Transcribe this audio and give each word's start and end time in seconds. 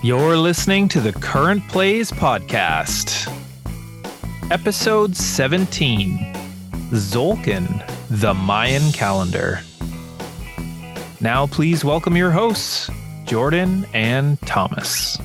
You're 0.00 0.36
listening 0.36 0.86
to 0.90 1.00
the 1.00 1.12
Current 1.12 1.66
Plays 1.66 2.12
Podcast, 2.12 3.26
Episode 4.48 5.16
17 5.16 6.18
Tzolk'in, 6.90 8.08
the 8.08 8.32
Mayan 8.32 8.92
Calendar. 8.92 9.58
Now, 11.20 11.48
please 11.48 11.84
welcome 11.84 12.16
your 12.16 12.30
hosts, 12.30 12.88
Jordan 13.24 13.86
and 13.92 14.40
Thomas. 14.42 15.18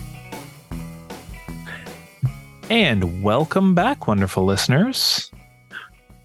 And 2.72 3.22
welcome 3.22 3.76
back, 3.76 4.08
wonderful 4.08 4.44
listeners. 4.44 5.30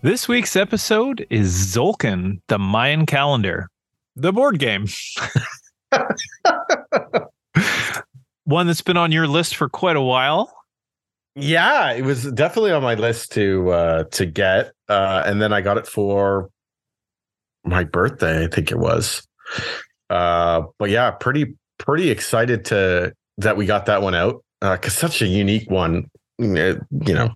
This 0.00 0.26
week's 0.26 0.56
episode 0.56 1.26
is 1.28 1.52
Tzolk'in, 1.52 2.40
the 2.48 2.58
Mayan 2.58 3.04
Calendar, 3.04 3.68
the 4.16 4.32
board 4.32 4.58
game. 4.58 4.86
One 8.48 8.66
that's 8.66 8.80
been 8.80 8.96
on 8.96 9.12
your 9.12 9.26
list 9.26 9.56
for 9.56 9.68
quite 9.68 9.96
a 9.96 10.00
while. 10.00 10.50
Yeah, 11.34 11.92
it 11.92 12.00
was 12.00 12.32
definitely 12.32 12.72
on 12.72 12.82
my 12.82 12.94
list 12.94 13.32
to 13.32 13.70
uh 13.70 14.04
to 14.04 14.24
get. 14.24 14.72
Uh 14.88 15.22
and 15.26 15.42
then 15.42 15.52
I 15.52 15.60
got 15.60 15.76
it 15.76 15.86
for 15.86 16.48
my 17.62 17.84
birthday, 17.84 18.44
I 18.44 18.46
think 18.46 18.70
it 18.70 18.78
was. 18.78 19.28
Uh 20.08 20.62
but 20.78 20.88
yeah, 20.88 21.10
pretty 21.10 21.56
pretty 21.76 22.08
excited 22.08 22.64
to 22.66 23.12
that 23.36 23.58
we 23.58 23.66
got 23.66 23.84
that 23.84 24.00
one 24.00 24.14
out. 24.14 24.42
Uh 24.62 24.78
cuz 24.78 24.94
such 24.94 25.20
a 25.20 25.26
unique 25.26 25.70
one, 25.70 26.10
you 26.38 26.80
know. 26.90 27.34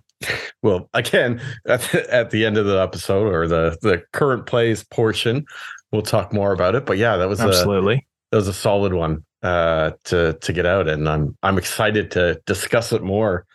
Well, 0.63 0.89
again, 0.95 1.41
at 1.67 1.81
the, 1.81 2.11
at 2.11 2.31
the 2.31 2.43
end 2.43 2.57
of 2.57 2.65
the 2.65 2.81
episode 2.81 3.31
or 3.31 3.47
the 3.47 3.77
the 3.83 4.01
current 4.13 4.47
plays 4.47 4.83
portion, 4.83 5.45
we'll 5.91 6.01
talk 6.01 6.33
more 6.33 6.53
about 6.53 6.73
it. 6.73 6.87
But 6.87 6.97
yeah, 6.97 7.17
that 7.17 7.29
was 7.29 7.39
Absolutely. 7.39 7.97
A, 7.97 8.01
that 8.31 8.37
was 8.37 8.47
a 8.47 8.53
solid 8.53 8.93
one 8.93 9.23
uh 9.43 9.91
to 10.05 10.33
to 10.33 10.53
get 10.53 10.65
out 10.65 10.87
and 10.87 11.07
I'm 11.07 11.37
I'm 11.43 11.57
excited 11.57 12.11
to 12.11 12.41
discuss 12.45 12.93
it 12.93 13.03
more 13.03 13.45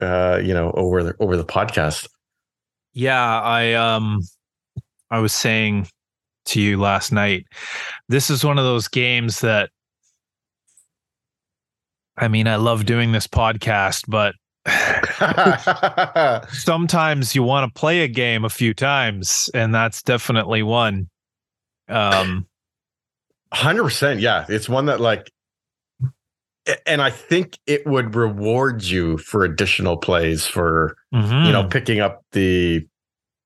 uh 0.00 0.38
you 0.42 0.54
know 0.54 0.70
over 0.72 1.02
the 1.02 1.14
over 1.18 1.36
the 1.36 1.44
podcast. 1.44 2.08
Yeah, 2.92 3.40
I 3.40 3.72
um 3.74 4.20
I 5.10 5.18
was 5.18 5.32
saying 5.32 5.88
to 6.46 6.60
you 6.60 6.78
last 6.78 7.12
night 7.12 7.46
this 8.08 8.30
is 8.30 8.44
one 8.44 8.58
of 8.58 8.64
those 8.64 8.88
games 8.88 9.40
that 9.40 9.70
I 12.20 12.28
mean, 12.28 12.46
I 12.46 12.56
love 12.56 12.84
doing 12.84 13.12
this 13.12 13.26
podcast, 13.26 14.04
but 14.06 14.34
sometimes 16.52 17.34
you 17.34 17.42
want 17.42 17.72
to 17.72 17.80
play 17.80 18.02
a 18.02 18.08
game 18.08 18.44
a 18.44 18.50
few 18.50 18.74
times 18.74 19.48
and 19.54 19.74
that's 19.74 20.02
definitely 20.02 20.62
one. 20.62 21.08
Um 21.88 22.46
100% 23.52 24.20
yeah 24.20 24.44
it's 24.48 24.68
one 24.68 24.86
that 24.86 25.00
like 25.00 25.30
and 26.86 27.02
i 27.02 27.10
think 27.10 27.58
it 27.66 27.86
would 27.86 28.14
reward 28.14 28.82
you 28.82 29.18
for 29.18 29.44
additional 29.44 29.96
plays 29.96 30.46
for 30.46 30.96
mhm. 31.12 31.46
you 31.46 31.52
know 31.52 31.64
picking 31.64 32.00
up 32.00 32.24
the 32.32 32.86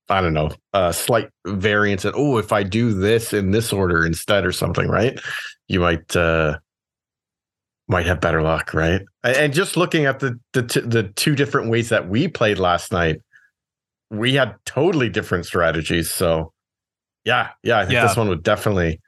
i 0.08 0.20
don't 0.20 0.34
know 0.34 0.50
uh 0.74 0.92
slight 0.92 1.30
variance 1.46 2.04
and 2.04 2.14
oh 2.16 2.36
if 2.38 2.52
i 2.52 2.62
do 2.62 2.92
this 2.92 3.32
in 3.32 3.50
this 3.52 3.72
order 3.72 4.04
instead 4.04 4.44
or 4.44 4.52
something 4.52 4.88
right 4.88 5.18
you 5.68 5.80
might 5.80 6.14
uh 6.16 6.58
might 7.88 8.04
have 8.06 8.20
better 8.20 8.42
luck 8.42 8.74
right 8.74 9.02
and, 9.22 9.36
and 9.36 9.54
just 9.54 9.76
looking 9.76 10.04
at 10.04 10.20
the 10.20 10.38
the, 10.52 10.62
t- 10.62 10.80
the 10.80 11.04
two 11.04 11.34
different 11.34 11.70
ways 11.70 11.88
that 11.88 12.08
we 12.08 12.28
played 12.28 12.58
last 12.58 12.92
night 12.92 13.20
we 14.10 14.34
had 14.34 14.54
totally 14.66 15.08
different 15.08 15.46
strategies 15.46 16.12
so 16.12 16.52
yeah 17.24 17.50
yeah 17.62 17.78
i 17.78 17.82
think 17.82 17.94
Yeah. 17.94 18.06
this 18.06 18.16
one 18.16 18.28
would 18.28 18.42
definitely 18.42 19.00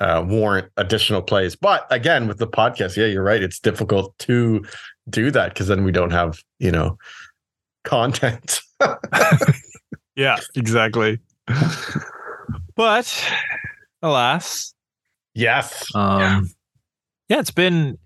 uh, 0.00 0.24
warrant 0.26 0.68
additional 0.76 1.22
plays. 1.22 1.56
But 1.56 1.86
again, 1.90 2.28
with 2.28 2.38
the 2.38 2.48
podcast, 2.48 2.96
yeah, 2.96 3.06
you're 3.06 3.22
right. 3.22 3.42
It's 3.42 3.58
difficult 3.58 4.16
to 4.20 4.64
do 5.08 5.30
that 5.30 5.54
because 5.54 5.68
then 5.68 5.84
we 5.84 5.92
don't 5.92 6.12
have, 6.12 6.42
you 6.58 6.70
know, 6.70 6.98
content. 7.84 8.60
Yeah, 10.16 10.36
exactly. 10.54 11.18
but 12.76 13.32
alas, 14.02 14.74
yes. 15.34 15.94
um 15.94 16.50
yeah, 17.28 17.40
it's 17.40 17.50
been 17.50 17.98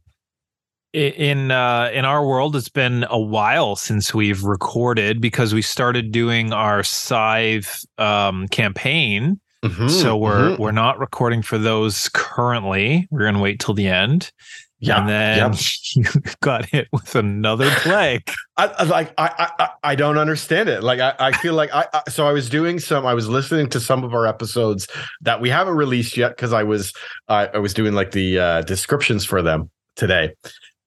in 0.95 1.51
uh 1.51 1.91
in 1.93 2.07
our 2.07 2.27
world 2.27 2.57
it's 2.57 2.71
been 2.71 3.05
a 3.11 3.21
while 3.21 3.77
since 3.77 4.15
we've 4.15 4.43
recorded 4.43 5.21
because 5.21 5.53
we 5.53 5.61
started 5.61 6.11
doing 6.13 6.53
our 6.53 6.83
scythe 6.83 7.85
um 7.99 8.49
campaign 8.49 9.39
Mhm, 9.65 9.91
so 9.91 10.17
we're 10.17 10.51
mhm. 10.51 10.59
we're 10.59 10.71
not 10.71 10.99
recording 11.01 11.43
for 11.43 11.59
those 11.59 12.09
currently 12.11 13.09
we're 13.11 13.25
gonna 13.25 13.41
wait 13.41 13.59
till 13.59 13.75
the 13.75 13.89
end 13.89 14.31
yeah. 14.79 15.01
and 15.01 15.09
then 15.09 15.53
yeah. 15.53 15.59
you 15.97 16.05
got 16.43 16.65
hit 16.65 16.87
with 16.93 17.17
another 17.17 17.69
plague 17.79 18.31
I, 18.57 18.85
like 18.85 19.13
I, 19.19 19.27
I 19.59 19.65
I- 19.65 19.71
I 19.83 19.95
don't 19.95 20.19
understand 20.19 20.69
it. 20.69 20.83
Like 20.83 21.01
I, 21.01 21.15
I 21.19 21.33
feel 21.33 21.55
like 21.55 21.73
I, 21.73 21.87
I 21.93 22.03
so 22.11 22.27
I 22.29 22.33
was 22.33 22.49
doing 22.51 22.79
some 22.79 23.07
I 23.07 23.15
was 23.15 23.29
listening 23.29 23.69
to 23.71 23.81
some 23.81 24.05
of 24.05 24.13
our 24.15 24.27
episodes 24.27 24.87
that 25.23 25.41
we 25.41 25.49
haven't 25.51 25.75
released 25.75 26.17
yet 26.17 26.37
because 26.37 26.53
I 26.53 26.63
was 26.63 26.93
uh, 27.29 27.47
I 27.55 27.59
was 27.59 27.75
doing 27.75 27.95
like 27.95 28.11
the 28.13 28.39
uh, 28.39 28.63
descriptions 28.63 29.25
for 29.25 29.41
them 29.41 29.71
today, 29.97 30.35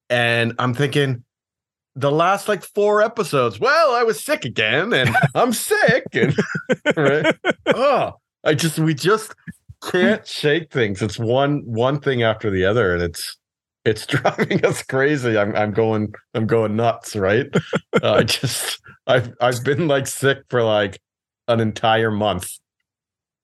and 0.09 0.53
I'm 0.59 0.73
thinking 0.73 1.23
the 1.95 2.11
last 2.11 2.47
like 2.47 2.63
four 2.63 3.01
episodes. 3.01 3.59
Well, 3.59 3.91
I 3.95 4.03
was 4.03 4.23
sick 4.23 4.45
again, 4.45 4.93
and 4.93 5.15
I'm 5.35 5.53
sick, 5.53 6.03
and 6.13 6.37
right? 6.97 7.35
oh, 7.67 8.13
I 8.43 8.53
just 8.55 8.79
we 8.79 8.93
just 8.93 9.33
can't 9.83 10.25
shake 10.27 10.71
things. 10.71 11.01
It's 11.01 11.19
one 11.19 11.61
one 11.65 11.99
thing 11.99 12.23
after 12.23 12.49
the 12.49 12.65
other, 12.65 12.93
and 12.93 13.03
it's 13.03 13.37
it's 13.85 14.05
driving 14.07 14.63
us 14.65 14.83
crazy. 14.83 15.37
I'm 15.37 15.55
I'm 15.55 15.71
going 15.71 16.13
I'm 16.33 16.47
going 16.47 16.75
nuts, 16.75 17.15
right? 17.15 17.47
uh, 18.03 18.13
I 18.13 18.23
just 18.23 18.79
I've 19.07 19.31
I've 19.41 19.63
been 19.63 19.87
like 19.87 20.07
sick 20.07 20.39
for 20.49 20.63
like 20.63 20.99
an 21.47 21.59
entire 21.59 22.11
month. 22.11 22.49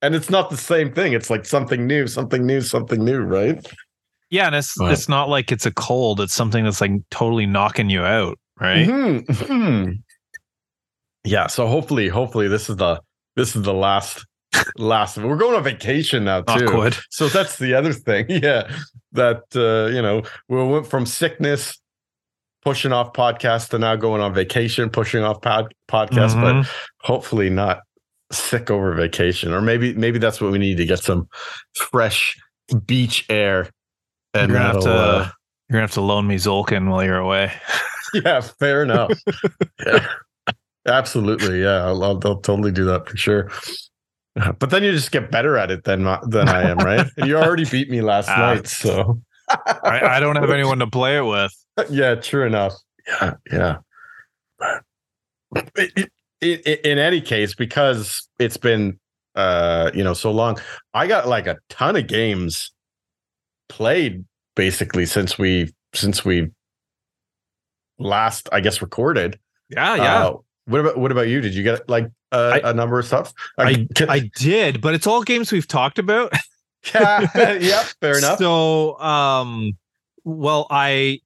And 0.03 0.13
it's 0.13 0.29
not 0.29 0.51
the 0.51 0.57
same 0.57 0.93
thing. 0.93 1.13
It's 1.13 1.31
like 1.31 1.43
something 1.43 1.87
new, 1.87 2.05
something 2.05 2.45
new, 2.45 2.61
something 2.61 3.03
new, 3.03 3.19
right? 3.21 3.65
yeah 4.29 4.47
and 4.47 4.55
it's 4.55 4.77
Right. 4.77 4.91
it's 4.91 5.07
not 5.07 5.29
like 5.29 5.53
it's 5.53 5.65
a 5.65 5.71
cold 5.71 6.19
it's 6.19 6.33
something 6.33 6.65
that's 6.65 6.81
like 6.81 6.91
totally 7.11 7.45
knocking 7.45 7.89
you 7.89 8.01
out 8.01 8.37
right 8.59 8.85
Mhm, 8.85 9.25
mhm. 9.25 9.99
Yeah, 11.23 11.47
so 11.47 11.65
hopefully 11.65 12.09
hopefully 12.09 12.49
this 12.49 12.69
is 12.69 12.75
the 12.75 12.99
this 13.37 13.55
is 13.55 13.61
the 13.61 13.73
last 13.73 14.25
last 14.77 15.17
we're 15.17 15.35
going 15.35 15.55
on 15.55 15.63
vacation 15.63 16.23
now 16.25 16.41
too. 16.41 16.65
Awkward. 16.65 16.97
So 17.09 17.27
that's 17.27 17.57
the 17.57 17.73
other 17.73 17.93
thing. 17.93 18.25
Yeah. 18.29 18.69
That 19.13 19.43
uh, 19.55 19.93
you 19.93 20.01
know, 20.01 20.21
we 20.49 20.63
went 20.63 20.85
from 20.87 21.05
sickness 21.05 21.79
pushing 22.63 22.91
off 22.91 23.13
podcast 23.13 23.69
to 23.69 23.79
now 23.79 23.95
going 23.95 24.21
on 24.21 24.33
vacation, 24.33 24.89
pushing 24.89 25.23
off 25.23 25.41
pod, 25.41 25.73
podcast, 25.89 26.39
but 26.41 26.53
Mhm. 26.55 26.67
hopefully 27.01 27.49
not 27.49 27.81
sick 28.31 28.69
over 28.69 28.93
vacation. 28.93 29.53
Or 29.53 29.61
maybe 29.61 29.93
maybe 29.93 30.19
that's 30.19 30.39
what 30.41 30.51
we 30.51 30.57
need 30.59 30.77
to 30.77 30.85
get 30.85 30.99
some 30.99 31.27
fresh 31.75 32.37
beach 32.85 33.25
air. 33.29 33.69
And 34.33 34.51
You're 34.51 34.59
gonna 34.59 34.73
have 34.73 34.83
to- 34.83 34.91
uh, 34.93 35.29
You're 35.69 35.77
gonna 35.77 35.81
have 35.81 35.91
to 35.91 36.01
loan 36.01 36.27
me 36.27 36.35
Tzolk'in 36.35 36.89
while 36.89 37.03
you're 37.03 37.17
away. 37.17 37.53
yeah, 38.13 38.41
fair 38.41 38.83
enough. 38.83 39.11
yeah. 39.85 40.05
Absolutely. 40.85 41.61
Yeah. 41.61 41.85
I'll, 41.85 42.03
I'll, 42.03 42.19
I'll 42.23 42.39
totally 42.41 42.71
do 42.71 42.85
that 42.85 43.09
for 43.09 43.17
sure. 43.17 43.49
But 44.59 44.69
then 44.69 44.83
you 44.83 44.91
just 44.91 45.11
get 45.11 45.31
better 45.31 45.57
at 45.57 45.71
it 45.71 45.83
than 45.83 46.03
than 46.29 46.47
I 46.49 46.63
am, 46.69 46.77
right? 46.77 47.07
You 47.17 47.37
already 47.37 47.65
beat 47.65 47.89
me 47.89 48.01
last 48.01 48.29
Ah. 48.31 48.37
night, 48.53 48.67
so 48.67 49.19
I, 49.49 50.01
I 50.03 50.19
don't 50.19 50.35
have 50.35 50.49
anyone 50.51 50.79
to 50.79 50.87
play 50.87 51.17
it 51.17 51.23
with. 51.25 51.51
yeah, 51.89 52.15
true 52.15 52.45
enough. 52.45 52.73
Yeah, 53.07 53.33
yeah. 53.51 53.77
It- 55.55 55.71
it- 55.75 56.11
it- 56.41 56.67
it- 56.67 56.85
in 56.85 56.97
any 56.99 57.21
case, 57.21 57.55
because 57.55 58.27
it's 58.39 58.57
been 58.57 58.99
uh, 59.35 59.91
you 59.93 60.03
know, 60.03 60.13
so 60.15 60.31
long, 60.31 60.57
I 60.95 61.05
got 61.07 61.27
like 61.27 61.45
a 61.47 61.57
ton 61.69 61.95
of 61.95 62.07
games 62.07 62.71
played 63.69 64.25
basically 64.55 65.05
since 65.05 65.37
we 65.37 65.71
since 65.93 66.25
we 66.25 66.49
last, 67.99 68.49
I 68.51 68.59
guess, 68.61 68.81
recorded. 68.81 69.39
Yeah, 69.69 69.95
yeah. 69.95 70.25
Uh, 70.25 70.37
what 70.65 70.81
about 70.81 70.97
what 70.97 71.11
about 71.11 71.27
you? 71.27 71.39
Did 71.41 71.53
you 71.53 71.63
get 71.63 71.87
like 71.87 72.07
uh, 72.31 72.59
I- 72.63 72.69
a 72.69 72.73
number 72.73 72.99
of 72.99 73.05
stuff? 73.05 73.33
I, 73.57 73.87
I 74.07 74.29
did, 74.37 74.81
but 74.81 74.93
it's 74.93 75.07
all 75.07 75.23
games 75.23 75.51
we've 75.51 75.67
talked 75.67 75.99
about. 75.99 76.33
yeah, 76.93 77.27
yeah, 77.59 77.83
fair 78.01 78.17
enough. 78.17 78.37
So, 78.39 78.97
um, 78.99 79.77
well, 80.23 80.67
I, 80.69 81.19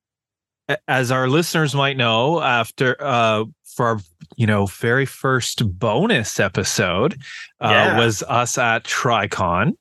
as 0.88 1.12
our 1.12 1.28
listeners 1.28 1.74
might 1.76 1.98
know, 1.98 2.42
after 2.42 2.96
uh, 3.00 3.46
for 3.66 3.86
our 3.88 4.00
you 4.38 4.46
know 4.48 4.66
very 4.68 5.06
first 5.06 5.68
bonus 5.80 6.40
episode, 6.40 7.14
uh, 7.60 7.70
Yeah. 7.70 7.98
was 8.00 8.24
us 8.24 8.58
at 8.58 8.84
Tricon. 8.86 9.74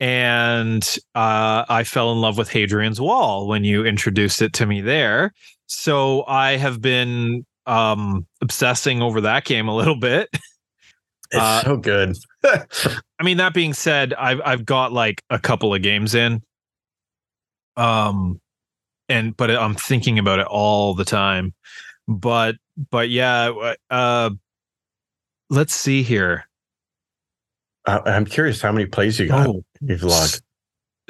And 0.00 0.82
uh, 1.14 1.64
I 1.68 1.84
fell 1.84 2.10
in 2.12 2.20
love 2.20 2.36
with 2.36 2.48
Hadrian's 2.50 3.00
Wall 3.00 3.46
when 3.46 3.62
you 3.62 3.84
introduced 3.84 4.42
it 4.42 4.52
to 4.54 4.66
me 4.66 4.80
there. 4.80 5.32
So 5.66 6.24
I 6.26 6.56
have 6.56 6.80
been 6.80 7.46
um, 7.66 8.26
obsessing 8.40 9.02
over 9.02 9.20
that 9.22 9.44
game 9.44 9.68
a 9.68 9.74
little 9.74 9.96
bit. 9.98 10.28
It's 11.34 11.40
uh, 11.40 11.62
so 11.62 11.76
good. 11.78 12.14
I 12.44 13.22
mean, 13.22 13.38
that 13.38 13.54
being 13.54 13.72
said, 13.72 14.12
I've 14.12 14.42
I've 14.44 14.66
got 14.66 14.92
like 14.92 15.22
a 15.30 15.38
couple 15.38 15.74
of 15.74 15.80
games 15.80 16.14
in. 16.14 16.42
Um 17.78 18.38
and 19.08 19.34
but 19.34 19.50
I'm 19.50 19.74
thinking 19.74 20.18
about 20.18 20.40
it 20.40 20.46
all 20.46 20.92
the 20.92 21.06
time. 21.06 21.54
But 22.06 22.56
but 22.90 23.08
yeah, 23.08 23.50
uh, 23.88 24.28
let's 25.48 25.74
see 25.74 26.02
here. 26.02 26.44
I, 27.86 28.00
I'm 28.04 28.26
curious 28.26 28.60
how 28.60 28.72
many 28.72 28.84
plays 28.84 29.18
you 29.18 29.28
got. 29.28 29.46
Oh, 29.46 29.64
You've 29.80 30.02
logged. 30.02 30.42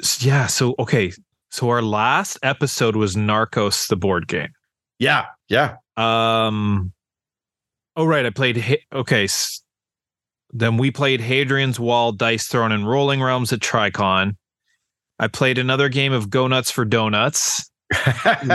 s- 0.01 0.23
yeah. 0.23 0.47
So 0.47 0.73
okay, 0.79 1.11
so 1.51 1.67
our 1.67 1.81
last 1.81 2.39
episode 2.43 2.95
was 2.95 3.17
Narcos, 3.17 3.89
the 3.89 3.97
board 3.97 4.29
game. 4.29 4.53
Yeah, 4.99 5.25
yeah. 5.49 5.75
Um. 5.97 6.91
Oh 7.95 8.05
right, 8.05 8.25
I 8.25 8.29
played. 8.31 8.79
Okay, 8.91 9.27
then 10.51 10.77
we 10.77 10.91
played 10.91 11.19
Hadrian's 11.19 11.79
Wall, 11.79 12.11
Dice 12.11 12.47
Throne, 12.47 12.71
and 12.71 12.87
Rolling 12.87 13.21
Realms 13.21 13.51
at 13.51 13.59
Tricon. 13.59 14.35
I 15.19 15.27
played 15.27 15.57
another 15.57 15.89
game 15.89 16.13
of 16.13 16.29
Go 16.29 16.47
Nuts 16.47 16.71
for 16.71 16.85
Donuts 16.85 17.69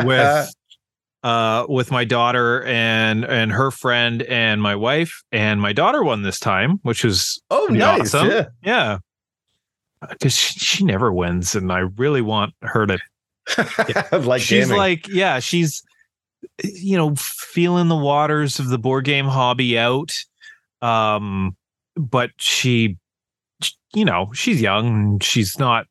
with 0.05 0.51
uh 1.25 1.67
with 1.69 1.91
my 1.91 2.05
daughter 2.05 2.63
and 2.65 3.25
and 3.25 3.51
her 3.51 3.73
friend 3.73 4.23
and 4.23 4.63
my 4.63 4.77
wife 4.77 5.23
and 5.33 5.61
my 5.61 5.73
daughter 5.73 6.03
won 6.05 6.23
this 6.23 6.39
time, 6.39 6.79
which 6.83 7.05
was 7.05 7.41
oh, 7.51 7.67
nice. 7.71 8.15
awesome. 8.15 8.31
Yeah. 8.31 8.45
yeah. 8.63 8.99
Because 10.09 10.37
she, 10.37 10.59
she 10.61 10.85
never 10.85 11.13
wins, 11.13 11.57
and 11.57 11.73
I 11.73 11.81
really 11.97 12.23
want 12.23 12.55
her 12.63 12.87
to 12.87 12.99
Yeah. 13.89 14.19
like 14.19 14.43
she's 14.43 14.67
gaming. 14.67 14.79
like 14.79 15.09
yeah 15.09 15.41
she's 15.41 15.83
you 16.63 16.97
know 16.97 17.15
feeling 17.17 17.89
the 17.89 17.97
waters 17.97 18.59
of 18.59 18.69
the 18.69 18.79
board 18.79 19.05
game 19.05 19.27
hobby 19.27 19.79
out 19.79 20.13
um 20.83 21.57
but 21.97 22.31
she 22.39 22.97
you 23.95 24.05
know 24.05 24.31
she's 24.33 24.61
young 24.61 24.87
and 24.87 25.23
she's 25.23 25.59
not 25.59 25.87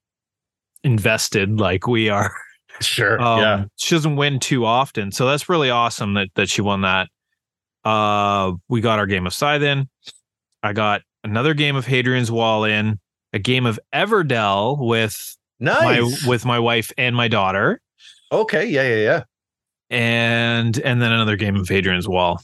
invested 0.83 1.59
like 1.59 1.87
we 1.87 2.09
are 2.09 2.33
sure. 2.79 3.19
um 3.21 3.41
yeah. 3.41 3.65
she 3.75 3.95
doesn't 3.95 4.15
win 4.15 4.39
too 4.39 4.65
often 4.65 5.11
so 5.11 5.27
that's 5.27 5.49
really 5.49 5.69
awesome 5.69 6.13
that 6.13 6.29
that 6.35 6.49
she 6.49 6.61
won 6.61 6.81
that 6.81 7.09
uh 7.83 8.51
we 8.69 8.79
got 8.81 8.99
our 8.99 9.07
game 9.07 9.27
of 9.27 9.33
scythe 9.33 9.61
in 9.61 9.89
i 10.63 10.71
got 10.71 11.01
another 11.23 11.53
game 11.53 11.75
of 11.75 11.85
hadrian's 11.85 12.31
wall 12.31 12.63
in 12.63 12.99
a 13.33 13.39
game 13.39 13.65
of 13.65 13.79
everdell 13.93 14.77
with 14.79 15.35
Nice. 15.59 16.23
my 16.23 16.29
with 16.29 16.45
my 16.45 16.59
wife 16.59 16.91
and 16.97 17.15
my 17.15 17.27
daughter 17.27 17.81
okay. 18.31 18.65
Yeah, 18.65 18.83
yeah, 18.83 18.95
yeah, 18.95 19.23
and 19.89 20.77
and 20.79 21.01
then 21.01 21.11
another 21.11 21.35
game 21.35 21.55
of 21.55 21.67
Hadrian's 21.67 22.07
Wall. 22.07 22.41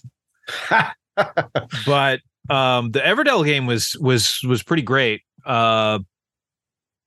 But 1.85 2.19
um 2.49 2.91
the 2.91 2.99
Everdell 2.99 3.45
game 3.45 3.65
was 3.65 3.95
was 3.99 4.39
was 4.47 4.63
pretty 4.63 4.83
great. 4.83 5.21
Uh 5.45 5.99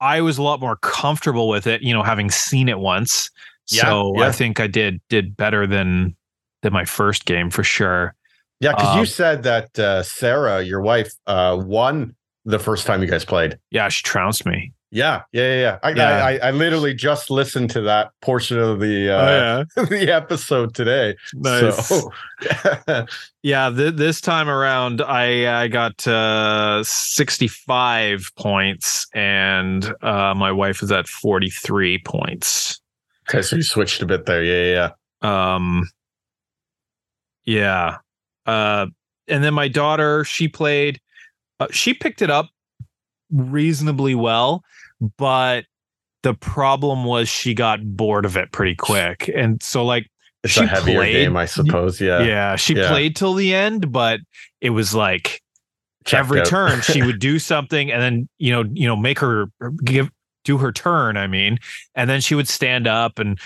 I 0.01 0.21
was 0.21 0.39
a 0.39 0.43
lot 0.43 0.61
more 0.61 0.77
comfortable 0.77 1.49
with 1.49 1.67
it, 1.67 1.83
you 1.83 1.93
know, 1.95 2.03
having 2.03 2.31
seen 2.31 2.69
it 2.69 2.79
once. 2.79 3.31
Yeah, 3.71 3.83
so 3.83 4.13
yeah. 4.17 4.27
I 4.29 4.33
think 4.33 4.61
I 4.61 4.67
did 4.67 5.01
did 5.09 5.37
better 5.37 5.67
than 5.67 6.15
than 6.63 6.73
my 6.73 6.85
first 6.85 7.25
game 7.25 7.51
for 7.51 7.65
sure. 7.65 8.15
yeah, 8.61 8.73
because 8.73 8.95
you 8.95 9.01
Um, 9.01 9.07
said 9.07 9.43
that 9.45 9.79
uh, 9.79 10.03
Sarah, 10.03 10.63
your 10.63 10.81
wife, 10.81 11.13
uh, 11.27 11.57
won 11.61 12.15
the 12.45 12.59
first 12.59 12.87
time 12.87 13.03
you 13.03 13.09
guys 13.09 13.25
played. 13.25 13.59
Yeah, 13.71 13.89
she 13.89 14.03
trounced 14.03 14.47
me. 14.47 14.73
Yeah, 14.97 15.25
yeah, 15.33 15.43
yeah. 15.43 15.61
yeah. 15.61 15.79
I, 15.83 15.91
Yeah. 15.91 16.25
I, 16.25 16.49
I, 16.49 16.51
literally 16.53 16.95
just 16.95 17.31
listened 17.31 17.69
to 17.71 17.83
that 17.83 18.13
portion 18.23 18.59
of 18.59 18.81
the 18.81 19.11
uh, 19.11 19.65
the 19.89 20.11
episode 20.11 20.75
today. 20.75 21.15
So, 21.45 22.11
yeah, 23.43 23.71
th- 23.77 23.95
this 23.97 24.23
time 24.23 24.49
around, 24.49 25.03
I 25.03 25.65
I 25.65 25.69
got 25.69 26.07
uh, 26.07 26.83
sixty 26.83 27.47
five 27.47 28.31
points, 28.39 29.07
and 29.13 29.93
uh, 30.01 30.33
my 30.35 30.51
wife 30.51 30.83
is 30.83 30.91
at 30.91 31.07
forty 31.09 31.51
three 31.51 31.99
points. 31.99 32.81
okay, 33.29 33.43
so 33.43 33.57
you 33.57 33.63
switched 33.63 34.01
a 34.01 34.07
bit 34.07 34.25
there. 34.25 34.43
Yeah, 34.43 34.63
yeah, 34.63 34.93
yeah. 35.23 35.55
Um, 35.55 35.91
yeah, 37.45 37.99
uh, 38.47 38.87
and 39.29 39.45
then 39.45 39.53
my 39.53 39.69
daughter, 39.69 40.25
she 40.25 40.49
played, 40.49 41.01
uh, 41.61 41.67
she 41.71 41.93
picked 41.93 42.23
it 42.23 42.31
up 42.31 42.49
reasonably 43.31 44.15
well, 44.15 44.65
but 45.19 45.65
the 46.23 46.35
problem 46.35 47.05
was 47.05 47.29
she 47.29 47.55
got 47.55 47.81
bored 47.85 48.25
of 48.25 48.37
it 48.37 48.53
pretty 48.53 48.75
quick, 48.75 49.31
and 49.35 49.63
so 49.63 49.85
like 49.85 50.07
It's 50.43 50.55
She 50.55 50.65
a 50.65 50.67
heavier 50.67 50.97
played- 50.97 51.13
game, 51.13 51.37
I 51.37 51.45
suppose. 51.47 52.01
Yeah. 52.01 52.23
yeah, 52.23 52.57
she 52.57 52.75
yeah. 52.75 52.89
played 52.89 53.17
till 53.17 53.35
the 53.35 53.55
end, 53.55 53.93
but 53.93 54.21
it 54.61 54.71
was 54.71 54.95
like 54.95 55.41
Checked 56.05 56.21
every 56.21 56.41
out. 56.41 56.47
turn 56.47 56.81
she 56.83 57.03
would 57.03 57.19
do 57.31 57.39
something 57.41 57.91
and 57.91 58.01
then 58.01 58.29
you 58.39 58.53
know 58.53 58.65
you 58.73 58.87
know 58.87 58.95
make 58.95 59.19
her 59.19 59.47
give 59.85 60.09
do 60.45 60.57
her 60.59 60.71
turn 60.71 61.17
i 61.17 61.27
mean 61.27 61.59
and 61.97 62.09
then 62.09 62.21
she 62.21 62.37
would 62.37 62.47
stand 62.47 62.87
up 62.87 63.19
and 63.19 63.41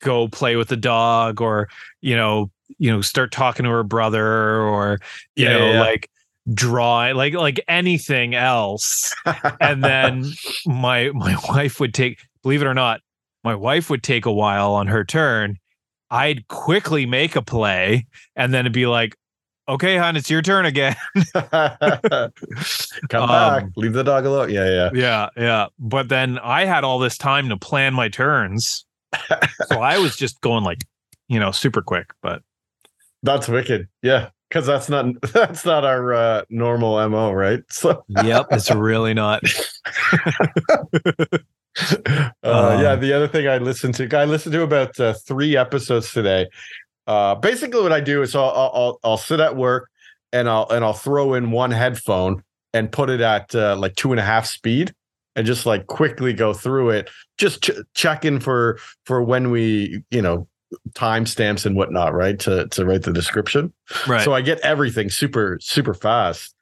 go 0.00 0.28
play 0.28 0.54
with 0.54 0.68
the 0.68 0.76
dog 0.76 1.40
or 1.40 1.68
you 2.02 2.14
know 2.16 2.52
you 2.78 2.88
know 2.88 3.00
start 3.00 3.32
talking 3.32 3.64
to 3.64 3.70
her 3.70 3.82
brother 3.82 4.60
or 4.60 5.00
you 5.34 5.44
Yeah, 5.46 5.58
know 5.58 5.72
yeah, 5.72 5.80
like 5.80 6.08
draw 6.52 7.10
like 7.14 7.32
like 7.32 7.58
anything 7.68 8.34
else 8.34 9.14
and 9.60 9.82
then 9.82 10.24
my 10.66 11.10
my 11.14 11.34
wife 11.48 11.80
would 11.80 11.94
take 11.94 12.18
believe 12.42 12.60
it 12.60 12.66
or 12.66 12.74
not 12.74 13.00
my 13.44 13.54
wife 13.54 13.88
would 13.88 14.02
take 14.02 14.26
a 14.26 14.32
while 14.32 14.72
on 14.74 14.86
her 14.86 15.04
turn 15.04 15.56
i'd 16.10 16.46
quickly 16.48 17.06
make 17.06 17.34
a 17.34 17.40
play 17.40 18.06
and 18.36 18.52
then 18.52 18.60
it'd 18.66 18.72
be 18.74 18.86
like 18.86 19.16
okay 19.70 19.96
hon 19.96 20.16
it's 20.16 20.28
your 20.28 20.42
turn 20.42 20.66
again 20.66 20.94
Come 23.08 23.22
Um, 23.22 23.28
back. 23.28 23.64
Leave 23.76 23.94
the 23.94 24.04
dog 24.04 24.26
alone. 24.26 24.50
Yeah, 24.50 24.68
yeah. 24.68 24.90
yeah 24.92 25.28
yeah 25.36 25.66
but 25.78 26.08
then 26.10 26.38
i 26.40 26.66
had 26.66 26.84
all 26.84 26.98
this 26.98 27.16
time 27.16 27.48
to 27.48 27.56
plan 27.56 27.94
my 27.94 28.08
turns 28.10 28.84
so 29.68 29.80
i 29.80 29.96
was 29.98 30.14
just 30.16 30.40
going 30.42 30.62
like 30.64 30.84
you 31.28 31.40
know 31.40 31.50
super 31.52 31.80
quick 31.80 32.12
but 32.22 32.42
That's 33.22 33.48
wicked. 33.48 33.88
Yeah. 34.02 34.28
Cause 34.50 34.66
that's 34.66 34.88
not 34.88 35.06
that's 35.32 35.64
not 35.64 35.84
our 35.84 36.14
uh, 36.14 36.42
normal 36.48 37.08
MO, 37.08 37.32
right? 37.32 37.60
So 37.70 38.04
yep 38.22 38.46
it's 38.50 38.70
really 38.70 39.14
not 39.14 39.42
uh, 41.80 42.28
Um, 42.42 42.80
yeah, 42.80 42.94
the 42.96 43.12
other 43.12 43.26
thing 43.26 43.48
I 43.48 43.58
listened 43.58 43.94
to, 43.96 44.16
I 44.16 44.24
listened 44.24 44.52
to 44.52 44.62
about 44.62 44.98
uh, 45.00 45.14
three 45.14 45.56
episodes 45.56 46.12
today. 46.12 46.46
Uh, 47.06 47.34
basically, 47.34 47.82
what 47.82 47.92
I 47.92 48.00
do 48.00 48.22
is 48.22 48.34
I'll, 48.34 48.50
I'll 48.50 49.00
I'll 49.04 49.16
sit 49.16 49.40
at 49.40 49.56
work 49.56 49.90
and 50.32 50.48
I'll 50.48 50.66
and 50.70 50.84
I'll 50.84 50.92
throw 50.92 51.34
in 51.34 51.50
one 51.50 51.70
headphone 51.70 52.42
and 52.72 52.90
put 52.90 53.10
it 53.10 53.20
at 53.20 53.54
uh, 53.54 53.76
like 53.76 53.94
two 53.96 54.12
and 54.12 54.20
a 54.20 54.24
half 54.24 54.46
speed 54.46 54.94
and 55.36 55.46
just 55.46 55.66
like 55.66 55.86
quickly 55.86 56.32
go 56.32 56.52
through 56.52 56.90
it, 56.90 57.10
just 57.38 57.62
ch- 57.62 57.70
checking 57.94 58.40
for 58.40 58.78
for 59.04 59.22
when 59.22 59.50
we 59.50 60.02
you 60.10 60.22
know 60.22 60.46
timestamps 60.92 61.66
and 61.66 61.76
whatnot, 61.76 62.14
right? 62.14 62.38
To 62.40 62.66
to 62.68 62.84
write 62.84 63.02
the 63.02 63.12
description. 63.12 63.72
right 64.06 64.24
So 64.24 64.32
I 64.32 64.40
get 64.40 64.60
everything 64.60 65.10
super, 65.10 65.58
super 65.60 65.94
fast. 65.94 66.54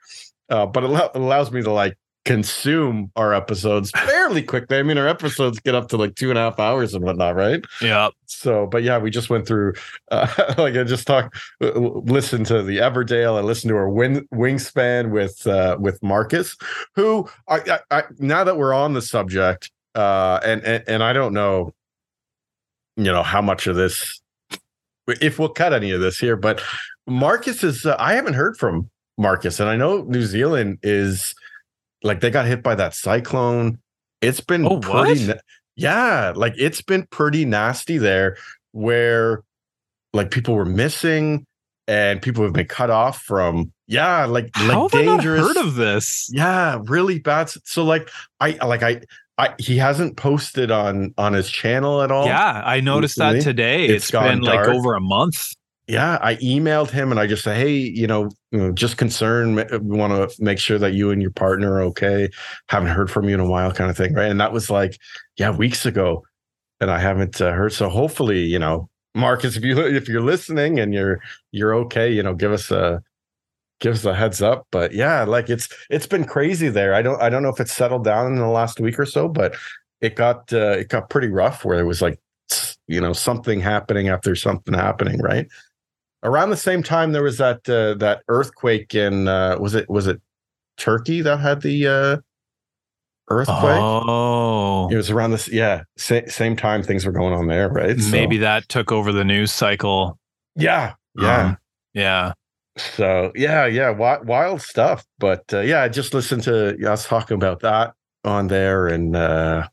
Uh, 0.49 0.66
but 0.66 0.85
it 0.85 0.90
it 0.90 1.11
allows 1.14 1.50
me 1.50 1.62
to 1.62 1.73
like 1.73 1.97
consume 2.25 3.11
our 3.16 3.35
episodes 3.35 3.90
fairly 3.90 4.42
quickly. 4.42 4.78
I 4.78 4.83
mean, 4.83 4.99
our 4.99 5.09
episodes 5.09 5.59
get 5.59 5.75
up 5.75 5.88
to 5.88 5.97
like 5.97 6.14
two 6.14 6.31
and 6.31 6.38
a 6.38 6.42
half 6.42 6.61
hours 6.61 6.95
and 6.95 7.04
whatnot, 7.04 7.35
right? 7.35 7.64
yeah 7.81 8.11
So, 8.26 8.66
but 8.66 8.83
yeah, 8.83 8.99
we 8.99 9.11
just 9.11 9.31
went 9.31 9.47
through, 9.47 9.75
uh, 10.11 10.54
like 10.59 10.76
I 10.76 10.85
just 10.85 11.07
talked, 11.07 11.37
uh, 11.61 11.73
listened 11.78 12.47
to 12.47 12.62
the 12.62 12.78
Everdell. 12.78 13.37
I 13.37 13.40
listened 13.40 13.71
to 13.71 13.76
our 13.76 13.88
wing, 13.88 14.26
wingspan 14.33 15.11
with 15.11 15.47
uh, 15.47 15.76
with 15.81 16.02
Marcus, 16.02 16.57
who 16.95 17.28
I, 17.49 17.59
I, 17.90 17.99
I 17.99 18.02
now 18.19 18.45
that 18.45 18.57
we're 18.57 18.75
on 18.75 18.92
the 18.92 19.02
subject, 19.02 19.71
uh, 19.95 20.38
and, 20.45 20.62
and 20.62 20.85
and 20.87 21.02
I 21.02 21.12
don't 21.12 21.35
know, 21.35 21.75
you 23.04 23.12
know, 23.12 23.23
how 23.23 23.42
much 23.42 23.66
of 23.66 23.76
this, 23.76 24.21
if 25.09 25.38
we'll 25.38 25.49
cut 25.49 25.73
any 25.73 25.90
of 25.90 26.00
this 26.00 26.18
here, 26.18 26.37
but 26.37 26.61
Marcus 27.06 27.64
is. 27.64 27.85
Uh, 27.87 27.97
I 27.99 28.14
haven't 28.14 28.35
heard 28.35 28.56
from 28.56 28.88
Marcus, 29.18 29.59
and 29.61 29.68
I 29.68 29.76
know 29.76 30.02
New 30.02 30.23
Zealand 30.23 30.78
is 30.82 31.35
like 32.02 32.21
they 32.21 32.30
got 32.30 32.47
hit 32.47 32.62
by 32.62 32.75
that 32.76 32.94
cyclone. 32.94 33.78
It's 34.21 34.40
been 34.40 34.64
Oh, 34.66 34.78
pretty. 34.80 35.26
na- 35.26 35.35
yeah, 35.76 36.32
like 36.37 36.54
it's 36.56 36.82
been 36.82 37.06
pretty 37.11 37.44
nasty 37.44 37.99
there, 37.99 38.37
where 38.73 39.42
like 40.12 40.30
people 40.30 40.54
were 40.54 40.64
missing 40.64 41.47
and 41.88 42.23
people 42.23 42.44
have 42.44 42.52
been 42.52 42.66
cut 42.68 42.90
off 42.90 43.23
from. 43.23 43.73
Yeah, 43.88 44.25
like 44.26 44.50
how 44.54 44.82
like 44.85 44.92
have 44.92 45.00
i 45.00 45.04
not 45.04 45.16
dangerous. 45.21 45.47
heard 45.47 45.56
of 45.56 45.75
this 45.75 46.30
yeah, 46.32 46.78
really 46.85 47.18
bad. 47.18 47.50
So 47.64 47.85
like 47.85 48.09
I 48.40 48.52
like 48.64 48.82
I. 48.82 49.00
I, 49.39 49.55
he 49.59 49.79
hasn't 49.79 50.17
posted 50.17 50.71
on 50.71 51.15
on 51.17 51.33
his 51.33 51.51
channel 51.51 52.03
at 52.03 52.11
all. 52.12 52.27
yeah 52.27 52.62
i 52.65 52.81
noticed 52.81 53.17
that 53.17 53.41
today. 53.43 53.87
It's 53.87 54.05
it's 54.05 54.11
been 54.11 54.43
like 54.43 54.69
over 54.69 54.95
a 54.95 55.01
month. 55.01 55.53
Yeah 55.89 56.19
i 56.23 56.37
emailed 56.37 56.91
him 56.91 57.11
and 57.11 57.19
i 57.19 57.27
just 57.27 57.43
said 57.43 57.57
hey 57.57 57.75
you 57.75 58.07
know, 58.07 58.31
just 58.75 58.99
concerned 58.99 59.57
we 59.57 59.97
want 59.97 60.12
to 60.12 60.43
make 60.43 60.59
sure 60.59 60.79
that 60.79 60.93
you 60.93 61.11
and 61.11 61.23
your 61.23 61.33
partner 61.33 61.75
are 61.75 61.83
okay. 61.83 62.29
Haven't 62.69 62.91
heard 62.91 63.11
from 63.11 63.29
you 63.29 63.35
in 63.35 63.41
a 63.41 63.49
while 63.49 63.73
kind 63.73 63.91
of 63.91 63.97
thing 63.97 64.15
right? 64.15 64.31
And 64.31 64.41
that 64.41 64.53
was 64.53 64.71
like 64.71 64.99
yeah 65.37 65.51
weeks 65.51 65.87
ago. 65.87 66.23
And 66.81 66.91
i 66.91 66.99
haven't 66.99 67.41
uh, 67.41 67.53
heard 67.53 67.73
so 67.73 67.89
hopefully 67.89 68.41
you 68.41 68.59
know 68.59 68.89
marcus 69.15 69.57
if 69.57 69.65
you 69.65 69.79
if 69.79 70.09
you're 70.09 70.23
listening 70.23 70.79
and 70.81 70.93
you're 70.95 71.21
you're 71.53 71.75
okay 71.75 72.11
you 72.11 72.23
know 72.23 72.35
give 72.35 72.51
us 72.51 72.71
a 72.71 73.03
give 73.83 73.95
us 73.95 74.05
a 74.07 74.15
heads 74.15 74.41
up 74.41 74.67
but 74.71 74.93
yeah 74.95 75.25
like 75.25 75.51
it's 75.51 75.69
it's 75.91 76.07
been 76.07 76.25
crazy 76.25 76.69
there 76.71 76.95
i 76.95 77.03
don't 77.03 77.21
i 77.21 77.29
don't 77.29 77.43
know 77.43 77.49
if 77.51 77.61
it's 77.61 77.73
settled 77.73 78.05
down 78.05 78.27
in 78.29 78.37
the 78.37 78.47
last 78.47 78.81
week 78.81 78.99
or 78.99 79.05
so 79.05 79.29
but 79.29 79.55
it 80.01 80.17
got 80.17 80.51
uh, 80.53 80.71
it 80.79 80.89
got 80.89 81.11
pretty 81.11 81.29
rough 81.29 81.65
where 81.65 81.79
it 81.79 81.85
was 81.85 82.01
like 82.01 82.19
you 82.89 83.01
know 83.01 83.12
something 83.12 83.61
happening 83.61 84.09
after 84.09 84.35
something 84.35 84.75
happening, 84.75 85.21
right? 85.21 85.47
Around 86.25 86.51
the 86.51 86.57
same 86.57 86.83
time, 86.83 87.12
there 87.12 87.23
was 87.23 87.39
that 87.39 87.69
uh, 87.69 87.95
that 87.95 88.23
earthquake 88.29 88.95
in 88.95 89.29
uh, 89.29 89.57
was 89.61 89.75
it 89.75 89.89
was 89.89 90.07
it 90.09 90.21
Turkey 90.77 91.21
that 91.23 91.39
had 91.39 91.62
the 91.62 91.87
uh, 91.87 92.17
earthquake? 93.31 93.59
Oh, 93.81 94.89
It 94.91 94.97
was 94.97 95.11
around 95.11 95.31
this, 95.31 95.49
yeah, 95.49 95.83
sa- 95.97 96.27
same 96.29 96.57
time 96.57 96.83
things 96.83 97.07
were 97.07 97.12
going 97.12 97.33
on 97.33 97.47
there, 97.47 97.69
right? 97.69 97.99
So- 97.99 98.11
maybe 98.11 98.39
that 98.39 98.69
took 98.69 98.93
over 98.93 99.12
the 99.12 99.25
news 99.25 99.53
cycle. 99.53 100.19
yeah, 100.57 100.95
yeah. 101.17 101.43
Um, 101.43 101.59
yeah. 101.95 102.33
So 102.76 103.33
yeah, 103.35 103.67
yeah, 103.67 103.91
wild, 103.91 104.26
wild 104.26 104.62
stuff. 104.62 105.05
But 105.19 105.45
uh, 105.52 105.61
yeah, 105.61 105.83
I 105.83 105.88
just 105.88 106.14
listened 106.14 106.43
to 106.45 106.76
us 106.91 107.07
talking 107.07 107.35
about 107.35 107.61
that 107.61 107.95
on 108.25 108.49
there, 108.49 108.88
and 108.88 109.14
uh, 109.14 109.69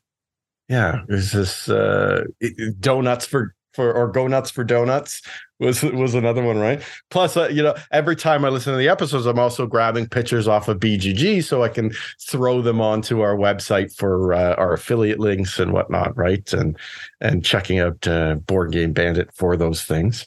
yeah, 0.68 1.02
there's 1.08 1.32
this 1.32 1.68
uh, 1.68 2.24
donuts 2.78 3.26
for 3.26 3.54
for 3.72 3.92
or 3.92 4.08
go 4.08 4.26
nuts 4.26 4.50
for 4.50 4.64
donuts 4.64 5.22
was 5.60 5.82
was 5.82 6.14
another 6.14 6.42
one, 6.42 6.58
right? 6.58 6.82
Plus, 7.10 7.36
uh, 7.36 7.48
you 7.48 7.62
know, 7.62 7.74
every 7.92 8.16
time 8.16 8.44
I 8.44 8.48
listen 8.48 8.72
to 8.72 8.78
the 8.78 8.88
episodes, 8.88 9.26
I'm 9.26 9.38
also 9.38 9.66
grabbing 9.66 10.08
pictures 10.08 10.48
off 10.48 10.68
of 10.68 10.78
BGG 10.78 11.44
so 11.44 11.62
I 11.62 11.68
can 11.68 11.92
throw 12.20 12.62
them 12.62 12.80
onto 12.80 13.20
our 13.20 13.36
website 13.36 13.94
for 13.94 14.32
uh, 14.32 14.54
our 14.54 14.72
affiliate 14.72 15.20
links 15.20 15.58
and 15.58 15.72
whatnot, 15.72 16.16
right? 16.16 16.52
And 16.52 16.76
and 17.20 17.44
checking 17.44 17.78
out 17.78 18.06
uh, 18.08 18.36
Board 18.36 18.72
Game 18.72 18.92
Bandit 18.92 19.32
for 19.34 19.56
those 19.56 19.84
things, 19.84 20.26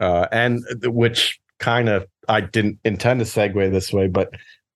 uh, 0.00 0.26
and 0.32 0.64
which 0.84 1.38
kind 1.58 1.88
of 1.88 2.06
I 2.28 2.40
didn't 2.40 2.78
intend 2.84 3.20
to 3.20 3.26
segue 3.26 3.70
this 3.70 3.92
way, 3.92 4.06
but 4.08 4.30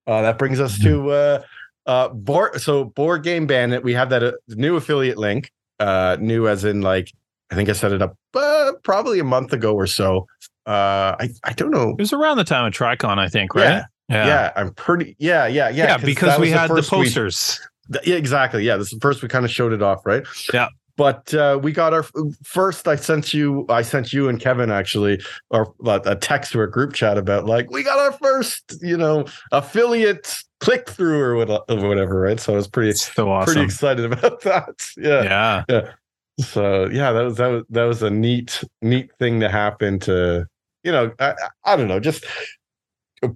uh, 0.07 0.23
that 0.23 0.39
brings 0.39 0.59
us 0.61 0.79
to 0.81 1.11
uh, 1.11 1.43
uh, 1.87 2.09
board. 2.09 2.61
So 2.61 2.85
Board 2.85 3.23
Game 3.23 3.47
Bandit, 3.47 3.83
we 3.85 3.93
have 3.95 4.11
that 4.11 4.23
uh, 4.23 4.33
new 4.49 4.77
affiliate 4.77 5.19
link, 5.19 5.51
uh, 5.81 6.17
new 6.21 6.49
as 6.49 6.65
in 6.65 6.81
like 6.81 7.13
I 7.51 7.55
think 7.55 7.69
I 7.69 7.73
set 7.73 7.93
it 7.93 8.03
up 8.03 8.17
uh, 8.35 8.73
probably 8.83 9.19
a 9.19 9.25
month 9.25 9.53
ago 9.53 9.75
or 9.75 9.87
so. 9.87 10.27
Uh, 10.67 11.17
I 11.21 11.29
I 11.45 11.53
don't 11.53 11.71
know. 11.71 11.91
It 11.91 11.99
was 11.99 12.13
around 12.13 12.37
the 12.39 12.45
time 12.45 12.65
of 12.67 12.73
Tricon, 12.73 13.19
I 13.19 13.29
think, 13.29 13.55
right? 13.55 13.85
Yeah, 14.09 14.27
yeah, 14.27 14.53
I'm 14.57 14.75
pretty. 14.75 15.17
Yeah, 15.19 15.47
yeah, 15.47 15.69
yeah. 15.69 15.87
Yeah, 15.87 15.97
because 15.99 16.39
we 16.39 16.51
had 16.51 16.69
the 16.71 16.75
we- 16.75 16.83
posters. 16.83 17.61
Th- 17.93 18.07
Yeah, 18.07 18.17
exactly. 18.17 18.65
Yeah, 18.65 18.77
this 18.77 18.89
is 18.89 18.95
the 18.95 19.01
first 19.01 19.23
we 19.23 19.29
kind 19.29 19.45
of 19.45 19.51
showed 19.51 19.73
it 19.73 19.83
off, 19.83 20.07
right? 20.07 20.25
Yeah. 20.55 20.69
But 21.03 21.35
uh, 21.35 21.59
we 21.61 21.73
got 21.73 21.93
our 21.93 22.05
first. 22.45 22.87
I 22.87 22.95
sent 22.95 23.35
you. 23.35 23.67
I 23.69 23.83
sent 23.83 24.13
you 24.13 24.29
and 24.29 24.39
Kevin 24.39 24.71
actually, 24.71 25.21
or 25.51 25.75
uh, 25.85 25.99
a 26.05 26.15
text 26.15 26.55
or 26.55 26.63
a 26.63 26.71
group 26.71 26.93
chat 26.93 27.19
about 27.19 27.45
like 27.45 27.69
we 27.73 27.83
got 27.83 27.99
our 27.99 28.13
first, 28.13 28.77
you 28.81 28.97
know, 28.97 29.25
affiliate 29.51 30.33
click 30.61 30.89
through 30.89 31.19
or 31.19 31.35
what- 31.35 31.65
or 31.69 31.89
whatever, 31.89 32.21
right? 32.21 32.39
So 32.39 32.53
I 32.53 32.57
was 32.57 32.69
pretty 32.69 32.93
so 32.93 33.33
awesome. 33.33 33.53
pretty 33.53 33.65
excited 33.65 34.05
about 34.13 34.43
that. 34.43 34.89
Yeah. 34.97 35.65
yeah. 35.69 35.91
So 36.39 36.89
yeah, 36.89 37.11
that 37.11 37.23
was 37.23 37.37
that 37.39 37.49
was 37.49 37.65
that 37.71 37.83
was 37.83 38.05
a 38.05 38.11
neat 38.11 38.63
neat 38.81 39.11
thing 39.19 39.41
to 39.41 39.49
happen 39.49 39.99
to 40.07 40.47
you 40.85 40.93
know 40.93 41.11
I, 41.19 41.31
I 41.33 41.35
I 41.65 41.77
don't 41.77 41.89
know 41.89 41.99
just 41.99 42.25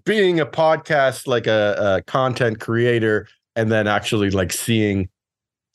being 0.04 0.38
a 0.38 0.46
podcast 0.46 1.26
like 1.26 1.48
a, 1.48 1.96
a 1.96 2.02
content 2.02 2.60
creator 2.60 3.26
and 3.56 3.72
then 3.72 3.88
actually 3.88 4.30
like 4.30 4.52
seeing 4.52 5.08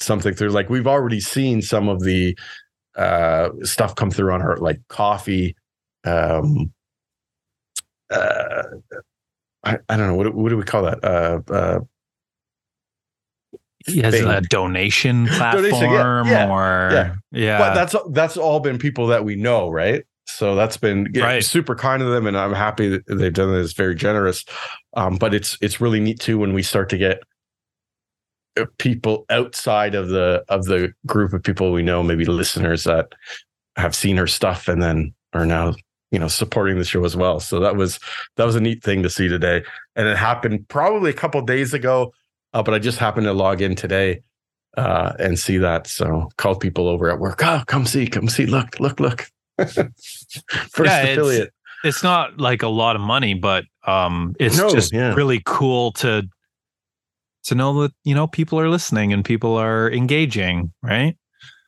something 0.01 0.33
through 0.33 0.49
like 0.49 0.69
we've 0.69 0.87
already 0.87 1.19
seen 1.19 1.61
some 1.61 1.87
of 1.87 2.01
the 2.03 2.37
uh 2.97 3.49
stuff 3.63 3.95
come 3.95 4.11
through 4.11 4.31
on 4.33 4.41
her 4.41 4.57
like 4.57 4.79
Ko-fi 4.89 5.55
um 6.05 6.71
uh 8.09 8.63
I, 9.63 9.77
I 9.87 9.97
don't 9.97 10.07
know 10.07 10.15
what 10.15 10.23
do- 10.23 10.31
what 10.31 10.49
do 10.49 10.57
we 10.57 10.63
call 10.63 10.83
that 10.83 11.03
uh 11.03 11.39
uh 11.53 11.79
He 13.85 13.99
has 14.01 14.13
thing. 14.13 14.27
a 14.27 14.41
donation 14.41 15.27
platform 15.27 15.63
Donation, 15.71 15.91
yeah, 15.91 16.23
yeah, 16.25 16.51
or 16.51 16.91
yeah. 16.93 17.15
yeah. 17.31 17.57
but 17.59 17.73
that's 17.73 17.95
that's 18.11 18.37
all 18.37 18.59
been 18.59 18.77
people 18.77 19.07
that 19.07 19.23
we 19.23 19.35
know, 19.35 19.69
right? 19.69 20.03
So 20.27 20.55
that's 20.55 20.77
been 20.77 21.11
Right. 21.15 21.43
super 21.43 21.75
kind 21.75 22.01
of 22.01 22.09
them, 22.09 22.25
and 22.27 22.37
I'm 22.37 22.53
happy 22.53 22.87
that 22.89 23.03
they've 23.07 23.33
done 23.33 23.51
this. 23.53 23.73
Very 23.73 23.95
generous, 23.95 24.45
um, 24.93 25.17
but 25.17 25.33
it's 25.33 25.57
it's 25.61 25.81
really 25.81 25.99
neat 25.99 26.19
too 26.19 26.37
when 26.39 26.53
we 26.53 26.63
start 26.63 26.89
to 26.89 26.97
get 26.97 27.21
people 28.77 29.25
outside 29.29 29.95
of 29.95 30.09
the 30.09 30.43
of 30.49 30.65
the 30.65 30.93
group 31.05 31.33
of 31.33 31.43
people 31.43 31.71
we 31.71 31.81
know, 31.83 32.03
maybe 32.03 32.25
listeners 32.25 32.83
that 32.83 33.13
have 33.77 33.95
seen 33.95 34.17
her 34.17 34.27
stuff 34.27 34.67
and 34.67 34.81
then 34.81 35.13
are 35.33 35.45
now 35.45 35.73
you 36.11 36.19
know 36.19 36.27
supporting 36.27 36.77
the 36.77 36.83
show 36.83 37.03
as 37.05 37.15
well. 37.15 37.39
So 37.39 37.59
that 37.59 37.75
was 37.75 37.99
that 38.37 38.45
was 38.45 38.55
a 38.55 38.61
neat 38.61 38.83
thing 38.83 39.03
to 39.03 39.09
see 39.09 39.27
today, 39.29 39.63
and 39.95 40.07
it 40.07 40.17
happened 40.17 40.67
probably 40.67 41.09
a 41.09 41.13
couple 41.13 41.41
days 41.41 41.73
ago, 41.73 42.13
uh, 42.53 42.61
but 42.63 42.73
I 42.73 42.79
just 42.79 42.97
happened 42.97 43.25
to 43.25 43.33
log 43.33 43.61
in 43.61 43.75
today 43.75 44.21
uh, 44.77 45.13
and 45.19 45.39
see 45.39 45.57
that. 45.57 45.87
So 45.87 46.29
called 46.37 46.59
people 46.59 46.87
over 46.89 47.09
at 47.09 47.19
work. 47.19 47.41
Oh, 47.43 47.63
come 47.67 47.85
see, 47.85 48.07
come 48.07 48.27
see. 48.27 48.45
Look, 48.45 48.79
look, 48.79 48.99
look. 48.99 49.27
First 49.57 49.77
Yeah, 50.79 51.03
it's- 51.03 51.17
affiliate. 51.17 51.53
it's 51.83 52.03
not 52.03 52.39
like 52.39 52.61
a 52.63 52.67
lot 52.67 52.95
of 52.95 53.01
money, 53.01 53.33
but 53.33 53.63
um 53.87 54.35
it's 54.39 54.57
No, 54.57 54.69
just 54.69 54.93
yeah. 54.93 55.13
really 55.15 55.41
cool 55.45 55.91
to 55.93 56.23
to 57.43 57.55
know 57.55 57.81
that 57.81 57.91
you 58.03 58.15
know 58.15 58.27
people 58.27 58.59
are 58.59 58.69
listening 58.69 59.13
and 59.13 59.23
people 59.25 59.55
are 59.57 59.91
engaging, 59.91 60.71
right? 60.81 61.15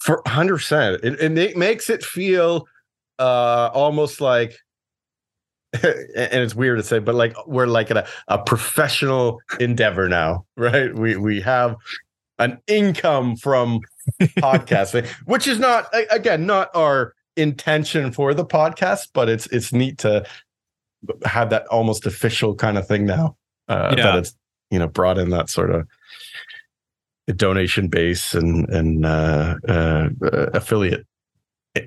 For 0.01 0.21
hundred 0.27 0.55
percent. 0.55 1.03
It, 1.03 1.19
and 1.19 1.37
it 1.37 1.57
makes 1.57 1.89
it 1.89 2.03
feel 2.03 2.67
uh 3.19 3.69
almost 3.73 4.21
like 4.21 4.57
and 5.83 6.03
it's 6.15 6.53
weird 6.53 6.77
to 6.77 6.83
say, 6.83 6.99
but 6.99 7.15
like 7.15 7.35
we're 7.47 7.65
like 7.65 7.89
a, 7.89 8.07
a 8.27 8.37
professional 8.37 9.39
endeavor 9.59 10.07
now, 10.07 10.45
right? 10.55 10.93
We 10.93 11.15
we 11.17 11.41
have 11.41 11.75
an 12.37 12.59
income 12.67 13.35
from 13.37 13.79
podcasting, 14.21 15.07
which 15.25 15.47
is 15.47 15.59
not 15.59 15.87
again 16.11 16.45
not 16.45 16.69
our 16.75 17.13
intention 17.37 18.11
for 18.11 18.33
the 18.35 18.45
podcast, 18.45 19.07
but 19.13 19.29
it's 19.29 19.47
it's 19.47 19.73
neat 19.73 19.97
to 19.99 20.25
have 21.25 21.49
that 21.49 21.65
almost 21.67 22.05
official 22.05 22.53
kind 22.55 22.77
of 22.77 22.87
thing 22.87 23.05
now. 23.05 23.35
Uh, 23.67 23.95
Yeah. 23.97 24.03
That 24.03 24.15
it's 24.19 24.35
you 24.73 24.79
know 24.79 24.87
brought 24.87 25.17
in 25.17 25.29
that 25.29 25.49
sort 25.49 25.69
of 25.69 25.87
donation 27.37 27.87
base 27.87 28.33
and 28.33 28.67
and 28.69 29.05
uh, 29.05 29.55
uh, 29.67 30.09
affiliate 30.53 31.05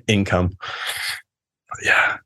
income. 0.07 0.57
Yeah. 1.83 2.17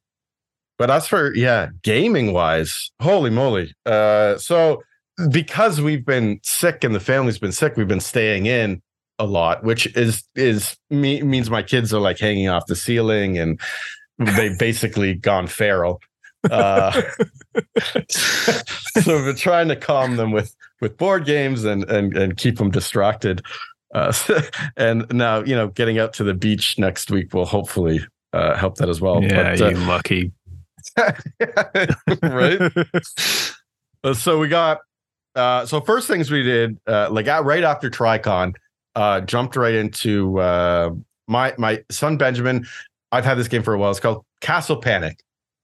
But 0.78 0.90
as 0.90 1.08
for 1.08 1.34
yeah, 1.36 1.70
gaming 1.84 2.32
wise, 2.34 2.92
holy 3.02 3.30
moly. 3.30 3.74
Uh 3.86 4.38
so 4.38 4.82
because 5.30 5.82
we've 5.82 6.06
been 6.06 6.40
sick 6.44 6.84
and 6.84 6.96
the 6.96 7.00
family's 7.00 7.38
been 7.38 7.52
sick, 7.52 7.76
we've 7.76 7.88
been 7.88 8.00
staying 8.00 8.46
in 8.46 8.82
a 9.20 9.26
lot, 9.26 9.64
which 9.64 9.86
is 9.96 10.24
is 10.36 10.78
me, 10.90 11.22
means 11.22 11.50
my 11.50 11.64
kids 11.64 11.94
are 11.94 12.02
like 12.02 12.18
hanging 12.18 12.50
off 12.50 12.66
the 12.68 12.76
ceiling 12.76 13.38
and 13.38 13.60
they've 14.18 14.58
basically 14.58 15.14
gone 15.14 15.48
feral. 15.48 16.02
Uh, 16.50 16.92
so 18.10 19.16
we've 19.16 19.26
been 19.26 19.36
trying 19.36 19.68
to 19.68 19.76
calm 19.76 20.16
them 20.16 20.32
with 20.32 20.56
with 20.80 20.98
board 20.98 21.26
games 21.26 21.64
and 21.64 21.84
and 21.90 22.16
and 22.18 22.38
keep 22.38 22.58
them 22.58 22.72
distracted. 22.72 23.44
Uh, 23.94 24.14
and 24.78 25.06
now 25.12 25.44
you 25.44 25.56
know, 25.56 25.68
getting 25.70 26.00
out 26.00 26.14
to 26.14 26.24
the 26.24 26.34
beach 26.34 26.78
next 26.78 27.12
week 27.12 27.34
will 27.34 27.46
hopefully 27.46 28.06
uh, 28.34 28.56
help 28.56 28.76
that 28.76 28.90
as 28.90 29.02
well. 29.02 29.22
yeah, 29.24 29.56
but, 29.56 29.62
uh, 29.62 29.70
you 29.70 29.78
lucky. 29.78 30.32
right. 32.24 32.72
Uh, 34.04 34.14
so 34.14 34.40
we 34.40 34.48
got 34.48 34.80
uh 35.36 35.66
so 35.66 35.80
first 35.80 36.08
things 36.08 36.30
we 36.32 36.44
did 36.44 36.78
uh 36.88 37.08
like 37.10 37.28
right 37.28 37.64
after 37.64 37.90
tricon 37.90 38.54
uh 38.96 39.22
jumped 39.22 39.56
right 39.56 39.76
into 39.76 40.40
uh 40.40 40.90
my 41.28 41.54
my 41.58 41.82
son 41.90 42.18
benjamin 42.18 42.66
i've 43.12 43.24
had 43.24 43.38
this 43.38 43.48
game 43.48 43.64
for 43.64 43.74
a 43.74 43.78
while 43.78 43.92
it's 43.92 44.00
called 44.00 44.26
castle 44.42 44.76
panic 44.76 45.24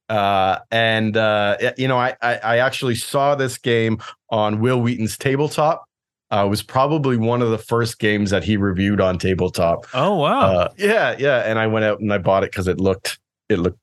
uh 0.09 0.59
and 0.71 1.17
uh 1.17 1.57
you 1.77 1.87
know 1.87 1.97
i 1.97 2.15
i, 2.21 2.35
I 2.37 2.57
actually 2.59 2.95
saw 2.95 3.35
this 3.35 3.57
game 3.57 3.99
on 4.29 4.59
wil 4.61 4.81
wheaton's 4.81 5.17
tabletop 5.17 5.83
uh 6.31 6.43
it 6.45 6.49
was 6.49 6.63
probably 6.63 7.17
one 7.17 7.41
of 7.41 7.51
the 7.51 7.57
first 7.57 7.99
games 7.99 8.29
that 8.31 8.43
he 8.43 8.57
reviewed 8.57 9.01
on 9.01 9.17
tabletop 9.17 9.85
Oh 9.93 10.15
wow. 10.15 10.41
uh, 10.41 10.69
yeah, 10.77 11.15
yeah. 11.19 11.39
And 11.39 11.59
I 11.59 11.67
went 11.67 11.85
out 11.85 11.99
and 11.99 12.11
I 12.13 12.17
bought 12.17 12.43
it 12.43 12.51
because 12.51 12.67
it 12.67 12.79
looked 12.79 13.19
it 13.49 13.59
looked 13.59 13.79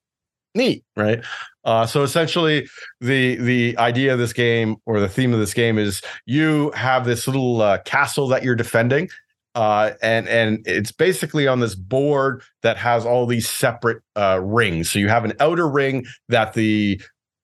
neat, 0.55 0.85
right? 0.97 1.23
Uh, 1.65 1.87
so 1.87 2.03
essentially, 2.03 2.69
the 3.01 3.37
the 3.37 3.77
idea 3.79 4.13
of 4.13 4.19
this 4.19 4.33
game 4.35 4.77
or 4.87 5.01
the 5.01 5.09
theme 5.09 5.33
of 5.33 5.41
this 5.41 5.55
game 5.55 5.79
is 5.79 6.03
you 6.27 6.71
have 6.73 7.07
this 7.07 7.27
little 7.27 7.63
uh, 7.63 7.79
castle 7.79 8.29
that 8.29 8.43
you're 8.45 8.55
defending, 8.55 9.09
uh, 9.55 9.93
and 10.03 10.29
and 10.29 10.67
it's 10.67 10.93
basically 10.93 11.47
on 11.47 11.61
this 11.61 11.75
board 11.75 12.43
that 12.63 12.77
has 12.77 13.07
all 13.07 13.27
these 13.27 13.49
separate 13.49 14.03
uh, 14.17 14.41
rings. 14.43 14.91
So 14.91 14.99
you 14.99 15.09
have 15.09 15.25
an 15.25 15.35
outer 15.41 15.69
ring 15.69 16.07
that 16.29 16.55
the 16.55 17.01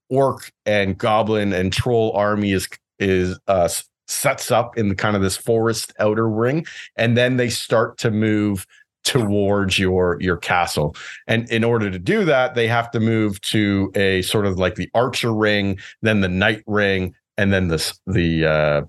orc 0.09 0.51
and 0.67 0.99
goblin 0.99 1.53
and 1.53 1.73
troll 1.73 2.13
army 2.13 2.53
is 2.53 2.69
is 2.99 3.39
uh, 3.47 3.69
sets 4.09 4.51
up 4.51 4.77
in 4.77 4.89
the 4.89 4.95
kind 4.95 5.15
of 5.15 5.23
this 5.23 5.37
forest 5.37 5.93
outer 6.01 6.29
ring, 6.29 6.67
and 6.97 7.17
then 7.17 7.37
they 7.37 7.49
start 7.49 7.97
to 7.99 8.11
move 8.11 8.67
towards 9.03 9.79
your 9.79 10.19
your 10.21 10.37
castle 10.37 10.95
and 11.27 11.49
in 11.51 11.65
order 11.65 11.91
to 11.91 11.99
do 11.99 12.23
that 12.27 12.55
they 12.55 12.69
have 12.69 12.91
to 12.91 13.01
move 13.01 13.41
to 13.41 13.91
a 13.95 14.21
sort 14.21 14.45
of 14.45 14.59
like 14.59 14.75
the 14.75 14.91
archer 14.93 15.33
ring 15.33 15.79
then 16.03 16.21
the 16.21 16.29
knight 16.29 16.63
ring 16.67 17.15
and 17.39 17.51
then 17.51 17.69
this 17.69 17.99
the 18.07 18.45
uh 18.45 18.83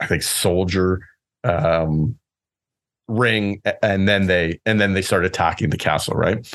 i 0.00 0.06
think 0.06 0.24
soldier 0.24 1.06
um 1.44 2.18
ring 3.12 3.60
and 3.82 4.08
then 4.08 4.26
they 4.26 4.58
and 4.66 4.80
then 4.80 4.94
they 4.94 5.02
start 5.02 5.24
attacking 5.24 5.70
the 5.70 5.76
castle 5.76 6.14
right 6.14 6.52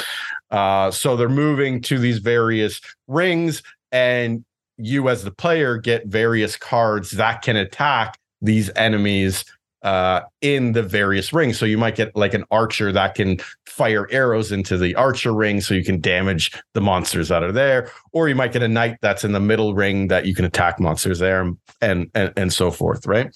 uh 0.52 0.90
so 0.92 1.16
they're 1.16 1.30
moving 1.30 1.82
to 1.82 1.98
these 2.00 2.20
various 2.20 2.82
rings 3.08 3.62
and 3.92 4.44
you 4.78 5.10
as 5.10 5.24
the 5.24 5.32
player 5.32 5.78
get 5.78 6.06
various 6.08 6.56
cards 6.56 7.12
that 7.12 7.42
can 7.42 7.56
attack 7.56 8.18
these 8.42 8.70
enemies 8.76 9.44
uh, 9.84 10.22
in 10.42 10.74
the 10.74 10.84
various 10.84 11.32
rings. 11.32 11.58
So 11.58 11.66
you 11.66 11.78
might 11.78 11.96
get 11.96 12.16
like 12.16 12.34
an 12.34 12.44
archer 12.52 12.92
that 12.92 13.16
can 13.16 13.38
fire 13.66 14.08
arrows 14.12 14.52
into 14.52 14.78
the 14.78 14.96
archer 14.96 15.34
ring 15.34 15.62
so 15.62 15.74
you 15.74 15.84
can 15.84 16.02
damage 16.02 16.52
the 16.74 16.82
monsters 16.82 17.30
that 17.30 17.44
are 17.44 17.52
there. 17.52 17.92
Or 18.12 18.28
you 18.28 18.36
might 18.36 18.52
get 18.52 18.64
a 18.64 18.68
knight 18.68 18.98
that's 19.02 19.24
in 19.24 19.32
the 19.32 19.40
middle 19.40 19.76
ring 19.76 20.08
that 20.08 20.26
you 20.26 20.34
can 20.34 20.46
attack 20.46 20.80
monsters 20.80 21.20
there 21.20 21.42
and 21.82 22.10
and 22.14 22.34
and 22.36 22.52
so 22.52 22.72
forth, 22.72 23.06
right? 23.06 23.34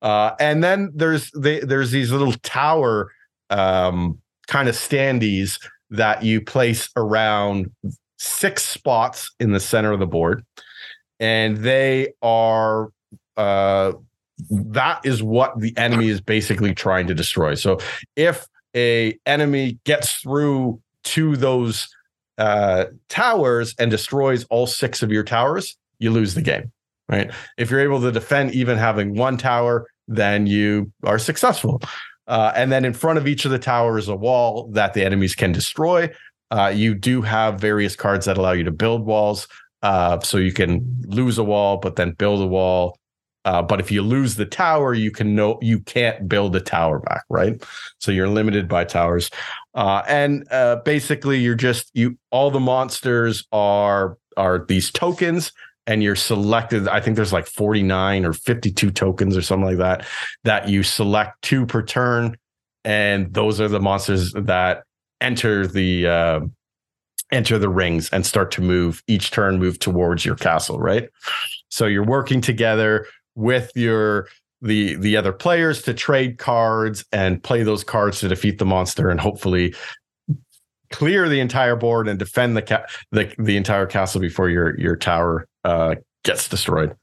Uh, 0.00 0.32
and 0.38 0.62
then 0.62 0.90
there's 0.94 1.30
the, 1.32 1.60
there's 1.64 1.90
these 1.90 2.12
little 2.12 2.34
tower 2.42 3.12
um, 3.50 4.18
kind 4.46 4.68
of 4.68 4.74
standees 4.74 5.58
that 5.90 6.22
you 6.22 6.40
place 6.40 6.88
around 6.96 7.70
six 8.18 8.64
spots 8.64 9.32
in 9.40 9.52
the 9.52 9.60
center 9.60 9.92
of 9.92 10.00
the 10.00 10.06
board. 10.06 10.44
And 11.20 11.56
they 11.58 12.12
are 12.22 12.90
uh, 13.36 13.92
that 14.50 15.00
is 15.04 15.22
what 15.22 15.58
the 15.58 15.76
enemy 15.76 16.08
is 16.08 16.20
basically 16.20 16.74
trying 16.74 17.06
to 17.08 17.14
destroy. 17.14 17.54
So 17.54 17.78
if 18.16 18.46
a 18.76 19.18
enemy 19.26 19.78
gets 19.84 20.14
through 20.14 20.80
to 21.04 21.36
those 21.36 21.88
uh, 22.36 22.86
towers 23.08 23.74
and 23.78 23.90
destroys 23.90 24.44
all 24.44 24.66
six 24.66 25.02
of 25.02 25.10
your 25.10 25.24
towers, 25.24 25.76
you 25.98 26.10
lose 26.10 26.34
the 26.34 26.42
game. 26.42 26.70
Right. 27.08 27.30
If 27.56 27.70
you're 27.70 27.80
able 27.80 28.00
to 28.02 28.12
defend 28.12 28.52
even 28.52 28.76
having 28.76 29.14
one 29.16 29.38
tower, 29.38 29.86
then 30.06 30.46
you 30.46 30.92
are 31.04 31.18
successful. 31.18 31.80
Uh, 32.26 32.52
and 32.54 32.70
then 32.70 32.84
in 32.84 32.92
front 32.92 33.18
of 33.18 33.26
each 33.26 33.46
of 33.46 33.50
the 33.50 33.58
towers, 33.58 34.08
a 34.08 34.16
wall 34.16 34.68
that 34.72 34.92
the 34.92 35.04
enemies 35.04 35.34
can 35.34 35.52
destroy. 35.52 36.10
Uh, 36.50 36.70
you 36.74 36.94
do 36.94 37.22
have 37.22 37.58
various 37.58 37.96
cards 37.96 38.26
that 38.26 38.36
allow 38.36 38.52
you 38.52 38.64
to 38.64 38.70
build 38.70 39.06
walls. 39.06 39.48
Uh, 39.82 40.20
so 40.20 40.36
you 40.36 40.52
can 40.52 41.02
lose 41.06 41.38
a 41.38 41.44
wall, 41.44 41.78
but 41.78 41.96
then 41.96 42.12
build 42.12 42.42
a 42.42 42.46
wall 42.46 42.98
uh, 43.48 43.62
but 43.62 43.80
if 43.80 43.90
you 43.90 44.02
lose 44.02 44.34
the 44.34 44.44
tower, 44.44 44.92
you 44.92 45.10
can 45.10 45.34
no, 45.34 45.58
you 45.62 45.80
can't 45.80 46.28
build 46.28 46.54
a 46.54 46.60
tower 46.60 46.98
back, 46.98 47.24
right? 47.30 47.62
So 47.98 48.10
you're 48.10 48.28
limited 48.28 48.68
by 48.68 48.84
towers. 48.84 49.30
Uh, 49.74 50.02
and 50.06 50.46
uh, 50.50 50.76
basically, 50.84 51.38
you're 51.38 51.54
just 51.54 51.90
you. 51.94 52.18
All 52.30 52.50
the 52.50 52.60
monsters 52.60 53.46
are 53.50 54.18
are 54.36 54.66
these 54.66 54.90
tokens, 54.90 55.52
and 55.88 56.02
you're 56.02 56.14
selected. 56.14 56.86
I 56.86 57.00
think 57.00 57.16
there's 57.16 57.32
like 57.32 57.46
49 57.46 58.24
or 58.26 58.34
52 58.34 58.90
tokens 58.90 59.36
or 59.36 59.42
something 59.42 59.66
like 59.66 59.78
that 59.78 60.06
that 60.44 60.68
you 60.68 60.84
select 60.84 61.40
two 61.42 61.66
per 61.66 61.82
turn, 61.82 62.36
and 62.84 63.32
those 63.32 63.60
are 63.60 63.68
the 63.68 63.80
monsters 63.80 64.32
that 64.34 64.84
enter 65.20 65.66
the 65.66 66.06
uh, 66.06 66.40
enter 67.32 67.58
the 67.58 67.68
rings 67.68 68.08
and 68.10 68.24
start 68.24 68.50
to 68.52 68.62
move 68.62 69.02
each 69.08 69.30
turn 69.30 69.58
move 69.58 69.78
towards 69.78 70.24
your 70.24 70.36
castle 70.36 70.78
right 70.78 71.10
so 71.68 71.84
you're 71.84 72.04
working 72.04 72.40
together 72.40 73.06
with 73.34 73.70
your 73.74 74.28
the 74.62 74.94
the 74.96 75.16
other 75.16 75.32
players 75.32 75.82
to 75.82 75.92
trade 75.92 76.38
cards 76.38 77.04
and 77.12 77.42
play 77.42 77.62
those 77.62 77.84
cards 77.84 78.20
to 78.20 78.28
defeat 78.28 78.58
the 78.58 78.64
monster 78.64 79.10
and 79.10 79.20
hopefully 79.20 79.74
clear 80.90 81.28
the 81.28 81.40
entire 81.40 81.76
board 81.76 82.08
and 82.08 82.18
defend 82.18 82.56
the 82.56 82.62
ca- 82.62 82.86
the, 83.12 83.32
the 83.38 83.56
entire 83.56 83.86
castle 83.86 84.20
before 84.20 84.48
your 84.48 84.78
your 84.80 84.96
tower 84.96 85.46
uh, 85.68 85.94
gets 86.24 86.48
destroyed. 86.48 86.96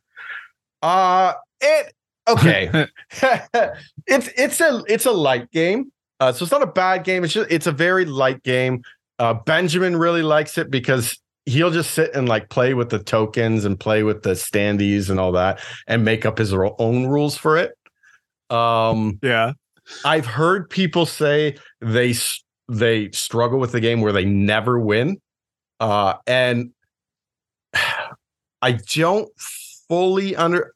Uh 0.81 1.33
it 1.61 1.93
okay. 2.27 2.69
it's 4.07 4.29
it's 4.37 4.61
a 4.61 4.83
it's 4.87 5.05
a 5.05 5.11
light 5.11 5.51
game. 5.51 5.91
Uh, 6.19 6.31
so 6.31 6.43
it's 6.43 6.51
not 6.51 6.61
a 6.61 6.67
bad 6.67 7.03
game. 7.03 7.23
It's 7.23 7.33
just 7.33 7.51
it's 7.51 7.67
a 7.67 7.71
very 7.71 8.05
light 8.05 8.41
game. 8.43 8.83
Uh, 9.19 9.33
Benjamin 9.33 9.95
really 9.97 10.23
likes 10.23 10.57
it 10.57 10.69
because 10.69 11.19
he'll 11.45 11.71
just 11.71 11.91
sit 11.91 12.13
and 12.15 12.27
like 12.27 12.49
play 12.49 12.73
with 12.73 12.89
the 12.89 12.99
tokens 12.99 13.65
and 13.65 13.79
play 13.79 14.03
with 14.03 14.23
the 14.23 14.31
standees 14.31 15.09
and 15.09 15.19
all 15.19 15.31
that 15.33 15.59
and 15.87 16.03
make 16.03 16.25
up 16.25 16.37
his 16.37 16.53
own 16.53 17.05
rules 17.07 17.37
for 17.37 17.57
it. 17.57 17.77
Um, 18.49 19.19
yeah, 19.21 19.53
I've 20.03 20.25
heard 20.25 20.69
people 20.69 21.05
say 21.05 21.57
they 21.81 22.13
they 22.67 23.11
struggle 23.11 23.59
with 23.59 23.71
the 23.71 23.79
game 23.79 24.01
where 24.01 24.13
they 24.13 24.25
never 24.25 24.79
win, 24.79 25.17
uh, 25.79 26.15
and 26.27 26.71
I 28.65 28.79
don't 28.95 29.29
fully 29.87 30.35
under. 30.35 30.73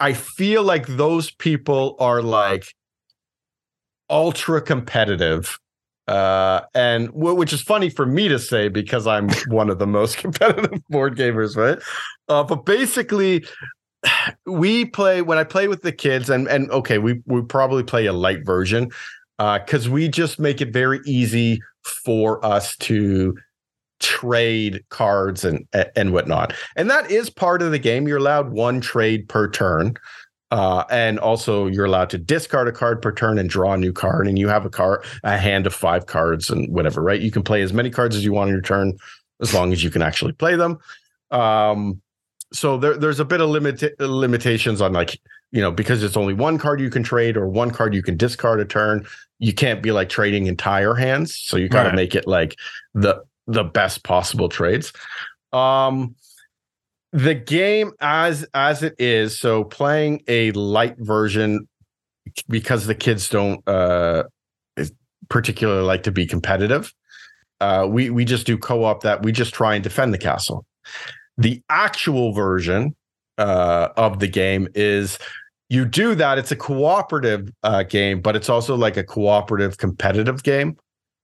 I 0.00 0.14
feel 0.14 0.62
like 0.62 0.86
those 0.86 1.30
people 1.30 1.94
are 1.98 2.22
like 2.22 2.74
ultra 4.08 4.62
competitive 4.62 5.58
uh, 6.08 6.62
and 6.74 7.10
which 7.12 7.52
is 7.52 7.60
funny 7.60 7.90
for 7.90 8.06
me 8.06 8.28
to 8.28 8.38
say 8.38 8.68
because 8.68 9.06
I'm 9.06 9.28
one 9.48 9.68
of 9.68 9.78
the 9.78 9.86
most 9.86 10.16
competitive 10.18 10.80
board 10.88 11.16
gamers, 11.16 11.54
right? 11.54 11.78
Uh, 12.28 12.42
but 12.42 12.64
basically, 12.64 13.44
we 14.46 14.86
play 14.86 15.20
when 15.20 15.36
I 15.36 15.44
play 15.44 15.68
with 15.68 15.82
the 15.82 15.92
kids, 15.92 16.30
and 16.30 16.48
and 16.48 16.70
okay, 16.70 16.96
we 16.96 17.20
we 17.26 17.42
probably 17.42 17.84
play 17.84 18.06
a 18.06 18.12
light 18.14 18.44
version 18.44 18.90
because 19.38 19.86
uh, 19.86 19.90
we 19.90 20.08
just 20.08 20.38
make 20.38 20.62
it 20.62 20.72
very 20.72 21.00
easy 21.04 21.60
for 21.84 22.44
us 22.44 22.74
to 22.78 23.36
trade 24.00 24.82
cards 24.88 25.44
and 25.44 25.66
and 25.94 26.12
whatnot. 26.12 26.52
And 26.76 26.90
that 26.90 27.10
is 27.10 27.30
part 27.30 27.62
of 27.62 27.70
the 27.70 27.78
game. 27.78 28.08
You're 28.08 28.18
allowed 28.18 28.50
one 28.50 28.80
trade 28.80 29.28
per 29.28 29.48
turn. 29.48 29.94
Uh, 30.50 30.82
and 30.90 31.20
also, 31.20 31.68
you're 31.68 31.84
allowed 31.84 32.10
to 32.10 32.18
discard 32.18 32.66
a 32.66 32.72
card 32.72 33.00
per 33.00 33.12
turn 33.12 33.38
and 33.38 33.48
draw 33.48 33.74
a 33.74 33.76
new 33.76 33.92
card. 33.92 34.26
And 34.26 34.36
you 34.36 34.48
have 34.48 34.66
a 34.66 34.70
card, 34.70 35.04
a 35.22 35.38
hand 35.38 35.64
of 35.64 35.72
five 35.72 36.06
cards, 36.06 36.50
and 36.50 36.68
whatever. 36.74 37.02
Right? 37.02 37.20
You 37.20 37.30
can 37.30 37.44
play 37.44 37.62
as 37.62 37.72
many 37.72 37.88
cards 37.88 38.16
as 38.16 38.24
you 38.24 38.32
want 38.32 38.48
in 38.48 38.54
your 38.54 38.62
turn, 38.62 38.98
as 39.40 39.54
long 39.54 39.72
as 39.72 39.84
you 39.84 39.90
can 39.90 40.02
actually 40.02 40.32
play 40.32 40.56
them. 40.56 40.78
Um, 41.30 42.02
so 42.52 42.76
there, 42.76 42.96
there's 42.96 43.20
a 43.20 43.24
bit 43.24 43.40
of 43.40 43.48
limit 43.48 43.82
limitations 44.00 44.80
on 44.80 44.92
like 44.92 45.20
you 45.52 45.60
know 45.60 45.70
because 45.70 46.02
it's 46.02 46.16
only 46.16 46.34
one 46.34 46.58
card 46.58 46.80
you 46.80 46.90
can 46.90 47.02
trade 47.02 47.36
or 47.36 47.48
one 47.48 47.70
card 47.70 47.94
you 47.94 48.02
can 48.02 48.16
discard 48.16 48.60
a 48.60 48.64
turn. 48.64 49.06
You 49.38 49.54
can't 49.54 49.82
be 49.82 49.92
like 49.92 50.08
trading 50.08 50.46
entire 50.46 50.94
hands, 50.94 51.36
so 51.36 51.56
you 51.56 51.68
got 51.68 51.84
to 51.84 51.88
right. 51.90 51.96
make 51.96 52.14
it 52.14 52.26
like 52.26 52.56
the 52.92 53.22
the 53.50 53.64
best 53.64 54.04
possible 54.04 54.48
trades. 54.48 54.92
Um, 55.52 56.14
the 57.12 57.34
game 57.34 57.92
as 58.00 58.46
as 58.54 58.82
it 58.82 58.94
is 58.98 59.38
so 59.38 59.64
playing 59.64 60.22
a 60.28 60.52
light 60.52 60.94
version 60.98 61.68
because 62.48 62.86
the 62.86 62.94
kids 62.94 63.28
don't 63.28 63.66
uh 63.68 64.22
particularly 65.28 65.82
like 65.82 66.04
to 66.04 66.12
be 66.12 66.26
competitive 66.26 66.92
uh 67.60 67.86
we 67.90 68.10
we 68.10 68.24
just 68.24 68.46
do 68.46 68.56
co-op 68.56 69.02
that 69.02 69.22
we 69.24 69.32
just 69.32 69.52
try 69.52 69.74
and 69.74 69.82
defend 69.82 70.14
the 70.14 70.18
castle. 70.18 70.64
The 71.36 71.60
actual 71.68 72.32
version 72.32 72.94
uh 73.38 73.88
of 73.96 74.20
the 74.20 74.28
game 74.28 74.68
is 74.74 75.18
you 75.68 75.84
do 75.84 76.14
that. 76.16 76.38
It's 76.38 76.52
a 76.52 76.56
cooperative 76.56 77.50
uh 77.64 77.82
game 77.82 78.20
but 78.20 78.36
it's 78.36 78.48
also 78.48 78.76
like 78.76 78.96
a 78.96 79.04
cooperative 79.04 79.78
competitive 79.78 80.44
game 80.44 80.76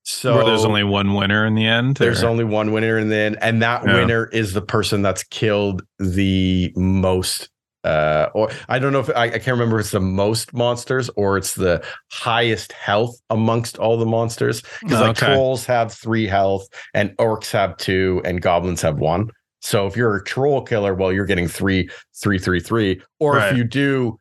so 0.07 0.37
Where 0.37 0.45
there's 0.45 0.65
only 0.65 0.85
one 0.85 1.15
winner 1.15 1.45
in 1.45 1.57
the 1.57 1.67
end. 1.67 1.97
There's 1.97 2.23
or? 2.23 2.29
only 2.29 2.45
one 2.45 2.71
winner 2.71 2.97
in 2.97 3.09
the 3.09 3.17
end, 3.17 3.39
and 3.41 3.61
that 3.63 3.85
yeah. 3.85 3.95
winner 3.95 4.27
is 4.27 4.53
the 4.53 4.63
person 4.63 5.03
that's 5.03 5.25
killed 5.25 5.83
the 5.99 6.73
most. 6.77 7.51
Uh, 7.83 8.29
or 8.33 8.49
I 8.69 8.79
don't 8.79 8.93
know 8.93 9.01
if 9.01 9.11
I, 9.17 9.25
I 9.25 9.31
can't 9.31 9.49
remember 9.49 9.81
if 9.81 9.87
it's 9.87 9.91
the 9.91 9.99
most 9.99 10.55
monsters 10.55 11.09
or 11.17 11.37
it's 11.37 11.55
the 11.55 11.85
highest 12.13 12.71
health 12.71 13.17
amongst 13.31 13.79
all 13.79 13.97
the 13.97 14.07
monsters. 14.07 14.63
Because 14.81 15.01
like 15.01 15.21
okay. 15.21 15.35
trolls 15.35 15.67
have 15.67 15.93
three 15.93 16.29
health, 16.29 16.69
and 16.95 17.11
orcs 17.17 17.51
have 17.51 17.77
two, 17.77 18.23
and 18.25 18.41
goblins 18.41 18.83
have 18.83 18.99
one. 18.99 19.31
So 19.61 19.89
if 19.89 19.97
you're 19.97 20.15
a 20.15 20.23
troll 20.23 20.63
killer, 20.63 20.95
well, 20.95 21.13
you're 21.13 21.27
getting 21.27 21.49
three, 21.49 21.91
three, 22.23 22.39
three, 22.39 22.61
three. 22.61 23.03
Or 23.19 23.35
right. 23.35 23.51
if 23.51 23.59
you 23.59 23.65
do, 23.65 24.21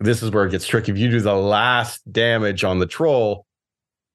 this 0.00 0.22
is 0.22 0.30
where 0.30 0.46
it 0.46 0.52
gets 0.52 0.66
tricky. 0.66 0.90
If 0.90 0.96
you 0.96 1.10
do 1.10 1.20
the 1.20 1.34
last 1.34 2.00
damage 2.10 2.64
on 2.64 2.78
the 2.78 2.86
troll, 2.86 3.45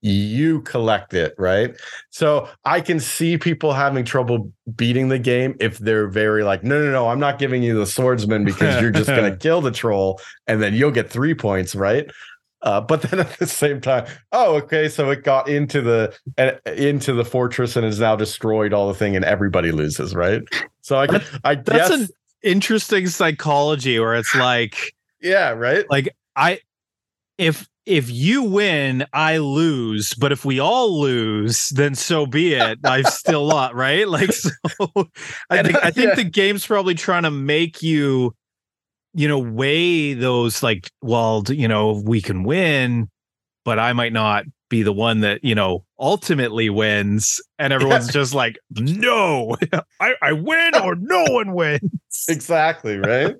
you 0.01 0.61
collect 0.61 1.13
it, 1.13 1.35
right? 1.37 1.75
So 2.09 2.49
I 2.65 2.81
can 2.81 2.99
see 2.99 3.37
people 3.37 3.73
having 3.73 4.03
trouble 4.03 4.51
beating 4.75 5.09
the 5.09 5.19
game 5.19 5.55
if 5.59 5.77
they're 5.77 6.07
very 6.07 6.43
like, 6.43 6.63
no, 6.63 6.83
no, 6.83 6.91
no, 6.91 7.09
I'm 7.09 7.19
not 7.19 7.37
giving 7.37 7.61
you 7.61 7.77
the 7.77 7.85
swordsman 7.85 8.43
because 8.43 8.81
you're 8.81 8.91
just 8.91 9.07
going 9.07 9.31
to 9.31 9.37
kill 9.37 9.61
the 9.61 9.71
troll 9.71 10.19
and 10.47 10.61
then 10.61 10.73
you'll 10.73 10.91
get 10.91 11.09
three 11.09 11.35
points, 11.35 11.75
right? 11.75 12.09
Uh, 12.63 12.79
but 12.81 13.01
then 13.03 13.19
at 13.19 13.37
the 13.39 13.47
same 13.47 13.81
time, 13.81 14.05
oh, 14.31 14.55
okay, 14.55 14.87
so 14.87 15.09
it 15.09 15.23
got 15.23 15.49
into 15.49 15.81
the 15.81 16.15
uh, 16.37 16.51
into 16.71 17.13
the 17.13 17.25
fortress 17.25 17.75
and 17.75 17.85
has 17.85 17.99
now 17.99 18.15
destroyed 18.15 18.71
all 18.71 18.87
the 18.87 18.93
thing, 18.93 19.15
and 19.15 19.25
everybody 19.25 19.71
loses, 19.71 20.13
right? 20.13 20.43
So 20.81 20.97
I, 20.97 21.07
that, 21.07 21.23
I 21.43 21.55
that's 21.55 21.89
guess, 21.89 22.01
an 22.01 22.07
interesting 22.43 23.07
psychology 23.07 23.99
where 23.99 24.13
it's 24.13 24.35
like, 24.35 24.93
yeah, 25.21 25.49
right, 25.49 25.89
like 25.89 26.09
I 26.35 26.59
if 27.39 27.67
if 27.85 28.09
you 28.09 28.43
win, 28.43 29.05
I 29.13 29.37
lose. 29.37 30.13
But 30.13 30.31
if 30.31 30.45
we 30.45 30.59
all 30.59 30.99
lose, 30.99 31.69
then 31.69 31.95
so 31.95 32.25
be 32.25 32.53
it. 32.53 32.79
I've 32.83 33.07
still 33.07 33.45
lost, 33.45 33.73
right? 33.75 34.07
Like 34.07 34.31
so 34.33 34.51
I 35.49 35.63
think 35.63 35.83
I 35.83 35.91
think 35.91 36.09
yeah. 36.09 36.15
the 36.15 36.23
game's 36.23 36.65
probably 36.65 36.95
trying 36.95 37.23
to 37.23 37.31
make 37.31 37.81
you, 37.81 38.35
you 39.13 39.27
know, 39.27 39.39
weigh 39.39 40.13
those 40.13 40.61
like, 40.63 40.91
well, 41.01 41.43
you 41.47 41.67
know, 41.67 42.01
we 42.05 42.21
can 42.21 42.43
win. 42.43 43.09
but 43.65 43.79
I 43.79 43.93
might 43.93 44.13
not 44.13 44.45
be 44.71 44.81
the 44.83 44.93
one 44.93 45.19
that 45.19 45.43
you 45.43 45.53
know 45.53 45.83
ultimately 45.99 46.69
wins 46.69 47.41
and 47.59 47.73
everyone's 47.73 48.07
yeah. 48.07 48.13
just 48.13 48.33
like 48.33 48.57
no 48.71 49.55
I, 49.99 50.15
I 50.21 50.31
win 50.31 50.75
or 50.75 50.95
no 50.95 51.25
one 51.29 51.53
wins 51.53 52.25
exactly 52.27 52.97
right 52.97 53.35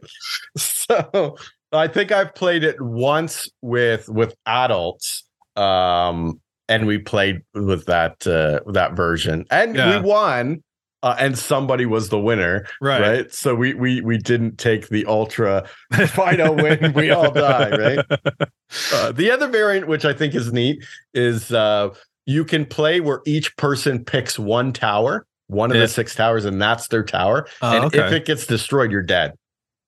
so 0.58 1.38
i 1.72 1.88
think 1.88 2.12
i've 2.12 2.34
played 2.36 2.64
it 2.64 2.80
once 2.82 3.50
with 3.62 4.10
with 4.10 4.36
adults 4.46 5.24
um 5.56 6.40
and 6.70 6.88
we 6.88 6.98
played 6.98 7.42
with 7.54 7.86
that 7.86 8.26
uh 8.28 8.60
that 8.72 8.94
version 8.94 9.46
and 9.52 9.76
yeah. 9.76 10.00
we 10.00 10.08
won 10.08 10.64
uh, 11.04 11.16
and 11.18 11.38
somebody 11.38 11.86
was 11.86 12.10
the 12.10 12.20
winner, 12.20 12.66
right? 12.80 13.02
Right. 13.02 13.34
So 13.34 13.56
we 13.56 13.74
we 13.74 14.02
we 14.02 14.18
didn't 14.18 14.58
take 14.58 14.90
the 14.90 15.06
ultra 15.06 15.68
final 16.10 16.56
win. 16.56 16.94
We 17.02 17.10
all 17.10 17.32
die, 17.32 17.70
right? 17.70 18.06
Uh, 18.94 19.12
the 19.12 19.30
other 19.30 19.50
variant, 19.50 19.88
which 19.88 20.06
I 20.06 20.14
think 20.14 20.34
is 20.34 20.54
neat, 20.54 20.82
is 21.14 21.52
uh, 21.52 21.90
you 22.26 22.46
can 22.46 22.66
play 22.66 23.02
where 23.02 23.22
each 23.26 23.58
person 23.58 24.06
picks 24.06 24.40
one 24.40 24.72
tower, 24.72 25.26
one 25.48 25.72
of 25.72 25.78
the 25.78 25.90
six 25.90 26.16
towers, 26.16 26.46
and 26.46 26.62
that's 26.62 26.88
their 26.88 27.04
tower. 27.04 27.48
Oh, 27.62 27.76
and 27.76 27.86
okay. 27.86 28.00
if 28.00 28.14
it 28.14 28.26
gets 28.26 28.46
destroyed, 28.46 28.90
you're 28.90 29.02
dead. 29.02 29.34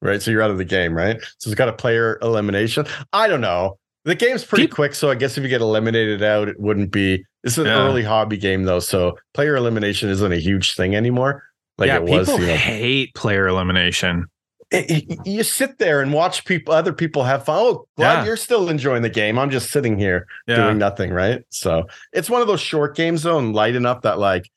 Right. 0.04 0.22
So 0.22 0.32
you're 0.32 0.42
out 0.42 0.52
of 0.52 0.58
the 0.58 0.66
game, 0.66 0.94
right? 0.94 1.20
So 1.38 1.50
it's 1.50 1.58
got 1.58 1.70
a 1.70 1.74
player 1.74 2.20
elimination. 2.22 2.86
I 3.13 3.28
don't 3.28 3.42
know. 3.42 3.78
The 4.06 4.16
game's 4.16 4.44
pretty 4.44 4.68
quick, 4.68 4.96
so 4.96 5.10
I 5.10 5.16
guess 5.16 5.38
if 5.38 5.44
you 5.44 5.50
get 5.50 5.62
eliminated 5.62 6.22
out, 6.22 6.50
it 6.50 6.60
wouldn't 6.60 6.92
be 6.92 7.24
this 7.44 7.54
is 7.54 7.60
an 7.60 7.66
yeah. 7.68 7.80
early 7.80 8.04
hobby 8.04 8.38
game 8.38 8.63
though, 8.63 8.80
so 8.80 9.18
player 9.34 9.56
elimination 9.56 10.10
isn't 10.10 10.32
a 10.32 10.38
huge 10.38 10.76
thing 10.76 10.94
anymore. 10.94 11.44
Like 11.78 11.88
yeah, 11.88 11.98
it 11.98 12.04
was. 12.04 12.28
People 12.28 12.42
you 12.42 12.48
know, 12.48 12.56
hate 12.56 13.13
player 13.16 13.48
elimination. 13.48 14.28
It, 14.72 15.10
it, 15.10 15.28
you 15.28 15.44
sit 15.44 15.78
there 15.78 16.02
and 16.02 16.12
watch 16.12 16.46
people, 16.46 16.74
other 16.74 16.94
people 16.94 17.24
have 17.24 17.46
fun. 17.46 17.58
Oh, 17.60 17.88
glad 17.96 18.20
yeah. 18.20 18.26
you're 18.26 18.38
still 18.38 18.70
enjoying 18.70 19.04
the 19.04 19.10
game. 19.10 19.38
I'm 19.38 19.52
just 19.52 19.72
sitting 19.72 19.98
here 19.98 20.26
yeah. 20.48 20.56
doing 20.56 20.78
nothing, 20.78 21.12
right? 21.12 21.44
So 21.50 21.86
it's 22.12 22.30
one 22.30 22.42
of 22.42 22.48
those 22.48 22.62
short 22.62 22.96
games 22.96 23.24
though, 23.24 23.38
and 23.38 23.54
light 23.54 23.76
enough 23.76 24.02
that 24.02 24.20
like 24.20 24.50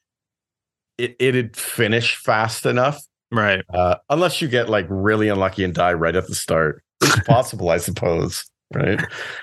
it 0.98 1.16
it'd 1.18 1.56
finish 1.56 2.16
fast 2.16 2.66
enough, 2.66 3.00
right? 3.32 3.64
Uh, 3.72 3.96
unless 4.10 4.40
you 4.40 4.48
get 4.48 4.68
like 4.68 4.86
really 4.88 5.28
unlucky 5.28 5.64
and 5.64 5.74
die 5.74 5.92
right 5.92 6.16
at 6.16 6.26
the 6.26 6.34
start. 6.34 6.82
It's 7.02 7.20
possible, 7.26 7.70
I 7.70 7.78
suppose 7.78 8.44
right? 8.74 9.00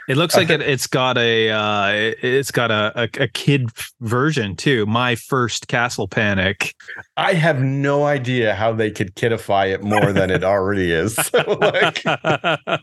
It 0.08 0.18
looks 0.18 0.36
like 0.36 0.50
it, 0.50 0.62
it's 0.62 0.88
got 0.88 1.18
a 1.18 1.50
uh, 1.50 2.14
it's 2.22 2.52
got 2.52 2.72
a, 2.72 2.92
a, 2.96 3.24
a 3.24 3.28
kid 3.28 3.70
version 4.02 4.56
too. 4.56 4.86
My 4.86 5.16
first 5.16 5.68
Castle 5.68 6.08
Panic. 6.08 6.76
I 7.18 7.34
have 7.34 7.62
no 7.62 8.06
idea 8.06 8.56
how 8.56 8.74
they 8.74 8.92
could 8.92 9.16
kidify 9.16 9.74
it 9.74 9.84
more 9.84 10.12
than 10.14 10.30
it 10.30 10.44
already 10.44 10.92
is. 10.92 11.18
like, 11.48 12.04
yeah, 12.06 12.80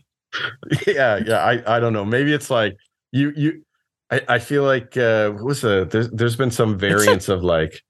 yeah. 0.87 1.43
I 1.43 1.77
I 1.77 1.79
don't 1.79 1.93
know. 1.93 2.05
Maybe 2.05 2.33
it's 2.33 2.49
like 2.49 2.77
you 3.11 3.33
you. 3.35 3.63
I, 4.09 4.21
I 4.27 4.39
feel 4.39 4.63
like 4.63 4.97
uh, 4.97 5.31
what 5.31 5.43
was 5.43 5.63
a 5.63 5.85
there's 5.85 6.09
there's 6.09 6.35
been 6.35 6.51
some 6.51 6.77
variants 6.77 7.29
a, 7.29 7.35
of 7.35 7.43
like. 7.43 7.81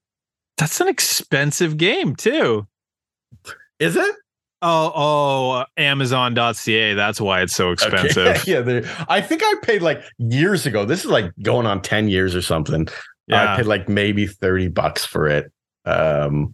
That's 0.57 0.79
an 0.79 0.87
expensive 0.87 1.77
game 1.77 2.15
too. 2.15 2.67
Is 3.79 3.95
it? 3.95 4.15
Oh, 4.63 4.91
oh, 4.93 5.65
Amazon.ca. 5.75 6.93
That's 6.93 7.19
why 7.19 7.41
it's 7.41 7.55
so 7.55 7.71
expensive. 7.73 8.27
Okay. 8.27 8.51
yeah, 8.51 9.05
I 9.09 9.19
think 9.21 9.41
I 9.43 9.55
paid 9.63 9.81
like 9.81 10.03
years 10.17 10.65
ago. 10.65 10.85
This 10.85 11.03
is 11.03 11.09
like 11.09 11.31
going 11.41 11.65
on 11.65 11.81
ten 11.81 12.07
years 12.07 12.35
or 12.35 12.41
something. 12.41 12.87
Yeah. 13.27 13.53
I 13.53 13.57
paid 13.57 13.65
like 13.65 13.89
maybe 13.89 14.27
thirty 14.27 14.67
bucks 14.67 15.03
for 15.03 15.27
it. 15.27 15.51
Um, 15.85 16.53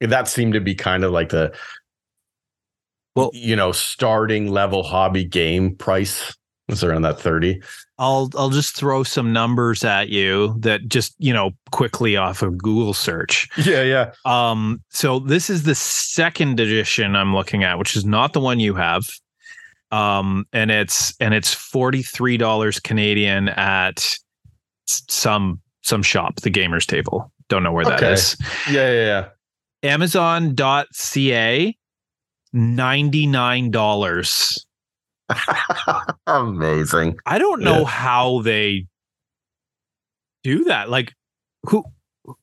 that 0.00 0.26
seemed 0.26 0.54
to 0.54 0.60
be 0.60 0.74
kind 0.74 1.04
of 1.04 1.12
like 1.12 1.28
the, 1.28 1.56
well, 3.14 3.30
you 3.32 3.54
know, 3.54 3.70
starting 3.70 4.50
level 4.50 4.82
hobby 4.82 5.24
game 5.24 5.76
price. 5.76 6.36
It's 6.68 6.82
around 6.82 7.02
that 7.02 7.20
thirty. 7.20 7.62
I'll 7.98 8.30
I'll 8.36 8.50
just 8.50 8.74
throw 8.74 9.04
some 9.04 9.32
numbers 9.32 9.84
at 9.84 10.08
you 10.08 10.56
that 10.58 10.88
just 10.88 11.14
you 11.18 11.32
know 11.32 11.52
quickly 11.70 12.16
off 12.16 12.42
of 12.42 12.58
Google 12.58 12.94
search. 12.94 13.48
Yeah, 13.56 13.82
yeah. 13.82 14.12
Um, 14.24 14.82
so 14.90 15.20
this 15.20 15.48
is 15.48 15.62
the 15.62 15.74
second 15.74 16.60
edition 16.60 17.14
I'm 17.14 17.34
looking 17.34 17.62
at, 17.62 17.78
which 17.78 17.96
is 17.96 18.04
not 18.04 18.32
the 18.32 18.40
one 18.40 18.60
you 18.60 18.74
have. 18.74 19.08
Um, 19.92 20.44
and 20.52 20.70
it's 20.70 21.14
and 21.20 21.34
it's 21.34 21.54
forty 21.54 22.02
three 22.02 22.36
dollars 22.36 22.80
Canadian 22.80 23.48
at 23.50 24.16
some 24.86 25.60
some 25.82 26.02
shop, 26.02 26.36
the 26.40 26.50
Gamers 26.50 26.86
Table. 26.86 27.32
Don't 27.48 27.62
know 27.62 27.72
where 27.72 27.86
okay. 27.86 27.96
that 28.00 28.12
is. 28.12 28.36
Yeah, 28.70 28.90
yeah, 28.90 29.06
yeah. 29.06 29.90
Amazon.ca, 29.90 31.76
ninety 32.52 33.26
nine 33.26 33.70
dollars. 33.70 34.66
Amazing. 36.26 37.18
I 37.26 37.38
don't 37.38 37.62
know 37.62 37.80
yeah. 37.80 37.86
how 37.86 38.42
they 38.42 38.86
do 40.42 40.64
that. 40.64 40.90
Like 40.90 41.12
who 41.64 41.84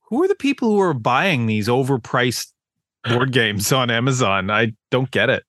who 0.03 0.23
are 0.23 0.27
the 0.27 0.35
people 0.35 0.69
who 0.69 0.81
are 0.81 0.93
buying 0.93 1.45
these 1.45 1.67
overpriced 1.67 2.51
board 3.05 3.31
games 3.33 3.71
on 3.71 3.89
Amazon? 3.89 4.49
I 4.49 4.73
don't 4.89 5.11
get 5.11 5.29
it. 5.29 5.43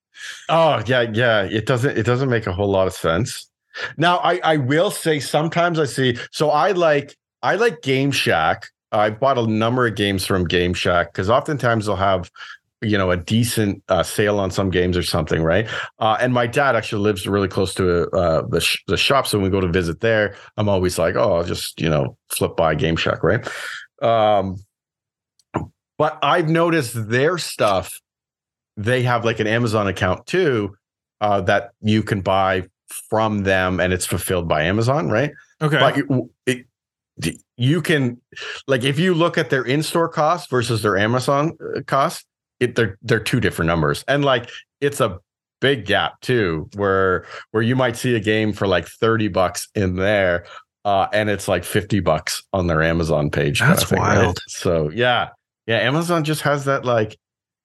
Oh, 0.48 0.82
yeah, 0.86 1.02
yeah. 1.12 1.42
It 1.42 1.66
doesn't 1.66 1.96
it 1.96 2.04
doesn't 2.04 2.28
make 2.28 2.46
a 2.46 2.52
whole 2.52 2.70
lot 2.70 2.86
of 2.86 2.92
sense. 2.92 3.48
Now, 3.96 4.18
I 4.18 4.40
I 4.44 4.56
will 4.58 4.90
say 4.90 5.18
sometimes 5.20 5.78
I 5.78 5.86
see 5.86 6.16
so 6.30 6.50
I 6.50 6.72
like 6.72 7.16
I 7.42 7.56
like 7.56 7.82
Game 7.82 8.12
Shack. 8.12 8.68
I 8.92 9.08
bought 9.08 9.38
a 9.38 9.46
number 9.46 9.86
of 9.86 9.94
games 9.94 10.26
from 10.26 10.44
Game 10.44 10.74
Shack 10.74 11.12
because 11.12 11.30
oftentimes 11.30 11.86
they'll 11.86 11.96
have 11.96 12.30
you 12.82 12.98
know 12.98 13.10
a 13.10 13.16
decent 13.16 13.82
uh, 13.88 14.02
sale 14.02 14.38
on 14.38 14.50
some 14.50 14.70
games 14.70 14.96
or 14.96 15.02
something 15.02 15.42
right? 15.42 15.68
Uh, 15.98 16.16
and 16.20 16.32
my 16.32 16.46
dad 16.46 16.76
actually 16.76 17.02
lives 17.02 17.26
really 17.26 17.48
close 17.48 17.74
to 17.74 18.08
uh, 18.10 18.42
the, 18.48 18.60
sh- 18.60 18.82
the 18.88 18.96
shop 18.96 19.26
so 19.26 19.38
when 19.38 19.44
we 19.44 19.50
go 19.50 19.60
to 19.60 19.68
visit 19.68 20.00
there 20.00 20.34
i'm 20.56 20.68
always 20.68 20.98
like 20.98 21.14
oh 21.16 21.36
i'll 21.36 21.44
just 21.44 21.80
you 21.80 21.88
know 21.88 22.16
flip 22.28 22.56
by 22.56 22.74
game 22.74 22.96
shack 22.96 23.22
right? 23.22 23.48
Um, 24.00 24.56
but 25.98 26.18
i've 26.22 26.48
noticed 26.48 27.08
their 27.08 27.38
stuff 27.38 28.00
they 28.76 29.02
have 29.02 29.24
like 29.24 29.38
an 29.38 29.46
amazon 29.46 29.86
account 29.86 30.26
too 30.26 30.74
uh, 31.20 31.40
that 31.42 31.70
you 31.80 32.02
can 32.02 32.20
buy 32.20 32.64
from 33.08 33.44
them 33.44 33.80
and 33.80 33.92
it's 33.92 34.06
fulfilled 34.06 34.48
by 34.48 34.62
amazon 34.64 35.08
right? 35.08 35.32
Okay. 35.60 35.78
But 35.78 35.96
it, 35.96 36.06
it, 36.46 36.66
you 37.56 37.82
can 37.82 38.20
like 38.66 38.84
if 38.84 38.98
you 38.98 39.14
look 39.14 39.38
at 39.38 39.50
their 39.50 39.62
in-store 39.62 40.08
cost 40.08 40.50
versus 40.50 40.82
their 40.82 40.96
amazon 40.96 41.56
uh, 41.76 41.80
cost 41.86 42.26
it 42.62 42.76
they're 42.76 42.98
they're 43.02 43.20
two 43.20 43.40
different 43.40 43.66
numbers. 43.66 44.04
And 44.08 44.24
like 44.24 44.48
it's 44.80 45.00
a 45.00 45.18
big 45.60 45.84
gap 45.86 46.20
too 46.20 46.68
where 46.74 47.26
where 47.50 47.62
you 47.62 47.76
might 47.76 47.96
see 47.96 48.14
a 48.14 48.20
game 48.20 48.52
for 48.52 48.66
like 48.66 48.86
30 48.86 49.28
bucks 49.28 49.68
in 49.76 49.94
there 49.94 50.44
uh 50.84 51.06
and 51.12 51.30
it's 51.30 51.46
like 51.46 51.62
50 51.62 52.00
bucks 52.00 52.42
on 52.52 52.66
their 52.66 52.82
amazon 52.82 53.30
page 53.30 53.60
that's 53.60 53.84
thing, 53.84 54.00
wild. 54.00 54.26
Right? 54.26 54.38
so 54.48 54.90
yeah. 54.90 55.28
Yeah 55.68 55.76
amazon 55.76 56.24
just 56.24 56.42
has 56.42 56.64
that 56.64 56.84
like 56.84 57.16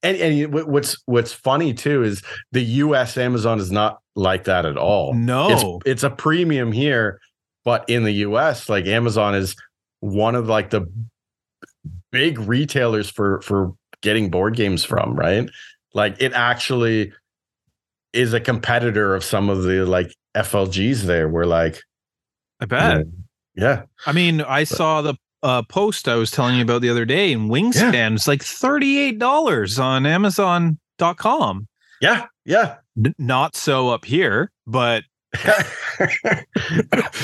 and 0.04 0.16
and 0.18 0.54
what's 0.54 1.02
what's 1.08 1.34
funny 1.34 1.74
too 1.74 2.04
is 2.04 2.22
the 2.52 2.64
us 2.64 3.18
amazon 3.18 3.58
is 3.60 3.72
not 3.72 4.00
like 4.16 4.44
that 4.44 4.66
at 4.66 4.78
all. 4.78 5.14
No. 5.14 5.80
It's, 5.84 5.90
it's 5.90 6.04
a 6.04 6.12
premium 6.12 6.72
here 6.72 7.20
but 7.66 7.90
in 7.90 8.04
the 8.04 8.14
us 8.14 8.70
like 8.70 8.86
amazon 8.86 9.34
is 9.34 9.56
one 10.02 10.36
of 10.36 10.48
like 10.48 10.70
the 10.70 10.86
big 12.12 12.40
retailers 12.40 13.10
for 13.10 13.42
for 13.42 13.74
getting 14.08 14.30
board 14.30 14.56
games 14.56 14.86
from, 14.86 15.18
right? 15.18 15.50
Like 15.94 16.16
it 16.22 16.32
actually 16.32 17.12
is 18.14 18.34
a 18.34 18.40
competitor 18.40 19.14
of 19.14 19.22
some 19.22 19.50
of 19.50 19.64
the 19.64 19.86
like 19.86 20.16
FLGs 20.34 21.02
there. 21.02 21.28
We're 21.28 21.44
like, 21.44 21.84
I 22.62 22.66
bet. 22.68 23.00
You 23.00 23.04
know, 23.04 23.12
yeah. 23.56 23.82
I 24.06 24.14
mean, 24.14 24.40
I 24.40 24.62
but, 24.62 24.70
saw 24.70 25.02
the 25.02 25.16
uh, 25.44 25.64
post 25.64 26.08
I 26.08 26.16
was 26.16 26.32
telling 26.32 26.56
you 26.56 26.62
about 26.62 26.82
the 26.82 26.90
other 26.90 27.04
day, 27.04 27.34
and 27.34 27.52
Wingspan 27.52 27.92
yeah. 27.92 28.14
is 28.14 28.30
like 28.30 28.40
$38 28.40 29.84
on 29.84 30.06
Amazon.com. 30.06 31.68
Yeah. 32.00 32.28
Yeah. 32.46 32.78
N- 32.98 33.14
not 33.18 33.58
so 33.58 33.90
up 33.90 34.06
here, 34.06 34.54
but. 34.66 35.04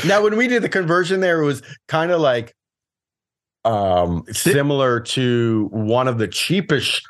now, 0.06 0.22
when 0.22 0.36
we 0.36 0.50
did 0.50 0.62
the 0.62 0.70
conversion 0.70 1.22
there, 1.22 1.42
it 1.42 1.46
was 1.46 1.62
kind 1.88 2.12
of 2.12 2.20
like 2.20 2.54
um, 3.66 4.26
similar 4.32 5.00
to 5.00 5.70
one 5.72 6.08
of 6.08 6.18
the 6.18 6.28
cheapest, 6.28 7.02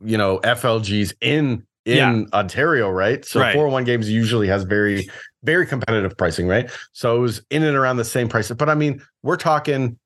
you 0.00 0.16
know, 0.16 0.38
FLGs 0.40 1.14
in 1.20 1.66
in 1.84 1.96
yeah. 1.96 2.24
Ontario, 2.38 2.88
right? 2.88 3.24
So 3.24 3.40
right. 3.40 3.52
401 3.52 3.84
games 3.84 4.08
usually 4.08 4.46
has 4.46 4.62
very 4.62 5.08
very 5.42 5.66
competitive 5.66 6.16
pricing, 6.16 6.46
right? 6.46 6.70
So 6.92 7.16
it 7.16 7.20
was 7.20 7.42
in 7.50 7.64
and 7.64 7.76
around 7.76 7.96
the 7.96 8.04
same 8.04 8.28
price. 8.28 8.50
But 8.50 8.68
I 8.68 8.74
mean, 8.74 9.02
we're 9.22 9.36
talking 9.36 9.98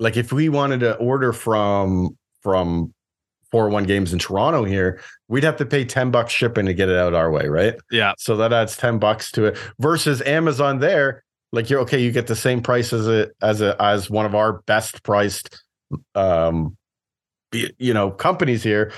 like 0.00 0.16
if 0.16 0.32
we 0.32 0.48
wanted 0.48 0.80
to 0.80 0.96
order 0.96 1.32
from 1.32 2.18
from 2.42 2.92
401 3.50 3.84
games 3.84 4.12
in 4.12 4.18
Toronto 4.18 4.64
here, 4.64 5.00
we'd 5.28 5.44
have 5.44 5.56
to 5.56 5.66
pay 5.66 5.84
10 5.84 6.10
bucks 6.10 6.32
shipping 6.32 6.66
to 6.66 6.74
get 6.74 6.88
it 6.88 6.96
out 6.96 7.14
our 7.14 7.30
way, 7.30 7.48
right? 7.48 7.74
Yeah. 7.90 8.12
So 8.18 8.36
that 8.36 8.52
adds 8.52 8.76
10 8.76 8.98
bucks 8.98 9.30
to 9.32 9.46
it 9.46 9.58
versus 9.78 10.20
Amazon 10.22 10.80
there 10.80 11.24
like 11.52 11.70
you're 11.70 11.80
okay 11.80 12.00
you 12.00 12.12
get 12.12 12.26
the 12.26 12.36
same 12.36 12.62
price 12.62 12.92
as 12.92 13.08
a 13.08 13.28
as 13.42 13.60
a 13.60 13.80
as 13.82 14.10
one 14.10 14.26
of 14.26 14.34
our 14.34 14.60
best 14.62 15.02
priced 15.02 15.62
um 16.14 16.76
you 17.52 17.94
know 17.94 18.10
companies 18.10 18.62
here 18.62 18.92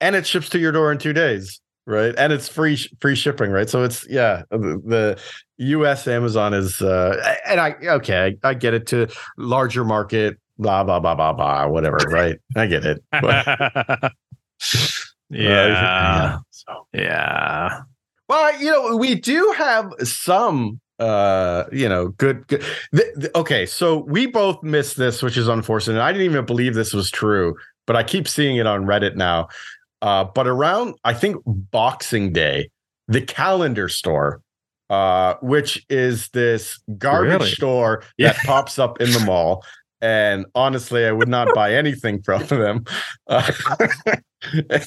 and 0.00 0.16
it 0.16 0.26
ships 0.26 0.48
to 0.48 0.58
your 0.58 0.72
door 0.72 0.90
in 0.90 0.98
two 0.98 1.12
days 1.12 1.60
right? 1.88 2.14
And 2.18 2.32
it's 2.32 2.48
free 2.48 2.76
free 3.00 3.16
shipping, 3.16 3.50
right? 3.50 3.68
So 3.68 3.82
it's 3.82 4.06
yeah, 4.08 4.42
the, 4.50 4.80
the 4.84 5.20
U.S. 5.56 6.06
Amazon 6.06 6.54
is, 6.54 6.80
uh, 6.80 7.34
and 7.46 7.60
I 7.60 7.74
okay, 7.82 8.36
I, 8.44 8.50
I 8.50 8.54
get 8.54 8.74
it 8.74 8.86
to 8.88 9.08
larger 9.36 9.84
market, 9.84 10.38
blah 10.58 10.84
blah 10.84 11.00
blah 11.00 11.14
blah 11.14 11.32
blah, 11.32 11.66
whatever, 11.66 11.96
right? 12.10 12.36
I 12.54 12.66
get 12.66 12.84
it. 12.84 13.02
But, 13.10 13.46
yeah. 14.06 14.10
yeah. 15.30 16.38
So. 16.50 16.86
Yeah. 16.92 17.80
Well, 18.28 18.60
you 18.60 18.70
know, 18.70 18.96
we 18.96 19.14
do 19.14 19.54
have 19.56 19.90
some 20.02 20.80
uh 20.98 21.64
you 21.70 21.88
know 21.88 22.08
good 22.08 22.46
good 22.48 22.64
th- 22.94 23.14
th- 23.20 23.30
okay 23.34 23.64
so 23.64 23.98
we 24.08 24.26
both 24.26 24.60
missed 24.62 24.96
this 24.96 25.22
which 25.22 25.36
is 25.36 25.46
unfortunate 25.46 26.00
i 26.00 26.10
didn't 26.12 26.24
even 26.24 26.44
believe 26.44 26.74
this 26.74 26.92
was 26.92 27.10
true 27.10 27.54
but 27.86 27.94
i 27.94 28.02
keep 28.02 28.26
seeing 28.26 28.56
it 28.56 28.66
on 28.66 28.84
reddit 28.84 29.14
now 29.14 29.46
uh 30.02 30.24
but 30.24 30.48
around 30.48 30.94
i 31.04 31.14
think 31.14 31.36
boxing 31.46 32.32
day 32.32 32.68
the 33.06 33.20
calendar 33.20 33.88
store 33.88 34.40
uh 34.90 35.34
which 35.40 35.84
is 35.88 36.28
this 36.30 36.80
garbage 36.98 37.30
Really? 37.32 37.50
store 37.52 38.02
Yeah. 38.16 38.32
that 38.32 38.44
pops 38.44 38.78
up 38.78 39.00
in 39.00 39.10
the 39.12 39.20
mall 39.20 39.64
and 40.00 40.46
honestly 40.54 41.04
i 41.06 41.12
would 41.12 41.28
not 41.28 41.52
buy 41.54 41.74
anything 41.74 42.22
from 42.22 42.44
them 42.46 42.84
uh, 43.28 43.50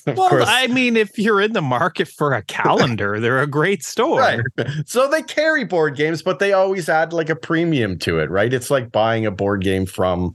Well, 0.07 0.29
course- 0.29 0.45
I 0.47 0.67
mean, 0.67 0.95
if 0.95 1.17
you're 1.19 1.41
in 1.41 1.51
the 1.51 1.61
market 1.61 2.07
for 2.07 2.33
a 2.33 2.41
calendar, 2.43 3.19
they're 3.19 3.41
a 3.41 3.47
great 3.47 3.83
store. 3.83 4.19
Right. 4.21 4.39
So 4.85 5.09
they 5.09 5.21
carry 5.21 5.65
board 5.65 5.97
games, 5.97 6.21
but 6.23 6.39
they 6.39 6.53
always 6.53 6.87
add 6.87 7.11
like 7.11 7.29
a 7.29 7.35
premium 7.35 7.99
to 7.99 8.19
it, 8.19 8.29
right? 8.29 8.53
It's 8.53 8.71
like 8.71 8.93
buying 8.93 9.25
a 9.25 9.31
board 9.31 9.61
game 9.61 9.85
from, 9.85 10.31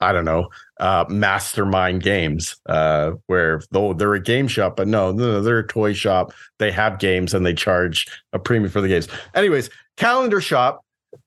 I 0.00 0.12
don't 0.12 0.24
know, 0.24 0.48
uh, 0.78 1.04
Mastermind 1.08 2.04
Games, 2.04 2.56
uh, 2.66 3.12
where 3.26 3.60
though 3.72 3.92
they're 3.92 4.14
a 4.14 4.22
game 4.22 4.46
shop, 4.46 4.76
but 4.76 4.86
no, 4.86 5.10
no, 5.10 5.24
no, 5.32 5.40
they're 5.42 5.58
a 5.58 5.66
toy 5.66 5.92
shop. 5.92 6.32
They 6.60 6.70
have 6.70 7.00
games 7.00 7.34
and 7.34 7.44
they 7.44 7.54
charge 7.54 8.06
a 8.32 8.38
premium 8.38 8.70
for 8.70 8.80
the 8.80 8.88
games. 8.88 9.08
Anyways, 9.34 9.68
calendar 9.96 10.40
shop, 10.40 10.84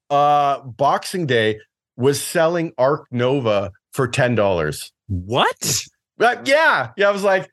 uh, 0.10 0.62
Boxing 0.62 1.26
Day 1.26 1.60
was 1.96 2.22
selling 2.22 2.74
Ark 2.78 3.06
Nova 3.12 3.72
for 3.94 4.08
ten 4.08 4.36
dollars. 4.36 4.92
What? 5.08 5.84
But 6.18 6.48
yeah, 6.48 6.92
yeah, 6.98 7.10
I 7.10 7.12
was 7.12 7.24
like, 7.24 7.50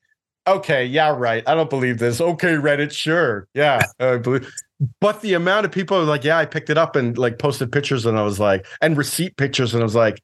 okay, 0.46 0.84
yeah, 0.84 1.14
right. 1.16 1.42
I 1.46 1.54
don't 1.54 1.70
believe 1.70 1.98
this. 1.98 2.20
Okay, 2.20 2.54
Reddit, 2.54 2.92
sure, 2.92 3.46
yeah, 3.54 3.80
I 3.98 4.16
believe. 4.18 4.50
But 4.98 5.20
the 5.20 5.34
amount 5.34 5.66
of 5.66 5.72
people 5.72 6.02
like, 6.04 6.24
yeah, 6.24 6.38
I 6.38 6.46
picked 6.46 6.70
it 6.70 6.78
up 6.78 6.96
and 6.96 7.18
like 7.18 7.38
posted 7.38 7.70
pictures, 7.70 8.06
and 8.06 8.18
I 8.18 8.22
was 8.22 8.40
like, 8.40 8.66
and 8.80 8.96
receipt 8.96 9.36
pictures, 9.36 9.74
and 9.74 9.82
I 9.82 9.84
was 9.84 9.94
like, 9.94 10.22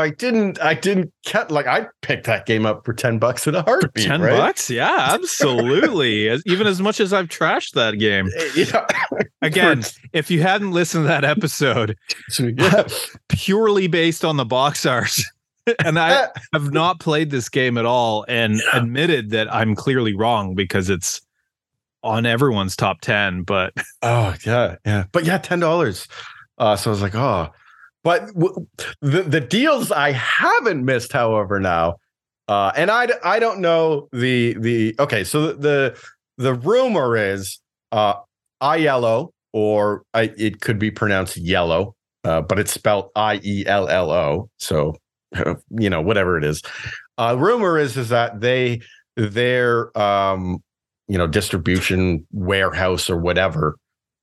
I 0.00 0.10
didn't, 0.10 0.60
I 0.60 0.74
didn't 0.74 1.12
cut. 1.26 1.50
Like, 1.50 1.66
I 1.66 1.86
picked 2.02 2.26
that 2.26 2.46
game 2.46 2.66
up 2.66 2.84
for 2.84 2.92
ten 2.92 3.18
bucks 3.18 3.46
in 3.46 3.54
a 3.54 3.62
heartbeat. 3.62 4.06
Ten 4.06 4.20
right? 4.20 4.36
bucks? 4.36 4.70
Yeah, 4.70 4.96
absolutely. 5.10 6.28
As, 6.28 6.42
even 6.46 6.66
as 6.66 6.80
much 6.80 7.00
as 7.00 7.12
I've 7.12 7.28
trashed 7.28 7.72
that 7.72 7.98
game. 7.98 8.30
Yeah. 8.54 8.86
Again, 9.42 9.82
if 10.12 10.30
you 10.30 10.42
hadn't 10.42 10.72
listened 10.72 11.04
to 11.04 11.08
that 11.08 11.24
episode, 11.24 11.96
yeah. 12.38 12.86
purely 13.28 13.86
based 13.86 14.24
on 14.24 14.36
the 14.36 14.44
box 14.44 14.84
art, 14.84 15.18
and 15.84 15.98
I 15.98 16.28
have 16.52 16.72
not 16.72 17.00
played 17.00 17.30
this 17.30 17.48
game 17.48 17.78
at 17.78 17.86
all, 17.86 18.24
and 18.28 18.60
admitted 18.72 19.30
that 19.30 19.52
I'm 19.52 19.74
clearly 19.74 20.14
wrong 20.14 20.54
because 20.54 20.90
it's 20.90 21.20
on 22.02 22.26
everyone's 22.26 22.76
top 22.76 23.00
ten. 23.00 23.42
But 23.42 23.72
Oh 24.02 24.34
yeah, 24.44 24.76
yeah. 24.84 25.04
But 25.12 25.24
yeah, 25.24 25.38
ten 25.38 25.60
dollars. 25.60 26.08
Uh, 26.58 26.76
so 26.76 26.90
I 26.90 26.92
was 26.92 27.02
like, 27.02 27.14
oh. 27.14 27.50
But 28.02 28.26
w- 28.28 28.66
the 29.02 29.22
the 29.22 29.40
deals 29.40 29.92
I 29.92 30.12
haven't 30.12 30.84
missed, 30.84 31.12
however, 31.12 31.60
now, 31.60 31.96
uh, 32.48 32.72
and 32.76 32.90
I 32.90 33.38
don't 33.38 33.60
know 33.60 34.08
the 34.12 34.54
the 34.58 34.94
okay. 34.98 35.24
So 35.24 35.48
the 35.48 35.52
the, 35.54 36.02
the 36.38 36.54
rumor 36.54 37.16
is 37.16 37.60
uh, 37.92 38.14
I 38.60 38.76
yellow 38.76 39.32
or 39.52 40.02
I, 40.14 40.32
it 40.36 40.60
could 40.60 40.78
be 40.78 40.90
pronounced 40.90 41.36
yellow, 41.36 41.94
uh, 42.24 42.40
but 42.40 42.58
it's 42.58 42.72
spelled 42.72 43.10
I 43.16 43.40
E 43.44 43.64
L 43.66 43.88
L 43.88 44.10
O. 44.10 44.48
So 44.58 44.96
you 45.70 45.90
know 45.90 46.00
whatever 46.00 46.38
it 46.38 46.44
is. 46.44 46.62
Uh, 47.18 47.36
rumor 47.38 47.78
is 47.78 47.96
is 47.96 48.08
that 48.08 48.40
they 48.40 48.80
their 49.16 49.96
um 49.98 50.62
you 51.08 51.18
know 51.18 51.26
distribution 51.26 52.26
warehouse 52.32 53.10
or 53.10 53.18
whatever 53.18 53.76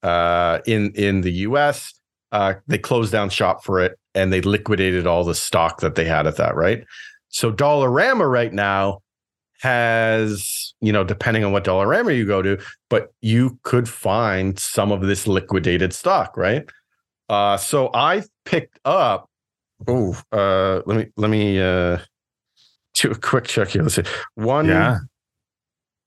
uh 0.04 0.60
in 0.66 0.92
in 0.96 1.22
the 1.22 1.32
US 1.32 1.94
uh 2.32 2.54
they 2.68 2.78
closed 2.78 3.12
down 3.12 3.30
shop 3.30 3.64
for 3.64 3.80
it 3.82 3.98
and 4.16 4.32
they 4.34 4.42
liquidated 4.42 5.06
all 5.08 5.24
the 5.24 5.36
stock 5.36 5.82
that 5.82 5.96
they 5.96 6.06
had 6.06 6.28
at 6.28 6.38
that 6.38 6.56
right? 6.56 6.84
So 7.30 7.52
Dollarama 7.52 8.30
right 8.30 8.54
now 8.54 9.00
has 9.62 10.74
you 10.82 10.92
know 10.92 11.04
depending 11.04 11.44
on 11.44 11.52
what 11.52 11.64
Dollarama 11.64 12.16
you 12.16 12.26
go 12.26 12.42
to 12.42 12.58
but 12.90 13.14
you 13.22 13.60
could 13.64 13.90
find 13.90 14.58
some 14.60 14.92
of 14.92 15.02
this 15.02 15.28
liquidated 15.28 15.94
stock 15.94 16.36
right? 16.38 16.70
Uh 17.30 17.58
so 17.58 17.90
I 17.94 18.24
picked 18.46 18.80
up 18.86 19.30
oh 19.88 20.16
uh 20.32 20.82
let 20.86 20.98
me 20.98 21.06
let 21.18 21.30
me 21.30 21.62
uh 21.62 22.00
do 22.96 23.12
a 23.12 23.16
quick 23.16 23.46
check 23.46 23.70
here. 23.70 23.84
Let's 23.84 23.96
see. 23.96 24.04
One 24.36 24.66
Yeah. 24.68 24.98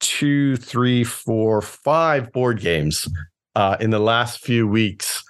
two, 0.01 0.57
three, 0.57 1.05
four, 1.05 1.61
five 1.63 2.33
board 2.33 2.61
games 2.61 3.07
uh, 3.55 3.77
in 3.81 3.91
the 3.91 3.99
last 4.01 4.41
few 4.41 4.67
weeks, 4.67 5.23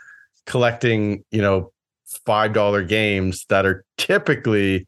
collecting, 0.47 1.25
you 1.31 1.43
know, 1.43 1.73
five 2.27 2.53
dollar 2.53 2.83
games 2.83 3.45
that 3.49 3.67
are 3.67 3.85
typically, 3.97 4.87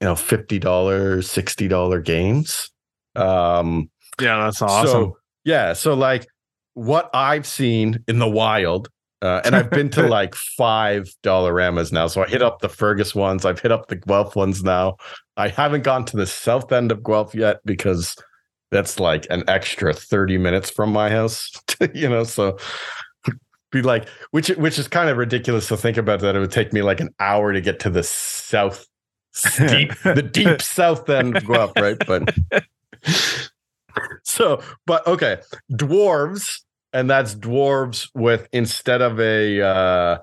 you 0.00 0.08
know, 0.08 0.16
fifty 0.16 0.58
dollars, 0.58 1.30
sixty 1.30 1.68
dollar 1.68 2.00
games. 2.00 2.70
Um, 3.16 3.90
yeah, 4.20 4.44
that's 4.44 4.58
so 4.58 5.18
yeah, 5.44 5.72
so 5.72 5.94
like 5.94 6.26
what 6.74 7.10
I've 7.14 7.46
seen 7.46 8.02
in 8.08 8.18
the 8.18 8.28
wild, 8.28 8.88
uh, 9.22 9.40
and 9.44 9.56
I've 9.56 9.70
been 9.70 9.90
to 9.90 10.02
like 10.08 10.34
five 10.34 11.08
Dollaramas 11.22 11.92
now. 11.92 12.06
So 12.08 12.22
I 12.22 12.28
hit 12.28 12.42
up 12.42 12.60
the 12.60 12.68
Fergus 12.68 13.14
ones, 13.14 13.44
I've 13.44 13.60
hit 13.60 13.72
up 13.72 13.88
the 13.88 13.96
Guelph 13.96 14.36
ones 14.36 14.62
now. 14.62 14.96
I 15.36 15.48
haven't 15.48 15.82
gone 15.82 16.04
to 16.06 16.16
the 16.16 16.26
south 16.26 16.72
end 16.72 16.92
of 16.92 17.02
Guelph 17.02 17.34
yet 17.34 17.58
because 17.64 18.16
that's 18.70 18.98
like 18.98 19.26
an 19.30 19.44
extra 19.48 19.94
30 19.94 20.38
minutes 20.38 20.70
from 20.70 20.92
my 20.92 21.10
house, 21.10 21.50
you 21.94 22.08
know. 22.08 22.24
So 22.24 22.58
be 23.74 23.82
like, 23.82 24.08
which 24.30 24.48
which 24.48 24.78
is 24.78 24.88
kind 24.88 25.10
of 25.10 25.16
ridiculous 25.16 25.68
to 25.68 25.76
think 25.76 25.96
about 25.96 26.20
that 26.20 26.36
it 26.36 26.38
would 26.38 26.52
take 26.52 26.72
me 26.72 26.82
like 26.82 27.00
an 27.00 27.10
hour 27.20 27.52
to 27.52 27.60
get 27.60 27.80
to 27.80 27.90
the 27.90 28.02
south 28.02 28.86
deep, 29.68 29.92
the 30.02 30.22
deep 30.32 30.62
south 30.62 31.08
end 31.08 31.36
of 31.36 31.46
Guelph, 31.46 31.72
right? 31.76 31.96
But 32.06 32.34
so, 34.22 34.62
but 34.86 35.06
okay, 35.06 35.38
dwarves, 35.72 36.60
and 36.92 37.10
that's 37.10 37.34
dwarves 37.34 38.08
with 38.14 38.48
instead 38.52 39.02
of 39.02 39.20
a 39.20 39.60
uh, 39.60 40.18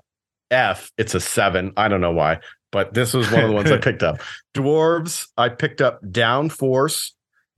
F, 0.50 0.92
it's 0.98 1.16
a 1.16 1.20
seven. 1.20 1.74
I 1.78 1.88
don't 1.88 2.02
know 2.02 2.12
why, 2.12 2.40
but 2.72 2.94
this 2.94 3.14
was 3.14 3.30
one 3.32 3.42
of 3.42 3.50
the 3.50 3.56
ones 3.56 3.72
I 3.72 3.78
picked 3.82 4.04
up. 4.04 4.22
Dwarves, 4.54 5.28
I 5.38 5.50
picked 5.50 5.82
up 5.82 6.02
Downforce, 6.04 7.12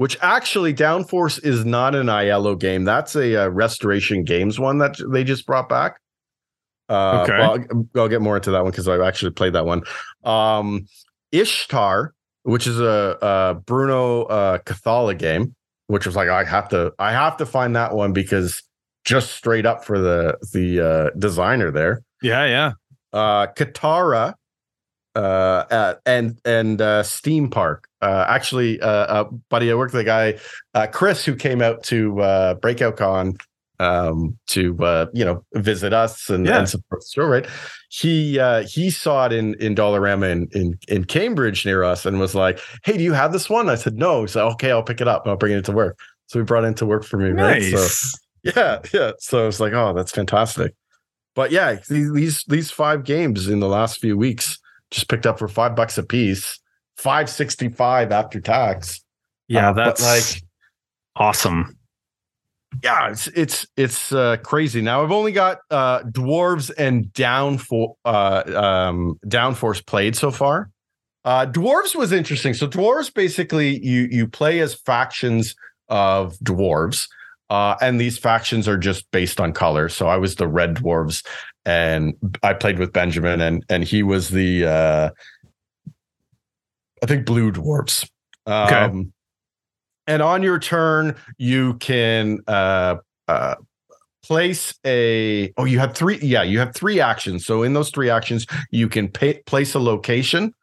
which 0.03 0.17
actually 0.21 0.73
Downforce 0.73 1.41
is 1.45 1.63
not 1.63 1.95
an 1.95 2.07
IELLO 2.07 2.59
game. 2.59 2.83
That's 2.83 3.15
a 3.15 3.45
uh, 3.45 3.47
Restoration 3.47 4.25
Games 4.25 4.59
one 4.59 4.79
that 4.79 4.97
they 5.13 5.23
just 5.23 5.45
brought 5.45 5.69
back. 5.69 5.97
Uh, 6.89 7.21
Okay. 7.23 7.37
well, 7.39 7.51
I'll, 7.53 8.01
I'll 8.01 8.09
get 8.09 8.21
more 8.21 8.35
into 8.35 8.51
that 8.51 8.63
one 8.63 8.71
because 8.71 8.89
I've 8.89 8.99
actually 8.99 9.31
played 9.31 9.53
that 9.53 9.65
one. 9.65 9.83
Um, 10.25 10.87
Ishtar, 11.31 12.13
which 12.41 12.67
is 12.67 12.81
a, 12.81 13.17
a 13.21 13.55
Bruno 13.65 14.23
uh, 14.23 14.57
Cathala 14.65 15.17
game, 15.17 15.55
which 15.87 16.05
was 16.05 16.17
like 16.17 16.27
I 16.27 16.43
have 16.43 16.67
to 16.69 16.91
I 16.99 17.13
have 17.13 17.37
to 17.37 17.45
find 17.45 17.73
that 17.77 17.95
one 17.95 18.11
because 18.11 18.61
just 19.05 19.31
straight 19.31 19.65
up 19.65 19.85
for 19.85 19.99
the 19.99 20.37
the 20.51 20.85
uh, 20.85 21.09
designer 21.17 21.71
there. 21.71 22.01
yeah, 22.21 22.45
yeah. 22.45 22.71
Uh, 23.13 23.47
Katara, 23.55 24.33
uh, 25.15 25.19
uh, 25.19 25.95
and 26.05 26.39
and 26.45 26.81
uh, 26.81 27.03
Steam 27.03 27.49
Park. 27.49 27.87
Uh, 28.01 28.25
actually, 28.27 28.79
uh, 28.81 29.25
buddy, 29.49 29.71
I 29.71 29.75
worked 29.75 29.93
with 29.93 30.01
a 30.01 30.05
guy, 30.05 30.39
uh, 30.73 30.87
Chris, 30.87 31.23
who 31.23 31.35
came 31.35 31.61
out 31.61 31.83
to 31.83 32.19
uh, 32.21 32.53
Breakout 32.55 32.97
Con 32.97 33.37
um 33.79 34.37
to 34.45 34.77
uh 34.83 35.07
you 35.13 35.25
know 35.25 35.43
visit 35.55 35.93
us 35.93 36.29
and, 36.29 36.45
Yeah. 36.45 36.59
and 36.59 36.69
support 36.69 37.01
the 37.01 37.07
show 37.11 37.25
right? 37.25 37.45
He 37.89 38.39
uh 38.39 38.63
he 38.67 38.91
saw 38.91 39.25
it 39.25 39.33
in 39.33 39.55
in 39.55 39.73
dollarama 39.73 40.29
in, 40.31 40.47
in 40.53 40.77
in 40.87 41.05
cambridge 41.05 41.65
near 41.65 41.83
us 41.83 42.05
and 42.05 42.19
was 42.19 42.35
like 42.35 42.59
hey 42.83 42.97
do 42.97 43.03
you 43.03 43.13
have 43.13 43.33
this 43.33 43.49
one? 43.49 43.69
I 43.69 43.75
said 43.75 43.95
no. 43.95 44.21
He 44.21 44.27
said 44.27 44.43
okay 44.43 44.69
i'll 44.69 44.83
pick 44.83 45.01
it 45.01 45.07
up 45.07 45.23
i'll 45.25 45.35
bring 45.37 45.53
it 45.53 45.65
to 45.65 45.71
work. 45.71 45.97
So 46.27 46.39
we 46.39 46.45
brought 46.45 46.65
it 46.65 46.67
into 46.67 46.85
work 46.85 47.03
for 47.03 47.17
me 47.17 47.29
right? 47.31 47.63
So 47.63 48.21
yeah 48.43 48.79
yeah. 48.93 49.11
So 49.17 49.47
it's 49.47 49.59
like 49.59 49.73
oh 49.73 49.91
that's 49.93 50.11
fantastic. 50.11 50.75
But 51.33 51.49
yeah 51.49 51.79
these 51.89 52.13
these 52.13 52.43
these 52.47 52.69
five 52.71 53.03
games 53.03 53.47
in 53.47 53.59
the 53.59 53.67
last 53.67 53.99
few 53.99 54.15
weeks 54.15 54.59
just 54.93 55.09
picked 55.09 55.25
up 55.25 55.37
for 55.39 55.47
five 55.47 55.75
bucks 55.75 55.97
a 55.97 56.03
piece 56.03 56.59
565 56.97 58.11
after 58.11 58.39
tax 58.39 59.01
yeah, 59.49 59.69
Uh, 59.69 59.73
that's 59.73 60.01
like 60.01 60.43
awesome. 61.15 61.77
yeah 62.83 63.09
it's 63.11 63.27
it's 63.29 63.67
it's 63.77 64.11
uh 64.11 64.37
crazy 64.37 64.81
now 64.81 65.03
i've 65.03 65.11
only 65.11 65.31
got 65.31 65.59
uh 65.69 65.99
dwarves 66.03 66.71
and 66.77 67.11
down 67.13 67.57
for 67.57 67.95
uh 68.05 68.43
um 68.55 69.19
downforce 69.27 69.85
played 69.85 70.15
so 70.15 70.31
far 70.31 70.69
Uh, 71.25 71.45
dwarves 71.45 71.95
was 71.95 72.11
interesting. 72.11 72.53
So 72.53 72.67
dwarves 72.67 73.09
basically 73.13 73.79
you 73.79 74.09
you 74.11 74.27
play 74.27 74.59
as 74.59 74.73
factions 74.75 75.55
of 75.87 76.35
dwarves, 76.43 77.07
uh, 77.49 77.75
and 77.79 77.97
these 77.97 78.17
factions 78.19 78.67
are 78.67 78.77
just 78.77 79.09
based 79.11 79.39
on 79.39 79.53
color. 79.53 79.87
So 79.87 80.07
I 80.09 80.17
was 80.17 80.35
the 80.35 80.49
red 80.49 80.75
dwarves, 80.75 81.23
and 81.65 82.13
I 82.43 82.53
played 82.53 82.79
with 82.79 82.93
Benjamin, 82.93 83.41
and 83.41 83.65
and 83.69 83.83
he 83.83 84.03
was 84.03 84.29
the 84.29 84.65
uh, 84.65 85.09
I 87.01 87.05
think 87.05 87.25
blue 87.25 87.51
dwarfs. 87.51 88.09
Um, 88.45 88.65
okay. 88.65 89.05
And 90.05 90.21
on 90.21 90.43
your 90.43 90.59
turn, 90.59 91.15
you 91.37 91.75
can 91.75 92.39
uh, 92.47 92.97
uh, 93.27 93.55
place 94.23 94.73
a. 94.85 95.53
Oh, 95.57 95.65
you 95.65 95.79
have 95.79 95.95
three. 95.95 96.17
Yeah, 96.21 96.43
you 96.43 96.59
have 96.59 96.75
three 96.75 96.99
actions. 96.99 97.45
So 97.45 97.63
in 97.63 97.73
those 97.73 97.89
three 97.89 98.09
actions, 98.09 98.45
you 98.71 98.89
can 98.89 99.07
pay, 99.07 99.41
place 99.45 99.73
a 99.75 99.79
location 99.79 100.53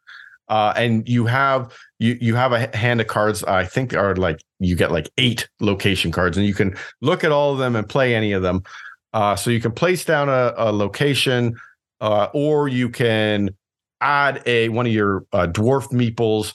uh, 0.51 0.73
and 0.77 1.09
you 1.09 1.25
have 1.27 1.73
you 2.01 2.19
you 2.21 2.35
have 2.35 2.53
a 2.53 2.77
hand 2.77 3.01
of 3.01 3.07
cards. 3.07 3.43
I 3.45 3.65
think 3.65 3.95
are 3.95 4.17
like 4.17 4.43
you 4.59 4.75
get 4.75 4.91
like 4.91 5.09
eight 5.17 5.49
location 5.61 6.11
cards, 6.11 6.37
and 6.37 6.45
you 6.45 6.55
can 6.55 6.77
look 7.01 7.25
at 7.25 7.33
all 7.33 7.53
of 7.53 7.59
them 7.59 7.77
and 7.77 7.89
play 7.89 8.15
any 8.15 8.33
of 8.33 8.43
them. 8.43 8.63
Uh, 9.13 9.37
so 9.37 9.51
you 9.51 9.61
can 9.61 9.73
place 9.73 10.05
down 10.05 10.29
a, 10.29 10.55
a 10.57 10.73
location, 10.73 11.55
uh, 12.01 12.29
or 12.33 12.69
you 12.69 12.89
can 12.89 13.51
add 14.01 14.43
a 14.47 14.69
one 14.71 14.87
of 14.87 14.93
your 14.93 15.25
uh, 15.33 15.47
dwarf 15.47 15.89
meeples 15.93 16.55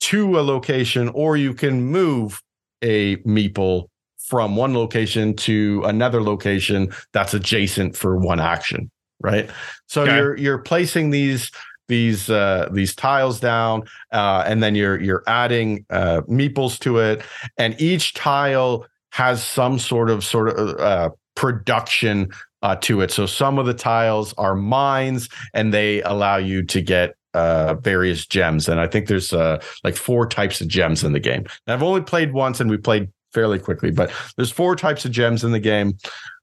to 0.00 0.38
a 0.38 0.42
location, 0.42 1.08
or 1.10 1.36
you 1.36 1.52
can 1.52 1.82
move 1.82 2.42
a 2.82 3.16
meeple 3.18 3.86
from 4.18 4.56
one 4.56 4.74
location 4.74 5.34
to 5.34 5.82
another 5.84 6.22
location 6.22 6.88
that's 7.12 7.34
adjacent 7.34 7.96
for 7.96 8.16
one 8.16 8.40
action. 8.40 8.90
Right. 9.22 9.50
So 9.86 10.02
okay. 10.02 10.16
you're 10.16 10.36
you're 10.36 10.58
placing 10.58 11.10
these 11.10 11.50
these 11.88 12.30
uh, 12.30 12.68
these 12.72 12.94
tiles 12.94 13.40
down, 13.40 13.82
uh, 14.12 14.44
and 14.46 14.62
then 14.62 14.74
you're 14.74 14.98
you're 14.98 15.24
adding 15.26 15.84
uh, 15.90 16.22
meeples 16.22 16.78
to 16.80 16.98
it, 16.98 17.22
and 17.58 17.78
each 17.78 18.14
tile 18.14 18.86
has 19.10 19.44
some 19.44 19.78
sort 19.78 20.08
of 20.08 20.24
sort 20.24 20.48
of 20.56 20.78
uh, 20.78 21.10
production 21.40 22.30
uh, 22.60 22.76
to 22.76 23.00
it. 23.00 23.10
So 23.10 23.24
some 23.24 23.58
of 23.58 23.64
the 23.64 23.72
tiles 23.72 24.34
are 24.34 24.54
mines, 24.54 25.30
and 25.54 25.72
they 25.72 26.02
allow 26.02 26.36
you 26.36 26.62
to 26.64 26.82
get 26.82 27.14
uh, 27.32 27.76
various 27.76 28.26
gems. 28.26 28.68
And 28.68 28.78
I 28.78 28.86
think 28.86 29.06
there's 29.06 29.32
uh, 29.32 29.62
like 29.82 29.96
four 29.96 30.26
types 30.26 30.60
of 30.60 30.68
gems 30.68 31.02
in 31.02 31.12
the 31.14 31.18
game. 31.18 31.46
And 31.66 31.74
I've 31.74 31.82
only 31.82 32.02
played 32.02 32.34
once, 32.34 32.60
and 32.60 32.68
we 32.68 32.76
played 32.76 33.08
fairly 33.32 33.58
quickly, 33.58 33.90
but 33.90 34.12
there's 34.36 34.50
four 34.50 34.76
types 34.76 35.06
of 35.06 35.12
gems 35.12 35.42
in 35.42 35.52
the 35.52 35.60
game. 35.60 35.96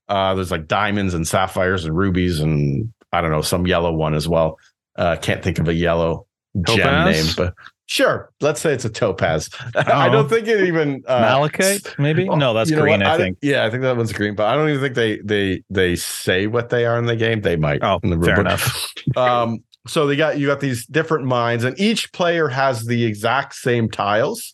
Uh, 0.08 0.34
there's 0.34 0.50
like 0.50 0.68
diamonds 0.68 1.14
and 1.14 1.28
sapphires 1.28 1.86
and 1.86 1.96
rubies 1.96 2.40
and 2.40 2.92
I 3.12 3.22
don't 3.22 3.30
know 3.30 3.44
some 3.44 3.68
yellow 3.68 3.94
one 3.94 4.16
as 4.16 4.28
well. 4.28 4.58
Uh, 4.96 5.16
can't 5.18 5.44
think 5.44 5.60
of 5.60 5.68
a 5.68 5.74
yellow 5.74 6.26
topaz? 6.66 6.78
gem 6.78 7.12
name, 7.12 7.34
but 7.38 7.54
sure, 7.88 8.32
let's 8.40 8.62
say 8.62 8.74
it's 8.74 8.86
a 8.86 8.90
topaz. 8.90 9.50
Oh. 9.76 9.82
I 9.86 10.10
don't 10.10 10.30
think 10.30 10.48
it 10.48 10.66
even 10.68 11.04
uh, 11.08 11.20
malachite. 11.20 11.96
Maybe 11.98 12.26
no, 12.26 12.54
that's 12.54 12.72
green. 12.72 13.02
I, 13.02 13.16
I, 13.16 13.18
think. 13.18 13.40
Yeah, 13.42 13.66
I 13.66 13.70
think 13.70 13.82
that 13.82 13.98
one's 13.98 14.14
green, 14.14 14.36
but 14.36 14.46
I 14.46 14.56
don't 14.56 14.70
even 14.70 14.82
think 14.82 14.96
they 14.96 15.18
they 15.20 15.64
they 15.70 15.96
say 15.96 16.48
what 16.48 16.70
they 16.70 16.86
are 16.86 16.98
in 17.00 17.06
the 17.06 17.16
game. 17.16 17.42
They 17.42 17.56
might. 17.56 17.84
Oh, 17.84 18.00
in 18.04 18.12
the 18.12 18.26
fair 18.26 18.40
enough. 18.40 18.94
um, 19.18 19.64
so 19.88 20.06
they 20.06 20.16
got 20.16 20.38
you 20.38 20.48
got 20.48 20.60
these 20.60 20.86
different 20.86 21.26
mines, 21.26 21.64
and 21.64 21.80
each 21.80 22.12
player 22.14 22.48
has 22.48 22.86
the 22.86 23.06
exact 23.06 23.56
same 23.56 23.90
tiles. 23.90 24.54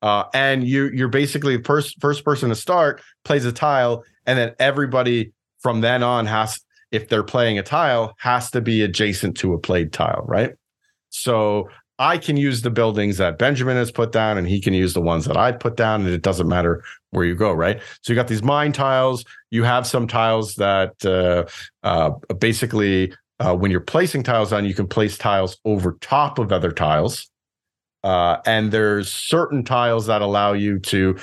Uh, 0.00 0.24
and 0.34 0.66
you 0.66 0.90
you're 0.92 1.08
basically 1.08 1.56
the 1.56 1.64
first 1.64 2.00
first 2.00 2.24
person 2.24 2.48
to 2.48 2.56
start 2.56 3.00
plays 3.24 3.44
a 3.44 3.52
tile, 3.52 4.02
and 4.26 4.38
then 4.38 4.54
everybody 4.58 5.32
from 5.60 5.80
then 5.80 6.02
on 6.02 6.26
has 6.26 6.60
if 6.90 7.08
they're 7.08 7.22
playing 7.22 7.58
a 7.58 7.62
tile, 7.62 8.14
has 8.18 8.50
to 8.50 8.60
be 8.60 8.82
adjacent 8.82 9.36
to 9.38 9.54
a 9.54 9.58
played 9.58 9.92
tile, 9.92 10.24
right? 10.26 10.52
So 11.08 11.68
I 11.98 12.18
can 12.18 12.36
use 12.36 12.62
the 12.62 12.70
buildings 12.70 13.18
that 13.18 13.38
Benjamin 13.38 13.76
has 13.76 13.92
put 13.92 14.12
down, 14.12 14.38
and 14.38 14.48
he 14.48 14.60
can 14.60 14.74
use 14.74 14.94
the 14.94 15.00
ones 15.00 15.24
that 15.26 15.36
I 15.36 15.52
put 15.52 15.76
down, 15.76 16.02
and 16.02 16.10
it 16.10 16.22
doesn't 16.22 16.48
matter 16.48 16.82
where 17.10 17.24
you 17.24 17.34
go, 17.34 17.52
right? 17.52 17.80
So 18.00 18.12
you 18.12 18.16
got 18.16 18.28
these 18.28 18.42
mine 18.42 18.72
tiles. 18.72 19.24
You 19.50 19.62
have 19.64 19.86
some 19.86 20.08
tiles 20.08 20.54
that 20.56 21.04
uh, 21.04 21.44
uh, 21.86 22.10
basically, 22.34 23.12
uh, 23.38 23.54
when 23.54 23.70
you're 23.70 23.80
placing 23.80 24.22
tiles 24.22 24.52
on, 24.52 24.64
you 24.64 24.74
can 24.74 24.88
place 24.88 25.18
tiles 25.18 25.58
over 25.64 25.98
top 26.00 26.38
of 26.38 26.50
other 26.50 26.72
tiles. 26.72 27.30
Uh, 28.02 28.38
and 28.46 28.72
there's 28.72 29.12
certain 29.12 29.62
tiles 29.62 30.06
that 30.06 30.22
allow 30.22 30.54
you 30.54 30.78
to 30.80 31.16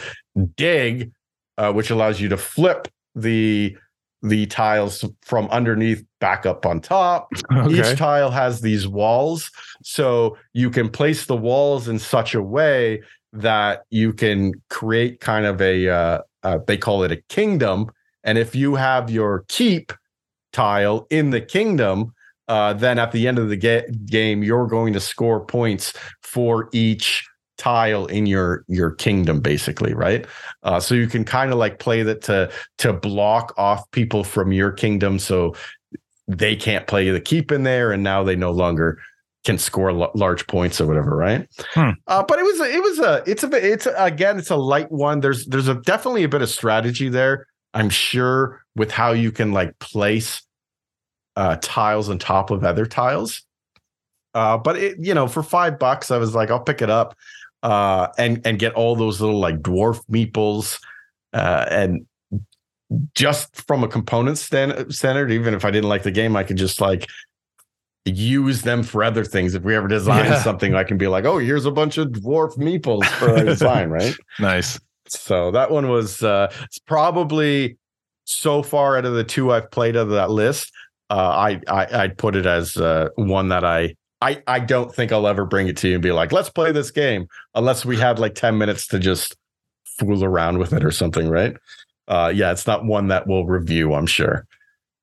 dig, 0.56 1.12
uh, 1.58 1.74
which 1.74 1.90
allows 1.90 2.22
you 2.22 2.30
to 2.30 2.38
flip 2.38 2.88
the 3.16 3.76
the 4.22 4.46
tiles 4.48 5.06
from 5.22 5.48
underneath 5.48 6.04
back 6.20 6.46
up 6.46 6.66
on 6.66 6.82
top. 6.82 7.30
Okay. 7.52 7.80
Each 7.80 7.98
tile 7.98 8.32
has 8.32 8.62
these 8.62 8.88
walls. 8.88 9.52
So 9.84 10.38
you 10.54 10.70
can 10.70 10.88
place 10.90 11.26
the 11.26 11.36
walls 11.36 11.88
in 11.88 12.00
such 12.00 12.34
a 12.34 12.42
way 12.42 13.02
that 13.34 13.84
you 13.90 14.14
can 14.14 14.54
create 14.70 15.20
kind 15.20 15.46
of 15.46 15.62
a, 15.62 15.90
uh, 15.90 16.22
uh, 16.44 16.60
they 16.68 16.78
call 16.78 17.04
it 17.04 17.12
a 17.12 17.22
kingdom. 17.28 17.92
And 18.24 18.38
if 18.38 18.56
you 18.56 18.76
have 18.76 19.10
your 19.10 19.46
keep 19.50 19.92
tile 20.54 21.06
in 21.10 21.32
the 21.32 21.42
kingdom, 21.42 22.14
uh, 22.48 22.74
then 22.74 22.98
at 22.98 23.12
the 23.12 23.28
end 23.28 23.40
of 23.40 23.50
the 23.50 23.58
ga- 23.58 23.88
game, 24.06 24.44
you're 24.44 24.68
going 24.68 24.94
to 24.94 25.00
score 25.00 25.44
points 25.46 25.94
for 26.22 26.70
each 26.72 27.28
tile 27.60 28.06
in 28.06 28.26
your 28.26 28.64
your 28.70 28.90
kingdom 28.90 29.42
basically 29.42 29.94
right 29.94 30.26
uh, 30.64 30.80
so 30.80 30.96
you 30.96 31.08
can 31.08 31.26
kind 31.26 31.52
of 31.52 31.58
like 31.58 31.78
play 31.78 32.02
that 32.02 32.22
to 32.22 32.50
to 32.78 32.94
block 32.94 33.54
off 33.58 33.84
people 33.92 34.24
from 34.24 34.54
your 34.54 34.72
kingdom 34.72 35.20
so 35.20 35.54
they 36.30 36.56
can't 36.56 36.88
play 36.88 37.10
the 37.10 37.20
keep 37.20 37.52
in 37.52 37.64
there 37.64 37.92
and 37.92 38.04
now 38.04 38.24
they 38.24 38.36
no 38.36 38.52
longer 38.52 39.02
can 39.46 39.58
score 39.58 39.90
l- 39.90 40.12
large 40.16 40.48
points 40.48 40.80
or 40.80 40.88
whatever 40.88 41.16
right? 41.16 41.50
Hmm. 41.74 41.92
uh, 42.08 42.24
but 42.24 42.40
it 42.40 42.44
was 42.44 42.60
it 42.62 42.82
was 42.82 43.00
a 43.00 43.24
it's 43.26 43.44
a 43.44 43.72
it's 43.72 43.86
a, 43.86 43.94
again 43.98 44.38
it's 44.38 44.50
a 44.50 44.56
light 44.56 44.92
one. 44.92 45.20
There's 45.20 45.46
there's 45.48 45.68
a 45.68 45.76
definitely 45.76 46.24
a 46.24 46.30
bit 46.30 46.42
of 46.42 46.50
strategy 46.50 47.10
there 47.10 47.46
i'm 47.76 47.90
sure 47.90 48.64
with 48.76 48.90
how 48.90 49.12
you 49.12 49.32
can 49.32 49.52
like 49.52 49.78
place 49.78 50.42
uh, 51.40 51.58
tiles 51.62 52.10
on 52.10 52.20
top 52.20 52.52
of 52.52 52.66
other 52.66 52.86
tiles. 52.86 53.44
Uh, 54.34 54.58
but 54.58 54.76
it, 54.78 54.98
you 55.00 55.14
know, 55.14 55.26
for 55.26 55.42
five 55.42 55.80
bucks, 55.80 56.12
I 56.12 56.18
was 56.18 56.36
like, 56.36 56.52
I'll 56.52 56.60
pick 56.60 56.82
it 56.82 56.90
up 56.90 57.16
uh, 57.64 58.08
and 58.18 58.46
and 58.46 58.60
get 58.60 58.74
all 58.74 58.96
those 58.96 59.22
little 59.22 59.40
like 59.40 59.62
dwarf 59.62 60.02
meeples, 60.12 60.80
uh, 61.34 61.66
and 61.70 62.06
just 63.16 63.68
from 63.68 63.84
a 63.84 63.88
component 63.88 64.38
stand- 64.38 64.94
standard, 64.94 65.32
even 65.32 65.54
if 65.54 65.64
I 65.66 65.72
didn't 65.72 65.90
like 65.90 66.04
the 66.04 66.12
game, 66.12 66.36
I 66.36 66.44
could 66.44 66.58
just 66.58 66.82
like 66.82 67.08
use 68.06 68.62
them 68.62 68.84
for 68.84 69.04
other 69.04 69.24
things. 69.24 69.54
If 69.54 69.64
we 69.64 69.76
ever 69.76 69.88
design 69.88 70.26
yeah. 70.26 70.42
something, 70.42 70.76
I 70.76 70.84
can 70.84 70.98
be 70.98 71.08
like, 71.08 71.26
oh, 71.26 71.38
here's 71.38 71.66
a 71.66 71.72
bunch 71.72 71.98
of 71.98 72.08
dwarf 72.10 72.58
meeples 72.58 73.06
for 73.06 73.36
a 73.36 73.46
design, 73.46 73.90
right? 73.90 74.16
Nice. 74.40 74.80
So 75.08 75.52
that 75.52 75.72
one 75.72 75.90
was 75.90 76.24
uh, 76.24 76.52
it's 76.64 76.80
probably 76.80 77.78
so 78.26 78.62
far 78.62 78.98
out 78.98 79.06
of 79.06 79.14
the 79.14 79.24
two 79.24 79.52
I've 79.52 79.72
played 79.72 79.96
out 79.96 80.04
of 80.04 80.10
that 80.10 80.30
list. 80.30 80.72
Uh, 81.10 81.16
I, 81.16 81.62
I 81.68 82.04
I'd 82.04 82.18
put 82.18 82.36
it 82.36 82.46
as 82.46 82.78
uh, 82.78 83.10
one 83.16 83.50
that 83.50 83.64
I 83.64 83.96
I 84.22 84.42
I 84.46 84.60
don't 84.60 84.94
think 84.94 85.12
I'll 85.12 85.28
ever 85.28 85.46
bring 85.46 85.68
it 85.68 85.78
to 85.78 85.88
you 85.88 85.96
and 85.96 86.04
be 86.04 86.12
like, 86.12 86.32
let's 86.32 86.50
play 86.50 86.72
this 86.72 86.92
game, 86.92 87.28
unless 87.56 87.86
we 87.86 87.98
had 87.98 88.20
like 88.20 88.36
10 88.36 88.58
minutes 88.58 88.88
to 88.88 89.00
just 89.00 89.36
fool 89.84 90.24
around 90.24 90.60
with 90.60 90.74
it 90.74 90.86
or 90.86 90.92
something, 90.92 91.28
right? 91.28 91.56
Uh, 92.10 92.32
yeah, 92.34 92.52
it's 92.52 92.68
not 92.68 92.84
one 92.84 93.08
that 93.08 93.28
we'll 93.28 93.46
review, 93.46 93.94
I'm 93.94 94.08
sure. 94.08 94.46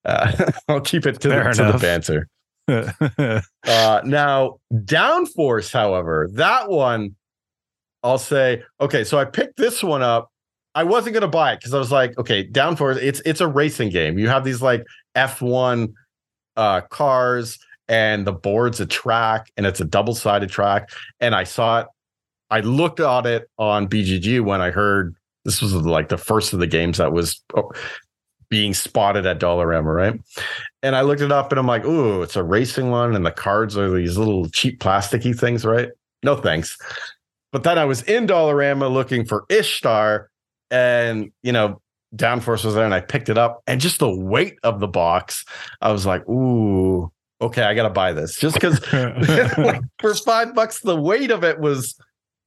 Uh, 0.04 0.50
I'll 0.68 0.80
keep 0.80 1.06
it 1.06 1.20
to, 1.20 1.28
the, 1.28 1.52
to 1.54 1.72
the 1.72 1.78
banter. 1.78 2.28
uh, 3.66 4.00
now, 4.04 4.58
Downforce, 4.72 5.72
however, 5.72 6.28
that 6.34 6.68
one, 6.68 7.14
I'll 8.02 8.18
say, 8.18 8.62
okay, 8.80 9.04
so 9.04 9.18
I 9.18 9.24
picked 9.24 9.56
this 9.56 9.82
one 9.82 10.02
up. 10.02 10.30
I 10.74 10.82
wasn't 10.82 11.14
gonna 11.14 11.28
buy 11.28 11.52
it 11.52 11.60
because 11.60 11.72
I 11.72 11.78
was 11.78 11.90
like, 11.90 12.18
okay, 12.18 12.46
Downforce, 12.46 12.96
it's 12.96 13.22
it's 13.24 13.40
a 13.40 13.48
racing 13.48 13.88
game. 13.88 14.18
You 14.18 14.28
have 14.28 14.44
these 14.44 14.60
like 14.60 14.84
F1 15.16 15.94
uh 16.56 16.82
cars 16.82 17.58
and 17.88 18.26
the 18.26 18.32
board's 18.32 18.80
a 18.80 18.86
track 18.86 19.50
and 19.56 19.66
it's 19.66 19.80
a 19.80 19.84
double-sided 19.84 20.48
track 20.48 20.90
and 21.20 21.34
i 21.34 21.44
saw 21.44 21.80
it 21.80 21.86
i 22.50 22.60
looked 22.60 23.00
at 23.00 23.26
it 23.26 23.48
on 23.58 23.86
bgg 23.88 24.40
when 24.40 24.60
i 24.60 24.70
heard 24.70 25.14
this 25.46 25.62
was 25.62 25.72
like 25.74 26.08
the 26.08 26.18
first 26.18 26.52
of 26.52 26.58
the 26.58 26.66
games 26.66 26.98
that 26.98 27.12
was 27.12 27.40
oh, 27.56 27.70
being 28.48 28.74
spotted 28.74 29.26
at 29.26 29.40
dollarama 29.40 29.94
right? 29.94 30.20
And 30.82 30.94
i 30.94 31.00
looked 31.00 31.22
it 31.22 31.32
up 31.32 31.52
and 31.52 31.58
i'm 31.58 31.66
like 31.66 31.84
ooh 31.84 32.22
it's 32.22 32.36
a 32.36 32.42
racing 32.42 32.90
one 32.90 33.14
and 33.14 33.24
the 33.24 33.30
cards 33.30 33.76
are 33.76 33.90
these 33.90 34.18
little 34.18 34.48
cheap 34.50 34.80
plasticky 34.80 35.38
things 35.38 35.64
right? 35.64 35.90
No 36.22 36.36
thanks. 36.36 36.76
But 37.52 37.62
then 37.62 37.78
i 37.78 37.84
was 37.84 38.02
in 38.02 38.26
dollarama 38.26 38.92
looking 38.92 39.24
for 39.24 39.44
ishtar 39.48 40.30
and 40.70 41.32
you 41.42 41.52
know 41.52 41.80
downforce 42.14 42.64
was 42.64 42.74
there 42.74 42.84
and 42.84 42.94
i 42.94 43.00
picked 43.00 43.28
it 43.28 43.38
up 43.38 43.62
and 43.66 43.80
just 43.80 43.98
the 43.98 44.14
weight 44.14 44.56
of 44.62 44.80
the 44.80 44.86
box 44.86 45.44
i 45.80 45.90
was 45.90 46.06
like 46.06 46.26
ooh 46.28 47.10
okay, 47.40 47.62
I 47.62 47.74
gotta 47.74 47.90
buy 47.90 48.12
this. 48.12 48.36
Just 48.36 48.54
because 48.54 48.80
like, 49.58 49.82
for 50.00 50.14
five 50.14 50.54
bucks, 50.54 50.80
the 50.80 50.96
weight 50.96 51.30
of 51.30 51.44
it 51.44 51.58
was 51.58 51.98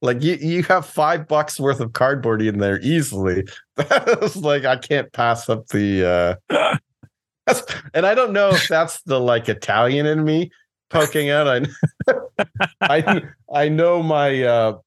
like 0.02 0.22
you 0.22 0.34
you 0.36 0.62
have 0.64 0.86
five 0.86 1.28
bucks 1.28 1.60
worth 1.60 1.80
of 1.80 1.92
cardboard 1.92 2.42
in 2.42 2.58
there 2.58 2.80
easily. 2.80 3.46
That 3.76 4.36
like 4.36 4.66
I 4.66 4.76
can't 4.76 5.10
pass 5.12 5.48
up 5.48 5.66
the 5.68 6.38
uh 6.50 6.74
and 7.94 8.04
I 8.04 8.14
don't 8.14 8.32
know 8.32 8.50
if 8.50 8.68
that's 8.68 9.00
the 9.02 9.18
like 9.18 9.48
Italian 9.48 10.04
in 10.04 10.22
me 10.22 10.50
poking 10.90 11.30
out. 11.30 11.48
I 11.48 12.46
I 12.82 13.22
I 13.52 13.68
know 13.70 14.02
my 14.02 14.42
uh 14.42 14.78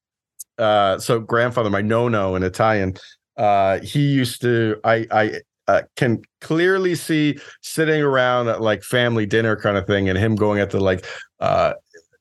uh 0.58 0.98
so 1.00 1.18
grandfather, 1.18 1.70
my 1.70 1.82
no-no 1.82 2.36
in 2.36 2.44
Italian. 2.44 2.94
Uh 3.36 3.80
he 3.80 4.00
used 4.00 4.40
to 4.42 4.80
I 4.84 5.06
I 5.10 5.40
uh, 5.66 5.82
can 5.96 6.22
clearly 6.40 6.94
see 6.94 7.38
sitting 7.62 8.00
around 8.02 8.48
at 8.48 8.60
like 8.60 8.84
family 8.84 9.26
dinner 9.26 9.56
kind 9.56 9.76
of 9.76 9.86
thing 9.86 10.08
and 10.08 10.18
him 10.18 10.36
going 10.36 10.60
at 10.60 10.70
the 10.70 10.78
like 10.78 11.04
uh 11.40 11.72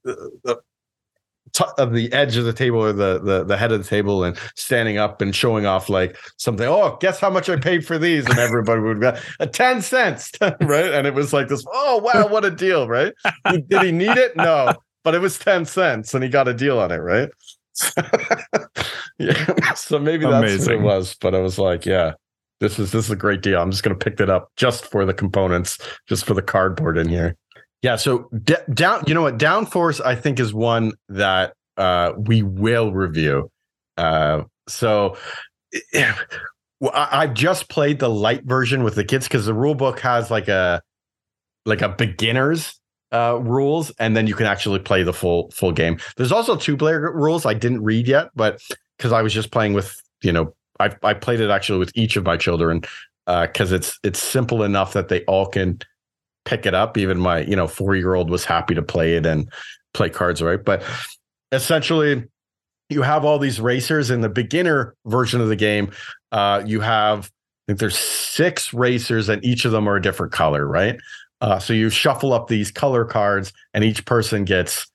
the, 0.04 0.60
t- 1.54 1.64
of 1.78 1.94
the 1.94 2.12
edge 2.12 2.36
of 2.36 2.46
the 2.46 2.54
table 2.54 2.80
or 2.80 2.94
the, 2.94 3.20
the 3.20 3.44
the 3.44 3.58
head 3.58 3.72
of 3.72 3.82
the 3.82 3.88
table 3.88 4.24
and 4.24 4.38
standing 4.56 4.98
up 4.98 5.22
and 5.22 5.36
showing 5.36 5.66
off 5.66 5.90
like 5.90 6.18
something. 6.38 6.68
Oh, 6.68 6.98
guess 7.00 7.20
how 7.20 7.30
much 7.30 7.50
I 7.50 7.56
paid 7.56 7.86
for 7.86 7.98
these? 7.98 8.26
And 8.26 8.40
everybody 8.40 8.82
would 8.82 9.02
go, 9.02 9.16
a 9.40 9.44
uh, 9.44 9.46
ten 9.46 9.82
cents, 9.82 10.32
right? 10.42 10.94
And 10.94 11.08
it 11.08 11.14
was 11.14 11.34
like 11.34 11.48
this. 11.48 11.64
Oh 11.72 12.00
wow, 12.00 12.28
what 12.28 12.46
a 12.46 12.52
deal, 12.52 12.88
right? 12.88 13.14
Did 13.46 13.82
he 13.84 13.92
need 13.92 14.18
it? 14.18 14.36
No, 14.36 14.74
but 15.04 15.16
it 15.16 15.20
was 15.20 15.40
ten 15.40 15.66
cents, 15.66 16.14
and 16.14 16.24
he 16.24 16.30
got 16.30 16.48
a 16.48 16.54
deal 16.54 16.80
on 16.80 16.92
it, 16.92 16.98
right? 16.98 17.30
yeah, 19.18 19.74
so 19.74 19.98
maybe 19.98 20.26
that's 20.26 20.36
Amazing. 20.36 20.84
what 20.84 20.94
it 20.94 20.96
was. 20.98 21.16
But 21.20 21.36
I 21.36 21.40
was 21.40 21.58
like, 21.58 21.86
yeah, 21.86 22.14
this 22.60 22.80
is 22.80 22.92
this 22.92 23.06
is 23.06 23.12
a 23.12 23.16
great 23.16 23.42
deal. 23.42 23.60
I'm 23.60 23.72
just 23.72 23.84
going 23.84 23.98
to 23.98 24.04
pick 24.04 24.18
that 24.18 24.30
up 24.30 24.52
just 24.56 24.86
for 24.86 25.06
the 25.06 25.14
components, 25.14 25.78
just 26.08 26.26
for 26.26 26.34
the 26.34 26.42
cardboard 26.42 26.98
in 26.98 27.10
here. 27.10 27.36
Yeah. 27.84 27.98
So 27.98 28.30
d- 28.44 28.56
down, 28.74 29.04
you 29.06 29.14
know 29.14 29.22
what? 29.22 29.38
Downforce, 29.38 30.04
I 30.04 30.16
think, 30.16 30.40
is 30.40 30.54
one 30.54 30.94
that 31.10 31.54
uh, 31.78 32.14
we 32.18 32.42
will 32.42 32.94
review. 32.94 33.52
Uh, 33.98 34.44
so 34.68 35.18
well, 36.80 36.92
I, 36.96 37.28
have 37.28 37.34
just 37.34 37.70
played 37.70 38.00
the 38.00 38.10
light 38.10 38.46
version 38.46 38.84
with 38.84 38.96
the 38.96 39.04
kids 39.04 39.28
because 39.28 39.46
the 39.46 39.54
rule 39.54 39.76
book 39.76 40.00
has 40.00 40.32
like 40.32 40.48
a 40.48 40.82
like 41.66 41.82
a 41.82 41.90
beginners 41.90 42.80
uh, 43.12 43.40
rules, 43.42 43.92
and 44.00 44.18
then 44.18 44.28
you 44.28 44.34
can 44.34 44.48
actually 44.48 44.80
play 44.80 45.04
the 45.04 45.14
full 45.14 45.52
full 45.52 45.72
game. 45.72 46.00
There's 46.16 46.32
also 46.32 46.56
two 46.56 46.78
player 46.78 47.12
rules 47.14 47.46
I 47.46 47.54
didn't 47.54 47.84
read 47.84 48.08
yet, 48.08 48.30
but 48.34 48.62
because 48.98 49.12
I 49.12 49.22
was 49.22 49.34
just 49.34 49.52
playing 49.52 49.74
with 49.74 49.96
you 50.22 50.32
know 50.32 50.56
I 50.80 50.96
I 51.04 51.14
played 51.14 51.42
it 51.42 51.50
actually 51.50 51.80
with 51.80 51.92
each 51.96 52.16
of 52.16 52.26
my 52.26 52.38
children 52.38 52.82
because 53.26 53.72
uh, 53.72 53.76
it's 53.76 54.00
it's 54.04 54.20
simple 54.20 54.64
enough 54.64 54.94
that 54.94 55.10
they 55.10 55.24
all 55.26 55.48
can 55.48 55.80
pick 56.46 56.66
it 56.66 56.74
up. 56.74 56.98
Even 56.98 57.20
my, 57.20 57.40
you 57.42 57.56
know, 57.56 57.68
four 57.68 57.96
year 57.96 58.16
old 58.16 58.30
was 58.30 58.46
happy 58.46 58.76
to 58.76 58.82
play 58.82 59.16
it 59.16 59.26
and 59.26 59.52
play 59.94 60.10
cards, 60.10 60.42
right? 60.42 60.64
But 60.64 60.84
essentially, 61.52 62.24
you 62.90 63.02
have 63.02 63.26
all 63.26 63.40
these 63.40 63.60
racers 63.60 64.10
in 64.10 64.22
the 64.22 64.30
beginner 64.30 64.96
version 65.06 65.42
of 65.42 65.48
the 65.48 65.56
game. 65.56 65.92
Uh, 66.32 66.64
you 66.66 66.82
have, 66.82 67.26
I 67.26 67.72
think 67.72 67.80
there's 67.80 67.98
six 67.98 68.74
racers, 68.74 69.30
and 69.30 69.44
each 69.44 69.66
of 69.66 69.72
them 69.72 69.88
are 69.88 69.96
a 69.96 70.02
different 70.02 70.34
color, 70.34 70.68
right? 70.68 70.98
Uh, 71.42 71.60
so 71.60 71.74
you 71.74 71.90
shuffle 71.90 72.34
up 72.34 72.48
these 72.48 72.72
color 72.72 73.06
cards, 73.06 73.54
and 73.74 73.84
each 73.84 74.06
person 74.06 74.46
gets 74.46 74.88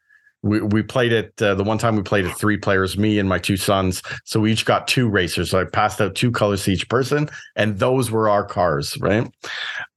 we, 0.42 0.60
we 0.60 0.82
played 0.82 1.12
it 1.12 1.40
uh, 1.42 1.54
the 1.54 1.64
one 1.64 1.78
time 1.78 1.96
we 1.96 2.02
played 2.02 2.24
it 2.24 2.36
three 2.36 2.56
players 2.56 2.96
me 2.96 3.18
and 3.18 3.28
my 3.28 3.38
two 3.38 3.56
sons. 3.56 4.02
So 4.24 4.40
we 4.40 4.52
each 4.52 4.64
got 4.64 4.86
two 4.86 5.08
racers. 5.08 5.50
So 5.50 5.60
i 5.60 5.64
passed 5.64 6.00
out 6.00 6.14
two 6.14 6.30
colors 6.30 6.64
to 6.64 6.72
each 6.72 6.88
person 6.88 7.28
and 7.56 7.78
those 7.78 8.10
were 8.10 8.28
our 8.28 8.44
cars 8.44 8.96
right? 9.00 9.28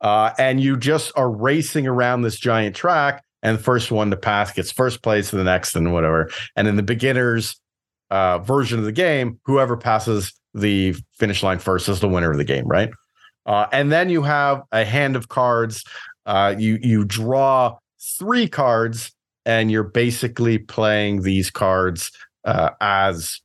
Uh, 0.01 0.31
and 0.37 0.59
you 0.59 0.77
just 0.77 1.11
are 1.15 1.29
racing 1.29 1.87
around 1.87 2.21
this 2.21 2.37
giant 2.37 2.75
track 2.75 3.23
and 3.43 3.57
the 3.57 3.63
first 3.63 3.91
one 3.91 4.09
to 4.09 4.17
pass 4.17 4.51
gets 4.51 4.71
first 4.71 5.03
place 5.03 5.31
and 5.31 5.39
the 5.39 5.43
next 5.43 5.75
and 5.75 5.93
whatever. 5.93 6.29
And 6.55 6.67
in 6.67 6.75
the 6.75 6.83
beginners 6.83 7.59
uh, 8.09 8.39
version 8.39 8.79
of 8.79 8.85
the 8.85 8.91
game 8.91 9.39
whoever 9.45 9.77
passes 9.77 10.33
the 10.53 10.95
finish 11.13 11.43
line 11.43 11.59
first 11.59 11.87
is 11.87 11.99
the 11.99 12.09
winner 12.09 12.31
of 12.31 12.37
the 12.37 12.43
game 12.43 12.67
right? 12.67 12.89
Uh, 13.45 13.67
and 13.71 13.91
then 13.91 14.09
you 14.09 14.21
have 14.23 14.61
a 14.71 14.85
hand 14.85 15.15
of 15.15 15.27
cards. 15.27 15.83
Uh, 16.25 16.53
you 16.57 16.77
you 16.81 17.03
draw 17.05 17.77
three 18.19 18.47
cards 18.47 19.11
and 19.45 19.71
you're 19.71 19.83
basically 19.83 20.57
playing 20.57 21.21
these 21.21 21.49
cards 21.49 22.11
uh, 22.45 22.71
as 22.81 23.41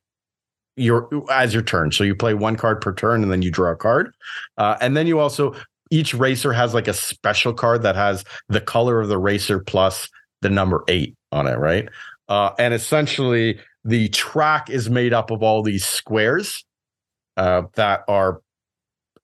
your 0.77 1.09
as 1.31 1.55
your 1.55 1.63
turn. 1.63 1.93
So 1.93 2.05
you 2.05 2.15
play 2.15 2.35
one 2.35 2.57
card 2.57 2.81
per 2.81 2.93
turn, 2.93 3.23
and 3.23 3.33
then 3.33 3.43
you 3.43 3.51
draw 3.51 3.73
a 3.73 3.77
card, 3.77 4.15
uh, 4.59 4.77
and 4.81 4.97
then 4.97 5.07
you 5.07 5.19
also 5.19 5.55
each 5.91 6.15
racer 6.15 6.53
has 6.53 6.75
like 6.75 6.89
a 6.89 6.93
special 6.93 7.53
card 7.53 7.83
that 7.83 7.95
has 7.95 8.25
the 8.49 8.61
color 8.61 9.01
of 9.01 9.09
the 9.09 9.19
racer 9.19 9.61
plus 9.61 10.09
the 10.43 10.51
number 10.51 10.85
eight 10.89 11.15
on 11.33 11.47
it, 11.47 11.59
right? 11.59 11.89
Uh, 12.29 12.51
and 12.59 12.75
essentially, 12.75 13.59
the 13.85 14.09
track 14.09 14.69
is 14.69 14.91
made 14.91 15.13
up 15.13 15.31
of 15.31 15.43
all 15.43 15.63
these 15.63 15.87
squares 15.87 16.65
uh, 17.37 17.63
that 17.75 18.03
are 18.09 18.41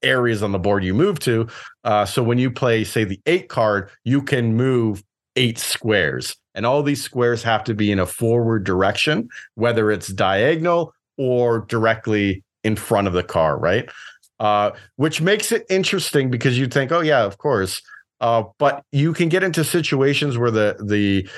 areas 0.02 0.42
on 0.42 0.52
the 0.52 0.58
board 0.58 0.84
you 0.84 0.94
move 0.94 1.18
to. 1.20 1.46
Uh, 1.84 2.04
so 2.04 2.22
when 2.22 2.38
you 2.38 2.50
play, 2.50 2.84
say, 2.84 3.04
the 3.04 3.20
eight 3.26 3.48
card, 3.48 3.90
you 4.04 4.22
can 4.22 4.56
move 4.56 5.02
eight 5.36 5.58
squares 5.58 6.36
and 6.54 6.66
all 6.66 6.82
these 6.82 7.02
squares 7.02 7.42
have 7.42 7.64
to 7.64 7.74
be 7.74 7.90
in 7.90 7.98
a 7.98 8.06
forward 8.06 8.64
direction, 8.64 9.28
whether 9.54 9.90
it's 9.90 10.08
diagonal 10.08 10.94
or 11.16 11.60
directly 11.60 12.42
in 12.64 12.76
front 12.76 13.06
of 13.06 13.12
the 13.12 13.22
car, 13.22 13.58
right? 13.58 13.88
Uh, 14.40 14.70
which 14.96 15.20
makes 15.20 15.52
it 15.52 15.64
interesting 15.70 16.30
because 16.30 16.58
you 16.58 16.66
think, 16.66 16.90
oh 16.92 17.00
yeah, 17.00 17.24
of 17.24 17.38
course. 17.38 17.80
Uh, 18.20 18.44
but 18.58 18.84
you 18.92 19.12
can 19.12 19.28
get 19.28 19.42
into 19.42 19.64
situations 19.64 20.38
where 20.38 20.50
the 20.50 20.76
the 20.84 21.28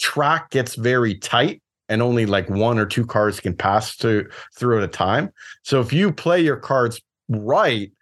track 0.00 0.50
gets 0.50 0.74
very 0.74 1.14
tight 1.14 1.62
and 1.88 2.02
only 2.02 2.26
like 2.26 2.48
one 2.48 2.78
or 2.78 2.86
two 2.86 3.06
cars 3.06 3.38
can 3.38 3.54
pass 3.54 3.96
to, 3.96 4.26
through 4.56 4.78
at 4.78 4.84
a 4.84 4.88
time. 4.88 5.30
So 5.62 5.80
if 5.80 5.92
you 5.92 6.12
play 6.12 6.40
your 6.40 6.56
cards 6.56 7.00
right 7.28 7.92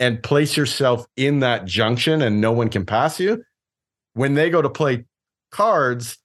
and 0.00 0.22
place 0.22 0.56
yourself 0.56 1.06
in 1.16 1.40
that 1.40 1.64
junction 1.64 2.22
and 2.22 2.40
no 2.40 2.52
one 2.52 2.68
can 2.68 2.84
pass 2.84 3.20
you, 3.20 3.42
when 4.14 4.34
they 4.34 4.50
go 4.50 4.60
to 4.60 4.68
play 4.68 5.04
cards, 5.56 6.18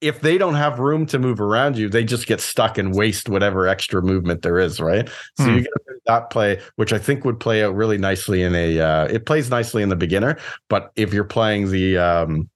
if 0.00 0.20
they 0.20 0.36
don't 0.36 0.54
have 0.54 0.78
room 0.78 1.06
to 1.06 1.18
move 1.18 1.40
around 1.40 1.78
you, 1.78 1.88
they 1.88 2.04
just 2.04 2.26
get 2.26 2.38
stuck 2.38 2.76
and 2.76 2.94
waste 2.94 3.30
whatever 3.30 3.66
extra 3.66 4.02
movement 4.02 4.42
there 4.42 4.58
is, 4.58 4.78
right? 4.78 5.08
So 5.38 5.44
hmm. 5.44 5.50
you 5.50 5.60
get 5.62 5.72
that 6.06 6.28
play, 6.28 6.60
which 6.76 6.92
I 6.92 6.98
think 6.98 7.24
would 7.24 7.40
play 7.40 7.64
out 7.64 7.74
really 7.74 7.96
nicely 7.96 8.42
in 8.42 8.54
a. 8.54 8.78
Uh, 8.78 9.04
it 9.06 9.24
plays 9.24 9.48
nicely 9.48 9.82
in 9.82 9.88
the 9.88 9.96
beginner, 9.96 10.36
but 10.68 10.92
if 10.94 11.14
you're 11.14 11.24
playing 11.24 11.70
the 11.70 11.96
um, 11.96 12.50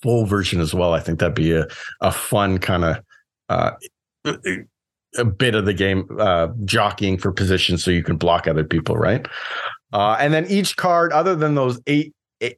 full 0.00 0.24
version 0.24 0.60
as 0.60 0.72
well, 0.72 0.94
I 0.94 1.00
think 1.00 1.18
that'd 1.18 1.34
be 1.34 1.52
a 1.52 1.66
a 2.00 2.10
fun 2.10 2.58
kind 2.58 2.84
of. 2.84 2.96
Uh, 3.50 3.72
a 5.18 5.26
bit 5.26 5.54
of 5.54 5.66
the 5.66 5.74
game 5.74 6.08
uh, 6.18 6.48
jockeying 6.64 7.18
for 7.18 7.32
position 7.32 7.76
so 7.76 7.90
you 7.90 8.02
can 8.02 8.16
block 8.16 8.48
other 8.48 8.64
people, 8.64 8.96
right? 8.96 9.26
Uh, 9.92 10.16
and 10.18 10.32
then 10.32 10.46
each 10.46 10.76
card, 10.78 11.12
other 11.12 11.36
than 11.36 11.54
those 11.54 11.78
eight 11.86 12.14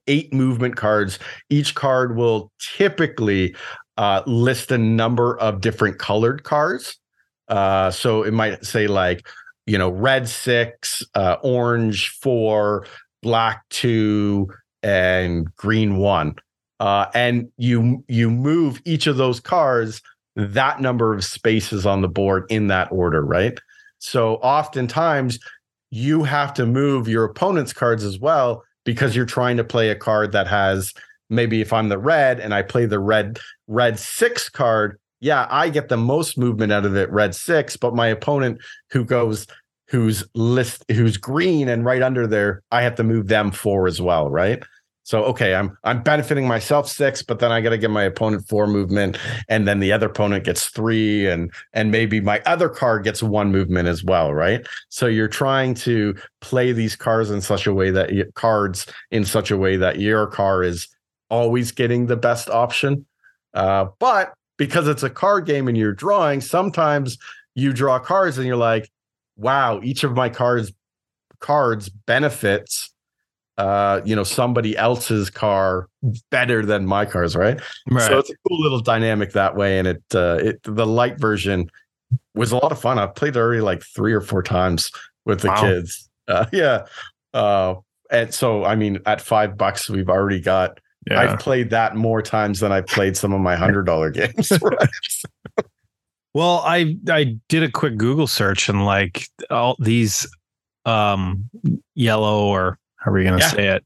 eight 0.07 0.33
movement 0.33 0.77
cards. 0.77 1.19
Each 1.51 1.75
card 1.75 2.17
will 2.17 2.51
typically 2.77 3.55
uh, 3.97 4.23
list 4.27 4.71
a 4.71 4.79
number 4.79 5.39
of 5.39 5.61
different 5.61 5.99
colored 5.99 6.45
cards. 6.45 6.99
Uh, 7.49 7.91
so 7.91 8.23
it 8.23 8.33
might 8.33 8.65
say 8.65 8.87
like, 8.87 9.27
you 9.67 9.79
know, 9.79 9.91
red 9.91 10.29
six, 10.29 11.03
uh, 11.15 11.37
orange 11.43 12.09
four, 12.21 12.87
black 13.23 13.63
two, 13.71 14.49
and 14.83 15.55
green 15.57 15.97
one. 15.97 16.35
Uh, 16.81 17.07
and 17.15 17.49
you 17.57 18.05
you 18.09 18.31
move 18.31 18.83
each 18.85 19.07
of 19.07 19.17
those 19.17 19.41
cards 19.41 20.03
that 20.37 20.81
number 20.81 21.15
of 21.15 21.25
spaces 21.25 21.87
on 21.87 22.03
the 22.03 22.09
board 22.09 22.45
in 22.51 22.67
that 22.67 22.91
order, 22.91 23.25
right? 23.25 23.59
So 23.99 24.37
oftentimes 24.37 25.39
you 25.91 26.25
have 26.25 26.53
to 26.55 26.67
move 26.67 27.09
your 27.09 27.25
opponent's 27.25 27.73
cards 27.73 28.05
as 28.05 28.19
well 28.19 28.65
because 28.85 29.17
you're 29.17 29.27
trying 29.27 29.57
to 29.57 29.65
play 29.65 29.91
a 29.91 29.97
card 29.97 30.33
that 30.33 30.47
has 30.47 30.93
maybe 31.31 31.61
if 31.61 31.73
I'm 31.73 31.89
the 31.89 31.99
red 31.99 32.41
and 32.41 32.55
I 32.55 32.63
play 32.63 32.87
the 32.87 32.99
red 32.99 33.39
red 33.67 33.99
six 33.99 34.49
card, 34.49 34.99
yeah, 35.21 35.47
I 35.51 35.71
get 35.71 35.89
the 35.89 35.97
most 35.97 36.37
movement 36.37 36.73
out 36.73 36.85
of 36.85 36.97
it, 36.97 37.11
red 37.11 37.35
six, 37.35 37.77
but 37.77 37.95
my 37.95 38.09
opponent 38.09 38.59
who 38.91 39.05
goes 39.05 39.47
who's 39.89 40.25
list 40.35 40.85
who's 40.91 41.17
green 41.17 41.69
and 41.69 41.85
right 41.85 42.03
under 42.03 42.27
there, 42.27 42.63
I 42.71 42.83
have 42.83 42.95
to 42.97 43.05
move 43.05 43.29
them 43.29 43.51
four 43.51 43.87
as 43.87 44.01
well, 44.01 44.31
right? 44.31 44.63
So 45.05 45.23
okay, 45.25 45.55
I'm 45.55 45.77
I'm 45.85 46.03
benefiting 46.03 46.49
myself 46.49 46.89
six, 46.89 47.23
but 47.23 47.39
then 47.39 47.53
I 47.53 47.61
got 47.61 47.71
to 47.71 47.79
get 47.79 47.91
my 47.91 48.05
opponent 48.05 48.49
four 48.49 48.67
movement, 48.67 49.19
and 49.51 49.69
then 49.69 49.79
the 49.81 49.93
other 49.93 50.07
opponent 50.07 50.45
gets 50.45 50.71
three, 50.71 51.27
and 51.27 51.53
and 51.75 51.91
maybe 51.91 52.21
my 52.21 52.41
other 52.47 52.71
card 52.71 53.05
gets 53.05 53.23
one 53.23 53.53
movement 53.53 53.87
as 53.87 54.03
well, 54.03 54.33
right? 54.33 54.67
So 54.89 55.07
you're 55.07 55.29
trying 55.29 55.75
to 55.75 56.17
play 56.41 56.73
these 56.73 56.97
cards 56.97 57.31
in 57.31 57.43
such 57.43 57.67
a 57.67 57.75
way 57.75 57.91
that 57.91 58.11
cards 58.35 58.87
in 59.11 59.27
such 59.27 59.51
a 59.51 59.59
way 59.59 59.77
that 59.77 60.01
your 60.01 60.27
car 60.27 60.63
is 60.63 60.89
always 61.29 61.71
getting 61.71 62.07
the 62.07 62.17
best 62.17 62.49
option. 62.49 63.05
Uh, 63.53 63.87
but 63.99 64.33
because 64.57 64.89
it's 64.89 65.03
a 65.03 65.11
card 65.11 65.45
game 65.45 65.69
and 65.69 65.77
you're 65.77 65.93
drawing, 65.93 66.41
sometimes 66.41 67.19
you 67.55 67.75
draw 67.75 67.99
cards 67.99 68.39
and 68.39 68.47
you're 68.47 68.57
like, 68.57 68.91
wow, 69.37 69.81
each 69.83 70.03
of 70.03 70.13
my 70.13 70.31
cards 70.31 70.73
cards 71.41 71.91
benefits 71.91 72.94
uh, 73.57 74.01
you 74.05 74.17
know, 74.17 74.25
somebody 74.25 74.77
else's 74.77 75.31
car 75.31 75.89
better 76.31 76.67
than 76.67 76.87
my 76.87 77.05
cars, 77.05 77.37
right? 77.37 77.61
right? 77.91 78.09
So 78.09 78.19
it's 78.19 78.31
a 78.31 78.35
cool 78.49 78.61
little 78.61 78.81
dynamic 78.81 79.33
that 79.33 79.55
way. 79.55 79.79
And 79.79 79.89
it 79.89 80.03
uh 80.15 80.39
it 80.41 80.61
the 80.65 80.87
light 80.87 81.19
version 81.19 81.71
was 82.35 82.53
a 82.53 82.57
lot 82.57 82.73
of 82.73 82.81
fun. 82.81 82.99
I've 82.99 83.15
played 83.15 83.37
already 83.37 83.61
like 83.61 83.83
three 83.83 84.13
or 84.13 84.21
four 84.21 84.43
times 84.43 84.91
with 85.25 85.41
the 85.41 85.49
wow. 85.49 85.61
kids. 85.61 86.11
Uh, 86.27 86.47
yeah. 86.53 86.87
Uh 87.33 87.77
and 88.11 88.35
so 88.35 88.65
I 88.65 88.75
mean 88.75 88.99
at 89.07 89.21
five 89.21 89.57
bucks 89.57 89.89
we've 89.89 90.11
already 90.11 90.41
got 90.41 90.81
yeah. 91.09 91.21
I've 91.21 91.39
played 91.39 91.71
that 91.71 91.97
more 91.97 92.23
times 92.23 92.61
than 92.61 92.73
I've 92.73 92.87
played 92.87 93.17
some 93.17 93.33
of 93.33 93.41
my 93.41 93.57
hundred 93.57 93.85
dollar 93.85 94.11
games. 94.11 94.51
Right? 94.63 94.89
well, 96.33 96.63
I 96.65 96.97
I 97.09 97.37
did 97.49 97.63
a 97.63 97.71
quick 97.71 97.97
Google 97.97 98.27
search 98.27 98.69
and 98.69 98.85
like 98.85 99.29
all 99.51 99.77
these 99.79 100.27
um 100.87 101.49
yellow 101.95 102.47
or 102.47 102.79
how 103.05 103.11
are 103.11 103.15
we 103.15 103.25
gonna 103.25 103.39
yeah. 103.39 103.49
say 103.49 103.69
it? 103.69 103.85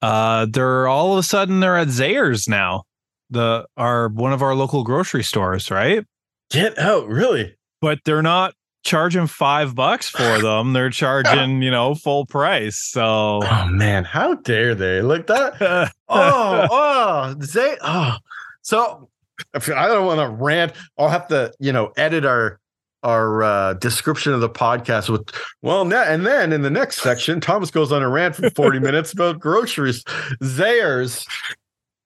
Uh 0.00 0.46
they're 0.50 0.88
all 0.88 1.12
of 1.12 1.18
a 1.18 1.22
sudden 1.22 1.60
they're 1.60 1.76
at 1.76 1.88
Zehrs 1.88 2.48
now. 2.48 2.84
The 3.30 3.66
are 3.76 4.08
one 4.08 4.32
of 4.32 4.42
our 4.42 4.54
local 4.54 4.84
grocery 4.84 5.24
stores, 5.24 5.70
right? 5.70 6.04
Get 6.50 6.78
out, 6.78 7.08
really? 7.08 7.56
But 7.80 8.00
they're 8.04 8.22
not 8.22 8.54
charging 8.84 9.26
five 9.26 9.74
bucks 9.74 10.08
for 10.08 10.38
them. 10.42 10.72
They're 10.72 10.90
charging, 10.90 11.62
you 11.62 11.70
know, 11.70 11.94
full 11.94 12.26
price. 12.26 12.78
So 12.78 13.40
Oh 13.42 13.66
man, 13.68 14.04
how 14.04 14.34
dare 14.34 14.74
they? 14.74 15.02
Like 15.02 15.26
that. 15.26 15.92
oh, 16.08 16.66
oh, 16.70 17.34
they 17.34 17.76
oh 17.82 18.16
so 18.62 19.08
I 19.54 19.88
don't 19.88 20.06
want 20.06 20.20
to 20.20 20.28
rant. 20.28 20.72
I'll 20.98 21.08
have 21.08 21.28
to, 21.28 21.52
you 21.58 21.72
know, 21.72 21.92
edit 21.96 22.24
our 22.24 22.60
our 23.02 23.42
uh, 23.42 23.74
description 23.74 24.32
of 24.32 24.40
the 24.40 24.48
podcast 24.48 25.08
with 25.08 25.28
well 25.60 25.82
and 25.82 26.26
then 26.26 26.52
in 26.52 26.62
the 26.62 26.70
next 26.70 27.00
section 27.00 27.40
thomas 27.40 27.70
goes 27.70 27.92
on 27.92 28.02
a 28.02 28.08
rant 28.08 28.36
for 28.36 28.50
40 28.50 28.78
minutes 28.80 29.12
about 29.12 29.40
groceries. 29.40 30.04
Zehrs 30.42 31.26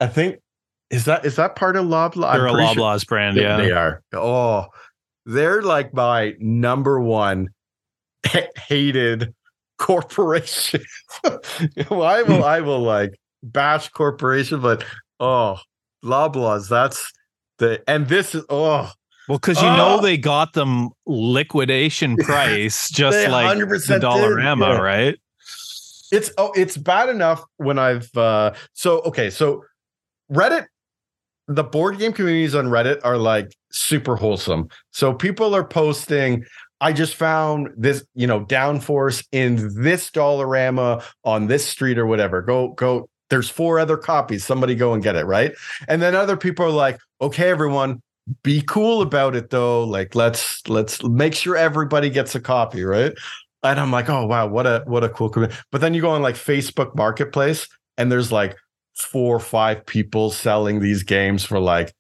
i 0.01 0.07
think 0.07 0.39
is 0.91 1.05
that 1.05 1.25
is 1.25 1.37
that 1.37 1.57
part 1.57 1.77
of 1.77 1.85
loblaw? 1.85 2.35
They're 2.35 2.49
I'm 2.49 2.55
a 2.55 2.59
loblaws 2.59 3.01
sure 3.01 3.07
brand 3.09 3.37
yeah. 3.37 3.57
they 3.57 3.73
are. 3.73 4.03
Oh 4.13 4.67
they're 5.25 5.63
like 5.63 5.93
my 5.93 6.35
number 6.39 7.01
one 7.01 7.49
hated 8.57 9.35
corporation. 9.79 10.83
Well, 11.91 12.03
i 12.03 12.23
will 12.23 12.45
i 12.45 12.61
will 12.61 12.81
like 12.81 13.19
bash 13.43 13.89
corporation 13.89 14.61
but 14.61 14.85
oh 15.19 15.59
loblaws 16.05 16.69
that's 16.69 17.11
the 17.59 17.83
and 17.89 18.09
this 18.09 18.35
is 18.35 18.45
oh 18.49 18.91
well, 19.29 19.39
because 19.39 19.61
you 19.61 19.69
oh. 19.69 19.77
know 19.77 20.01
they 20.01 20.17
got 20.17 20.53
them 20.53 20.91
liquidation 21.07 22.17
price, 22.19 22.91
just 22.91 23.29
like 23.29 23.59
the 23.59 23.99
Dollarama, 24.01 24.75
yeah. 24.75 24.79
right? 24.79 25.19
It's 26.13 26.31
oh, 26.39 26.53
it's 26.55 26.77
bad 26.77 27.09
enough 27.09 27.43
when 27.57 27.79
I've 27.79 28.15
uh 28.17 28.53
so 28.75 29.01
okay, 29.01 29.31
so 29.31 29.65
Reddit, 30.31 30.67
the 31.49 31.65
board 31.65 31.99
game 31.99 32.13
communities 32.13 32.55
on 32.55 32.67
Reddit 32.67 33.01
are 33.05 33.17
like 33.17 33.53
super 33.71 34.17
wholesome. 34.17 34.69
So 34.91 35.15
people 35.15 35.55
are 35.55 35.67
posting, 35.67 36.45
I 36.81 36.93
just 36.93 37.15
found 37.15 37.71
this, 37.77 38.05
you 38.15 38.27
know, 38.27 38.45
downforce 38.45 39.25
in 39.33 39.83
this 39.83 40.11
Dollarama 40.11 41.03
on 41.25 41.47
this 41.47 41.67
street 41.67 41.99
or 41.99 42.07
whatever. 42.07 42.43
Go, 42.43 42.69
go. 42.69 43.09
There's 43.29 43.51
four 43.51 43.81
other 43.81 43.97
copies. 43.97 44.45
Somebody 44.45 44.77
go 44.77 44.95
and 44.95 45.03
get 45.03 45.17
it, 45.17 45.27
right? 45.27 45.53
And 45.89 46.01
then 46.01 46.15
other 46.15 46.37
people 46.37 46.67
are 46.67 46.71
like, 46.71 46.99
okay, 47.21 47.49
everyone, 47.49 48.01
be 48.43 48.63
cool 48.63 49.03
about 49.03 49.37
it 49.37 49.51
though. 49.51 49.85
Like 49.85 50.15
let's 50.15 50.67
let's 50.69 51.03
make 51.05 51.35
sure 51.35 51.57
everybody 51.57 52.11
gets 52.11 52.35
a 52.35 52.41
copy 52.41 52.85
right? 52.85 53.13
And 53.63 53.81
i'm 53.81 53.91
like 53.91 54.09
oh 54.09 54.25
wow 54.27 54.47
what 54.47 54.65
a 54.65 54.85
what 54.87 55.03
a 55.03 55.09
cool 55.09 55.29
commitment 55.29 55.61
but 55.73 55.81
then 55.81 55.93
you 55.93 56.01
go 56.01 56.11
on 56.11 56.23
like 56.23 56.37
facebook 56.37 56.95
marketplace 56.95 57.67
and 57.99 58.13
there's 58.13 58.31
like 58.31 58.55
four 58.97 59.37
or 59.37 59.41
five 59.41 59.85
people 59.87 60.31
selling 60.31 60.81
these 60.81 61.03
games 61.03 61.45
for 61.45 61.61
like 61.61 61.95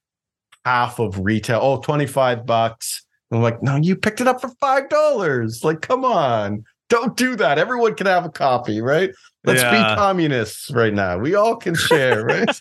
half 0.64 0.98
of 0.98 1.18
retail. 1.18 1.60
Oh 1.62 1.80
25 1.80 2.46
bucks. 2.46 3.02
I'm 3.30 3.42
like 3.42 3.62
no 3.62 3.76
you 3.76 3.96
picked 3.96 4.20
it 4.20 4.28
up 4.28 4.40
for 4.40 4.50
five 4.60 4.88
dollars. 4.88 5.64
Like 5.64 5.80
come 5.82 6.04
on. 6.04 6.64
Don't 6.88 7.16
do 7.16 7.34
that. 7.36 7.58
Everyone 7.58 7.94
can 7.94 8.06
have 8.06 8.24
a 8.24 8.30
copy 8.30 8.80
right? 8.80 9.10
Let's 9.44 9.62
yeah. 9.62 9.70
be 9.70 9.96
communists 9.96 10.70
right 10.70 10.94
now. 10.94 11.18
We 11.18 11.34
all 11.34 11.56
can 11.56 11.74
share 11.74 12.24
right 12.24 12.60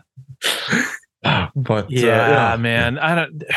But 1.54 1.84
uh, 1.84 1.88
yeah, 1.88 2.08
uh, 2.08 2.50
yeah, 2.50 2.56
man, 2.56 2.98
I 2.98 3.14
don't. 3.14 3.42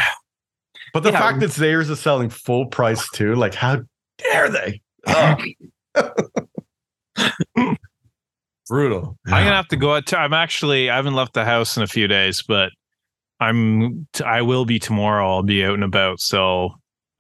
But 0.94 1.04
the 1.04 1.12
yeah. 1.12 1.20
fact 1.20 1.40
that 1.40 1.52
Zehrs 1.52 1.90
is 1.90 2.02
selling 2.02 2.30
full 2.30 2.66
price 2.66 3.10
too, 3.12 3.34
like 3.36 3.54
how 3.54 3.80
dare 4.18 4.50
they? 4.50 4.82
Brutal. 8.68 9.18
I'm 9.28 9.46
gonna 9.46 9.56
have 9.56 9.70
to 9.70 9.78
go 9.78 9.96
out. 9.96 10.08
To, 10.08 10.20
I'm 10.20 10.34
actually 10.34 10.90
I 10.90 10.98
haven't 10.98 11.14
left 11.14 11.34
the 11.34 11.46
house 11.46 11.78
in 11.78 11.84
a 11.84 11.88
few 11.88 12.10
days, 12.10 12.44
but 12.46 12.72
I'm 13.40 14.06
I 14.26 14.42
will 14.42 14.66
be 14.66 14.80
tomorrow. 14.80 15.30
I'll 15.30 15.44
be 15.44 15.64
out 15.64 15.76
and 15.76 15.84
about, 15.86 16.20
so 16.20 16.72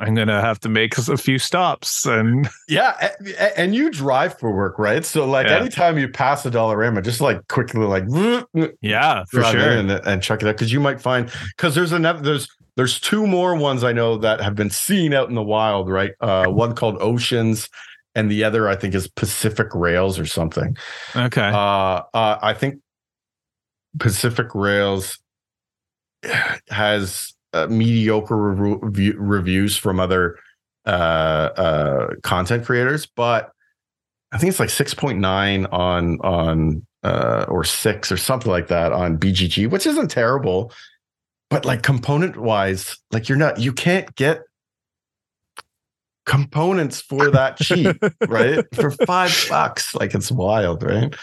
I'm 0.01 0.15
gonna 0.15 0.41
have 0.41 0.59
to 0.61 0.69
make 0.69 0.97
a 0.97 1.15
few 1.15 1.37
stops 1.37 2.07
and 2.07 2.49
yeah, 2.67 3.13
and 3.55 3.75
you 3.75 3.91
drive 3.91 4.39
for 4.39 4.51
work, 4.51 4.79
right? 4.79 5.05
So 5.05 5.25
like 5.25 5.47
yeah. 5.47 5.57
anytime 5.57 5.99
you 5.99 6.09
pass 6.09 6.43
a 6.45 6.51
Dollarama, 6.51 7.03
just 7.03 7.21
like 7.21 7.47
quickly 7.47 7.85
like 7.85 8.05
yeah, 8.81 9.23
for 9.29 9.43
sure, 9.43 9.77
and, 9.77 9.91
and 9.91 10.23
check 10.23 10.41
it 10.41 10.47
out 10.47 10.55
because 10.55 10.73
you 10.73 10.79
might 10.79 10.99
find 10.99 11.31
because 11.55 11.75
there's 11.75 11.91
another 11.91 12.21
there's 12.21 12.47
there's 12.77 12.99
two 12.99 13.27
more 13.27 13.55
ones 13.55 13.83
I 13.83 13.93
know 13.93 14.17
that 14.17 14.41
have 14.41 14.55
been 14.55 14.71
seen 14.71 15.13
out 15.13 15.29
in 15.29 15.35
the 15.35 15.43
wild, 15.43 15.87
right? 15.87 16.13
Uh, 16.19 16.47
one 16.47 16.73
called 16.73 16.97
Oceans, 16.99 17.69
and 18.15 18.31
the 18.31 18.43
other 18.43 18.67
I 18.67 18.75
think 18.75 18.95
is 18.95 19.07
Pacific 19.07 19.67
Rails 19.75 20.17
or 20.17 20.25
something. 20.25 20.75
Okay, 21.15 21.47
uh, 21.53 22.01
uh 22.11 22.39
I 22.41 22.55
think 22.55 22.81
Pacific 23.99 24.47
Rails 24.55 25.19
has 26.69 27.35
uh, 27.53 27.67
mediocre 27.67 28.37
review, 28.37 29.15
reviews 29.17 29.77
from 29.77 29.99
other 29.99 30.37
uh, 30.85 30.89
uh, 30.89 32.07
content 32.23 32.65
creators, 32.65 33.05
but 33.05 33.51
I 34.31 34.37
think 34.37 34.49
it's 34.51 34.59
like 34.59 34.69
6.9 34.69 35.71
on 35.73 36.19
on 36.21 36.85
uh, 37.03 37.45
or 37.47 37.63
six 37.63 38.11
or 38.11 38.17
something 38.17 38.51
like 38.51 38.67
that 38.67 38.91
on 38.91 39.17
BGG, 39.17 39.69
which 39.69 39.85
isn't 39.85 40.09
terrible. 40.09 40.71
But 41.49 41.65
like 41.65 41.83
component 41.83 42.37
wise, 42.37 42.97
like 43.11 43.27
you're 43.27 43.37
not 43.37 43.59
you 43.59 43.73
can't 43.73 44.15
get 44.15 44.43
components 46.25 47.01
for 47.01 47.29
that 47.31 47.57
cheap, 47.57 47.97
right? 48.27 48.63
For 48.75 48.91
five 48.91 49.35
bucks. 49.49 49.93
Like 49.93 50.13
it's 50.13 50.31
wild, 50.31 50.83
right? 50.83 51.13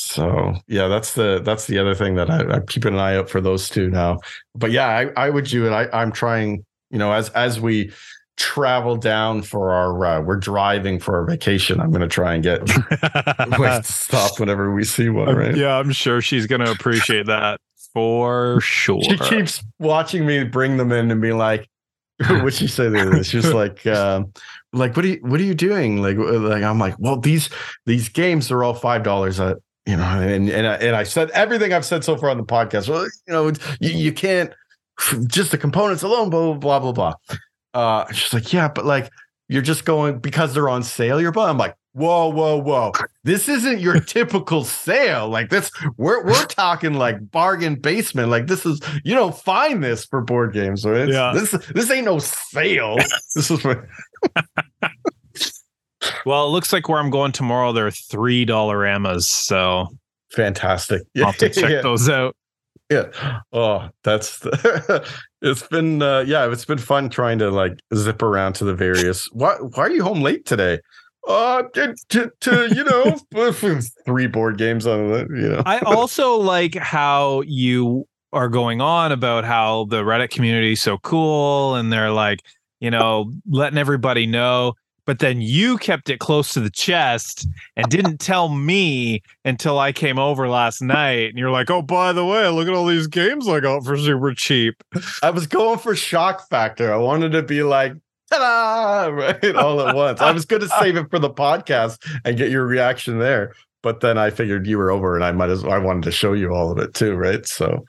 So 0.00 0.54
yeah, 0.68 0.86
that's 0.86 1.14
the 1.14 1.42
that's 1.44 1.66
the 1.66 1.76
other 1.76 1.92
thing 1.92 2.14
that 2.14 2.30
I, 2.30 2.54
am 2.54 2.66
keeping 2.66 2.94
an 2.94 3.00
eye 3.00 3.16
out 3.16 3.28
for 3.28 3.40
those 3.40 3.68
two 3.68 3.90
now. 3.90 4.20
But 4.54 4.70
yeah, 4.70 4.86
I, 4.86 5.10
I 5.16 5.28
would 5.28 5.46
do 5.46 5.66
it. 5.66 5.72
I, 5.72 5.88
I'm 5.92 6.12
trying, 6.12 6.64
you 6.92 6.98
know, 6.98 7.12
as 7.12 7.30
as 7.30 7.60
we 7.60 7.90
travel 8.36 8.94
down 8.94 9.42
for 9.42 9.72
our 9.72 10.04
uh, 10.04 10.20
we're 10.20 10.36
driving 10.36 11.00
for 11.00 11.16
our 11.16 11.24
vacation. 11.24 11.80
I'm 11.80 11.90
going 11.90 12.02
to 12.02 12.06
try 12.06 12.34
and 12.34 12.44
get 12.44 12.64
to 12.66 13.80
stop 13.82 14.38
whenever 14.38 14.72
we 14.72 14.84
see 14.84 15.08
one. 15.08 15.34
Right? 15.34 15.56
Yeah, 15.56 15.76
I'm 15.76 15.90
sure 15.90 16.22
she's 16.22 16.46
going 16.46 16.60
to 16.60 16.70
appreciate 16.70 17.26
that 17.26 17.60
for 17.92 18.60
sure. 18.62 19.02
She 19.02 19.18
keeps 19.18 19.64
watching 19.80 20.24
me 20.24 20.44
bring 20.44 20.76
them 20.76 20.92
in 20.92 21.10
and 21.10 21.20
be 21.20 21.32
like, 21.32 21.68
"What 22.28 22.54
she 22.54 22.68
say?" 22.68 22.88
This 22.88 23.30
she's 23.30 23.52
like. 23.52 23.84
Um, 23.84 24.32
like 24.74 24.94
what 24.94 25.04
are 25.04 25.08
you 25.08 25.18
what 25.22 25.40
are 25.40 25.44
you 25.44 25.54
doing 25.54 26.02
like 26.02 26.18
like 26.18 26.62
i'm 26.62 26.78
like 26.78 26.94
well 26.98 27.16
these 27.18 27.48
these 27.86 28.10
games 28.10 28.50
are 28.50 28.62
all 28.62 28.74
five 28.74 29.02
dollars 29.02 29.40
at 29.40 29.56
you 29.88 29.96
know, 29.96 30.04
and 30.04 30.50
and 30.50 30.66
I, 30.66 30.74
and 30.74 30.94
I 30.94 31.02
said 31.02 31.30
everything 31.30 31.72
I've 31.72 31.84
said 31.84 32.04
so 32.04 32.14
far 32.14 32.28
on 32.28 32.36
the 32.36 32.44
podcast. 32.44 32.90
Well, 32.90 33.04
you 33.04 33.32
know, 33.32 33.50
you, 33.80 33.90
you 33.90 34.12
can't 34.12 34.52
just 35.28 35.50
the 35.50 35.56
components 35.56 36.02
alone, 36.02 36.28
blah 36.28 36.52
blah 36.52 36.58
blah 36.58 36.92
blah 36.92 36.92
blah. 36.92 37.14
Uh, 37.72 38.12
she's 38.12 38.34
like, 38.34 38.52
yeah, 38.52 38.68
but 38.68 38.84
like 38.84 39.10
you're 39.48 39.62
just 39.62 39.86
going 39.86 40.18
because 40.18 40.52
they're 40.52 40.68
on 40.68 40.82
sale. 40.82 41.22
You're 41.22 41.32
buying. 41.32 41.48
I'm 41.48 41.56
like, 41.56 41.74
whoa, 41.92 42.28
whoa, 42.28 42.58
whoa. 42.58 42.92
This 43.24 43.48
isn't 43.48 43.80
your 43.80 43.98
typical 44.14 44.62
sale. 44.62 45.30
Like 45.30 45.48
this, 45.48 45.70
we're 45.96 46.22
we're 46.22 46.44
talking 46.44 46.92
like 46.92 47.30
bargain 47.30 47.76
basement. 47.76 48.28
Like 48.28 48.46
this 48.46 48.66
is 48.66 48.82
you 49.04 49.14
don't 49.14 49.34
find 49.34 49.82
this 49.82 50.04
for 50.04 50.20
board 50.20 50.52
games, 50.52 50.84
right? 50.84 51.08
Yeah. 51.08 51.32
This 51.32 51.52
this 51.74 51.90
ain't 51.90 52.04
no 52.04 52.18
sale. 52.18 52.96
this 53.34 53.50
is. 53.50 53.64
Well, 56.26 56.46
it 56.46 56.50
looks 56.50 56.72
like 56.72 56.88
where 56.88 56.98
I'm 56.98 57.10
going 57.10 57.32
tomorrow, 57.32 57.72
there 57.72 57.86
are 57.86 57.90
three 57.90 58.44
Dollaramas. 58.44 59.24
So 59.24 59.88
fantastic. 60.30 61.02
I'll 61.16 61.26
have 61.26 61.36
to 61.38 61.48
check 61.50 61.70
yeah. 61.70 61.82
those 61.82 62.08
out. 62.08 62.36
Yeah. 62.90 63.40
Oh, 63.52 63.88
that's 64.02 64.38
the, 64.38 65.06
it's 65.42 65.66
been 65.66 66.00
uh 66.00 66.20
yeah, 66.20 66.50
it's 66.50 66.64
been 66.64 66.78
fun 66.78 67.10
trying 67.10 67.38
to 67.38 67.50
like 67.50 67.78
zip 67.94 68.22
around 68.22 68.54
to 68.54 68.64
the 68.64 68.74
various 68.74 69.26
why 69.32 69.54
why 69.56 69.84
are 69.84 69.90
you 69.90 70.02
home 70.02 70.22
late 70.22 70.46
today? 70.46 70.80
Uh 71.26 71.62
to, 71.74 71.94
to, 72.08 72.30
to 72.40 72.74
you 72.74 72.84
know 72.84 73.52
three 74.06 74.26
board 74.26 74.56
games 74.56 74.86
on 74.86 75.12
it, 75.12 75.28
you 75.30 75.48
know. 75.48 75.62
I 75.66 75.80
also 75.80 76.36
like 76.36 76.74
how 76.74 77.42
you 77.42 78.06
are 78.32 78.48
going 78.48 78.80
on 78.80 79.12
about 79.12 79.44
how 79.44 79.84
the 79.86 80.02
Reddit 80.02 80.30
community 80.30 80.72
is 80.72 80.80
so 80.80 80.98
cool 80.98 81.74
and 81.74 81.92
they're 81.92 82.10
like, 82.10 82.40
you 82.80 82.90
know, 82.90 83.32
letting 83.48 83.78
everybody 83.78 84.26
know 84.26 84.74
but 85.08 85.20
then 85.20 85.40
you 85.40 85.78
kept 85.78 86.10
it 86.10 86.20
close 86.20 86.52
to 86.52 86.60
the 86.60 86.68
chest 86.68 87.48
and 87.76 87.88
didn't 87.88 88.18
tell 88.20 88.50
me 88.50 89.22
until 89.42 89.78
I 89.78 89.90
came 89.90 90.18
over 90.18 90.50
last 90.50 90.82
night. 90.82 91.30
And 91.30 91.38
you're 91.38 91.50
like, 91.50 91.70
oh, 91.70 91.80
by 91.80 92.12
the 92.12 92.26
way, 92.26 92.46
look 92.50 92.68
at 92.68 92.74
all 92.74 92.84
these 92.84 93.06
games 93.06 93.48
I 93.48 93.60
got 93.60 93.86
for 93.86 93.96
super 93.96 94.34
cheap. 94.34 94.74
I 95.22 95.30
was 95.30 95.46
going 95.46 95.78
for 95.78 95.96
shock 95.96 96.46
factor. 96.50 96.92
I 96.92 96.98
wanted 96.98 97.32
to 97.32 97.42
be 97.42 97.62
like, 97.62 97.94
ta-da, 98.30 99.06
right, 99.14 99.56
all 99.56 99.80
at 99.80 99.96
once. 99.96 100.20
I 100.20 100.30
was 100.30 100.44
going 100.44 100.60
to 100.60 100.68
save 100.68 100.98
it 100.98 101.08
for 101.08 101.18
the 101.18 101.30
podcast 101.30 101.96
and 102.26 102.36
get 102.36 102.50
your 102.50 102.66
reaction 102.66 103.18
there. 103.18 103.54
but 103.82 104.00
then 104.00 104.18
I 104.18 104.28
figured 104.28 104.66
you 104.66 104.76
were 104.76 104.90
over, 104.90 105.14
and 105.14 105.24
I 105.24 105.32
might 105.32 105.48
as 105.48 105.62
well. 105.62 105.72
I 105.72 105.78
wanted 105.78 106.02
to 106.02 106.12
show 106.12 106.34
you 106.34 106.52
all 106.52 106.70
of 106.70 106.76
it 106.76 106.92
too, 106.92 107.14
right? 107.14 107.46
So, 107.46 107.82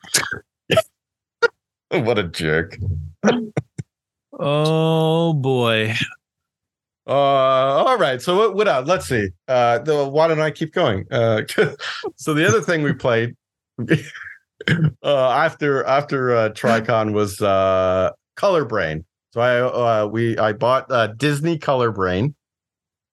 what 1.89 2.17
a 2.17 2.23
jerk. 2.23 2.77
oh 4.39 5.33
boy. 5.33 5.95
Uh, 7.09 7.83
all 7.83 7.97
right. 7.97 8.21
So 8.21 8.37
what? 8.37 8.55
What 8.55 8.67
else? 8.67 8.87
Let's 8.87 9.07
see. 9.07 9.29
Uh, 9.47 9.79
the, 9.79 10.07
why 10.07 10.27
don't 10.27 10.39
I 10.39 10.51
keep 10.51 10.73
going? 10.73 11.05
Uh, 11.09 11.41
so 12.17 12.35
the 12.35 12.47
other 12.47 12.61
thing 12.61 12.83
we 12.83 12.93
played 12.93 13.35
uh, 15.03 15.29
after 15.31 15.83
after 15.85 16.35
uh, 16.35 16.49
Tricon 16.49 17.13
was 17.13 17.41
uh, 17.41 18.11
Color 18.35 18.65
Brain. 18.65 19.05
So 19.33 19.41
I 19.41 20.03
uh, 20.03 20.05
we 20.05 20.37
I 20.37 20.53
bought 20.53 20.91
uh, 20.91 21.07
Disney 21.07 21.57
Color 21.57 21.91
Brain, 21.91 22.35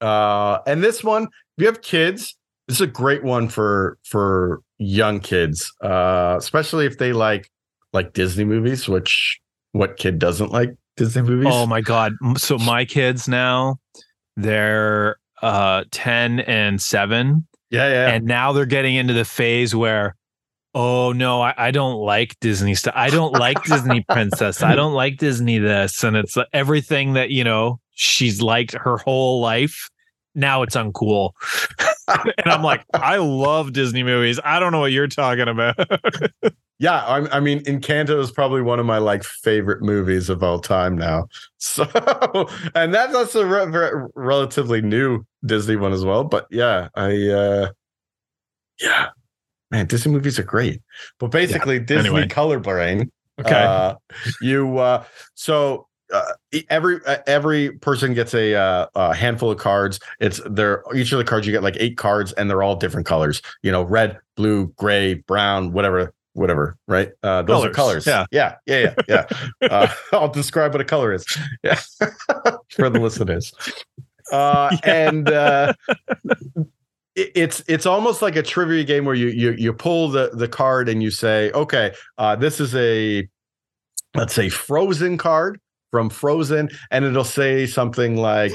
uh, 0.02 0.58
and 0.66 0.84
this 0.84 1.02
one, 1.02 1.24
if 1.24 1.30
you 1.58 1.66
have 1.66 1.80
kids, 1.80 2.36
this 2.68 2.76
is 2.76 2.82
a 2.82 2.86
great 2.86 3.24
one 3.24 3.48
for 3.48 3.96
for 4.04 4.60
young 4.76 5.20
kids, 5.20 5.72
uh, 5.82 6.34
especially 6.38 6.84
if 6.84 6.98
they 6.98 7.14
like 7.14 7.50
like 7.94 8.12
Disney 8.12 8.44
movies. 8.44 8.88
Which 8.88 9.40
what 9.72 9.96
kid 9.96 10.18
doesn't 10.18 10.52
like 10.52 10.74
Disney 10.96 11.22
movies? 11.22 11.48
Oh 11.50 11.66
my 11.66 11.80
god! 11.80 12.12
So 12.36 12.58
my 12.58 12.84
kids 12.84 13.28
now, 13.28 13.78
they're 14.36 15.16
uh 15.42 15.84
10 15.90 16.40
and 16.40 16.80
7 16.80 17.46
yeah 17.70 17.88
yeah. 17.88 18.08
And 18.14 18.24
now 18.24 18.52
they're 18.52 18.64
getting 18.64 18.94
into 18.94 19.12
the 19.12 19.24
phase 19.24 19.74
where 19.74 20.16
oh 20.74 21.12
no 21.12 21.42
I, 21.42 21.54
I 21.56 21.70
don't 21.70 21.96
like 21.96 22.38
disney 22.40 22.74
stuff 22.74 22.94
i 22.96 23.10
don't 23.10 23.32
like 23.32 23.62
disney 23.64 24.04
princess. 24.08 24.62
I 24.62 24.74
don't 24.74 24.94
like 24.94 25.18
disney 25.18 25.58
this. 25.58 26.02
And 26.02 26.16
it's 26.16 26.36
everything 26.52 27.14
that 27.14 27.30
you 27.30 27.44
know 27.44 27.80
she's 27.92 28.40
liked 28.40 28.72
her 28.72 28.96
whole 28.98 29.40
life 29.40 29.90
now 30.34 30.62
it's 30.62 30.76
uncool. 30.76 31.32
And 32.08 32.52
i'm 32.52 32.62
like 32.62 32.84
i 32.94 33.16
love 33.16 33.72
disney 33.72 34.04
movies. 34.04 34.38
I 34.44 34.60
don't 34.60 34.70
know 34.70 34.78
what 34.78 34.92
you're 34.92 35.08
talking 35.08 35.48
about 35.48 35.76
yeah 36.78 37.04
I, 37.04 37.36
I 37.36 37.40
mean 37.40 37.60
encanto 37.64 38.18
is 38.20 38.30
probably 38.30 38.62
one 38.62 38.78
of 38.78 38.86
my 38.86 38.98
like 38.98 39.24
favorite 39.24 39.82
movies 39.82 40.28
of 40.28 40.42
all 40.42 40.58
time 40.58 40.96
now 40.96 41.28
so 41.58 41.86
and 42.74 42.92
that's 42.92 43.14
also 43.14 43.42
a 43.42 43.66
re- 43.66 44.08
relatively 44.14 44.80
new 44.80 45.24
disney 45.44 45.76
one 45.76 45.92
as 45.92 46.04
well 46.04 46.24
but 46.24 46.46
yeah 46.50 46.88
i 46.94 47.10
uh 47.28 47.70
yeah 48.80 49.08
man 49.70 49.86
disney 49.86 50.12
movies 50.12 50.38
are 50.38 50.44
great 50.44 50.82
but 51.18 51.30
basically 51.30 51.76
yeah. 51.76 51.84
disney 51.84 52.10
anyway. 52.10 52.28
color 52.28 52.58
brain 52.58 53.10
okay 53.40 53.62
uh, 53.62 53.94
you 54.40 54.78
uh 54.78 55.04
so 55.34 55.86
uh, 56.12 56.32
every 56.70 57.04
uh, 57.04 57.18
every 57.26 57.72
person 57.72 58.14
gets 58.14 58.32
a, 58.32 58.54
uh, 58.54 58.86
a 58.94 59.12
handful 59.12 59.50
of 59.50 59.58
cards. 59.58 59.98
It's 60.20 60.40
there. 60.48 60.84
Each 60.94 61.10
of 61.10 61.18
the 61.18 61.24
cards 61.24 61.48
you 61.48 61.52
get 61.52 61.64
like 61.64 61.76
eight 61.80 61.96
cards, 61.96 62.32
and 62.34 62.48
they're 62.48 62.62
all 62.62 62.76
different 62.76 63.08
colors. 63.08 63.42
You 63.62 63.72
know, 63.72 63.82
red, 63.82 64.18
blue, 64.36 64.68
gray, 64.76 65.14
brown, 65.14 65.72
whatever 65.72 66.14
whatever, 66.36 66.76
right? 66.86 67.12
Uh, 67.22 67.42
those 67.42 67.74
colors. 67.74 68.06
are 68.06 68.06
colors. 68.06 68.06
Yeah, 68.06 68.26
yeah, 68.30 68.54
yeah, 68.66 68.94
yeah. 69.08 69.26
yeah. 69.60 69.68
uh, 69.70 69.88
I'll 70.12 70.28
describe 70.28 70.72
what 70.72 70.80
a 70.80 70.84
color 70.84 71.12
is. 71.12 71.24
Yeah, 71.62 71.80
for 72.70 72.90
the 72.90 73.00
listeners. 73.00 73.52
Uh, 74.30 74.76
yeah. 74.84 75.08
And 75.08 75.30
uh, 75.30 75.72
it, 77.14 77.32
it's 77.34 77.64
it's 77.66 77.86
almost 77.86 78.22
like 78.22 78.36
a 78.36 78.42
trivia 78.42 78.84
game 78.84 79.04
where 79.04 79.14
you 79.14 79.28
you 79.28 79.52
you 79.52 79.72
pull 79.72 80.08
the 80.08 80.30
the 80.32 80.48
card 80.48 80.88
and 80.88 81.02
you 81.02 81.10
say, 81.10 81.50
okay, 81.52 81.92
uh, 82.18 82.36
this 82.36 82.60
is 82.60 82.74
a 82.74 83.26
let's 84.14 84.34
say 84.34 84.48
Frozen 84.48 85.18
card 85.18 85.58
from 85.90 86.10
Frozen, 86.10 86.70
and 86.90 87.04
it'll 87.04 87.24
say 87.24 87.66
something 87.66 88.16
like. 88.16 88.52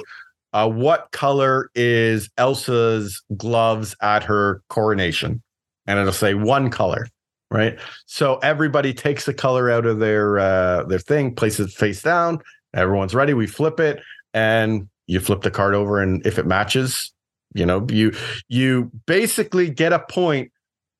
Uh, 0.54 0.68
what 0.68 1.08
color 1.14 1.70
is 1.76 2.30
Elsa's 2.38 3.24
gloves 3.38 3.96
at 4.02 4.22
her 4.22 4.62
coronation? 4.68 5.42
And 5.88 5.98
it'll 5.98 6.12
say 6.12 6.34
one 6.34 6.70
color 6.70 7.08
right? 7.52 7.78
So 8.06 8.38
everybody 8.38 8.94
takes 8.94 9.26
the 9.26 9.34
color 9.34 9.70
out 9.70 9.86
of 9.86 10.00
their 10.00 10.40
uh, 10.40 10.84
their 10.86 11.00
thing, 11.00 11.36
places 11.36 11.68
it 11.68 11.74
face 11.74 12.02
down. 12.02 12.40
Everyone's 12.74 13.14
ready. 13.14 13.34
We 13.34 13.46
flip 13.46 13.80
it, 13.80 14.02
and 14.34 14.88
you 15.06 15.20
flip 15.20 15.42
the 15.42 15.52
card 15.52 15.76
over, 15.76 16.02
and 16.02 16.26
if 16.26 16.40
it 16.40 16.48
matches, 16.48 17.14
you 17.54 17.66
know, 17.66 17.86
you 17.90 18.14
you 18.48 18.90
basically 19.06 19.70
get 19.70 19.94
a 19.94 20.00
point 20.00 20.52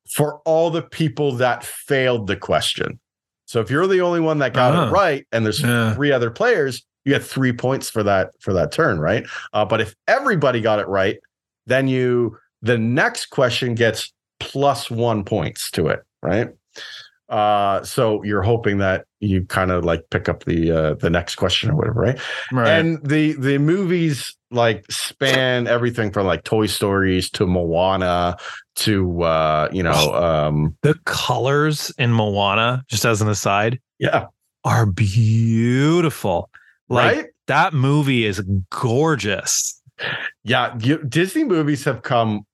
for 0.08 0.40
all 0.44 0.70
the 0.70 0.82
people 0.82 1.32
that 1.32 1.64
failed 1.64 2.26
the 2.26 2.36
question. 2.36 3.00
So 3.46 3.60
if 3.60 3.70
you're 3.70 3.86
the 3.86 4.00
only 4.02 4.20
one 4.20 4.38
that 4.38 4.52
got 4.52 4.74
uh-huh. 4.74 4.86
it 4.86 4.90
right, 4.90 5.26
and 5.32 5.44
there's 5.44 5.62
yeah. 5.62 5.94
three 5.94 6.12
other 6.12 6.30
players, 6.30 6.84
you 7.04 7.12
get 7.12 7.24
three 7.24 7.52
points 7.52 7.88
for 7.88 8.02
that 8.02 8.30
for 8.40 8.52
that 8.52 8.72
turn, 8.72 9.00
right? 9.00 9.26
Uh, 9.54 9.64
but 9.64 9.80
if 9.80 9.94
everybody 10.06 10.60
got 10.60 10.78
it 10.78 10.86
right, 10.86 11.18
then 11.66 11.88
you 11.88 12.36
the 12.60 12.76
next 12.76 13.26
question 13.26 13.74
gets 13.74 14.12
plus 14.38 14.90
one 14.90 15.24
points 15.24 15.70
to 15.70 15.86
it 15.88 16.04
right? 16.22 16.48
Uh, 17.28 17.82
so 17.82 18.22
you're 18.24 18.42
hoping 18.42 18.76
that 18.76 19.06
you 19.20 19.42
kind 19.46 19.70
of 19.70 19.86
like 19.86 20.04
pick 20.10 20.28
up 20.28 20.44
the 20.44 20.70
uh, 20.70 20.94
the 20.94 21.08
next 21.08 21.36
question 21.36 21.70
or 21.70 21.74
whatever, 21.74 22.00
right? 22.00 22.20
right? 22.52 22.68
And 22.68 23.02
the 23.02 23.32
the 23.32 23.56
movies 23.56 24.36
like 24.50 24.84
span 24.90 25.66
everything 25.66 26.12
from 26.12 26.26
like 26.26 26.44
Toy 26.44 26.66
Stories 26.66 27.30
to 27.30 27.46
Moana 27.46 28.36
to 28.76 29.22
uh, 29.22 29.68
you 29.72 29.82
know 29.82 29.92
um 30.14 30.76
the 30.82 30.94
colors 31.06 31.90
in 31.96 32.12
Moana, 32.12 32.84
just 32.86 33.06
as 33.06 33.22
an 33.22 33.30
aside, 33.30 33.80
yeah, 33.98 34.26
are 34.64 34.84
beautiful. 34.84 36.50
Like 36.90 37.16
right? 37.16 37.26
that 37.46 37.72
movie 37.72 38.26
is 38.26 38.42
gorgeous. 38.68 39.80
Yeah, 40.44 40.76
you, 40.80 41.02
Disney 41.04 41.44
movies 41.44 41.84
have 41.84 42.02
come 42.02 42.44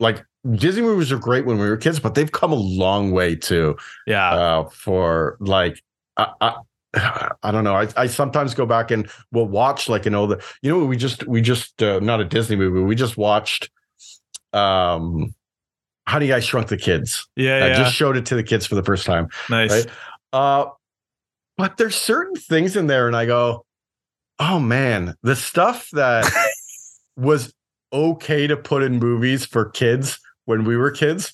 like 0.00 0.24
Disney 0.54 0.82
movies 0.82 1.10
are 1.10 1.18
great 1.18 1.46
when 1.46 1.58
we 1.58 1.68
were 1.68 1.76
kids, 1.76 1.98
but 1.98 2.14
they've 2.14 2.30
come 2.30 2.52
a 2.52 2.56
long 2.56 3.10
way 3.10 3.34
too. 3.34 3.76
Yeah. 4.06 4.32
Uh, 4.32 4.68
for 4.68 5.36
like, 5.40 5.82
I, 6.16 6.32
I, 6.40 6.54
I 7.42 7.50
don't 7.50 7.64
know. 7.64 7.74
I, 7.74 7.88
I 7.96 8.06
sometimes 8.06 8.54
go 8.54 8.66
back 8.66 8.90
and 8.90 9.10
we'll 9.32 9.48
watch 9.48 9.88
like 9.88 10.04
you 10.04 10.10
know 10.10 10.26
the 10.26 10.42
you 10.62 10.70
know 10.70 10.84
we 10.84 10.96
just 10.96 11.26
we 11.26 11.40
just 11.40 11.82
uh, 11.82 12.00
not 12.00 12.20
a 12.20 12.24
Disney 12.24 12.56
movie. 12.56 12.80
We 12.80 12.94
just 12.94 13.16
watched 13.16 13.70
um 14.52 15.34
how 16.06 16.18
do 16.18 16.24
you 16.24 16.32
guys 16.32 16.44
Shrunk 16.44 16.68
the 16.68 16.76
Kids. 16.76 17.28
Yeah, 17.36 17.56
I 17.56 17.66
yeah. 17.68 17.74
just 17.74 17.94
showed 17.94 18.16
it 18.16 18.26
to 18.26 18.36
the 18.36 18.42
kids 18.42 18.66
for 18.66 18.76
the 18.76 18.82
first 18.82 19.04
time. 19.04 19.28
Nice. 19.50 19.70
Right? 19.70 19.86
Uh, 20.32 20.66
but 21.58 21.76
there's 21.76 21.96
certain 21.96 22.36
things 22.36 22.76
in 22.76 22.86
there, 22.86 23.06
and 23.06 23.16
I 23.16 23.26
go, 23.26 23.66
oh 24.38 24.58
man, 24.58 25.14
the 25.22 25.36
stuff 25.36 25.88
that 25.92 26.30
was 27.16 27.52
okay 27.92 28.46
to 28.46 28.56
put 28.56 28.82
in 28.82 28.98
movies 28.98 29.44
for 29.44 29.66
kids 29.70 30.18
when 30.46 30.64
we 30.64 30.76
were 30.76 30.90
kids. 30.90 31.32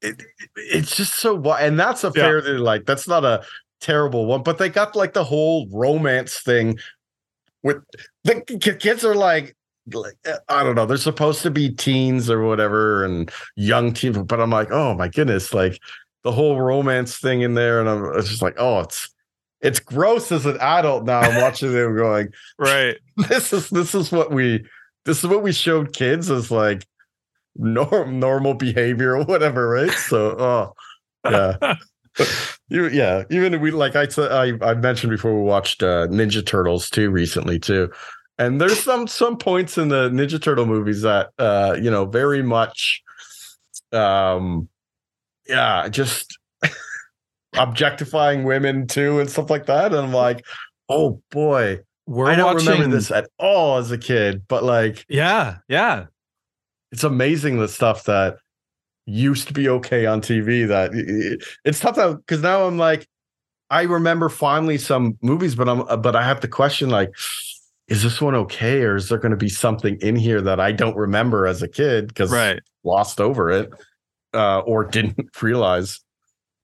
It, 0.00 0.22
it's 0.54 0.94
just 0.94 1.18
so 1.18 1.42
and 1.54 1.78
that's 1.78 2.04
a 2.04 2.12
fair 2.12 2.46
yeah. 2.46 2.60
like 2.60 2.86
that's 2.86 3.08
not 3.08 3.24
a 3.24 3.42
terrible 3.80 4.26
one 4.26 4.44
but 4.44 4.56
they 4.56 4.68
got 4.68 4.94
like 4.94 5.12
the 5.12 5.24
whole 5.24 5.66
romance 5.72 6.38
thing 6.38 6.78
with 7.64 7.82
the 8.22 8.76
kids 8.78 9.04
are 9.04 9.16
like 9.16 9.56
like 9.94 10.16
uh, 10.26 10.38
I 10.48 10.62
don't 10.62 10.74
know, 10.74 10.86
they're 10.86 10.96
supposed 10.96 11.42
to 11.42 11.50
be 11.50 11.70
teens 11.70 12.30
or 12.30 12.44
whatever 12.44 13.04
and 13.04 13.30
young 13.56 13.92
teens, 13.92 14.18
but 14.18 14.40
I'm 14.40 14.50
like, 14.50 14.70
oh 14.70 14.94
my 14.94 15.08
goodness, 15.08 15.54
like 15.54 15.80
the 16.24 16.32
whole 16.32 16.60
romance 16.60 17.18
thing 17.18 17.42
in 17.42 17.54
there, 17.54 17.80
and 17.80 17.88
I'm 17.88 18.20
just 18.22 18.42
like, 18.42 18.54
oh, 18.58 18.80
it's 18.80 19.08
it's 19.60 19.80
gross 19.80 20.30
as 20.30 20.46
an 20.46 20.58
adult 20.60 21.04
now. 21.04 21.20
I'm 21.20 21.40
watching 21.40 21.72
them 21.72 21.96
going, 21.96 22.28
right. 22.58 22.96
This 23.28 23.52
is 23.52 23.70
this 23.70 23.94
is 23.94 24.12
what 24.12 24.30
we 24.30 24.64
this 25.04 25.18
is 25.18 25.26
what 25.26 25.42
we 25.42 25.52
showed 25.52 25.92
kids 25.92 26.30
as 26.30 26.50
like 26.50 26.86
norm 27.58 28.18
normal 28.18 28.54
behavior 28.54 29.16
or 29.16 29.24
whatever, 29.24 29.68
right? 29.68 29.90
So, 29.90 30.36
oh, 30.38 30.72
yeah. 31.24 31.74
you, 32.68 32.88
yeah, 32.88 33.24
even 33.30 33.60
we 33.60 33.70
like 33.70 33.96
I 33.96 34.08
said 34.08 34.32
I 34.32 34.52
I 34.66 34.74
mentioned 34.74 35.10
before 35.10 35.34
we 35.34 35.42
watched 35.42 35.82
uh, 35.82 36.06
Ninja 36.08 36.44
Turtles 36.44 36.90
too 36.90 37.10
recently 37.10 37.58
too, 37.58 37.90
and 38.38 38.60
there's 38.60 38.80
some 38.80 39.06
some 39.06 39.36
points 39.36 39.78
in 39.78 39.88
the 39.88 40.08
Ninja 40.10 40.40
Turtle 40.40 40.66
movies 40.66 41.02
that 41.02 41.30
uh 41.38 41.76
you 41.80 41.90
know 41.90 42.06
very 42.06 42.42
much, 42.42 43.02
um, 43.92 44.68
yeah, 45.48 45.88
just 45.88 46.38
objectifying 47.58 48.44
women 48.44 48.86
too 48.86 49.20
and 49.20 49.30
stuff 49.30 49.50
like 49.50 49.66
that, 49.66 49.92
and 49.92 50.06
I'm 50.06 50.12
like, 50.12 50.44
oh 50.88 51.22
boy, 51.30 51.80
We're 52.06 52.30
I 52.30 52.36
don't 52.36 52.54
watching... 52.54 52.68
remember 52.68 52.96
this 52.96 53.10
at 53.10 53.28
all 53.38 53.78
as 53.78 53.90
a 53.90 53.98
kid, 53.98 54.42
but 54.48 54.64
like, 54.64 55.04
yeah, 55.08 55.58
yeah, 55.68 56.06
it's 56.92 57.04
amazing 57.04 57.58
the 57.58 57.68
stuff 57.68 58.04
that 58.04 58.36
used 59.06 59.48
to 59.48 59.54
be 59.54 59.68
okay 59.68 60.06
on 60.06 60.20
TV 60.20 60.68
that 60.68 60.90
it's 61.64 61.80
tough 61.80 61.96
that 61.96 62.16
because 62.18 62.42
now 62.42 62.66
I'm 62.66 62.78
like, 62.78 63.08
I 63.70 63.82
remember 63.82 64.28
finally 64.28 64.78
some 64.78 65.18
movies, 65.22 65.54
but 65.54 65.68
I'm 65.68 66.00
but 66.00 66.16
I 66.16 66.22
have 66.22 66.40
to 66.40 66.48
question 66.48 66.90
like, 66.90 67.10
is 67.88 68.02
this 68.02 68.20
one 68.20 68.34
okay, 68.34 68.82
or 68.82 68.96
is 68.96 69.08
there 69.08 69.18
going 69.18 69.30
to 69.30 69.36
be 69.36 69.48
something 69.48 69.98
in 70.00 70.16
here 70.16 70.40
that 70.42 70.60
I 70.60 70.72
don't 70.72 70.96
remember 70.96 71.46
as 71.46 71.62
a 71.62 71.68
kid 71.68 72.08
because 72.08 72.30
right. 72.30 72.60
lost 72.84 73.20
over 73.20 73.50
it 73.50 73.70
uh, 74.34 74.60
or 74.60 74.84
didn't 74.84 75.30
realize. 75.42 76.00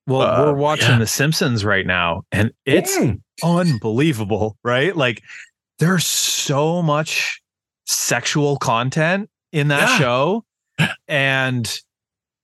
Well, 0.07 0.23
uh, 0.23 0.45
we're 0.45 0.55
watching 0.55 0.91
yeah. 0.91 0.99
The 0.99 1.07
Simpsons 1.07 1.65
right 1.65 1.87
now, 1.87 2.25
and 2.31 2.53
it's 2.67 2.97
mm. 2.99 3.21
unbelievable, 3.43 4.59
right? 4.63 4.95
Like, 4.95 5.23
there's 5.79 6.07
so 6.07 6.83
much 6.83 7.41
sexual 7.87 8.59
content 8.59 9.31
in 9.55 9.69
that 9.69 9.89
yeah. 9.89 9.99
show 9.99 10.45
and 11.09 11.79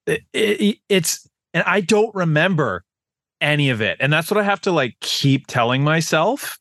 it, 0.07 0.23
it, 0.33 0.79
it's 0.89 1.29
and 1.53 1.65
I 1.65 1.81
don't 1.81 2.15
remember 2.15 2.85
any 3.41 3.71
of 3.71 3.81
it, 3.81 3.99
and 4.01 4.13
that's 4.13 4.31
what 4.31 4.39
I 4.39 4.45
have 4.45 4.61
to 4.63 4.73
like 4.73 4.97
keep 5.01 5.47
telling 5.47 5.85
myself. 5.85 6.59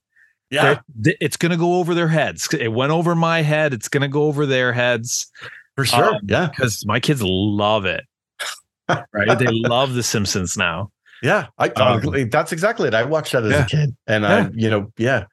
Yeah, 0.49 0.79
it's 1.03 1.37
gonna 1.37 1.57
go 1.57 1.75
over 1.75 1.93
their 1.93 2.07
heads. 2.07 2.51
It 2.53 2.73
went 2.73 2.91
over 2.91 3.13
my 3.13 3.43
head. 3.43 3.73
It's 3.73 3.87
gonna 3.87 4.07
go 4.07 4.23
over 4.23 4.47
their 4.47 4.73
heads 4.73 5.31
for 5.75 5.85
sure. 5.85 6.15
Um, 6.15 6.21
yeah, 6.27 6.49
because 6.49 6.83
my 6.87 6.99
kids 6.99 7.21
love 7.23 7.85
it. 7.85 8.03
right, 8.89 9.37
they 9.37 9.47
love 9.47 9.93
The 9.93 10.01
Simpsons 10.01 10.57
now. 10.57 10.89
Yeah, 11.21 11.47
I, 11.59 11.67
um, 11.69 12.29
that's 12.31 12.51
exactly 12.51 12.87
it. 12.87 12.95
I 12.95 13.03
watched 13.03 13.33
that 13.33 13.43
as 13.43 13.51
yeah. 13.51 13.63
a 13.63 13.67
kid, 13.67 13.95
and 14.07 14.23
yeah. 14.23 14.35
I, 14.35 14.49
you 14.53 14.69
know, 14.71 14.91
yeah, 14.97 15.25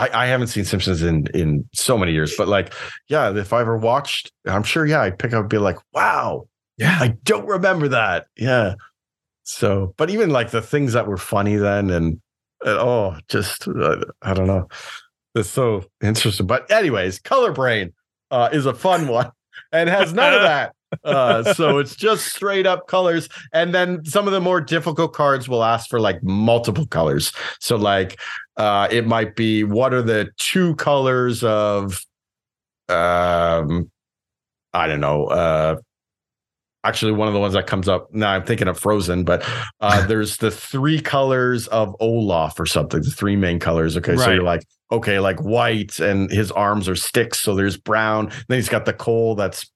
I, 0.00 0.24
I 0.24 0.26
haven't 0.26 0.48
seen 0.48 0.64
Simpsons 0.64 1.02
in 1.02 1.26
in 1.34 1.68
so 1.74 1.98
many 1.98 2.12
years, 2.12 2.34
but 2.36 2.48
like, 2.48 2.72
yeah, 3.08 3.36
if 3.36 3.52
I 3.52 3.60
ever 3.60 3.76
watched, 3.76 4.32
I'm 4.46 4.62
sure, 4.62 4.86
yeah, 4.86 5.02
I'd 5.02 5.18
pick 5.18 5.32
up 5.32 5.40
and 5.40 5.48
be 5.48 5.58
like, 5.58 5.76
wow, 5.92 6.48
yeah, 6.78 6.96
I 7.00 7.16
don't 7.24 7.46
remember 7.46 7.88
that. 7.88 8.26
Yeah. 8.36 8.74
So, 9.42 9.94
but 9.96 10.10
even 10.10 10.30
like 10.30 10.50
the 10.50 10.62
things 10.62 10.94
that 10.94 11.06
were 11.06 11.16
funny 11.16 11.56
then, 11.56 11.90
and, 11.90 12.20
and 12.62 12.78
oh, 12.78 13.16
just 13.28 13.68
uh, 13.68 14.04
I 14.22 14.32
don't 14.32 14.46
know, 14.46 14.68
it's 15.34 15.50
so 15.50 15.84
interesting. 16.02 16.46
But 16.46 16.70
anyways, 16.70 17.18
Color 17.18 17.52
Brain 17.52 17.92
uh, 18.30 18.48
is 18.52 18.64
a 18.64 18.74
fun 18.74 19.08
one 19.08 19.30
and 19.72 19.88
has 19.88 20.12
none 20.12 20.32
of 20.32 20.42
that. 20.42 20.74
Uh, 21.04 21.54
so 21.54 21.78
it's 21.78 21.94
just 21.94 22.26
straight 22.26 22.66
up 22.66 22.88
colors. 22.88 23.28
And 23.52 23.74
then 23.74 24.04
some 24.04 24.26
of 24.26 24.32
the 24.32 24.40
more 24.40 24.60
difficult 24.60 25.12
cards 25.12 25.48
will 25.48 25.62
ask 25.62 25.88
for 25.88 26.00
like 26.00 26.22
multiple 26.22 26.86
colors. 26.86 27.32
So 27.60 27.76
like 27.76 28.18
uh, 28.60 28.88
it 28.90 29.06
might 29.06 29.36
be 29.36 29.64
what 29.64 29.94
are 29.94 30.02
the 30.02 30.28
two 30.36 30.74
colors 30.74 31.42
of 31.42 32.04
um 32.90 33.90
I 34.74 34.86
don't 34.86 35.00
know, 35.00 35.26
uh 35.26 35.76
actually 36.84 37.12
one 37.12 37.26
of 37.28 37.34
the 37.34 37.40
ones 37.40 37.52
that 37.52 37.66
comes 37.66 37.88
up 37.88 38.12
now 38.14 38.30
i'm 38.30 38.42
thinking 38.42 38.66
of 38.66 38.78
frozen 38.78 39.22
but 39.22 39.46
uh 39.80 40.06
there's 40.06 40.38
the 40.38 40.50
three 40.50 40.98
colors 40.98 41.66
of 41.68 41.94
olaf 42.00 42.58
or 42.58 42.64
something 42.64 43.02
the 43.02 43.10
three 43.10 43.36
main 43.36 43.58
colors 43.58 43.98
okay 43.98 44.12
right. 44.12 44.24
so 44.24 44.30
you're 44.30 44.42
like 44.42 44.64
okay 44.90 45.20
like 45.20 45.38
white 45.42 45.98
and 46.00 46.30
his 46.30 46.50
arms 46.52 46.88
are 46.88 46.96
sticks 46.96 47.38
so 47.38 47.54
there's 47.54 47.76
brown 47.76 48.32
then 48.48 48.56
he's 48.56 48.70
got 48.70 48.86
the 48.86 48.94
coal 48.94 49.34
that's 49.34 49.70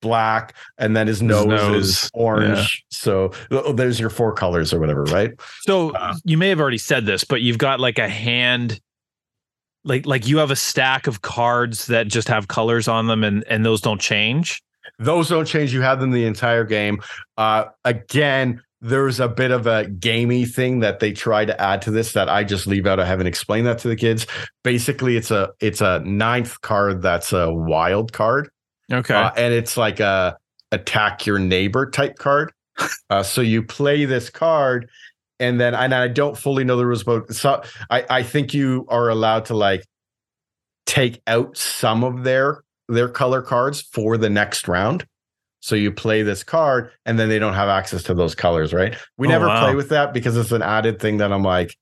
black, 0.00 0.54
and 0.78 0.96
then 0.96 1.06
his 1.06 1.22
nose, 1.22 1.44
his 1.44 1.62
nose. 1.62 1.88
is 1.88 2.10
orange. 2.14 2.84
Yeah. 2.90 2.96
So 2.96 3.32
oh, 3.50 3.72
there's 3.72 4.00
your 4.00 4.10
four 4.10 4.32
colors 4.32 4.72
or 4.72 4.80
whatever, 4.80 5.04
right? 5.04 5.32
So 5.60 5.90
uh, 5.90 6.14
you 6.24 6.36
may 6.36 6.48
have 6.48 6.60
already 6.60 6.78
said 6.78 7.06
this, 7.06 7.24
but 7.24 7.42
you've 7.42 7.58
got 7.58 7.80
like 7.80 7.98
a 7.98 8.08
hand 8.08 8.80
like 9.84 10.06
like 10.06 10.26
you 10.26 10.38
have 10.38 10.50
a 10.50 10.56
stack 10.56 11.06
of 11.06 11.22
cards 11.22 11.86
that 11.86 12.08
just 12.08 12.28
have 12.28 12.48
colors 12.48 12.88
on 12.88 13.06
them 13.06 13.24
and 13.24 13.44
and 13.48 13.64
those 13.64 13.80
don't 13.80 14.00
change 14.00 14.62
those 14.98 15.28
don't 15.28 15.46
change 15.46 15.72
you 15.72 15.80
have 15.80 16.00
them 16.00 16.10
the 16.10 16.26
entire 16.26 16.64
game 16.64 17.00
uh 17.38 17.64
again 17.86 18.60
there's 18.82 19.20
a 19.20 19.28
bit 19.28 19.50
of 19.50 19.66
a 19.66 19.86
gamey 19.86 20.44
thing 20.44 20.80
that 20.80 21.00
they 21.00 21.12
try 21.12 21.44
to 21.44 21.60
add 21.60 21.82
to 21.82 21.90
this 21.90 22.12
that 22.14 22.28
I 22.28 22.44
just 22.44 22.66
leave 22.66 22.86
out. 22.86 22.98
I 22.98 23.04
haven't 23.04 23.26
explained 23.26 23.66
that 23.66 23.78
to 23.80 23.88
the 23.88 23.96
kids. 23.96 24.26
Basically, 24.64 25.16
it's 25.16 25.30
a 25.30 25.50
it's 25.60 25.82
a 25.82 26.00
ninth 26.00 26.60
card 26.62 27.02
that's 27.02 27.32
a 27.32 27.52
wild 27.52 28.12
card. 28.12 28.48
Okay. 28.92 29.14
Uh, 29.14 29.30
and 29.36 29.54
it's 29.54 29.76
like 29.76 30.00
a 30.00 30.36
attack 30.72 31.26
your 31.26 31.38
neighbor 31.38 31.90
type 31.90 32.16
card. 32.16 32.52
Uh, 33.10 33.22
so 33.22 33.40
you 33.42 33.60
play 33.62 34.04
this 34.04 34.30
card, 34.30 34.88
and 35.38 35.60
then 35.60 35.74
and 35.74 35.92
I 35.92 36.08
don't 36.08 36.38
fully 36.38 36.64
know 36.64 36.76
the 36.76 36.86
rules, 36.86 37.02
but 37.02 37.34
so 37.34 37.62
I 37.90 38.06
I 38.08 38.22
think 38.22 38.54
you 38.54 38.86
are 38.88 39.10
allowed 39.10 39.46
to 39.46 39.54
like 39.54 39.84
take 40.86 41.20
out 41.26 41.58
some 41.58 42.04
of 42.04 42.24
their 42.24 42.62
their 42.88 43.08
color 43.08 43.42
cards 43.42 43.82
for 43.82 44.16
the 44.16 44.30
next 44.30 44.66
round. 44.68 45.06
So 45.60 45.74
you 45.74 45.92
play 45.92 46.22
this 46.22 46.42
card, 46.42 46.90
and 47.04 47.18
then 47.18 47.28
they 47.28 47.38
don't 47.38 47.52
have 47.54 47.68
access 47.68 48.02
to 48.04 48.14
those 48.14 48.34
colors, 48.34 48.72
right? 48.72 48.96
We 49.18 49.26
oh, 49.26 49.30
never 49.30 49.46
wow. 49.46 49.60
play 49.60 49.74
with 49.74 49.90
that 49.90 50.14
because 50.14 50.36
it's 50.36 50.52
an 50.52 50.62
added 50.62 51.00
thing 51.00 51.18
that 51.18 51.32
I'm 51.32 51.42
like, 51.42 51.76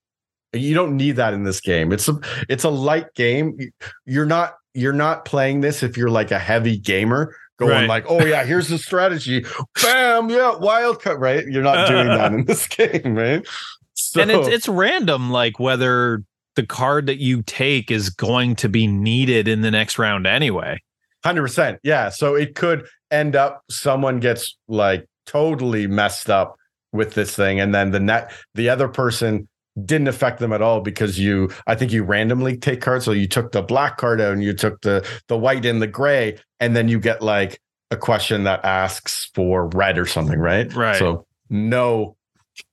you 0.52 0.74
don't 0.74 0.96
need 0.96 1.16
that 1.16 1.32
in 1.32 1.44
this 1.44 1.60
game. 1.60 1.92
It's 1.92 2.08
a 2.08 2.18
it's 2.48 2.64
a 2.64 2.70
light 2.70 3.14
game. 3.14 3.56
You're 4.04 4.26
not 4.26 4.57
you're 4.78 4.92
not 4.92 5.24
playing 5.24 5.60
this 5.60 5.82
if 5.82 5.96
you're 5.96 6.10
like 6.10 6.30
a 6.30 6.38
heavy 6.38 6.78
gamer 6.78 7.34
going 7.58 7.72
right. 7.72 7.88
like, 7.88 8.04
oh 8.08 8.24
yeah, 8.24 8.44
here's 8.44 8.68
the 8.68 8.78
strategy. 8.78 9.44
Bam, 9.82 10.30
yeah, 10.30 10.54
wild 10.56 11.02
cut, 11.02 11.18
right? 11.18 11.46
You're 11.46 11.62
not 11.62 11.88
doing 11.88 12.06
that 12.06 12.32
in 12.32 12.44
this 12.44 12.66
game, 12.68 13.16
right? 13.16 13.46
So, 13.94 14.22
and 14.22 14.30
it's 14.30 14.48
it's 14.48 14.68
random, 14.68 15.30
like 15.30 15.58
whether 15.58 16.22
the 16.54 16.64
card 16.64 17.06
that 17.06 17.18
you 17.18 17.42
take 17.42 17.90
is 17.90 18.10
going 18.10 18.56
to 18.56 18.68
be 18.68 18.86
needed 18.86 19.48
in 19.48 19.60
the 19.60 19.70
next 19.70 19.98
round 19.98 20.26
anyway. 20.26 20.80
Hundred 21.24 21.42
percent, 21.42 21.80
yeah. 21.82 22.08
So 22.08 22.36
it 22.36 22.54
could 22.54 22.86
end 23.10 23.34
up 23.34 23.62
someone 23.68 24.20
gets 24.20 24.56
like 24.68 25.06
totally 25.26 25.88
messed 25.88 26.30
up 26.30 26.56
with 26.92 27.14
this 27.14 27.34
thing, 27.34 27.58
and 27.58 27.74
then 27.74 27.90
the 27.90 28.00
net 28.00 28.32
the 28.54 28.68
other 28.68 28.86
person 28.86 29.48
didn't 29.84 30.08
affect 30.08 30.38
them 30.40 30.52
at 30.52 30.62
all 30.62 30.80
because 30.80 31.18
you 31.18 31.50
I 31.66 31.74
think 31.74 31.92
you 31.92 32.02
randomly 32.02 32.56
take 32.56 32.80
cards. 32.80 33.04
So 33.04 33.12
you 33.12 33.28
took 33.28 33.52
the 33.52 33.62
black 33.62 33.96
card 33.96 34.20
out 34.20 34.32
and 34.32 34.42
you 34.42 34.52
took 34.52 34.80
the 34.82 35.06
the 35.28 35.38
white 35.38 35.64
and 35.64 35.80
the 35.82 35.86
gray, 35.86 36.38
and 36.60 36.74
then 36.74 36.88
you 36.88 36.98
get 37.00 37.22
like 37.22 37.60
a 37.90 37.96
question 37.96 38.44
that 38.44 38.64
asks 38.64 39.30
for 39.34 39.68
red 39.68 39.98
or 39.98 40.06
something, 40.06 40.38
right? 40.38 40.72
Right. 40.74 40.96
So 40.96 41.26
no, 41.50 42.16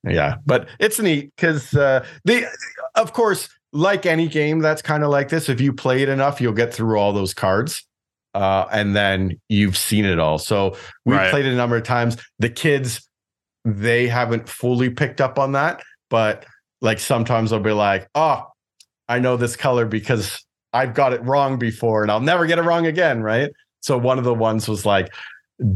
yeah, 0.04 0.36
but 0.46 0.68
it's 0.80 1.00
neat 1.00 1.32
because 1.36 1.74
uh, 1.74 2.06
the 2.26 2.46
of 2.96 3.14
course, 3.14 3.50
like 3.72 4.06
any 4.06 4.28
game 4.28 4.60
that's 4.60 4.82
kind 4.82 5.04
of 5.04 5.10
like 5.10 5.30
this, 5.30 5.50
if 5.50 5.62
you 5.62 5.74
play 5.74 6.02
it 6.02 6.10
enough, 6.10 6.42
you'll 6.42 6.54
get 6.54 6.74
through 6.74 6.98
all 6.98 7.14
those 7.14 7.34
cards. 7.34 7.86
Uh, 8.34 8.68
and 8.70 8.94
then 8.94 9.40
you've 9.48 9.78
seen 9.78 10.04
it 10.04 10.20
all. 10.20 10.38
So 10.38 10.76
we 11.06 11.16
right. 11.16 11.32
played 11.32 11.46
it 11.46 11.54
a 11.54 11.56
number 11.56 11.78
of 11.78 11.84
times. 11.84 12.18
The 12.40 12.50
kids, 12.50 13.08
they 13.64 14.08
haven't 14.08 14.50
fully 14.50 14.90
picked 14.90 15.22
up 15.22 15.40
on 15.40 15.54
that, 15.54 15.82
but 16.10 16.46
like 16.82 17.00
sometimes 17.00 17.52
I'll 17.52 17.60
be 17.60 17.72
like, 17.72 18.08
oh, 18.16 18.44
I 19.08 19.20
know 19.20 19.38
this 19.38 19.56
color 19.56 19.86
because 19.86 20.44
I've 20.74 20.94
got 20.94 21.14
it 21.14 21.24
wrong 21.24 21.58
before 21.58 22.02
and 22.02 22.12
I'll 22.12 22.20
never 22.20 22.46
get 22.46 22.60
it 22.60 22.64
wrong 22.64 22.86
again. 22.86 23.22
Right. 23.22 23.52
So 23.82 23.98
one 23.98 24.18
of 24.18 24.24
the 24.24 24.34
ones 24.34 24.68
was 24.68 24.86
like 24.86 25.14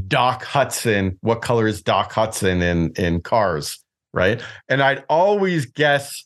Doc 0.08 0.44
Hudson. 0.44 1.18
What 1.22 1.42
color 1.42 1.68
is 1.68 1.82
Doc 1.82 2.12
Hudson 2.12 2.62
in 2.62 2.92
in 2.96 3.22
cars? 3.22 3.80
Right. 4.14 4.42
And 4.68 4.82
I'd 4.82 5.04
always 5.10 5.66
guess 5.68 6.26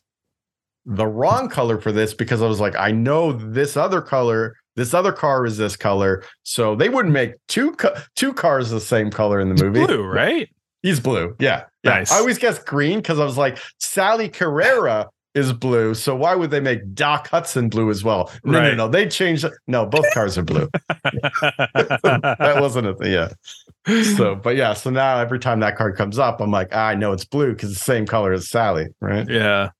the 0.86 1.06
wrong 1.06 1.48
color 1.48 1.80
for 1.80 1.92
this 1.92 2.14
because 2.14 2.42
I 2.42 2.46
was 2.46 2.60
like, 2.60 2.76
I 2.76 2.90
know 2.90 3.32
this 3.32 3.76
other 3.76 4.00
color, 4.00 4.56
this 4.76 4.92
other 4.92 5.12
car 5.12 5.46
is 5.46 5.56
this 5.56 5.76
color. 5.76 6.24
So 6.42 6.74
they 6.74 6.88
wouldn't 6.88 7.14
make 7.14 7.34
two 7.48 7.76
two 8.16 8.32
cars 8.32 8.70
the 8.70 8.80
same 8.80 9.10
color 9.10 9.40
in 9.40 9.54
the 9.54 9.62
movie. 9.62 9.86
Blue, 9.86 10.04
right? 10.04 10.48
He's 10.82 11.00
blue. 11.00 11.36
Yeah. 11.38 11.64
Yeah. 11.84 11.90
Nice. 11.90 12.12
I 12.12 12.18
always 12.18 12.38
guess 12.38 12.58
green 12.58 12.98
because 12.98 13.20
I 13.20 13.24
was 13.24 13.36
like, 13.36 13.58
Sally 13.78 14.28
Carrera 14.28 15.08
is 15.34 15.52
blue. 15.52 15.94
So 15.94 16.14
why 16.14 16.34
would 16.34 16.50
they 16.50 16.60
make 16.60 16.94
Doc 16.94 17.28
Hudson 17.28 17.68
blue 17.68 17.90
as 17.90 18.04
well? 18.04 18.30
No, 18.44 18.58
right. 18.58 18.70
no, 18.70 18.86
no. 18.86 18.88
They 18.88 19.08
changed. 19.08 19.44
No, 19.66 19.84
both 19.84 20.06
cars 20.14 20.38
are 20.38 20.42
blue. 20.42 20.68
that 20.88 22.56
wasn't 22.60 22.86
a 22.86 22.94
thing. 22.94 23.12
Yeah. 23.12 23.28
So, 24.16 24.34
but 24.34 24.56
yeah. 24.56 24.72
So 24.74 24.90
now 24.90 25.18
every 25.18 25.38
time 25.38 25.60
that 25.60 25.76
card 25.76 25.96
comes 25.96 26.18
up, 26.18 26.40
I'm 26.40 26.50
like, 26.50 26.68
ah, 26.72 26.88
I 26.88 26.94
know 26.94 27.12
it's 27.12 27.24
blue 27.24 27.52
because 27.52 27.72
it's 27.72 27.80
the 27.80 27.84
same 27.84 28.06
color 28.06 28.32
as 28.32 28.48
Sally. 28.48 28.86
Right. 29.00 29.28
Yeah. 29.28 29.70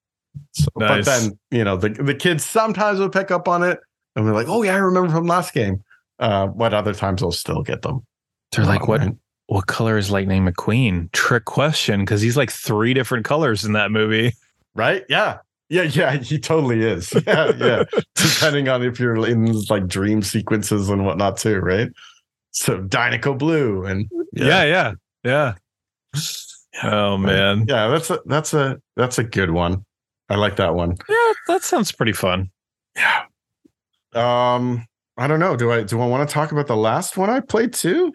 So, 0.52 0.68
nice. 0.76 1.04
But 1.04 1.04
then, 1.04 1.38
you 1.50 1.64
know, 1.64 1.76
the, 1.76 1.90
the 1.90 2.14
kids 2.14 2.44
sometimes 2.44 2.98
will 2.98 3.08
pick 3.08 3.30
up 3.30 3.48
on 3.48 3.62
it 3.62 3.78
and 4.16 4.24
we're 4.24 4.34
like, 4.34 4.48
oh, 4.48 4.62
yeah, 4.62 4.74
I 4.74 4.78
remember 4.78 5.10
from 5.10 5.26
last 5.26 5.54
game. 5.54 5.82
Uh, 6.18 6.48
but 6.48 6.74
other 6.74 6.94
times 6.94 7.20
they'll 7.20 7.32
still 7.32 7.62
get 7.62 7.82
them. 7.82 8.04
They're 8.52 8.64
like, 8.64 8.86
what? 8.86 9.00
Right? 9.00 9.14
What 9.46 9.66
color 9.66 9.98
is 9.98 10.10
Lightning 10.10 10.46
McQueen? 10.46 11.10
Trick 11.12 11.44
question 11.44 12.00
because 12.00 12.20
he's 12.20 12.36
like 12.36 12.50
three 12.50 12.94
different 12.94 13.24
colors 13.24 13.64
in 13.64 13.72
that 13.72 13.90
movie. 13.90 14.32
Right? 14.74 15.04
Yeah. 15.08 15.38
Yeah, 15.70 15.82
yeah, 15.82 16.16
he 16.16 16.38
totally 16.38 16.82
is. 16.82 17.12
Yeah, 17.26 17.52
yeah. 17.56 17.84
Depending 18.14 18.68
on 18.68 18.82
if 18.82 19.00
you're 19.00 19.26
in 19.26 19.46
like 19.70 19.86
dream 19.86 20.22
sequences 20.22 20.88
and 20.88 21.06
whatnot 21.06 21.36
too, 21.36 21.58
right? 21.60 21.88
So 22.50 22.82
Dinoco 22.82 23.36
Blue 23.36 23.84
and 23.84 24.08
yeah, 24.32 24.64
yeah, 24.64 24.92
yeah. 25.24 25.54
yeah. 26.14 26.22
Oh 26.82 27.16
man. 27.16 27.64
Yeah, 27.66 27.88
that's 27.88 28.10
a 28.10 28.20
that's 28.26 28.52
a 28.54 28.80
that's 28.96 29.18
a 29.18 29.24
good 29.24 29.50
one. 29.50 29.84
I 30.28 30.36
like 30.36 30.56
that 30.56 30.74
one. 30.74 30.96
Yeah, 31.08 31.32
that 31.48 31.62
sounds 31.62 31.92
pretty 31.92 32.12
fun. 32.12 32.50
Yeah. 32.96 33.24
Um, 34.14 34.86
I 35.16 35.26
don't 35.26 35.40
know. 35.40 35.56
Do 35.56 35.72
I 35.72 35.82
do 35.82 36.00
I 36.00 36.06
want 36.06 36.28
to 36.28 36.32
talk 36.32 36.52
about 36.52 36.66
the 36.66 36.76
last 36.76 37.16
one 37.16 37.30
I 37.30 37.40
played 37.40 37.72
too? 37.72 38.12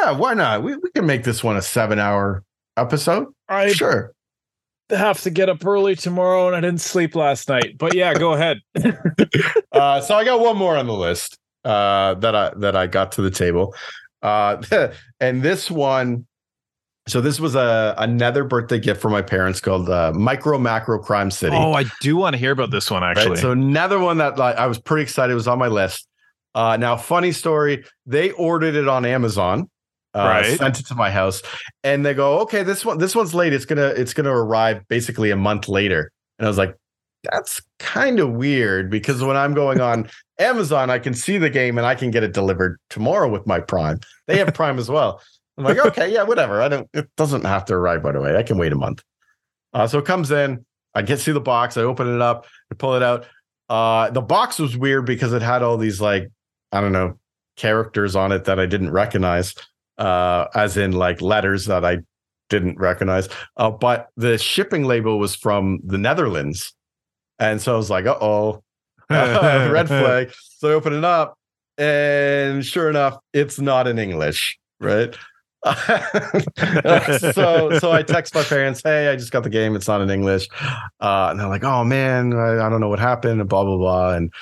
Yeah, 0.00 0.12
why 0.12 0.34
not? 0.34 0.62
We, 0.62 0.76
we 0.76 0.90
can 0.90 1.06
make 1.06 1.24
this 1.24 1.42
one 1.42 1.56
a 1.56 1.62
seven 1.62 1.98
hour 1.98 2.42
episode. 2.76 3.28
I 3.48 3.72
sure 3.72 4.12
have 4.90 5.20
to 5.22 5.30
get 5.30 5.48
up 5.48 5.64
early 5.64 5.96
tomorrow 5.96 6.46
and 6.46 6.56
I 6.56 6.60
didn't 6.60 6.80
sleep 6.80 7.14
last 7.14 7.48
night. 7.48 7.76
But 7.78 7.94
yeah, 7.94 8.14
go 8.14 8.34
ahead. 8.34 8.60
uh, 9.72 10.00
so 10.00 10.14
I 10.14 10.24
got 10.24 10.40
one 10.40 10.56
more 10.56 10.76
on 10.76 10.86
the 10.86 10.94
list 10.94 11.38
uh, 11.64 12.14
that 12.14 12.34
I 12.34 12.52
that 12.58 12.76
I 12.76 12.86
got 12.86 13.12
to 13.12 13.22
the 13.22 13.30
table. 13.30 13.74
Uh, 14.22 14.62
and 15.20 15.42
this 15.42 15.70
one, 15.70 16.26
so 17.08 17.20
this 17.20 17.40
was 17.40 17.54
a 17.54 17.94
another 17.98 18.44
birthday 18.44 18.78
gift 18.78 19.00
for 19.00 19.10
my 19.10 19.22
parents 19.22 19.60
called 19.60 19.88
uh, 19.90 20.12
Micro 20.14 20.58
Macro 20.58 20.98
Crime 20.98 21.30
City. 21.30 21.56
Oh, 21.56 21.72
I 21.72 21.84
do 22.00 22.16
want 22.16 22.34
to 22.34 22.38
hear 22.38 22.52
about 22.52 22.70
this 22.70 22.90
one 22.90 23.02
actually. 23.02 23.30
Right? 23.30 23.38
So 23.38 23.50
another 23.50 23.98
one 23.98 24.18
that 24.18 24.38
like, 24.38 24.56
I 24.56 24.66
was 24.66 24.78
pretty 24.78 25.02
excited 25.02 25.34
was 25.34 25.48
on 25.48 25.58
my 25.58 25.68
list. 25.68 26.06
Uh, 26.54 26.76
now, 26.78 26.96
funny 26.96 27.32
story, 27.32 27.84
they 28.06 28.30
ordered 28.30 28.76
it 28.76 28.88
on 28.88 29.04
Amazon 29.04 29.68
uh, 30.16 30.24
right. 30.24 30.58
sent 30.58 30.80
it 30.80 30.86
to 30.86 30.94
my 30.94 31.10
house, 31.10 31.42
and 31.84 32.04
they 32.04 32.14
go, 32.14 32.40
"Okay, 32.40 32.62
this 32.62 32.84
one, 32.84 32.98
this 32.98 33.14
one's 33.14 33.34
late. 33.34 33.52
It's 33.52 33.64
gonna, 33.64 33.88
it's 33.88 34.14
gonna 34.14 34.34
arrive 34.34 34.86
basically 34.88 35.30
a 35.30 35.36
month 35.36 35.68
later." 35.68 36.10
And 36.38 36.46
I 36.46 36.48
was 36.48 36.58
like, 36.58 36.76
"That's 37.30 37.60
kind 37.78 38.18
of 38.18 38.32
weird 38.32 38.90
because 38.90 39.22
when 39.22 39.36
I'm 39.36 39.54
going 39.54 39.80
on 39.80 40.08
Amazon, 40.38 40.90
I 40.90 40.98
can 40.98 41.14
see 41.14 41.38
the 41.38 41.50
game 41.50 41.78
and 41.78 41.86
I 41.86 41.94
can 41.94 42.10
get 42.10 42.22
it 42.22 42.32
delivered 42.32 42.78
tomorrow 42.90 43.28
with 43.28 43.46
my 43.46 43.60
Prime. 43.60 44.00
They 44.26 44.38
have 44.38 44.52
Prime 44.54 44.78
as 44.78 44.88
well." 44.88 45.20
I'm 45.58 45.64
like, 45.64 45.78
"Okay, 45.86 46.12
yeah, 46.12 46.22
whatever. 46.22 46.62
I 46.62 46.68
don't. 46.68 46.88
It 46.94 47.08
doesn't 47.16 47.44
have 47.44 47.64
to 47.66 47.74
arrive 47.74 48.04
right 48.04 48.16
away. 48.16 48.36
I 48.36 48.42
can 48.42 48.58
wait 48.58 48.72
a 48.72 48.76
month." 48.76 49.02
Uh, 49.72 49.86
so 49.86 49.98
it 49.98 50.06
comes 50.06 50.30
in. 50.30 50.64
I 50.94 51.02
get 51.02 51.20
see 51.20 51.32
the 51.32 51.40
box. 51.40 51.76
I 51.76 51.82
open 51.82 52.14
it 52.14 52.22
up. 52.22 52.46
I 52.72 52.74
pull 52.74 52.94
it 52.94 53.02
out. 53.02 53.26
Uh, 53.68 54.10
the 54.10 54.22
box 54.22 54.58
was 54.58 54.76
weird 54.76 55.04
because 55.04 55.32
it 55.32 55.42
had 55.42 55.62
all 55.62 55.76
these 55.76 56.00
like 56.00 56.30
I 56.72 56.80
don't 56.80 56.92
know 56.92 57.18
characters 57.56 58.14
on 58.14 58.32
it 58.32 58.44
that 58.44 58.60
I 58.60 58.66
didn't 58.66 58.90
recognize, 58.90 59.54
uh, 59.98 60.46
as 60.54 60.76
in 60.76 60.92
like 60.92 61.20
letters 61.20 61.66
that 61.66 61.84
I 61.84 61.98
didn't 62.48 62.78
recognize. 62.78 63.28
Uh, 63.56 63.70
but 63.70 64.08
the 64.16 64.38
shipping 64.38 64.84
label 64.84 65.18
was 65.18 65.34
from 65.34 65.80
the 65.84 65.98
Netherlands, 65.98 66.74
and 67.38 67.60
so 67.60 67.74
I 67.74 67.76
was 67.76 67.90
like, 67.90 68.06
"Uh 68.06 68.18
oh, 68.20 68.62
red 69.10 69.88
flag." 69.88 70.32
So 70.58 70.70
I 70.70 70.72
open 70.72 70.92
it 70.92 71.04
up, 71.04 71.38
and 71.78 72.64
sure 72.64 72.88
enough, 72.88 73.18
it's 73.32 73.58
not 73.58 73.86
in 73.86 73.98
English, 73.98 74.58
right? 74.80 75.16
so 77.32 77.76
so 77.80 77.90
I 77.90 78.04
text 78.06 78.34
my 78.34 78.44
parents, 78.44 78.82
hey, 78.84 79.08
I 79.08 79.16
just 79.16 79.32
got 79.32 79.42
the 79.42 79.50
game. 79.50 79.74
It's 79.74 79.88
not 79.88 80.00
in 80.00 80.10
English. 80.10 80.48
Uh, 81.00 81.28
and 81.30 81.40
they're 81.40 81.48
like, 81.48 81.64
oh 81.64 81.82
man, 81.82 82.32
I, 82.34 82.66
I, 82.66 82.68
don't 82.68 82.80
know 82.80 82.88
what 82.88 83.00
happened, 83.00 83.40
and 83.40 83.48
blah 83.48 83.64
blah 83.64 83.76
blah. 83.76 84.14
And 84.14 84.32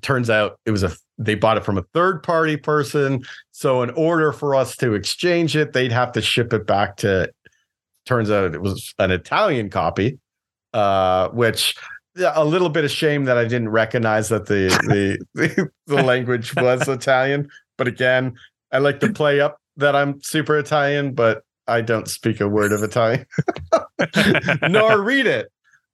turns 0.00 0.30
out 0.30 0.58
it 0.64 0.70
was 0.70 0.82
a 0.82 0.92
they 1.18 1.34
bought 1.34 1.58
it 1.58 1.64
from 1.64 1.76
a 1.76 1.82
third 1.92 2.22
party 2.22 2.56
person. 2.56 3.24
So 3.62 3.82
in 3.82 3.90
order 3.90 4.32
for 4.32 4.56
us 4.56 4.76
to 4.78 4.94
exchange 4.94 5.54
it, 5.54 5.72
they'd 5.72 5.92
have 5.92 6.10
to 6.12 6.20
ship 6.20 6.52
it 6.52 6.66
back 6.66 6.96
to. 6.96 7.30
Turns 8.06 8.28
out 8.28 8.52
it 8.56 8.60
was 8.60 8.92
an 8.98 9.12
Italian 9.12 9.70
copy, 9.70 10.18
uh, 10.72 11.28
which 11.28 11.76
a 12.18 12.44
little 12.44 12.70
bit 12.70 12.84
of 12.84 12.90
shame 12.90 13.26
that 13.26 13.38
I 13.38 13.44
didn't 13.44 13.68
recognize 13.68 14.30
that 14.30 14.46
the 14.46 14.66
the 14.88 15.24
the, 15.34 15.70
the 15.86 16.02
language 16.02 16.56
was 16.56 16.88
Italian. 16.88 17.48
But 17.78 17.86
again, 17.86 18.34
I 18.72 18.78
like 18.78 18.98
to 18.98 19.12
play 19.12 19.38
up 19.40 19.58
that 19.76 19.94
I'm 19.94 20.20
super 20.22 20.58
Italian, 20.58 21.14
but 21.14 21.44
I 21.68 21.82
don't 21.82 22.08
speak 22.08 22.40
a 22.40 22.48
word 22.48 22.72
of 22.72 22.82
Italian, 22.82 23.26
nor 24.68 25.00
read 25.00 25.28
it. 25.28 25.52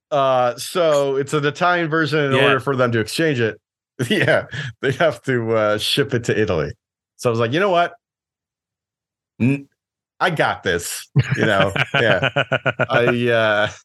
Uh, 0.09 0.57
so 0.57 1.17
it's 1.17 1.33
an 1.33 1.45
Italian 1.45 1.87
version. 1.87 2.17
In 2.17 2.31
yeah. 2.31 2.45
order 2.45 2.59
for 2.59 2.75
them 2.75 2.91
to 2.93 2.99
exchange 2.99 3.39
it, 3.39 3.61
yeah, 4.09 4.47
they 4.81 4.91
have 4.93 5.21
to 5.25 5.51
uh, 5.51 5.77
ship 5.77 6.15
it 6.15 6.23
to 6.23 6.41
Italy. 6.41 6.71
So 7.19 7.29
I 7.29 7.31
was 7.31 7.39
like, 7.39 7.51
you 7.51 7.59
know 7.59 7.69
what? 7.69 7.93
I 10.21 10.29
got 10.29 10.63
this. 10.63 11.07
You 11.35 11.45
know, 11.45 11.73
yeah. 11.93 12.29
I 12.89 13.29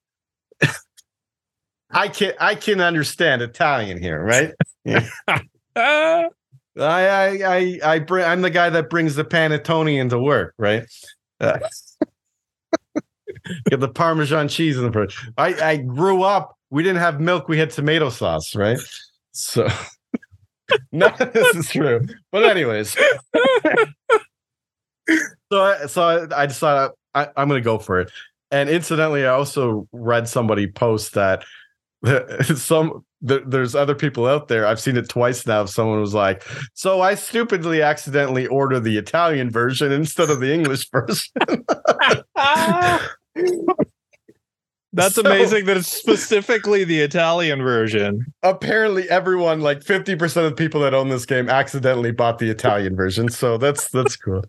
uh, 0.63 0.69
I 1.91 2.09
can 2.09 2.33
I 2.41 2.55
can 2.55 2.81
understand 2.81 3.43
Italian 3.43 4.01
here, 4.01 4.23
right? 4.23 4.53
Yeah. 4.85 5.09
I 5.77 6.29
I 6.77 7.41
I, 7.45 7.81
I 7.85 7.99
bring. 7.99 8.25
I'm 8.25 8.43
the 8.43 8.51
guy 8.51 8.71
that 8.71 8.89
brings 8.89 9.17
the 9.17 9.25
panettone 9.25 9.99
into 9.99 10.19
work, 10.19 10.55
right? 10.57 10.85
Uh, 11.41 11.59
get 13.69 13.81
the 13.81 13.89
Parmesan 13.89 14.47
cheese 14.47 14.77
in 14.77 14.85
the 14.85 14.93
fridge. 14.93 15.21
I 15.37 15.55
I 15.55 15.77
grew 15.79 16.23
up. 16.23 16.57
We 16.71 16.85
didn't 16.85 17.01
have 17.01 17.21
milk. 17.21 17.49
We 17.49 17.59
had 17.59 17.71
tomato 17.71 18.11
sauce, 18.11 18.55
right? 18.55 18.79
So 19.33 19.69
none 20.93 21.15
of 21.21 21.33
this 21.33 21.57
is 21.57 21.69
true. 21.69 22.07
But 22.31 22.45
anyways, 22.45 22.91
so 25.53 25.63
I, 25.63 25.87
so 25.87 26.03
I, 26.03 26.43
I 26.43 26.47
decided 26.47 26.93
I, 27.15 27.29
I'm 27.37 27.49
going 27.49 27.61
to 27.61 27.65
go 27.65 27.79
for 27.79 28.01
it. 28.01 28.11
And 28.51 28.69
incidentally, 28.69 29.27
I 29.27 29.31
also 29.31 29.89
read 29.93 30.29
somebody 30.29 30.67
post 30.67 31.15
that 31.15 31.45
some 32.57 33.05
there's 33.21 33.75
other 33.75 33.95
people 33.95 34.27
out 34.27 34.49
there. 34.49 34.67
I've 34.67 34.81
seen 34.81 34.99
it 34.99 35.09
twice 35.09 35.47
now. 35.47 35.65
Someone 35.65 36.01
was 36.01 36.13
like, 36.13 36.45
"So 36.75 37.01
I 37.01 37.15
stupidly 37.15 37.81
accidentally 37.81 38.47
ordered 38.47 38.81
the 38.81 38.99
Italian 38.99 39.51
version 39.51 39.93
instead 39.93 40.29
of 40.29 40.41
the 40.41 40.53
English 40.53 40.91
version." 40.91 41.65
That's 44.95 45.15
so, 45.17 45.23
amazing 45.23 45.67
that 45.67 45.77
it's 45.77 45.89
specifically 45.89 46.85
the 46.85 47.01
Italian 47.01 47.63
version. 47.63 48.25
Apparently, 48.43 49.09
everyone, 49.11 49.61
like 49.61 49.81
50% 49.81 50.47
of 50.47 50.57
people 50.57 50.81
that 50.81 50.95
own 50.95 51.09
this 51.09 51.27
game, 51.27 51.49
accidentally 51.49 52.13
bought 52.13 52.39
the 52.39 52.49
Italian 52.49 52.97
version. 52.97 53.29
So 53.29 53.59
that's 53.59 53.89
that's 53.91 54.17
cool. 54.17 54.45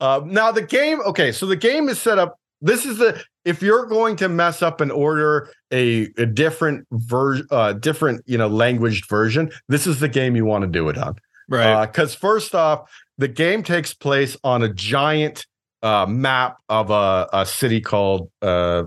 Uh, 0.00 0.20
now 0.26 0.52
the 0.52 0.62
game, 0.62 1.00
okay, 1.06 1.32
so 1.32 1.46
the 1.46 1.56
game 1.56 1.88
is 1.88 1.98
set 1.98 2.18
up 2.18 2.38
this 2.60 2.84
is 2.84 2.98
the 2.98 3.22
if 3.44 3.62
you're 3.62 3.86
going 3.86 4.16
to 4.16 4.28
mess 4.28 4.62
up 4.62 4.80
and 4.80 4.90
order 4.90 5.50
a, 5.72 6.08
a 6.16 6.26
different 6.26 6.86
version 6.92 7.46
uh 7.50 7.72
different 7.74 8.22
you 8.26 8.38
know 8.38 8.48
languaged 8.48 9.08
version 9.08 9.50
this 9.68 9.86
is 9.86 10.00
the 10.00 10.08
game 10.08 10.36
you 10.36 10.44
want 10.44 10.62
to 10.62 10.68
do 10.68 10.88
it 10.88 10.96
on 10.96 11.14
right 11.48 11.86
because 11.86 12.14
uh, 12.14 12.18
first 12.18 12.54
off 12.54 12.90
the 13.18 13.28
game 13.28 13.62
takes 13.62 13.92
place 13.92 14.36
on 14.42 14.62
a 14.62 14.72
giant 14.72 15.46
uh 15.82 16.06
map 16.06 16.56
of 16.68 16.90
a, 16.90 17.28
a 17.32 17.44
city 17.44 17.80
called 17.80 18.30
uh 18.42 18.84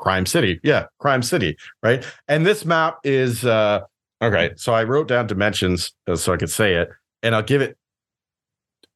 crime 0.00 0.26
city 0.26 0.58
yeah 0.64 0.86
crime 0.98 1.22
city 1.22 1.56
right 1.82 2.04
and 2.26 2.44
this 2.44 2.64
map 2.64 2.98
is 3.04 3.44
uh 3.44 3.80
okay 4.20 4.50
so 4.56 4.72
i 4.72 4.82
wrote 4.82 5.06
down 5.06 5.26
dimensions 5.26 5.92
uh, 6.08 6.16
so 6.16 6.32
i 6.32 6.36
could 6.36 6.50
say 6.50 6.74
it 6.74 6.88
and 7.22 7.34
i'll 7.34 7.42
give 7.42 7.62
it 7.62 7.76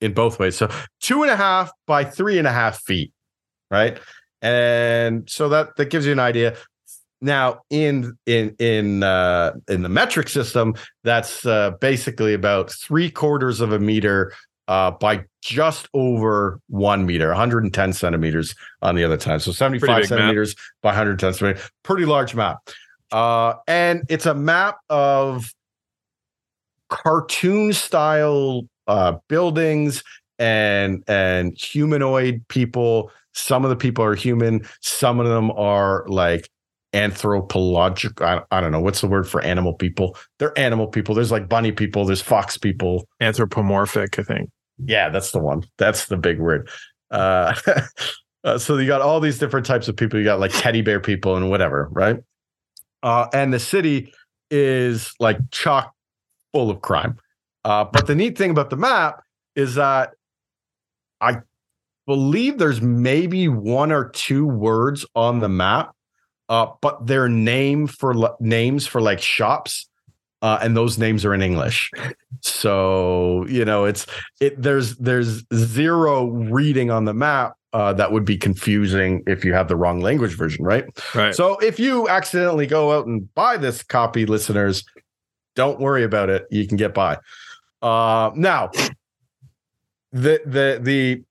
in 0.05 0.12
both 0.12 0.38
ways. 0.38 0.57
So 0.57 0.70
two 1.00 1.22
and 1.22 1.30
a 1.30 1.36
half 1.36 1.72
by 1.86 2.05
three 2.05 2.38
and 2.38 2.46
a 2.46 2.52
half 2.52 2.82
feet, 2.82 3.12
right? 3.70 3.98
And 4.42 5.28
so 5.28 5.48
that 5.48 5.76
that 5.76 5.86
gives 5.86 6.07
you 6.07 6.12
an 6.12 6.18
idea. 6.18 6.57
Now 7.20 7.62
in 7.70 8.16
in 8.26 8.55
in 8.59 9.02
uh, 9.02 9.52
in 9.68 9.82
the 9.82 9.88
metric 9.88 10.28
system, 10.28 10.74
that's 11.05 11.46
uh, 11.46 11.70
basically 11.80 12.34
about 12.34 12.70
three 12.70 13.11
quarters 13.11 13.61
of 13.62 13.72
a 13.72 13.78
meter 13.78 14.34
uh, 14.68 14.90
by 14.92 15.24
just 15.42 15.88
over 15.94 16.60
one 16.68 17.06
meter, 17.06 17.28
110 17.28 17.92
centimeters 17.92 18.54
on 18.82 18.94
the 18.94 19.04
other 19.04 19.16
time. 19.16 19.40
So 19.40 19.52
75 19.52 20.06
centimeters 20.06 20.56
map. 20.56 20.64
by 20.82 20.88
110 20.90 21.34
centimeters. 21.34 21.70
Pretty 21.82 22.06
large 22.06 22.34
map. 22.34 22.58
Uh, 23.12 23.54
and 23.68 24.02
it's 24.08 24.26
a 24.26 24.34
map 24.34 24.78
of 24.88 25.52
cartoon 26.88 27.72
style 27.72 28.62
uh, 28.86 29.14
buildings 29.28 30.02
and 30.38 31.04
and 31.06 31.56
humanoid 31.56 32.44
people. 32.48 33.10
Some 33.32 33.64
of 33.64 33.70
the 33.70 33.76
people 33.76 34.04
are 34.04 34.14
human. 34.14 34.66
Some 34.80 35.20
of 35.20 35.26
them 35.26 35.50
are 35.52 36.04
like 36.08 36.48
anthropological. 36.95 38.24
I, 38.24 38.40
I, 38.51 38.61
don't 38.61 38.72
know 38.72 38.80
what's 38.80 39.01
the 39.01 39.07
word 39.07 39.28
for 39.28 39.42
animal 39.42 39.74
people. 39.74 40.16
They're 40.38 40.57
animal 40.59 40.86
people. 40.86 41.14
There's 41.14 41.32
like 41.32 41.49
bunny 41.49 41.72
people. 41.72 42.05
There's 42.05 42.22
fox 42.22 42.57
people. 42.57 43.09
Anthropomorphic, 43.20 44.18
I 44.18 44.22
think. 44.22 44.51
Yeah, 44.78 45.09
that's 45.09 45.32
the 45.32 45.40
one. 45.40 45.64
That's 45.78 46.07
the 46.07 46.16
big 46.16 46.40
word. 46.40 46.68
Uh, 47.11 47.55
uh, 48.45 48.59
so 48.59 48.78
you 48.78 48.86
got 48.86 49.03
all 49.03 49.20
these 49.20 49.38
different 49.38 49.66
types 49.66 49.88
of 49.88 49.97
people. 49.97 50.18
You 50.18 50.24
got 50.24 50.40
like 50.40 50.53
teddy 50.53 50.82
bear 50.82 51.01
people 51.01 51.36
and 51.36 51.51
whatever, 51.51 51.88
right? 51.92 52.18
Uh, 53.03 53.26
and 53.32 53.53
the 53.53 53.61
city 53.61 54.12
is 54.51 55.12
like 55.20 55.38
chock 55.51 55.92
full 56.53 56.70
of 56.70 56.80
crime. 56.80 57.18
Uh, 57.64 57.84
but 57.84 58.07
the 58.07 58.14
neat 58.14 58.38
thing 58.38 58.51
about 58.51 58.70
the 58.70 58.76
map 58.76 59.22
is 59.57 59.74
that 59.74 60.12
I 61.20 61.38
believe 62.07 62.59
there's 62.59 62.82
maybe 62.82 63.49
one 63.49 63.92
or 63.92 64.11
two 64.11 64.47
words 64.47 65.07
on 65.14 65.40
the 65.40 65.49
map, 65.49 65.95
uh, 66.49 66.66
but 66.80 67.07
they're 67.07 67.28
name 67.28 67.86
for 67.86 68.36
names 68.40 68.86
for 68.86 69.01
like 69.01 69.20
shops. 69.20 69.88
Uh, 70.42 70.59
and 70.61 70.76
those 70.76 70.99
names 70.99 71.24
are 71.24 71.32
in 71.32 71.40
English. 71.40 71.90
So 72.42 73.47
you 73.49 73.64
know, 73.64 73.86
it's 73.86 74.05
it. 74.40 74.61
There's 74.61 74.97
there's 74.97 75.42
zero 75.55 76.26
reading 76.26 76.90
on 76.90 77.07
the 77.07 77.14
map 77.14 77.55
uh, 77.72 77.92
that 77.95 78.12
would 78.12 78.24
be 78.24 78.36
confusing 78.36 79.22
if 79.26 79.45
you 79.45 79.53
have 79.53 79.68
the 79.68 79.76
wrong 79.76 80.01
language 80.01 80.36
version, 80.36 80.64
right? 80.64 80.84
Right. 81.14 81.34
So 81.34 81.57
if 81.59 81.80
you 81.80 82.09
accidentally 82.09 82.66
go 82.66 82.92
out 82.92 83.07
and 83.07 83.32
buy 83.34 83.57
this 83.57 83.82
copy, 83.82 84.26
listeners, 84.26 84.84
don't 85.57 85.80
worry 85.80 86.05
about 86.05 86.30
it. 86.30 86.47
You 86.51 86.68
can 86.68 86.76
get 86.76 86.95
by. 86.95 87.18
Uh, 87.82 88.30
now, 88.34 88.70
the 90.12 90.40
the 90.47 90.78
the 90.80 91.22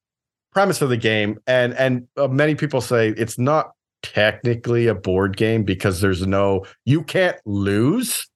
premise 0.51 0.81
of 0.81 0.89
the 0.89 0.97
game, 0.97 1.39
and 1.47 1.73
and 1.75 2.07
uh, 2.17 2.27
many 2.27 2.55
people 2.55 2.81
say 2.81 3.09
it's 3.09 3.39
not 3.39 3.71
technically 4.03 4.87
a 4.87 4.95
board 4.95 5.35
game 5.37 5.63
because 5.63 6.01
there's 6.01 6.27
no 6.27 6.65
you 6.85 7.03
can't 7.03 7.37
lose. 7.45 8.27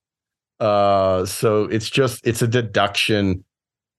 Uh, 0.59 1.26
so 1.26 1.65
it's 1.65 1.89
just 1.89 2.26
it's 2.26 2.41
a 2.41 2.47
deduction 2.47 3.43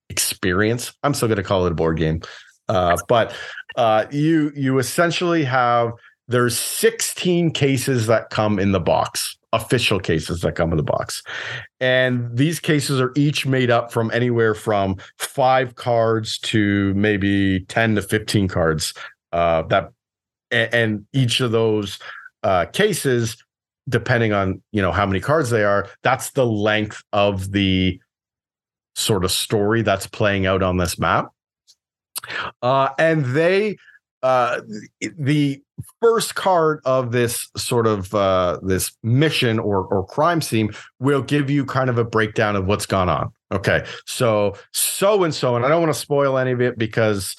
experience. 0.09 0.91
I'm 1.03 1.13
still 1.13 1.29
going 1.29 1.37
to 1.37 1.43
call 1.43 1.65
it 1.65 1.71
a 1.71 1.75
board 1.75 1.97
game, 1.97 2.21
uh, 2.67 2.97
but 3.07 3.33
uh, 3.77 4.05
you 4.11 4.51
you 4.55 4.79
essentially 4.79 5.45
have 5.45 5.93
there's 6.27 6.57
16 6.57 7.51
cases 7.51 8.05
that 8.07 8.29
come 8.29 8.59
in 8.59 8.71
the 8.71 8.79
box. 8.79 9.35
official 9.51 9.99
cases 9.99 10.41
that 10.41 10.53
come 10.53 10.69
in 10.69 10.77
the 10.77 10.83
box. 10.83 11.23
And 11.79 12.37
these 12.37 12.59
cases 12.59 13.01
are 13.01 13.11
each 13.15 13.47
made 13.47 13.71
up 13.71 13.91
from 13.91 14.11
anywhere 14.13 14.53
from 14.53 14.97
five 15.17 15.73
cards 15.73 16.37
to 16.39 16.93
maybe 16.93 17.61
10 17.61 17.95
to 17.95 18.03
15 18.03 18.47
cards. 18.47 18.93
Uh, 19.31 19.63
that 19.63 19.91
and, 20.51 20.73
and 20.73 21.05
each 21.13 21.39
of 21.41 21.51
those 21.51 21.99
uh, 22.43 22.65
cases, 22.65 23.37
depending 23.87 24.33
on 24.33 24.61
you 24.71 24.81
know 24.81 24.91
how 24.91 25.05
many 25.05 25.19
cards 25.19 25.49
they 25.49 25.63
are, 25.63 25.87
that's 26.03 26.31
the 26.31 26.45
length 26.45 27.03
of 27.13 27.51
the 27.51 27.99
sort 28.95 29.23
of 29.23 29.31
story 29.31 29.81
that's 29.81 30.07
playing 30.07 30.45
out 30.45 30.61
on 30.61 30.77
this 30.77 30.99
map. 30.99 31.29
Uh, 32.61 32.89
and 32.97 33.25
they 33.25 33.77
uh, 34.21 34.61
the 35.17 35.61
first 36.01 36.35
card 36.35 36.81
of 36.85 37.11
this 37.11 37.49
sort 37.55 37.87
of 37.87 38.13
uh, 38.13 38.59
this 38.61 38.91
mission 39.01 39.59
or 39.59 39.85
or 39.85 40.05
crime 40.05 40.41
scene 40.41 40.71
will 40.99 41.21
give 41.21 41.49
you 41.49 41.65
kind 41.65 41.89
of 41.89 41.97
a 41.97 42.03
breakdown 42.03 42.55
of 42.55 42.65
what's 42.65 42.85
gone 42.85 43.09
on. 43.09 43.31
Okay, 43.51 43.85
so 44.05 44.55
so 44.73 45.23
and 45.23 45.33
so, 45.33 45.55
and 45.55 45.65
I 45.65 45.69
don't 45.69 45.81
want 45.81 45.93
to 45.93 45.99
spoil 45.99 46.37
any 46.37 46.51
of 46.51 46.61
it 46.61 46.77
because 46.77 47.35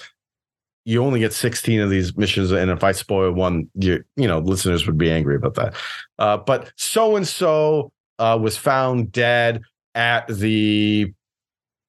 you 0.90 1.04
only 1.04 1.20
get 1.20 1.32
16 1.32 1.80
of 1.80 1.88
these 1.88 2.16
missions, 2.16 2.50
and 2.50 2.68
if 2.68 2.82
I 2.82 2.90
spoil 2.90 3.30
one, 3.30 3.70
you 3.74 4.02
you 4.16 4.26
know 4.26 4.40
listeners 4.40 4.86
would 4.86 4.98
be 4.98 5.10
angry 5.10 5.36
about 5.36 5.54
that. 5.54 5.74
Uh, 6.18 6.36
but 6.36 6.72
so 6.76 7.14
and 7.14 7.26
so 7.26 7.92
was 8.18 8.56
found 8.56 9.12
dead 9.12 9.62
at 9.94 10.26
the 10.26 11.12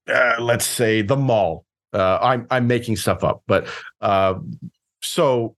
uh, 0.08 0.36
let's 0.39 0.66
say 0.66 1.02
the 1.02 1.16
mall. 1.16 1.66
Uh, 1.93 2.20
I'm 2.22 2.47
I'm 2.52 2.68
making 2.68 2.95
stuff 2.95 3.24
up, 3.24 3.41
but 3.47 3.68
uh, 4.02 4.36
so 5.02 5.56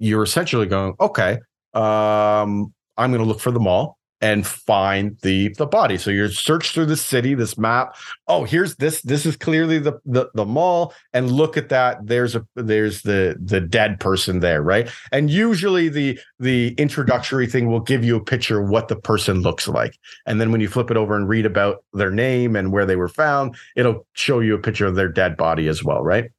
you're 0.00 0.24
essentially 0.24 0.66
going, 0.66 0.94
okay, 1.00 1.38
um, 1.74 2.72
I'm 2.96 3.10
going 3.10 3.18
to 3.18 3.24
look 3.24 3.40
for 3.40 3.50
the 3.50 3.60
mall 3.60 3.97
and 4.20 4.46
find 4.46 5.16
the 5.22 5.48
the 5.50 5.66
body. 5.66 5.96
So 5.96 6.10
you 6.10 6.28
search 6.28 6.72
through 6.72 6.86
the 6.86 6.96
city, 6.96 7.34
this 7.34 7.56
map. 7.56 7.96
Oh, 8.26 8.44
here's 8.44 8.76
this. 8.76 9.00
This 9.02 9.24
is 9.24 9.36
clearly 9.36 9.78
the, 9.78 10.00
the 10.04 10.30
the 10.34 10.44
mall. 10.44 10.94
And 11.12 11.30
look 11.30 11.56
at 11.56 11.68
that. 11.68 12.06
There's 12.06 12.34
a 12.34 12.46
there's 12.54 13.02
the 13.02 13.36
the 13.40 13.60
dead 13.60 14.00
person 14.00 14.40
there, 14.40 14.62
right? 14.62 14.90
And 15.12 15.30
usually 15.30 15.88
the 15.88 16.18
the 16.38 16.74
introductory 16.78 17.46
thing 17.46 17.68
will 17.68 17.80
give 17.80 18.04
you 18.04 18.16
a 18.16 18.24
picture 18.24 18.60
of 18.60 18.68
what 18.68 18.88
the 18.88 18.96
person 18.96 19.42
looks 19.42 19.68
like. 19.68 19.96
And 20.26 20.40
then 20.40 20.50
when 20.50 20.60
you 20.60 20.68
flip 20.68 20.90
it 20.90 20.96
over 20.96 21.16
and 21.16 21.28
read 21.28 21.46
about 21.46 21.84
their 21.92 22.10
name 22.10 22.56
and 22.56 22.72
where 22.72 22.86
they 22.86 22.96
were 22.96 23.08
found, 23.08 23.56
it'll 23.76 24.06
show 24.14 24.40
you 24.40 24.54
a 24.54 24.58
picture 24.58 24.86
of 24.86 24.96
their 24.96 25.08
dead 25.08 25.36
body 25.36 25.68
as 25.68 25.84
well, 25.84 26.02
right? 26.02 26.30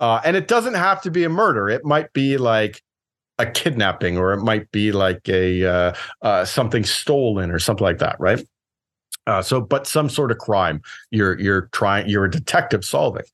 Uh, 0.00 0.20
and 0.24 0.36
it 0.36 0.48
doesn't 0.48 0.74
have 0.74 1.00
to 1.02 1.12
be 1.12 1.22
a 1.22 1.28
murder. 1.28 1.68
It 1.68 1.84
might 1.84 2.12
be 2.12 2.36
like 2.36 2.82
a 3.42 3.50
kidnapping, 3.50 4.16
or 4.16 4.32
it 4.32 4.42
might 4.42 4.70
be 4.72 4.92
like 4.92 5.28
a 5.28 5.64
uh, 5.64 5.92
uh, 6.22 6.44
something 6.44 6.84
stolen 6.84 7.50
or 7.50 7.58
something 7.58 7.84
like 7.84 7.98
that, 7.98 8.16
right? 8.18 8.44
Uh, 9.26 9.42
so, 9.42 9.60
but 9.60 9.86
some 9.86 10.08
sort 10.08 10.30
of 10.30 10.38
crime 10.38 10.80
you're 11.10 11.38
you're 11.38 11.68
trying 11.72 12.08
you're 12.08 12.24
a 12.24 12.30
detective 12.30 12.84
solving. 12.84 13.24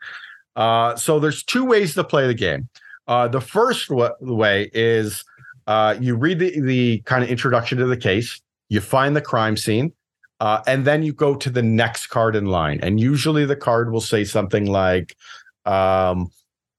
Uh, 0.57 0.97
so 0.97 1.21
there's 1.21 1.43
two 1.43 1.65
ways 1.65 1.95
to 1.95 2.05
play 2.05 2.27
the 2.27 2.35
game. 2.35 2.69
Uh, 3.07 3.29
the 3.29 3.41
first 3.41 3.89
w- 3.89 4.13
way 4.21 4.71
is 4.75 5.25
uh, 5.67 5.95
you 6.01 6.15
read 6.15 6.39
the 6.39 6.61
the 6.61 6.99
kind 7.01 7.23
of 7.23 7.31
introduction 7.31 7.79
to 7.79 7.87
the 7.87 7.97
case, 7.97 8.41
you 8.69 8.81
find 8.81 9.15
the 9.15 9.21
crime 9.23 9.57
scene, 9.57 9.93
uh, 10.41 10.63
and 10.67 10.85
then 10.85 11.03
you 11.03 11.13
go 11.13 11.35
to 11.35 11.49
the 11.49 11.63
next 11.63 12.09
card 12.09 12.37
in 12.37 12.47
line. 12.47 12.81
And 12.83 13.01
usually 13.01 13.45
the 13.45 13.57
card 13.57 13.93
will 13.93 14.01
say 14.01 14.25
something 14.25 14.67
like, 14.67 15.17
um, 15.65 16.31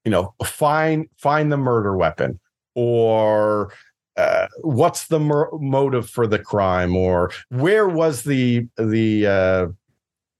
you 0.05 0.11
know, 0.11 0.35
find 0.45 1.07
find 1.17 1.51
the 1.51 1.57
murder 1.57 1.95
weapon 1.95 2.39
or 2.79 3.73
uh, 4.15 4.47
what's 4.61 5.07
the 5.07 5.19
motive 5.19 6.09
for 6.09 6.25
the 6.25 6.39
crime 6.39 6.95
or 6.95 7.29
where 7.49 7.89
was 7.89 8.23
the 8.23 8.65
the 8.77 9.27
uh, 9.27 9.67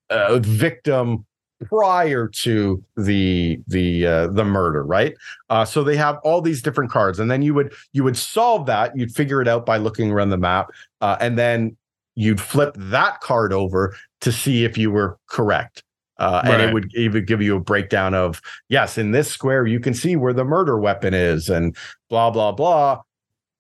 uh, 0.10 0.40
victim 0.40 1.26
prior 1.66 2.30
to 2.30 2.82
the 2.96 3.60
the 3.68 4.08
uh, 4.08 4.28
the 4.28 4.46
murder 4.46 4.84
right? 4.84 5.14
Uh, 5.50 5.66
so 5.66 5.84
they 5.84 5.98
have 5.98 6.18
all 6.24 6.40
these 6.42 6.62
different 6.62 6.90
cards 6.90 7.20
and 7.20 7.30
then 7.30 7.42
you 7.42 7.54
would 7.54 7.74
you 7.92 8.06
would 8.06 8.16
solve 8.16 8.66
that 8.66 8.96
you'd 8.96 9.12
figure 9.12 9.42
it 9.42 9.48
out 9.50 9.66
by 9.66 9.76
looking 9.76 10.12
around 10.12 10.30
the 10.30 10.38
map 10.38 10.70
uh, 11.02 11.18
and 11.20 11.38
then 11.38 11.76
you'd 12.16 12.40
flip 12.40 12.74
that 12.78 13.20
card 13.20 13.52
over 13.52 13.94
to 14.22 14.32
see 14.32 14.64
if 14.64 14.78
you 14.78 14.92
were 14.92 15.18
correct 15.28 15.84
uh, 16.20 16.42
right. 16.44 16.54
and 16.54 16.62
it 16.62 16.74
would 16.74 16.94
even 16.96 17.26
give 17.26 17.42
you 17.42 17.56
a 17.56 17.60
breakdown 17.60 18.14
of 18.14 18.42
yes, 18.68 18.98
in 18.98 19.12
this 19.12 19.30
square 19.30 19.66
you 19.66 19.80
can 19.80 19.94
see 19.94 20.16
where 20.16 20.34
the 20.34 20.44
murder 20.44 20.80
weapon 20.80 21.14
is, 21.14 21.50
and 21.50 21.76
blah 22.10 22.30
blah 22.30 22.52
blah. 22.52 23.02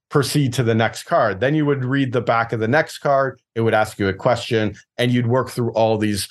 Proceed 0.09 0.53
to 0.53 0.63
the 0.63 0.73
next 0.73 1.03
card. 1.03 1.39
Then 1.39 1.53
you 1.53 1.67
would 1.67 1.85
read 1.85 2.13
the 2.13 2.21
back 2.21 2.51
of 2.51 2.59
the 2.59 2.67
next 2.67 2.97
card. 2.97 3.39
It 3.53 3.61
would 3.61 3.75
ask 3.75 3.99
you 3.99 4.07
a 4.07 4.13
question, 4.13 4.75
and 4.97 5.11
you'd 5.11 5.27
work 5.27 5.51
through 5.51 5.71
all 5.73 5.97
these 5.97 6.27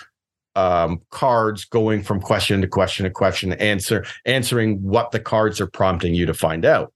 um, 0.57 1.01
cards, 1.11 1.65
going 1.65 2.03
from 2.03 2.21
question 2.21 2.61
to 2.61 2.67
question 2.67 3.05
to 3.05 3.11
question, 3.11 3.53
answer 3.55 4.05
answering 4.27 4.83
what 4.83 5.13
the 5.13 5.21
cards 5.21 5.61
are 5.61 5.69
prompting 5.69 6.15
you 6.15 6.27
to 6.27 6.35
find 6.35 6.65
out. 6.65 6.93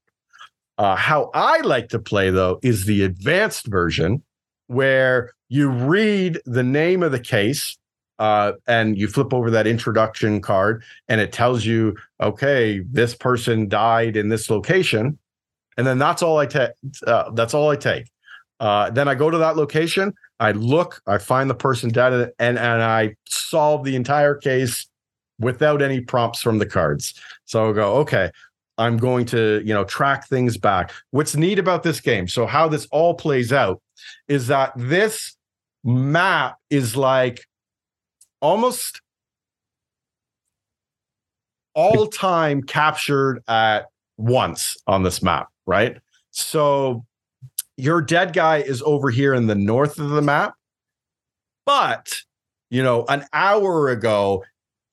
Uh, 0.77 0.97
how 0.97 1.31
I 1.33 1.61
like 1.61 1.89
to 1.91 1.99
play 1.99 2.31
though 2.31 2.59
is 2.63 2.85
the 2.85 3.05
advanced 3.05 3.67
version, 3.67 4.23
where 4.67 5.31
you 5.49 5.71
read 5.71 6.41
the 6.45 6.65
name 6.65 7.03
of 7.03 7.13
the 7.13 7.21
case 7.21 7.79
uh, 8.23 8.53
and 8.69 8.97
you 8.97 9.09
flip 9.09 9.35
over 9.35 9.51
that 9.51 9.67
introduction 9.67 10.41
card 10.41 10.85
and 11.09 11.21
it 11.21 11.33
tells 11.33 11.65
you, 11.65 11.97
okay, 12.21 12.79
this 12.89 13.17
person 13.17 13.69
died 13.69 14.17
in 14.17 14.29
this 14.29 14.49
location. 14.49 15.19
And 15.77 15.85
then 15.85 15.99
that's 15.99 16.23
all 16.23 16.39
I 16.39 16.47
take. 16.47 16.71
Uh, 17.05 17.33
that's 17.33 17.53
all 17.53 17.71
I 17.71 17.75
take. 17.75 18.09
Uh, 18.61 18.91
then 18.91 19.09
I 19.09 19.17
go 19.17 19.29
to 19.29 19.39
that 19.39 19.57
location. 19.57 20.15
I 20.39 20.53
look. 20.53 21.03
I 21.05 21.19
find 21.19 21.51
the 21.51 21.57
person 21.57 21.91
dead, 21.91 22.31
and 22.39 22.59
and 22.61 22.83
I 22.83 23.17
solve 23.27 23.83
the 23.83 23.97
entire 23.97 24.37
case 24.37 24.87
without 25.41 25.83
any 25.83 26.01
prompts 26.01 26.41
from 26.41 26.59
the 26.59 26.67
cards. 26.67 27.15
So 27.47 27.71
I 27.71 27.73
go, 27.73 27.95
okay, 28.03 28.31
I'm 28.79 28.99
going 28.99 29.27
to 29.27 29.63
you 29.65 29.75
know 29.75 29.83
track 29.83 30.29
things 30.29 30.57
back. 30.57 30.93
What's 31.11 31.35
neat 31.35 31.59
about 31.59 31.83
this 31.83 31.99
game? 31.99 32.29
So 32.29 32.47
how 32.47 32.69
this 32.69 32.87
all 32.93 33.15
plays 33.15 33.53
out 33.53 33.83
is 34.29 34.47
that 34.47 34.75
this 34.77 35.37
map 35.83 36.59
is 36.71 36.95
like 36.95 37.45
almost 38.43 39.01
all 41.75 42.07
time 42.07 42.63
captured 42.63 43.43
at 43.49 43.87
once 44.19 44.77
on 44.87 45.03
this 45.03 45.23
map, 45.23 45.49
right? 45.67 45.97
So 46.33 47.07
your 47.79 48.03
dead 48.03 48.35
guy 48.35 48.59
is 48.59 48.83
over 48.83 49.09
here 49.09 49.33
in 49.33 49.47
the 49.47 49.55
north 49.55 49.99
of 49.99 50.11
the 50.11 50.21
map, 50.21 50.55
but 51.65 52.23
you 52.71 52.83
know, 52.83 53.05
an 53.09 53.27
hour 53.33 53.91
ago, 53.91 54.45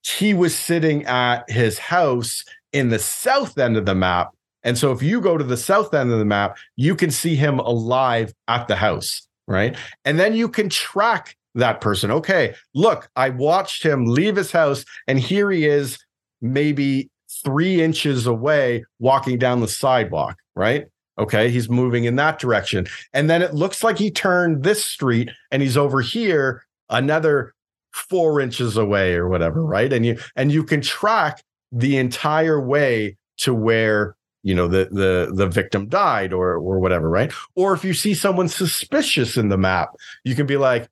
he 0.04 0.34
was 0.34 0.54
sitting 0.54 1.06
at 1.06 1.50
his 1.50 1.78
house 1.78 2.44
in 2.74 2.90
the 2.90 3.00
south 3.00 3.58
end 3.58 3.78
of 3.78 3.86
the 3.86 3.96
map. 3.96 4.32
And 4.64 4.78
so 4.78 4.92
if 4.92 5.02
you 5.02 5.22
go 5.22 5.38
to 5.38 5.44
the 5.44 5.58
south 5.58 5.94
end 5.94 6.12
of 6.12 6.20
the 6.20 6.26
map, 6.26 6.58
you 6.76 6.96
can 6.96 7.10
see 7.10 7.36
him 7.36 7.60
alive 7.60 8.34
at 8.50 8.68
the 8.68 8.76
house, 8.76 9.28
right? 9.48 9.78
And 10.04 10.20
then 10.20 10.36
you 10.36 10.50
can 10.50 10.68
track 10.68 11.38
that 11.56 11.82
person. 11.82 12.12
Okay, 12.12 12.54
look, 12.74 13.10
I 13.16 13.30
watched 13.30 13.84
him 13.84 14.06
leave 14.06 14.36
his 14.36 14.52
house, 14.52 14.86
and 15.08 15.20
here 15.20 15.52
he 15.52 15.66
is, 15.66 15.98
maybe 16.42 17.10
three 17.44 17.82
inches 17.82 18.26
away, 18.26 18.84
walking 19.00 19.38
down 19.38 19.62
the 19.62 19.68
sidewalk, 19.68 20.38
right? 20.56 20.88
Okay, 21.18 21.50
he's 21.50 21.70
moving 21.70 22.06
in 22.06 22.16
that 22.16 22.40
direction. 22.40 22.88
And 23.14 23.30
then 23.30 23.42
it 23.42 23.54
looks 23.54 23.84
like 23.84 23.98
he 23.98 24.10
turned 24.10 24.64
this 24.64 24.84
street 24.84 25.30
and 25.52 25.62
he's 25.62 25.76
over 25.76 26.00
here 26.02 26.64
another 26.90 27.54
four 27.92 28.40
inches 28.40 28.78
away 28.78 29.16
or 29.16 29.28
whatever, 29.28 29.66
right? 29.66 29.92
And 29.92 30.06
you 30.06 30.18
and 30.38 30.52
you 30.52 30.64
can 30.64 30.82
track 30.82 31.44
the 31.72 31.98
entire 31.98 32.60
way 32.60 33.18
to 33.40 33.54
where 33.54 34.16
you 34.44 34.56
know 34.56 34.68
the 34.68 34.88
the 34.92 35.32
the 35.34 35.48
victim 35.48 35.88
died 35.88 36.32
or 36.32 36.54
or 36.56 36.80
whatever 36.80 37.10
right 37.10 37.34
or 37.56 37.74
if 37.74 37.84
you 37.84 37.94
see 37.94 38.14
someone 38.14 38.48
suspicious 38.48 39.36
in 39.36 39.50
the 39.50 39.58
map 39.58 39.90
you 40.24 40.34
can 40.34 40.46
be 40.46 40.58
like 40.58 40.88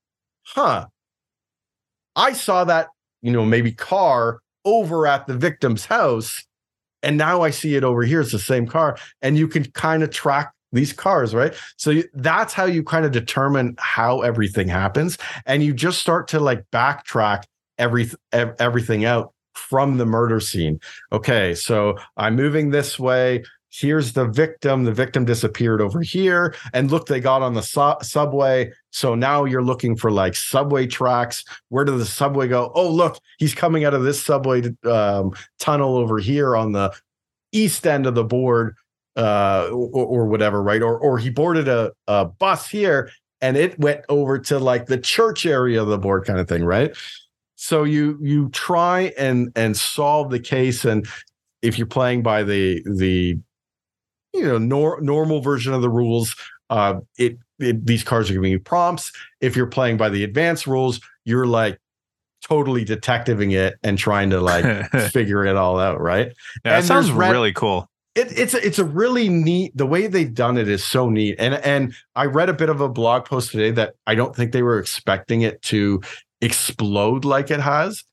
huh, 0.55 0.87
I 2.15 2.33
saw 2.33 2.63
that, 2.65 2.87
you 3.21 3.31
know, 3.31 3.45
maybe 3.45 3.71
car 3.71 4.39
over 4.65 5.07
at 5.07 5.27
the 5.27 5.37
victim's 5.37 5.85
house. 5.85 6.43
And 7.03 7.17
now 7.17 7.41
I 7.41 7.51
see 7.51 7.75
it 7.75 7.83
over 7.83 8.03
here. 8.03 8.21
It's 8.21 8.31
the 8.31 8.39
same 8.39 8.67
car. 8.67 8.97
And 9.21 9.37
you 9.37 9.47
can 9.47 9.65
kind 9.71 10.03
of 10.03 10.09
track 10.09 10.51
these 10.71 10.91
cars, 10.93 11.33
right? 11.33 11.53
So 11.77 12.01
that's 12.13 12.53
how 12.53 12.65
you 12.65 12.83
kind 12.83 13.05
of 13.05 13.11
determine 13.11 13.75
how 13.77 14.21
everything 14.21 14.67
happens. 14.67 15.17
And 15.45 15.63
you 15.63 15.73
just 15.73 15.99
start 15.99 16.27
to 16.29 16.39
like 16.39 16.65
backtrack 16.73 17.43
every, 17.77 18.09
everything 18.33 19.05
out 19.05 19.33
from 19.53 19.97
the 19.97 20.05
murder 20.05 20.39
scene. 20.39 20.79
Okay, 21.11 21.55
so 21.55 21.97
I'm 22.17 22.35
moving 22.35 22.71
this 22.71 22.99
way 22.99 23.43
here's 23.79 24.13
the 24.13 24.25
victim. 24.25 24.83
The 24.83 24.91
victim 24.91 25.25
disappeared 25.25 25.81
over 25.81 26.01
here. 26.01 26.55
And 26.73 26.89
look 26.89 27.07
they 27.07 27.19
got 27.19 27.41
on 27.41 27.53
the 27.53 27.61
su- 27.61 27.95
subway. 28.01 28.71
So 28.91 29.15
now 29.15 29.45
you're 29.45 29.63
looking 29.63 29.95
for 29.95 30.11
like 30.11 30.35
subway 30.35 30.87
tracks. 30.87 31.43
Where 31.69 31.85
did 31.85 31.97
the 31.97 32.05
subway 32.05 32.47
go? 32.47 32.71
Oh 32.75 32.89
look 32.89 33.19
he's 33.37 33.53
coming 33.53 33.85
out 33.85 33.93
of 33.93 34.03
this 34.03 34.21
subway 34.23 34.73
um, 34.83 35.31
tunnel 35.59 35.97
over 35.97 36.19
here 36.19 36.55
on 36.55 36.71
the 36.71 36.93
east 37.51 37.85
end 37.85 38.05
of 38.05 38.15
the 38.15 38.23
board 38.23 38.75
uh, 39.15 39.69
or, 39.71 40.05
or 40.05 40.25
whatever, 40.27 40.61
right? 40.61 40.81
Or 40.81 40.97
or 40.97 41.17
he 41.17 41.29
boarded 41.29 41.67
a, 41.67 41.91
a 42.07 42.25
bus 42.25 42.67
here 42.69 43.11
and 43.41 43.55
it 43.57 43.77
went 43.79 44.01
over 44.09 44.39
to 44.39 44.59
like 44.59 44.87
the 44.87 44.97
church 44.97 45.45
area 45.45 45.81
of 45.81 45.87
the 45.87 45.97
board, 45.97 46.25
kind 46.25 46.39
of 46.39 46.47
thing, 46.47 46.63
right? 46.63 46.95
So 47.55 47.83
you 47.83 48.17
you 48.21 48.49
try 48.49 49.13
and 49.17 49.51
and 49.55 49.75
solve 49.75 50.29
the 50.29 50.39
case, 50.39 50.85
and 50.85 51.07
if 51.61 51.77
you're 51.77 51.87
playing 51.87 52.23
by 52.23 52.43
the 52.43 52.83
the 52.85 53.39
you 54.37 54.47
know 54.47 54.57
nor, 54.57 55.01
normal 55.01 55.41
version 55.41 55.73
of 55.73 55.81
the 55.81 55.89
rules, 55.89 56.35
uh, 56.69 56.99
it, 57.17 57.37
it 57.59 57.85
these 57.85 58.03
cards 58.03 58.29
are 58.29 58.33
giving 58.33 58.51
you 58.51 58.59
prompts. 58.59 59.11
If 59.41 59.55
you're 59.55 59.67
playing 59.67 59.97
by 59.97 60.09
the 60.09 60.23
advanced 60.23 60.67
rules, 60.67 60.99
you're 61.25 61.47
like 61.47 61.79
totally 62.41 62.85
detectiving 62.85 63.51
it 63.51 63.75
and 63.83 63.97
trying 63.97 64.29
to 64.29 64.39
like 64.39 64.89
figure 65.11 65.45
it 65.45 65.55
all 65.55 65.79
out, 65.79 65.99
right? 65.99 66.27
Yeah, 66.63 66.79
that 66.79 66.83
sounds 66.83 67.11
red- 67.11 67.31
really 67.31 67.51
cool. 67.51 67.89
it, 68.15 68.37
it's 68.37 68.53
a, 68.53 68.65
it's 68.65 68.79
a 68.79 68.85
really 68.85 69.27
neat 69.27 69.75
the 69.75 69.85
way 69.85 70.07
they've 70.07 70.33
done 70.33 70.57
it 70.57 70.67
is 70.67 70.83
so 70.83 71.09
neat 71.09 71.35
and 71.39 71.55
and 71.55 71.93
I 72.15 72.25
read 72.25 72.49
a 72.49 72.53
bit 72.53 72.69
of 72.69 72.79
a 72.79 72.89
blog 72.89 73.25
post 73.25 73.51
today 73.51 73.71
that 73.71 73.95
I 74.05 74.15
don't 74.15 74.35
think 74.35 74.51
they 74.51 74.63
were 74.63 74.79
expecting 74.79 75.41
it 75.41 75.61
to 75.63 76.01
explode 76.41 77.25
like 77.25 77.51
it 77.51 77.59
has 77.59 78.03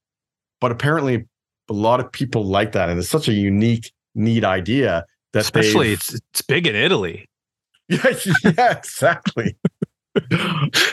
but 0.60 0.72
apparently 0.72 1.26
a 1.68 1.72
lot 1.72 2.00
of 2.00 2.10
people 2.10 2.44
like 2.44 2.72
that 2.72 2.88
and 2.88 2.98
it's 2.98 3.08
such 3.08 3.28
a 3.28 3.32
unique 3.32 3.92
neat 4.14 4.44
idea 4.44 5.04
Especially 5.34 5.92
it's 5.92 6.14
it's 6.14 6.42
big 6.42 6.66
in 6.66 6.74
Italy. 6.74 7.28
yeah, 7.88 8.14
yeah 8.44 8.78
exactly. 8.78 9.56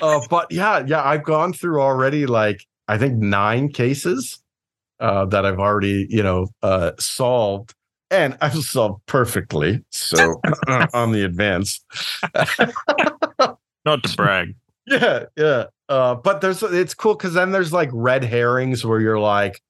Uh, 0.02 0.20
but 0.32 0.52
yeah 0.52 0.84
yeah 0.88 1.04
I've 1.04 1.24
gone 1.24 1.54
through 1.54 1.80
already 1.80 2.26
like 2.26 2.66
I 2.88 2.98
think 2.98 3.20
nine 3.20 3.70
cases 3.70 4.40
uh, 5.00 5.26
that 5.26 5.46
I've 5.46 5.60
already 5.60 6.08
you 6.10 6.24
know 6.24 6.48
uh, 6.64 6.94
solved. 6.98 7.76
And 8.10 8.36
I've 8.42 8.56
solved 8.56 9.06
perfectly 9.06 9.86
so 9.92 10.42
on 10.94 11.12
the 11.12 11.24
advance. 11.24 11.80
Not 13.86 14.04
to 14.04 14.16
brag. 14.18 14.56
yeah 14.88 15.26
yeah. 15.38 15.66
Uh 15.88 16.16
but 16.16 16.42
there's 16.42 16.64
it's 16.64 16.96
cool 16.96 17.14
because 17.14 17.36
then 17.36 17.52
there's 17.52 17.72
like 17.72 17.90
red 17.94 18.24
herrings 18.24 18.84
where 18.84 19.00
you're 19.00 19.20
like 19.20 19.62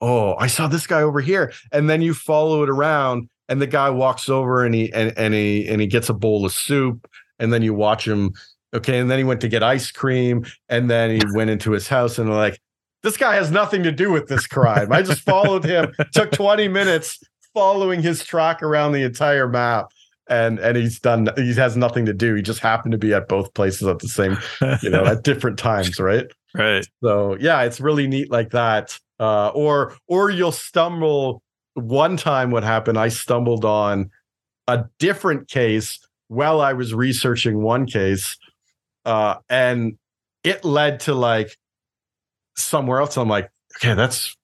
oh 0.00 0.34
i 0.36 0.46
saw 0.48 0.66
this 0.66 0.86
guy 0.86 1.02
over 1.02 1.20
here. 1.20 1.52
And 1.72 1.88
then 1.88 2.02
you 2.02 2.14
follow 2.14 2.62
it 2.64 2.68
around 2.68 3.28
and 3.48 3.60
the 3.60 3.66
guy 3.66 3.90
walks 3.90 4.28
over 4.28 4.64
and 4.64 4.74
he 4.74 4.92
and, 4.92 5.16
and 5.16 5.34
he 5.34 5.66
and 5.68 5.80
he 5.80 5.86
gets 5.86 6.08
a 6.08 6.14
bowl 6.14 6.44
of 6.44 6.52
soup 6.52 7.08
and 7.38 7.52
then 7.52 7.62
you 7.62 7.74
watch 7.74 8.06
him 8.06 8.32
okay 8.74 8.98
and 8.98 9.10
then 9.10 9.18
he 9.18 9.24
went 9.24 9.40
to 9.40 9.48
get 9.48 9.62
ice 9.62 9.90
cream 9.90 10.44
and 10.68 10.90
then 10.90 11.10
he 11.10 11.22
went 11.34 11.50
into 11.50 11.72
his 11.72 11.88
house 11.88 12.18
and 12.18 12.30
like 12.30 12.60
this 13.02 13.16
guy 13.16 13.34
has 13.34 13.50
nothing 13.50 13.82
to 13.84 13.92
do 13.92 14.10
with 14.10 14.26
this 14.26 14.46
crime. 14.46 14.92
I 14.92 15.02
just 15.02 15.22
followed 15.22 15.64
him 15.64 15.92
took 16.12 16.32
20 16.32 16.68
minutes 16.68 17.20
following 17.54 18.02
his 18.02 18.24
track 18.24 18.62
around 18.62 18.92
the 18.92 19.02
entire 19.02 19.48
map 19.48 19.86
and 20.28 20.58
and 20.58 20.76
he's 20.76 21.00
done 21.00 21.28
he 21.36 21.54
has 21.54 21.76
nothing 21.76 22.04
to 22.06 22.12
do. 22.12 22.34
He 22.34 22.42
just 22.42 22.60
happened 22.60 22.92
to 22.92 22.98
be 22.98 23.14
at 23.14 23.28
both 23.28 23.54
places 23.54 23.88
at 23.88 24.00
the 24.00 24.08
same 24.08 24.36
you 24.82 24.90
know 24.90 25.04
at 25.04 25.22
different 25.22 25.58
times 25.58 25.98
right? 26.00 26.26
Right. 26.54 26.86
so 27.02 27.36
yeah 27.38 27.62
it's 27.62 27.80
really 27.80 28.06
neat 28.06 28.30
like 28.30 28.50
that. 28.50 28.98
Uh 29.20 29.48
or 29.48 29.96
or 30.06 30.30
you'll 30.30 30.52
stumble 30.52 31.42
one 31.78 32.16
time 32.16 32.50
what 32.50 32.62
happened 32.62 32.98
i 32.98 33.08
stumbled 33.08 33.64
on 33.64 34.10
a 34.66 34.84
different 34.98 35.48
case 35.48 35.98
while 36.28 36.60
i 36.60 36.72
was 36.72 36.94
researching 36.94 37.62
one 37.62 37.86
case 37.86 38.36
uh 39.04 39.36
and 39.48 39.96
it 40.44 40.64
led 40.64 41.00
to 41.00 41.14
like 41.14 41.56
somewhere 42.56 43.00
else 43.00 43.16
i'm 43.16 43.28
like 43.28 43.50
okay 43.76 43.94
that's 43.94 44.36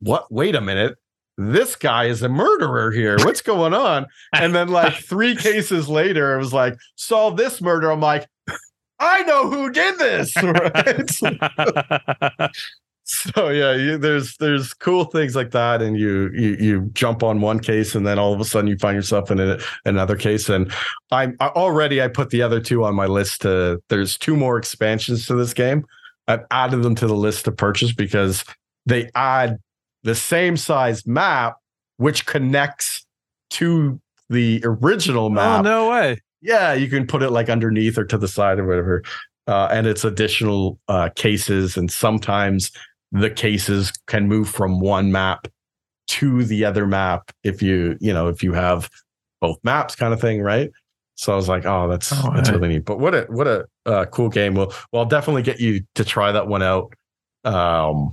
what 0.00 0.30
wait 0.32 0.54
a 0.54 0.60
minute 0.60 0.96
this 1.38 1.76
guy 1.76 2.04
is 2.04 2.22
a 2.22 2.28
murderer 2.28 2.90
here 2.90 3.16
what's 3.18 3.40
going 3.40 3.72
on? 3.72 4.06
And 4.34 4.54
then 4.54 4.68
like 4.68 4.94
three 5.08 5.34
cases 5.34 5.88
later 5.88 6.34
it 6.34 6.38
was 6.38 6.52
like 6.52 6.76
solve 6.96 7.36
this 7.36 7.60
murder 7.60 7.90
i'm 7.90 8.00
like 8.00 8.26
i 8.98 9.22
know 9.22 9.48
who 9.48 9.70
did 9.70 9.98
this. 9.98 10.34
Right 10.42 11.10
so 13.12 13.48
yeah 13.48 13.74
you, 13.74 13.98
there's 13.98 14.36
there's 14.38 14.72
cool 14.74 15.04
things 15.04 15.36
like 15.36 15.50
that 15.50 15.82
and 15.82 15.98
you, 15.98 16.30
you 16.32 16.56
you 16.58 16.80
jump 16.92 17.22
on 17.22 17.40
one 17.40 17.60
case 17.60 17.94
and 17.94 18.06
then 18.06 18.18
all 18.18 18.32
of 18.32 18.40
a 18.40 18.44
sudden 18.44 18.68
you 18.68 18.76
find 18.78 18.96
yourself 18.96 19.30
in 19.30 19.38
a, 19.38 19.58
another 19.84 20.16
case 20.16 20.48
and 20.48 20.72
i'm 21.10 21.36
I, 21.40 21.48
already 21.48 22.02
i 22.02 22.08
put 22.08 22.30
the 22.30 22.42
other 22.42 22.60
two 22.60 22.84
on 22.84 22.94
my 22.94 23.06
list 23.06 23.42
to 23.42 23.82
there's 23.88 24.16
two 24.16 24.36
more 24.36 24.56
expansions 24.58 25.26
to 25.26 25.34
this 25.34 25.54
game 25.54 25.84
i've 26.28 26.44
added 26.50 26.82
them 26.82 26.94
to 26.96 27.06
the 27.06 27.14
list 27.14 27.44
to 27.44 27.52
purchase 27.52 27.92
because 27.92 28.44
they 28.86 29.10
add 29.14 29.58
the 30.02 30.14
same 30.14 30.56
size 30.56 31.06
map 31.06 31.56
which 31.98 32.26
connects 32.26 33.06
to 33.50 34.00
the 34.30 34.60
original 34.64 35.30
map 35.30 35.60
oh 35.60 35.62
no 35.62 35.90
way. 35.90 36.20
yeah, 36.40 36.72
you 36.72 36.88
can 36.88 37.06
put 37.06 37.22
it 37.22 37.30
like 37.30 37.48
underneath 37.48 37.96
or 37.98 38.04
to 38.04 38.18
the 38.18 38.28
side 38.28 38.58
or 38.58 38.66
whatever. 38.66 39.02
Uh, 39.46 39.68
and 39.70 39.86
it's 39.86 40.04
additional 40.04 40.78
uh, 40.88 41.08
cases, 41.16 41.76
and 41.76 41.90
sometimes 41.90 42.70
the 43.12 43.30
cases 43.30 43.92
can 44.06 44.26
move 44.26 44.48
from 44.48 44.80
one 44.80 45.12
map 45.12 45.46
to 46.08 46.44
the 46.44 46.64
other 46.64 46.86
map 46.86 47.30
if 47.44 47.62
you 47.62 47.96
you 48.00 48.12
know 48.12 48.28
if 48.28 48.42
you 48.42 48.52
have 48.52 48.90
both 49.40 49.58
maps, 49.64 49.94
kind 49.94 50.12
of 50.12 50.20
thing, 50.20 50.40
right? 50.42 50.70
So 51.14 51.32
I 51.32 51.36
was 51.36 51.48
like, 51.48 51.66
oh, 51.66 51.88
that's 51.88 52.12
Oh, 52.12 52.32
that's 52.34 52.48
right. 52.48 52.56
really 52.60 52.74
neat. 52.74 52.84
But 52.84 52.98
what 52.98 53.14
a 53.14 53.22
what 53.28 53.46
a 53.46 53.66
uh, 53.86 54.06
cool 54.06 54.28
game. 54.28 54.54
Well, 54.54 54.72
well, 54.92 55.02
I'll 55.02 55.08
definitely 55.08 55.42
get 55.42 55.60
you 55.60 55.82
to 55.94 56.04
try 56.04 56.32
that 56.32 56.46
one 56.48 56.62
out, 56.62 56.94
um, 57.44 58.12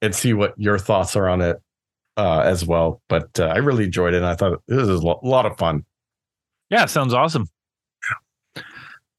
and 0.00 0.14
see 0.14 0.32
what 0.34 0.54
your 0.56 0.78
thoughts 0.78 1.16
are 1.16 1.28
on 1.28 1.40
it 1.42 1.60
uh, 2.16 2.40
as 2.40 2.64
well. 2.64 3.02
But 3.08 3.38
uh, 3.40 3.46
I 3.46 3.56
really 3.58 3.84
enjoyed 3.84 4.14
it, 4.14 4.18
and 4.18 4.26
I 4.26 4.34
thought 4.34 4.62
this 4.68 4.82
is 4.88 5.00
a 5.00 5.06
lot 5.06 5.46
of 5.46 5.56
fun. 5.58 5.84
Yeah, 6.70 6.86
sounds 6.86 7.12
awesome. 7.14 7.48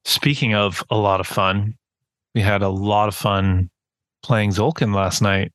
Speaking 0.06 0.54
of 0.56 0.84
a 0.90 0.98
lot 0.98 1.20
of 1.20 1.28
fun, 1.28 1.76
we 2.34 2.42
had 2.42 2.62
a 2.62 2.70
lot 2.70 3.08
of 3.08 3.16
fun 3.16 3.70
playing 4.24 4.52
Tzolk'in 4.52 4.94
last 4.94 5.22
night. 5.22 5.52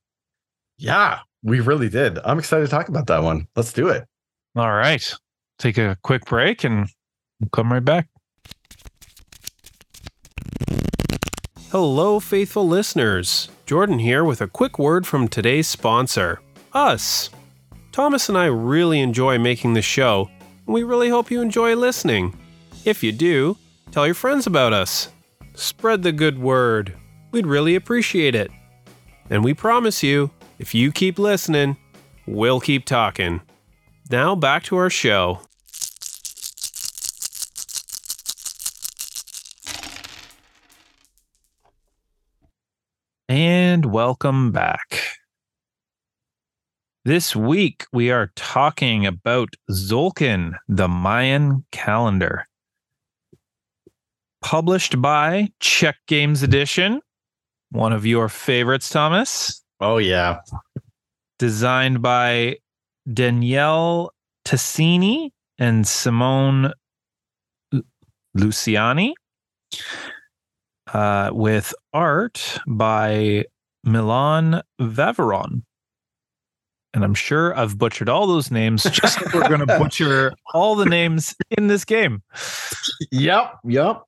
Yeah, 0.78 1.20
we 1.42 1.60
really 1.60 1.88
did. 1.88 2.18
I'm 2.24 2.38
excited 2.38 2.64
to 2.64 2.70
talk 2.70 2.88
about 2.88 3.06
that 3.06 3.22
one. 3.22 3.46
Let's 3.56 3.72
do 3.72 3.88
it. 3.88 4.04
All 4.56 4.72
right. 4.72 5.14
Take 5.58 5.78
a 5.78 5.96
quick 6.02 6.24
break 6.26 6.64
and 6.64 6.88
we'll 7.40 7.50
come 7.50 7.72
right 7.72 7.84
back. 7.84 8.08
Hello, 11.70 12.20
faithful 12.20 12.68
listeners. 12.68 13.48
Jordan 13.66 13.98
here 13.98 14.22
with 14.22 14.40
a 14.40 14.46
quick 14.46 14.78
word 14.78 15.06
from 15.06 15.26
today's 15.26 15.66
sponsor, 15.66 16.40
us. 16.72 17.30
Thomas 17.90 18.28
and 18.28 18.38
I 18.38 18.46
really 18.46 19.00
enjoy 19.00 19.38
making 19.38 19.74
the 19.74 19.82
show, 19.82 20.30
and 20.66 20.74
we 20.74 20.82
really 20.84 21.08
hope 21.08 21.30
you 21.30 21.40
enjoy 21.40 21.74
listening. 21.74 22.38
If 22.84 23.02
you 23.02 23.10
do, 23.10 23.56
tell 23.90 24.06
your 24.06 24.14
friends 24.14 24.46
about 24.46 24.72
us. 24.72 25.08
Spread 25.54 26.02
the 26.02 26.12
good 26.12 26.38
word. 26.38 26.94
We'd 27.34 27.48
really 27.48 27.74
appreciate 27.74 28.36
it. 28.36 28.48
And 29.28 29.42
we 29.42 29.54
promise 29.54 30.04
you, 30.04 30.30
if 30.60 30.72
you 30.72 30.92
keep 30.92 31.18
listening, 31.18 31.76
we'll 32.28 32.60
keep 32.60 32.84
talking. 32.84 33.40
Now 34.08 34.36
back 34.36 34.62
to 34.64 34.76
our 34.76 34.88
show. 34.88 35.40
And 43.28 43.86
welcome 43.86 44.52
back. 44.52 45.00
This 47.04 47.34
week 47.34 47.84
we 47.92 48.12
are 48.12 48.30
talking 48.36 49.06
about 49.06 49.48
Tzolk'in, 49.68 50.52
the 50.68 50.86
Mayan 50.86 51.64
calendar. 51.72 52.46
Published 54.40 55.02
by 55.02 55.48
Czech 55.58 55.96
Games 56.06 56.44
Edition, 56.44 57.00
one 57.74 57.92
of 57.92 58.06
your 58.06 58.28
favorites, 58.28 58.88
Thomas. 58.88 59.62
Oh 59.80 59.98
yeah. 59.98 60.38
Designed 61.38 62.00
by 62.00 62.58
Daniele 63.12 64.12
Tascini 64.46 65.30
and 65.58 65.86
Simone 65.86 66.72
Luciani. 68.36 69.12
Uh, 70.92 71.30
with 71.32 71.74
art 71.92 72.58
by 72.68 73.44
Milan 73.82 74.62
Vavroň. 74.80 75.62
And 76.92 77.02
I'm 77.02 77.14
sure 77.14 77.58
I've 77.58 77.76
butchered 77.76 78.08
all 78.08 78.28
those 78.28 78.52
names. 78.52 78.84
Just 78.84 79.20
like 79.20 79.34
we're 79.34 79.48
going 79.48 79.58
to 79.66 79.78
butcher 79.78 80.32
all 80.52 80.76
the 80.76 80.84
names 80.84 81.34
in 81.50 81.66
this 81.66 81.84
game. 81.84 82.22
Yep. 83.10 83.58
Yep. 83.64 84.02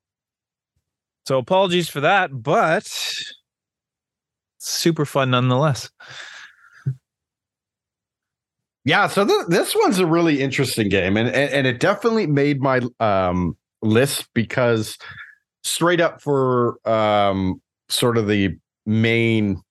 So 1.27 1.37
apologies 1.37 1.89
for 1.89 1.99
that, 1.99 2.29
but 2.41 2.89
super 4.57 5.05
fun 5.05 5.31
nonetheless. 5.31 5.89
Yeah. 8.85 9.07
So 9.07 9.25
th- 9.25 9.47
this 9.49 9.75
one's 9.75 9.99
a 9.99 10.05
really 10.05 10.41
interesting 10.41 10.87
game, 10.87 11.17
and, 11.17 11.27
and 11.27 11.51
and 11.51 11.67
it 11.67 11.79
definitely 11.79 12.27
made 12.27 12.61
my 12.61 12.81
um 12.99 13.57
list 13.81 14.29
because 14.33 14.97
straight 15.63 15.99
up 15.99 16.21
for 16.21 16.77
um 16.87 17.61
sort 17.89 18.17
of 18.17 18.27
the 18.27 18.57
main 18.85 19.61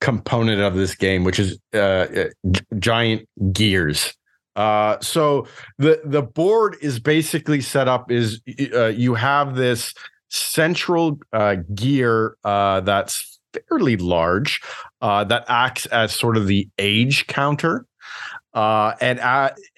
component 0.00 0.60
of 0.60 0.74
this 0.74 0.96
game, 0.96 1.22
which 1.22 1.38
is 1.38 1.58
uh, 1.72 1.78
uh, 1.78 2.24
g- 2.50 2.60
giant 2.78 3.28
gears. 3.52 4.12
Uh, 4.56 4.98
so 5.00 5.46
the 5.78 6.00
the 6.04 6.20
board 6.22 6.76
is 6.82 6.98
basically 6.98 7.60
set 7.60 7.88
up 7.88 8.10
is 8.10 8.40
uh, 8.74 8.86
you 8.86 9.14
have 9.14 9.54
this 9.54 9.94
central 10.28 11.18
uh, 11.32 11.56
gear 11.74 12.36
uh, 12.44 12.80
that's 12.80 13.31
fairly 13.52 13.96
large 13.96 14.60
uh, 15.00 15.24
that 15.24 15.44
acts 15.48 15.86
as 15.86 16.12
sort 16.12 16.36
of 16.36 16.46
the 16.46 16.68
age 16.78 17.26
counter. 17.26 17.86
Uh, 18.54 18.94
and 19.00 19.18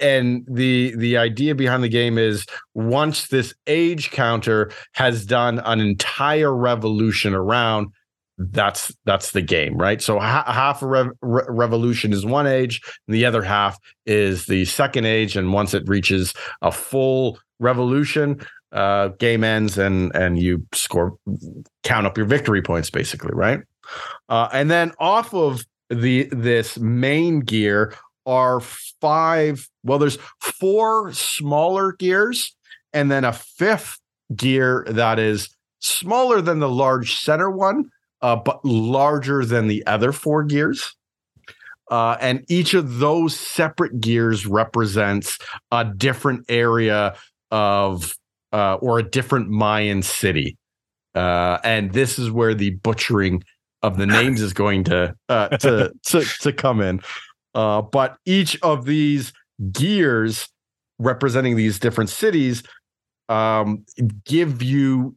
and 0.01 0.45
the 0.51 0.97
the 0.97 1.17
idea 1.17 1.55
behind 1.55 1.85
the 1.85 1.89
game 1.89 2.19
is 2.19 2.45
once 2.75 3.29
this 3.29 3.55
age 3.69 4.11
counter 4.11 4.73
has 4.95 5.25
done 5.25 5.61
an 5.61 5.79
entire 5.79 6.53
revolution 6.53 7.35
around, 7.35 7.93
that's 8.39 8.93
that's 9.05 9.31
the 9.31 9.43
game, 9.43 9.77
right? 9.77 10.03
So 10.03 10.19
ha- 10.19 10.45
half 10.47 10.83
a 10.83 10.87
rev- 10.87 11.13
re- 11.23 11.45
revolution 11.49 12.13
is 12.13 12.27
one 12.27 12.49
age, 12.49 12.81
and 13.07 13.15
the 13.15 13.25
other 13.25 13.43
half 13.43 13.79
is 14.07 14.47
the 14.47 14.65
second 14.65 15.07
age. 15.07 15.37
And 15.37 15.53
once 15.53 15.73
it 15.73 15.85
reaches 15.87 16.35
a 16.61 16.73
full 16.73 17.39
revolution, 17.61 18.41
uh, 18.75 19.09
game 19.19 19.45
ends, 19.45 19.79
and 19.79 20.15
and 20.15 20.39
you 20.39 20.67
score, 20.73 21.17
count 21.83 22.07
up 22.07 22.17
your 22.17 22.27
victory 22.27 22.63
points, 22.63 22.91
basically, 22.91 23.33
right? 23.33 23.61
Uh, 24.29 24.49
and 24.53 24.71
then 24.71 24.93
off 24.99 25.33
of 25.33 25.65
the 25.89 26.29
this 26.33 26.79
main 26.79 27.41
gear 27.41 27.95
are 28.27 28.61
five. 28.61 29.69
Well, 29.83 29.99
there's 29.99 30.19
four 30.41 31.13
smaller 31.13 31.93
gears, 31.93 32.55
and 32.93 33.11
then 33.11 33.25
a 33.25 33.33
fifth 33.33 33.99
gear 34.35 34.85
that 34.89 35.19
is 35.19 35.49
smaller 35.81 36.41
than 36.41 36.61
the 36.61 36.69
large 36.69 37.17
center 37.17 37.51
one 37.51 37.91
uh, 38.25 38.37
but 38.37 38.65
larger 38.65 39.45
than 39.45 39.69
the 39.69 39.87
other 39.87 40.11
four 40.11 40.43
gears. 40.43 40.97
Uh, 41.91 42.17
and 42.21 42.43
each 42.49 42.73
of 42.73 42.99
those 42.99 43.39
separate 43.39 44.01
gears 44.01 44.47
represents 44.47 45.39
a 45.71 45.85
different 45.85 46.43
area 46.49 47.15
of 47.51 48.15
uh, 48.55 48.77
or 48.77 49.01
a 49.01 49.03
different 49.03 49.51
Mayan 49.51 50.01
city. 50.01 50.57
Uh, 51.15 51.59
and 51.65 51.93
this 51.93 52.19
is 52.19 52.31
where 52.31 52.55
the 52.55 52.71
butchering 52.71 53.43
of 53.83 53.99
the 53.99 54.07
names 54.21 54.41
is 54.41 54.55
going 54.55 54.85
to 54.85 55.15
uh, 55.29 55.49
to, 55.49 55.93
to 56.05 56.25
to 56.41 56.53
come 56.53 56.81
in. 56.81 57.03
Uh, 57.55 57.83
but 57.83 58.17
each 58.25 58.59
of 58.63 58.85
these 58.85 59.33
gears 59.71 60.49
representing 60.99 61.57
these 61.57 61.79
different 61.79 62.11
cities 62.11 62.63
um, 63.29 63.85
give 64.25 64.63
you 64.63 65.17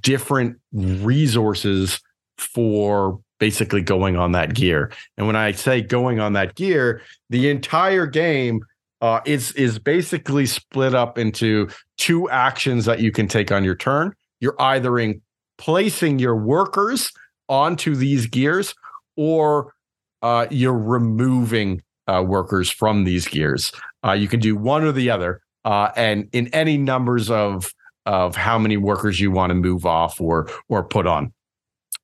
different 0.00 0.56
resources 0.72 2.00
for 2.38 3.20
basically 3.38 3.82
going 3.82 4.16
on 4.16 4.32
that 4.32 4.54
gear. 4.54 4.90
And 5.16 5.26
when 5.26 5.36
I 5.36 5.52
say 5.52 5.80
going 5.80 6.20
on 6.20 6.32
that 6.34 6.54
gear, 6.54 7.02
the 7.30 7.50
entire 7.50 8.06
game 8.06 8.60
uh, 9.00 9.20
is 9.24 9.52
is 9.52 9.78
basically 9.78 10.46
split 10.46 10.94
up 10.94 11.18
into 11.18 11.68
two 11.98 12.28
actions 12.30 12.84
that 12.84 13.00
you 13.00 13.12
can 13.12 13.28
take 13.28 13.52
on 13.52 13.64
your 13.64 13.76
turn. 13.76 14.14
You're 14.40 14.60
either 14.60 14.98
in 14.98 15.20
placing 15.58 16.18
your 16.18 16.36
workers 16.36 17.12
onto 17.48 17.94
these 17.94 18.26
gears, 18.26 18.74
or 19.16 19.74
uh, 20.22 20.46
you're 20.50 20.78
removing 20.78 21.82
uh, 22.06 22.24
workers 22.26 22.70
from 22.70 23.04
these 23.04 23.26
gears. 23.26 23.72
Uh, 24.04 24.12
you 24.12 24.28
can 24.28 24.40
do 24.40 24.56
one 24.56 24.84
or 24.84 24.92
the 24.92 25.10
other, 25.10 25.40
uh, 25.64 25.90
and 25.96 26.28
in 26.32 26.48
any 26.48 26.76
numbers 26.76 27.30
of 27.30 27.72
of 28.06 28.36
how 28.36 28.58
many 28.58 28.76
workers 28.76 29.18
you 29.18 29.30
want 29.30 29.50
to 29.50 29.54
move 29.54 29.86
off 29.86 30.20
or 30.20 30.48
or 30.68 30.82
put 30.84 31.06
on. 31.06 31.32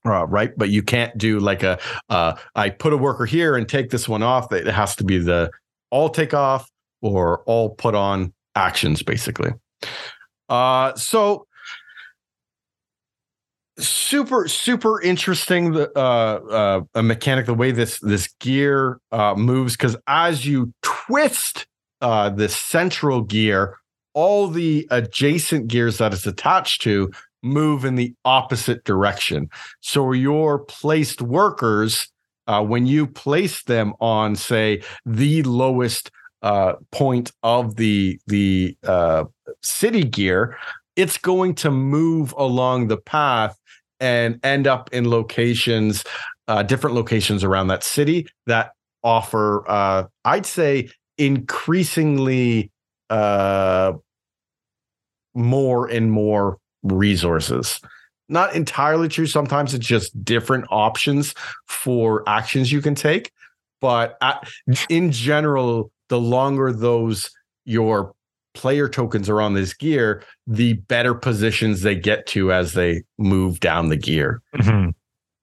Uh, 0.06 0.26
right, 0.26 0.52
but 0.56 0.70
you 0.70 0.82
can't 0.82 1.16
do 1.18 1.38
like 1.40 1.62
a 1.62 1.78
uh, 2.08 2.34
I 2.54 2.70
put 2.70 2.92
a 2.92 2.96
worker 2.96 3.26
here 3.26 3.56
and 3.56 3.68
take 3.68 3.90
this 3.90 4.08
one 4.08 4.22
off. 4.22 4.52
It 4.52 4.66
has 4.66 4.96
to 4.96 5.04
be 5.04 5.18
the 5.18 5.50
all 5.90 6.08
take 6.08 6.32
off 6.32 6.70
or 7.00 7.42
all 7.44 7.70
put 7.70 7.94
on 7.94 8.32
actions, 8.54 9.02
basically. 9.02 9.50
Uh, 10.48 10.94
so 10.94 11.46
super 13.78 14.46
super 14.46 15.00
interesting 15.00 15.72
the 15.72 15.90
uh, 15.96 16.00
uh 16.50 16.80
a 16.94 17.02
mechanic 17.02 17.46
the 17.46 17.54
way 17.54 17.70
this 17.70 17.98
this 18.00 18.28
gear 18.38 19.00
uh 19.10 19.34
moves 19.34 19.74
because 19.74 19.96
as 20.06 20.44
you 20.44 20.70
twist 20.82 21.66
uh 22.02 22.28
the 22.28 22.46
central 22.46 23.22
gear 23.22 23.78
all 24.12 24.48
the 24.48 24.86
adjacent 24.90 25.68
gears 25.68 25.96
that 25.96 26.12
it's 26.12 26.26
attached 26.26 26.82
to 26.82 27.10
move 27.42 27.84
in 27.84 27.94
the 27.94 28.14
opposite 28.24 28.84
direction. 28.84 29.48
So 29.80 30.12
your 30.12 30.58
placed 30.58 31.22
workers, 31.22 32.08
when 32.46 32.86
you 32.86 33.06
place 33.06 33.62
them 33.62 33.94
on, 34.00 34.36
say, 34.36 34.82
the 35.06 35.42
lowest 35.44 36.10
uh, 36.42 36.74
point 36.92 37.32
of 37.42 37.76
the 37.76 38.18
the 38.26 38.76
uh, 38.86 39.24
city 39.62 40.04
gear, 40.04 40.56
it's 40.96 41.18
going 41.18 41.54
to 41.56 41.70
move 41.70 42.34
along 42.36 42.88
the 42.88 42.96
path 42.96 43.56
and 44.00 44.40
end 44.44 44.66
up 44.66 44.92
in 44.92 45.08
locations, 45.08 46.04
uh, 46.48 46.62
different 46.62 46.96
locations 46.96 47.44
around 47.44 47.68
that 47.68 47.84
city 47.84 48.26
that 48.46 48.72
offer, 49.02 49.68
uh, 49.70 50.04
I'd 50.24 50.46
say, 50.46 50.88
increasingly 51.18 52.70
uh, 53.10 53.92
more 55.34 55.86
and 55.88 56.10
more 56.10 56.58
resources. 56.82 57.80
Not 58.28 58.54
entirely 58.54 59.08
true. 59.08 59.26
Sometimes 59.26 59.74
it's 59.74 59.86
just 59.86 60.24
different 60.24 60.64
options 60.70 61.34
for 61.66 62.26
actions 62.28 62.72
you 62.72 62.80
can 62.80 62.94
take. 62.94 63.32
But 63.80 64.16
at, 64.20 64.48
in 64.88 65.10
general, 65.10 65.90
the 66.10 66.20
longer 66.20 66.72
those 66.72 67.30
your 67.64 68.12
player 68.52 68.88
tokens 68.88 69.28
are 69.28 69.40
on 69.40 69.54
this 69.54 69.72
gear, 69.72 70.22
the 70.46 70.74
better 70.74 71.14
positions 71.14 71.82
they 71.82 71.94
get 71.94 72.26
to 72.26 72.52
as 72.52 72.74
they 72.74 73.02
move 73.16 73.60
down 73.60 73.88
the 73.88 73.96
gear. 73.96 74.42
Mhm. 74.56 74.92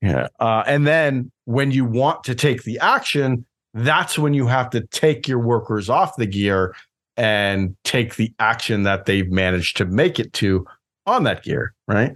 Yeah. 0.01 0.27
Uh, 0.39 0.63
and 0.67 0.85
then 0.85 1.31
when 1.45 1.71
you 1.71 1.85
want 1.85 2.23
to 2.25 2.35
take 2.35 2.63
the 2.63 2.77
action, 2.79 3.45
that's 3.73 4.19
when 4.19 4.33
you 4.33 4.45
have 4.47 4.69
to 4.71 4.81
take 4.87 5.27
your 5.27 5.39
workers 5.39 5.89
off 5.89 6.17
the 6.17 6.25
gear 6.25 6.75
and 7.15 7.75
take 7.83 8.15
the 8.15 8.31
action 8.39 8.83
that 8.83 9.05
they've 9.05 9.31
managed 9.31 9.77
to 9.77 9.85
make 9.85 10.19
it 10.19 10.33
to 10.33 10.65
on 11.05 11.23
that 11.23 11.43
gear, 11.43 11.73
right? 11.87 12.15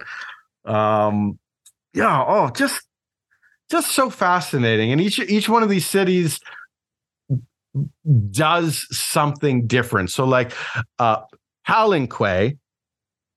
Um, 0.65 1.39
yeah. 1.93 2.23
Oh, 2.27 2.49
just 2.49 2.85
just 3.69 3.91
so 3.91 4.09
fascinating. 4.09 4.91
And 4.91 4.99
each 4.99 5.17
each 5.19 5.47
one 5.47 5.63
of 5.63 5.69
these 5.69 5.87
cities 5.87 6.39
does 8.31 8.85
something 8.95 9.67
different. 9.67 10.09
So, 10.09 10.25
like 10.25 10.53
uh 10.99 11.21
Palenque, 11.67 12.57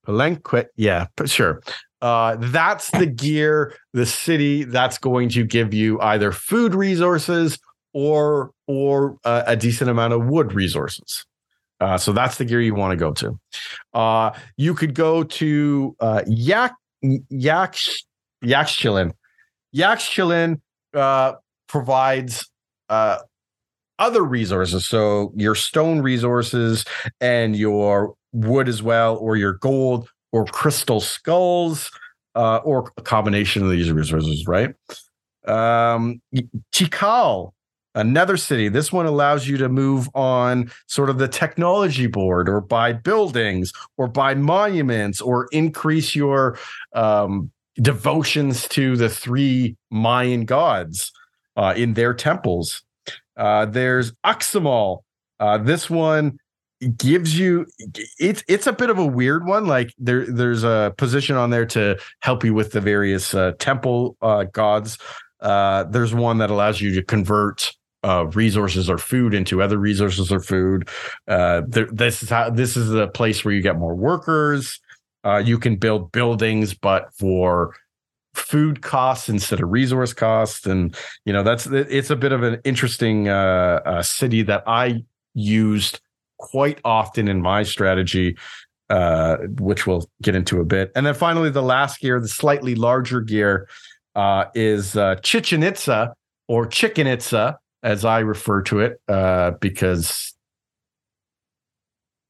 Palenque, 0.06 0.66
yeah, 0.76 1.06
sure. 1.26 1.62
Uh, 2.02 2.36
that's 2.38 2.90
the 2.90 3.06
gear, 3.06 3.74
the 3.94 4.04
city 4.04 4.64
that's 4.64 4.98
going 4.98 5.28
to 5.30 5.44
give 5.44 5.72
you 5.72 5.98
either 6.00 6.32
food 6.32 6.74
resources 6.74 7.58
or 7.94 8.50
or 8.66 9.16
uh, 9.24 9.44
a 9.46 9.56
decent 9.56 9.88
amount 9.88 10.12
of 10.12 10.26
wood 10.26 10.52
resources. 10.52 11.24
Uh, 11.80 11.96
so 11.96 12.12
that's 12.12 12.36
the 12.36 12.44
gear 12.44 12.60
you 12.60 12.74
want 12.74 12.90
to 12.90 12.96
go 12.96 13.12
to. 13.12 13.38
Uh, 13.94 14.30
you 14.56 14.74
could 14.74 14.94
go 14.94 15.22
to 15.22 15.96
uh, 16.00 16.22
Yak 16.26 16.74
Yak 17.30 17.76
Yaxchilin. 18.44 19.12
Yaxchilin 19.74 20.60
uh, 20.92 21.32
provides 21.68 22.48
uh, 22.88 23.18
other 23.98 24.22
resources. 24.22 24.86
So 24.86 25.32
your 25.36 25.54
stone 25.54 26.00
resources 26.00 26.84
and 27.20 27.56
your 27.56 28.14
wood 28.32 28.68
as 28.68 28.82
well, 28.82 29.16
or 29.16 29.36
your 29.36 29.54
gold 29.54 30.08
or 30.32 30.44
crystal 30.46 31.00
skulls, 31.00 31.90
uh, 32.34 32.56
or 32.58 32.92
a 32.96 33.02
combination 33.02 33.62
of 33.62 33.70
these 33.70 33.92
resources, 33.92 34.46
right? 34.46 34.74
Um, 35.46 36.20
Tikal, 36.72 37.52
another 37.94 38.36
city. 38.36 38.68
This 38.68 38.92
one 38.92 39.06
allows 39.06 39.46
you 39.46 39.56
to 39.58 39.68
move 39.68 40.08
on 40.14 40.70
sort 40.86 41.10
of 41.10 41.18
the 41.18 41.28
technology 41.28 42.06
board 42.06 42.48
or 42.48 42.60
buy 42.60 42.92
buildings 42.92 43.72
or 43.96 44.08
buy 44.08 44.34
monuments 44.34 45.20
or 45.20 45.48
increase 45.52 46.14
your 46.16 46.58
um, 46.94 47.50
devotions 47.76 48.66
to 48.68 48.96
the 48.96 49.08
three 49.08 49.76
Mayan 49.90 50.44
gods 50.44 51.12
uh, 51.56 51.74
in 51.76 51.94
their 51.94 52.14
temples. 52.14 52.82
Uh, 53.36 53.66
there's 53.66 54.12
Aximal. 54.24 55.02
Uh, 55.40 55.58
this 55.58 55.90
one 55.90 56.38
gives 56.96 57.38
you 57.38 57.66
it's 58.18 58.44
it's 58.46 58.66
a 58.66 58.72
bit 58.72 58.90
of 58.90 58.98
a 58.98 59.06
weird 59.06 59.46
one. 59.46 59.66
Like 59.66 59.94
there 59.98 60.26
there's 60.26 60.64
a 60.64 60.94
position 60.96 61.36
on 61.36 61.50
there 61.50 61.66
to 61.66 61.98
help 62.20 62.44
you 62.44 62.54
with 62.54 62.72
the 62.72 62.80
various 62.80 63.34
uh, 63.34 63.52
temple 63.58 64.16
uh, 64.22 64.44
gods. 64.44 64.98
Uh, 65.40 65.84
there's 65.84 66.14
one 66.14 66.38
that 66.38 66.50
allows 66.50 66.80
you 66.80 66.94
to 66.94 67.02
convert 67.02 67.72
resources 68.34 68.90
or 68.90 68.98
food 68.98 69.32
into 69.32 69.62
other 69.62 69.78
resources 69.78 70.30
or 70.30 70.40
food. 70.40 70.88
There, 71.26 71.88
this 71.90 72.22
is 72.22 72.28
how 72.28 72.50
this 72.50 72.76
is 72.76 72.90
the 72.90 73.08
place 73.08 73.44
where 73.44 73.54
you 73.54 73.62
get 73.62 73.78
more 73.78 73.94
workers. 73.94 74.80
You 75.42 75.58
can 75.58 75.76
build 75.76 76.12
buildings, 76.12 76.74
but 76.74 77.14
for 77.14 77.74
food 78.34 78.82
costs 78.82 79.28
instead 79.28 79.60
of 79.60 79.70
resource 79.70 80.12
costs, 80.12 80.66
and 80.66 80.94
you 81.24 81.32
know 81.32 81.42
that's 81.42 81.66
it's 81.66 82.10
a 82.10 82.16
bit 82.16 82.32
of 82.32 82.42
an 82.42 82.60
interesting 82.64 83.28
uh, 83.28 83.80
uh, 83.84 84.02
city 84.02 84.42
that 84.42 84.62
I 84.66 85.04
used 85.34 86.00
quite 86.38 86.80
often 86.84 87.28
in 87.28 87.40
my 87.40 87.62
strategy, 87.62 88.36
uh, 88.90 89.36
which 89.58 89.86
we'll 89.86 90.08
get 90.22 90.34
into 90.34 90.60
a 90.60 90.64
bit. 90.64 90.92
And 90.94 91.06
then 91.06 91.14
finally, 91.14 91.50
the 91.50 91.62
last 91.62 92.00
gear, 92.00 92.20
the 92.20 92.28
slightly 92.28 92.74
larger 92.74 93.20
gear, 93.20 93.68
uh, 94.14 94.46
is 94.54 94.96
uh, 94.96 95.16
Chichen 95.16 95.62
Itza 95.62 96.14
or 96.48 96.66
Chicken 96.66 97.06
Itza, 97.06 97.58
as 97.82 98.04
I 98.04 98.20
refer 98.20 98.62
to 98.62 98.80
it, 98.80 99.00
uh, 99.08 99.52
because 99.60 100.33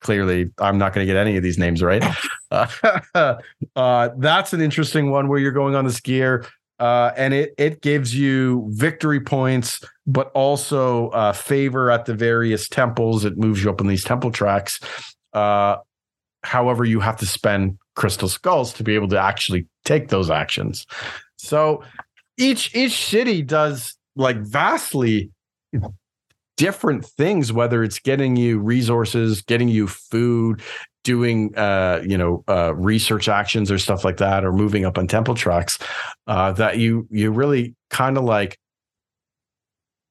clearly 0.05 0.51
I'm 0.59 0.79
not 0.79 0.93
going 0.93 1.05
to 1.05 1.13
get 1.13 1.19
any 1.19 1.37
of 1.37 1.43
these 1.43 1.59
names 1.59 1.83
right. 1.83 2.05
uh, 3.15 4.09
that's 4.17 4.53
an 4.53 4.61
interesting 4.61 5.11
one 5.11 5.27
where 5.29 5.41
you're 5.41 5.51
going 5.51 5.75
on 5.75 5.85
this 5.85 6.01
gear. 6.01 6.47
Uh, 6.79 7.13
and 7.17 7.33
it 7.33 7.55
it 7.57 7.83
gives 7.83 8.15
you 8.15 8.67
victory 8.71 9.21
points, 9.21 9.81
but 10.07 10.31
also 10.35 11.09
uh, 11.11 11.33
favor 11.33 11.91
at 11.91 12.05
the 12.05 12.15
various 12.15 12.69
temples. 12.69 13.25
It 13.25 13.39
moves 13.39 13.63
you 13.63 13.71
up 13.71 13.81
in 13.81 13.87
these 13.87 14.05
temple 14.05 14.31
tracks. 14.31 14.81
Uh, 15.33 15.77
however, 16.43 16.85
you 16.85 17.01
have 17.01 17.17
to 17.19 17.27
spend 17.27 17.79
crystal 17.95 18.29
skulls 18.29 18.73
to 18.75 18.83
be 18.83 18.95
able 18.97 19.09
to 19.09 19.19
actually 19.19 19.67
take 19.85 20.09
those 20.09 20.31
actions. 20.31 20.85
So 21.39 21.85
each 22.37 22.75
each 22.75 23.05
city 23.07 23.43
does 23.43 23.97
like 24.17 24.39
vastly 24.39 25.31
different 26.57 27.05
things 27.05 27.53
whether 27.53 27.83
it's 27.83 27.99
getting 27.99 28.37
you 28.37 28.59
resources 28.59 29.43
getting 29.43 29.69
you 29.69 29.89
food 29.89 30.63
doing 31.03 31.57
uh 31.57 32.01
you 32.07 32.17
know 32.17 32.45
uh 32.49 32.75
research 32.75 33.29
actions 33.29 33.71
or 33.71 33.79
stuff 33.79 34.05
like 34.05 34.19
that 34.19 34.45
or 34.45 34.53
moving 34.53 34.85
up 34.85 34.97
on 34.97 35.07
temple 35.07 35.35
tracks 35.35 35.79
uh 36.27 36.53
that 36.53 36.79
you 36.79 37.07
you 37.11 37.31
really 37.31 37.75
kind 37.91 38.17
of 38.17 38.25
like 38.25 38.59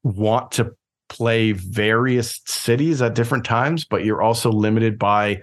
want 0.03 0.51
to 0.51 0.71
play 1.09 1.53
various 1.53 2.41
cities 2.45 3.01
at 3.01 3.15
different 3.15 3.45
times 3.45 3.85
but 3.85 4.03
you're 4.03 4.21
also 4.21 4.51
limited 4.51 4.99
by 4.99 5.41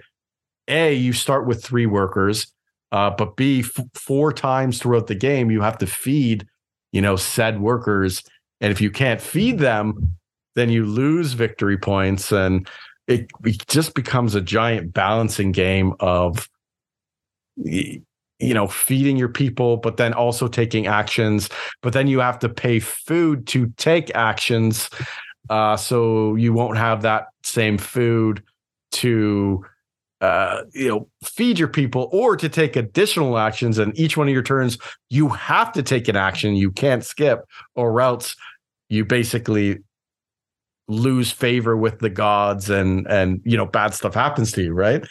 a 0.67 0.93
you 0.93 1.13
start 1.13 1.47
with 1.47 1.63
three 1.63 1.85
workers 1.87 2.53
uh 2.91 3.09
but 3.09 3.35
b 3.35 3.61
f- 3.61 3.85
four 3.95 4.31
times 4.31 4.79
throughout 4.79 5.07
the 5.07 5.15
game 5.15 5.49
you 5.49 5.61
have 5.61 5.77
to 5.77 5.87
feed 5.87 6.45
you 6.91 7.01
know 7.01 7.15
said 7.15 7.59
workers 7.59 8.23
and 8.59 8.71
if 8.71 8.79
you 8.79 8.91
can't 8.91 9.19
feed 9.21 9.57
them 9.57 10.15
then 10.55 10.69
you 10.69 10.85
lose 10.85 11.33
victory 11.33 11.77
points 11.77 12.31
and 12.31 12.67
it, 13.07 13.29
it 13.43 13.67
just 13.67 13.93
becomes 13.93 14.35
a 14.35 14.41
giant 14.41 14.93
balancing 14.93 15.51
game 15.51 15.93
of 15.99 16.49
you 17.65 18.53
know 18.53 18.67
feeding 18.67 19.17
your 19.17 19.29
people 19.29 19.77
but 19.77 19.97
then 19.97 20.13
also 20.13 20.47
taking 20.47 20.87
actions. 20.87 21.49
But 21.81 21.93
then 21.93 22.07
you 22.07 22.19
have 22.19 22.39
to 22.39 22.49
pay 22.49 22.79
food 22.79 23.47
to 23.47 23.67
take 23.77 24.13
actions 24.15 24.89
uh, 25.49 25.75
so 25.75 26.35
you 26.35 26.53
won't 26.53 26.77
have 26.77 27.01
that 27.01 27.25
same 27.43 27.77
food 27.77 28.43
to 28.93 29.63
uh, 30.21 30.63
you 30.73 30.87
know 30.87 31.07
feed 31.23 31.57
your 31.57 31.67
people 31.67 32.09
or 32.11 32.37
to 32.37 32.49
take 32.49 32.75
additional 32.75 33.37
actions. 33.37 33.77
And 33.77 33.97
each 33.97 34.17
one 34.17 34.27
of 34.27 34.33
your 34.33 34.43
turns 34.43 34.77
you 35.09 35.29
have 35.29 35.71
to 35.73 35.83
take 35.83 36.07
an 36.07 36.15
action. 36.15 36.55
You 36.55 36.71
can't 36.71 37.03
skip 37.03 37.41
or 37.75 38.01
else 38.01 38.35
you 38.89 39.05
basically 39.05 39.79
lose 40.91 41.31
favor 41.31 41.77
with 41.77 41.99
the 41.99 42.09
gods 42.09 42.69
and 42.69 43.07
and 43.07 43.41
you 43.45 43.55
know 43.55 43.65
bad 43.65 43.93
stuff 43.93 44.13
happens 44.13 44.51
to 44.51 44.63
you 44.63 44.73
right? 44.73 45.03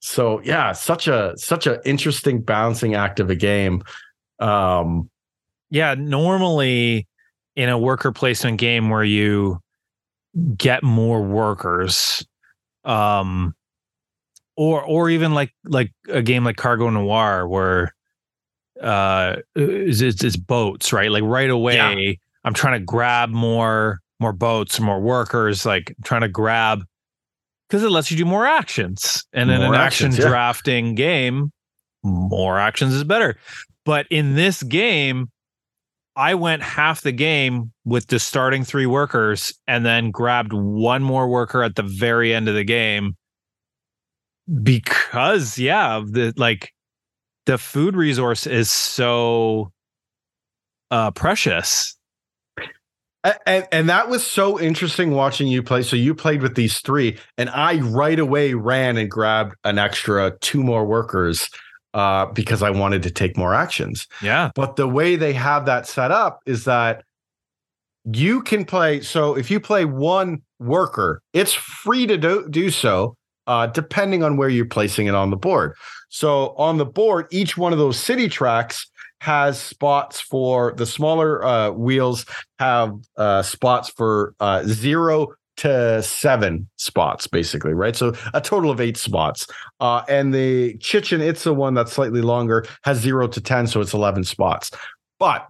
So 0.00 0.40
yeah 0.42 0.72
such 0.72 1.08
a 1.08 1.34
such 1.36 1.66
an 1.66 1.78
interesting 1.84 2.40
balancing 2.40 2.94
act 2.94 3.20
of 3.20 3.30
a 3.30 3.36
game. 3.36 3.82
Um 4.38 5.10
yeah 5.70 5.94
normally 5.94 7.06
in 7.56 7.68
a 7.68 7.78
worker 7.78 8.12
placement 8.12 8.58
game 8.58 8.88
where 8.88 9.04
you 9.04 9.60
get 10.56 10.82
more 10.82 11.22
workers 11.22 12.24
um 12.84 13.54
or 14.56 14.82
or 14.82 15.10
even 15.10 15.34
like 15.34 15.52
like 15.64 15.92
a 16.08 16.22
game 16.22 16.44
like 16.44 16.56
cargo 16.56 16.88
noir 16.88 17.46
where 17.46 17.94
uh 18.80 19.36
it's, 19.56 20.00
it's, 20.00 20.36
boats 20.36 20.92
right? 20.92 21.10
Like 21.10 21.24
right 21.24 21.50
away 21.50 21.76
yeah. 21.76 22.12
i'm 22.44 22.54
trying 22.54 22.78
to 22.78 22.84
grab 22.84 23.30
more 23.30 24.00
more 24.20 24.32
boats, 24.32 24.80
more 24.80 25.00
workers, 25.00 25.64
like 25.64 25.94
trying 26.04 26.22
to 26.22 26.28
grab 26.28 26.82
because 27.68 27.82
it 27.82 27.90
lets 27.90 28.10
you 28.10 28.16
do 28.16 28.24
more 28.24 28.46
actions. 28.46 29.24
And 29.32 29.50
in 29.50 29.60
an 29.60 29.74
actions, 29.74 30.14
action 30.14 30.22
yeah. 30.22 30.28
drafting 30.28 30.94
game, 30.94 31.52
more 32.02 32.58
actions 32.58 32.94
is 32.94 33.04
better. 33.04 33.38
But 33.84 34.06
in 34.10 34.34
this 34.34 34.62
game, 34.62 35.30
I 36.16 36.34
went 36.34 36.62
half 36.62 37.02
the 37.02 37.12
game 37.12 37.72
with 37.84 38.08
the 38.08 38.18
starting 38.18 38.64
three 38.64 38.86
workers 38.86 39.52
and 39.66 39.86
then 39.86 40.10
grabbed 40.10 40.52
one 40.52 41.02
more 41.02 41.28
worker 41.28 41.62
at 41.62 41.76
the 41.76 41.82
very 41.82 42.34
end 42.34 42.48
of 42.48 42.54
the 42.54 42.64
game 42.64 43.16
because 44.62 45.58
yeah, 45.58 46.02
the 46.04 46.32
like 46.36 46.72
the 47.46 47.58
food 47.58 47.94
resource 47.94 48.46
is 48.46 48.70
so 48.70 49.70
uh 50.90 51.10
precious 51.10 51.97
and, 53.24 53.66
and 53.72 53.88
that 53.88 54.08
was 54.08 54.26
so 54.26 54.60
interesting 54.60 55.10
watching 55.10 55.48
you 55.48 55.62
play. 55.62 55.82
So 55.82 55.96
you 55.96 56.14
played 56.14 56.42
with 56.42 56.54
these 56.54 56.80
three, 56.80 57.18
and 57.36 57.50
I 57.50 57.80
right 57.80 58.18
away 58.18 58.54
ran 58.54 58.96
and 58.96 59.10
grabbed 59.10 59.56
an 59.64 59.78
extra 59.78 60.36
two 60.40 60.62
more 60.62 60.86
workers 60.86 61.48
uh, 61.94 62.26
because 62.26 62.62
I 62.62 62.70
wanted 62.70 63.02
to 63.04 63.10
take 63.10 63.36
more 63.36 63.54
actions. 63.54 64.06
Yeah. 64.22 64.50
But 64.54 64.76
the 64.76 64.88
way 64.88 65.16
they 65.16 65.32
have 65.32 65.66
that 65.66 65.86
set 65.86 66.10
up 66.10 66.40
is 66.46 66.64
that 66.64 67.04
you 68.04 68.42
can 68.42 68.64
play. 68.64 69.00
So 69.00 69.36
if 69.36 69.50
you 69.50 69.60
play 69.60 69.84
one 69.84 70.42
worker, 70.60 71.22
it's 71.32 71.52
free 71.52 72.06
to 72.06 72.16
do, 72.16 72.46
do 72.48 72.70
so, 72.70 73.16
uh, 73.46 73.66
depending 73.66 74.22
on 74.22 74.36
where 74.36 74.48
you're 74.48 74.66
placing 74.66 75.06
it 75.06 75.14
on 75.14 75.30
the 75.30 75.36
board. 75.36 75.74
So 76.08 76.54
on 76.56 76.78
the 76.78 76.86
board, 76.86 77.26
each 77.30 77.56
one 77.56 77.72
of 77.72 77.78
those 77.78 77.98
city 77.98 78.28
tracks 78.28 78.86
has 79.20 79.60
spots 79.60 80.20
for 80.20 80.72
the 80.76 80.86
smaller 80.86 81.44
uh, 81.44 81.70
wheels 81.70 82.24
have 82.58 82.94
uh, 83.16 83.42
spots 83.42 83.90
for 83.90 84.34
uh, 84.40 84.62
zero 84.64 85.28
to 85.58 86.02
seven 86.02 86.68
spots, 86.76 87.26
basically, 87.26 87.74
right? 87.74 87.96
So 87.96 88.14
a 88.32 88.40
total 88.40 88.70
of 88.70 88.80
eight 88.80 88.96
spots. 88.96 89.46
Uh, 89.80 90.02
and 90.08 90.32
the 90.32 90.78
Chichen 90.78 91.20
Itza 91.20 91.52
one 91.52 91.74
that's 91.74 91.92
slightly 91.92 92.22
longer 92.22 92.64
has 92.84 92.98
zero 92.98 93.26
to 93.26 93.40
10, 93.40 93.66
so 93.66 93.80
it's 93.80 93.92
11 93.92 94.24
spots. 94.24 94.70
But 95.18 95.48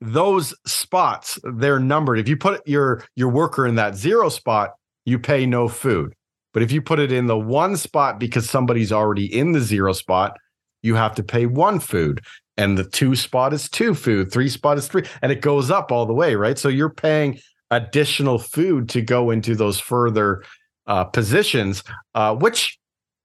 those 0.00 0.54
spots, 0.66 1.38
they're 1.44 1.78
numbered. 1.78 2.18
If 2.18 2.28
you 2.28 2.36
put 2.36 2.66
your 2.66 3.04
your 3.16 3.28
worker 3.28 3.66
in 3.66 3.74
that 3.74 3.96
zero 3.96 4.28
spot, 4.28 4.70
you 5.04 5.18
pay 5.18 5.44
no 5.44 5.68
food. 5.68 6.14
But 6.54 6.62
if 6.62 6.72
you 6.72 6.80
put 6.80 6.98
it 6.98 7.12
in 7.12 7.26
the 7.26 7.38
one 7.38 7.76
spot 7.76 8.18
because 8.18 8.48
somebody's 8.48 8.92
already 8.92 9.26
in 9.26 9.52
the 9.52 9.60
zero 9.60 9.92
spot, 9.92 10.38
you 10.82 10.94
have 10.94 11.14
to 11.16 11.22
pay 11.22 11.44
one 11.46 11.80
food 11.80 12.22
and 12.56 12.78
the 12.78 12.84
two 12.84 13.14
spot 13.14 13.52
is 13.52 13.68
two 13.68 13.94
food, 13.94 14.32
three 14.32 14.48
spot 14.48 14.78
is 14.78 14.88
three, 14.88 15.04
and 15.22 15.30
it 15.30 15.40
goes 15.40 15.70
up 15.70 15.92
all 15.92 16.06
the 16.06 16.14
way, 16.14 16.34
right? 16.34 16.58
So 16.58 16.68
you're 16.68 16.90
paying 16.90 17.38
additional 17.70 18.38
food 18.38 18.88
to 18.90 19.02
go 19.02 19.30
into 19.30 19.54
those 19.54 19.78
further 19.78 20.42
uh, 20.86 21.04
positions, 21.04 21.82
uh, 22.14 22.34
which 22.34 22.78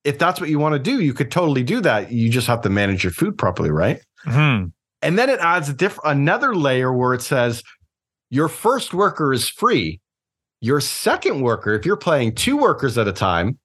if 0.03 0.17
that's 0.17 0.41
what 0.41 0.49
you 0.49 0.59
want 0.59 0.73
to 0.73 0.79
do, 0.79 1.01
you 1.01 1.13
could 1.13 1.31
totally 1.31 1.63
do 1.63 1.79
that. 1.81 2.11
You 2.11 2.29
just 2.29 2.47
have 2.47 2.61
to 2.61 2.69
manage 2.69 3.03
your 3.03 3.13
food 3.13 3.37
properly, 3.37 3.69
right? 3.69 3.99
Mm-hmm. 4.25 4.67
And 5.03 5.19
then 5.19 5.29
it 5.29 5.39
adds 5.39 5.69
a 5.69 5.73
diff- 5.73 5.99
another 6.03 6.55
layer 6.55 6.91
where 6.91 7.13
it 7.13 7.21
says 7.21 7.63
your 8.29 8.47
first 8.47 8.93
worker 8.93 9.33
is 9.33 9.47
free. 9.47 9.99
Your 10.59 10.79
second 10.79 11.41
worker, 11.41 11.73
if 11.73 11.85
you're 11.85 11.97
playing 11.97 12.35
two 12.35 12.57
workers 12.57 12.97
at 12.97 13.07
a 13.07 13.13
time, 13.13 13.57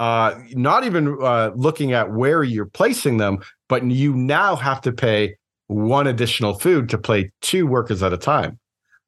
uh, 0.00 0.40
not 0.52 0.84
even 0.84 1.18
uh, 1.22 1.50
looking 1.54 1.92
at 1.92 2.10
where 2.10 2.42
you're 2.42 2.64
placing 2.64 3.18
them, 3.18 3.38
but 3.68 3.84
you 3.84 4.14
now 4.14 4.56
have 4.56 4.80
to 4.80 4.90
pay 4.90 5.36
one 5.66 6.06
additional 6.06 6.54
food 6.54 6.88
to 6.88 6.96
play 6.96 7.30
two 7.42 7.66
workers 7.66 8.02
at 8.02 8.10
a 8.10 8.16
time. 8.16 8.58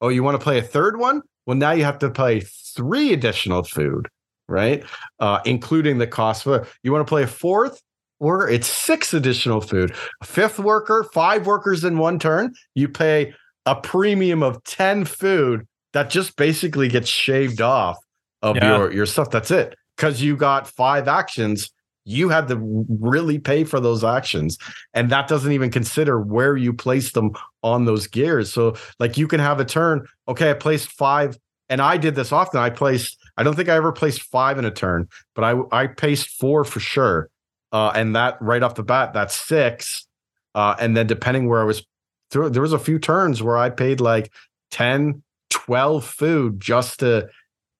Oh, 0.02 0.10
you 0.10 0.22
want 0.22 0.38
to 0.38 0.44
play 0.44 0.58
a 0.58 0.62
third 0.62 0.98
one? 0.98 1.22
Well, 1.46 1.56
now 1.56 1.72
you 1.72 1.82
have 1.84 1.98
to 2.00 2.10
play 2.10 2.40
three 2.40 3.14
additional 3.14 3.64
food, 3.64 4.06
right? 4.48 4.84
Uh, 5.18 5.40
including 5.46 5.96
the 5.96 6.06
cost 6.06 6.44
for 6.44 6.66
you 6.82 6.92
want 6.92 7.06
to 7.06 7.08
play 7.08 7.22
a 7.22 7.26
fourth 7.26 7.80
worker, 8.20 8.50
it's 8.50 8.66
six 8.66 9.14
additional 9.14 9.62
food. 9.62 9.94
A 10.20 10.26
fifth 10.26 10.58
worker, 10.58 11.08
five 11.14 11.46
workers 11.46 11.84
in 11.84 11.96
one 11.96 12.18
turn, 12.18 12.52
you 12.74 12.86
pay 12.86 13.32
a 13.64 13.74
premium 13.76 14.42
of 14.42 14.62
10 14.64 15.06
food 15.06 15.66
that 15.94 16.10
just 16.10 16.36
basically 16.36 16.88
gets 16.88 17.08
shaved 17.08 17.62
off 17.62 17.96
of 18.42 18.56
yeah. 18.56 18.76
your, 18.76 18.92
your 18.92 19.06
stuff. 19.06 19.30
That's 19.30 19.50
it 19.50 19.74
because 19.96 20.22
you 20.22 20.36
got 20.36 20.68
five 20.68 21.08
actions 21.08 21.70
you 22.04 22.28
had 22.28 22.48
to 22.48 22.56
really 23.00 23.38
pay 23.38 23.64
for 23.64 23.80
those 23.80 24.04
actions. 24.04 24.58
And 24.94 25.10
that 25.10 25.28
doesn't 25.28 25.52
even 25.52 25.70
consider 25.70 26.20
where 26.20 26.56
you 26.56 26.72
place 26.72 27.12
them 27.12 27.32
on 27.62 27.84
those 27.84 28.06
gears. 28.06 28.52
So 28.52 28.76
like 28.98 29.16
you 29.16 29.28
can 29.28 29.40
have 29.40 29.60
a 29.60 29.64
turn 29.64 30.06
okay 30.28 30.50
i 30.50 30.54
placed 30.54 30.90
five 30.92 31.36
and 31.68 31.80
i 31.80 31.96
did 31.96 32.14
this 32.14 32.32
often 32.32 32.60
i 32.60 32.70
placed 32.70 33.16
i 33.36 33.42
don't 33.42 33.54
think 33.54 33.68
i 33.68 33.76
ever 33.76 33.92
placed 33.92 34.22
five 34.22 34.58
in 34.58 34.64
a 34.64 34.70
turn 34.70 35.08
but 35.34 35.44
i 35.44 35.82
i 35.82 35.86
placed 35.86 36.28
four 36.28 36.64
for 36.64 36.80
sure. 36.80 37.28
Uh, 37.70 37.90
and 37.94 38.14
that 38.14 38.36
right 38.42 38.62
off 38.62 38.74
the 38.74 38.82
bat 38.82 39.12
that's 39.12 39.34
six. 39.34 40.06
Uh, 40.54 40.74
and 40.78 40.96
then 40.96 41.06
depending 41.06 41.48
where 41.48 41.60
i 41.60 41.64
was 41.64 41.86
through 42.30 42.50
there 42.50 42.62
was 42.62 42.72
a 42.72 42.78
few 42.78 42.98
turns 42.98 43.42
where 43.42 43.56
i 43.56 43.70
paid 43.70 44.00
like 44.00 44.32
10 44.72 45.22
12 45.50 46.04
food 46.04 46.60
just 46.60 47.00
to 47.00 47.28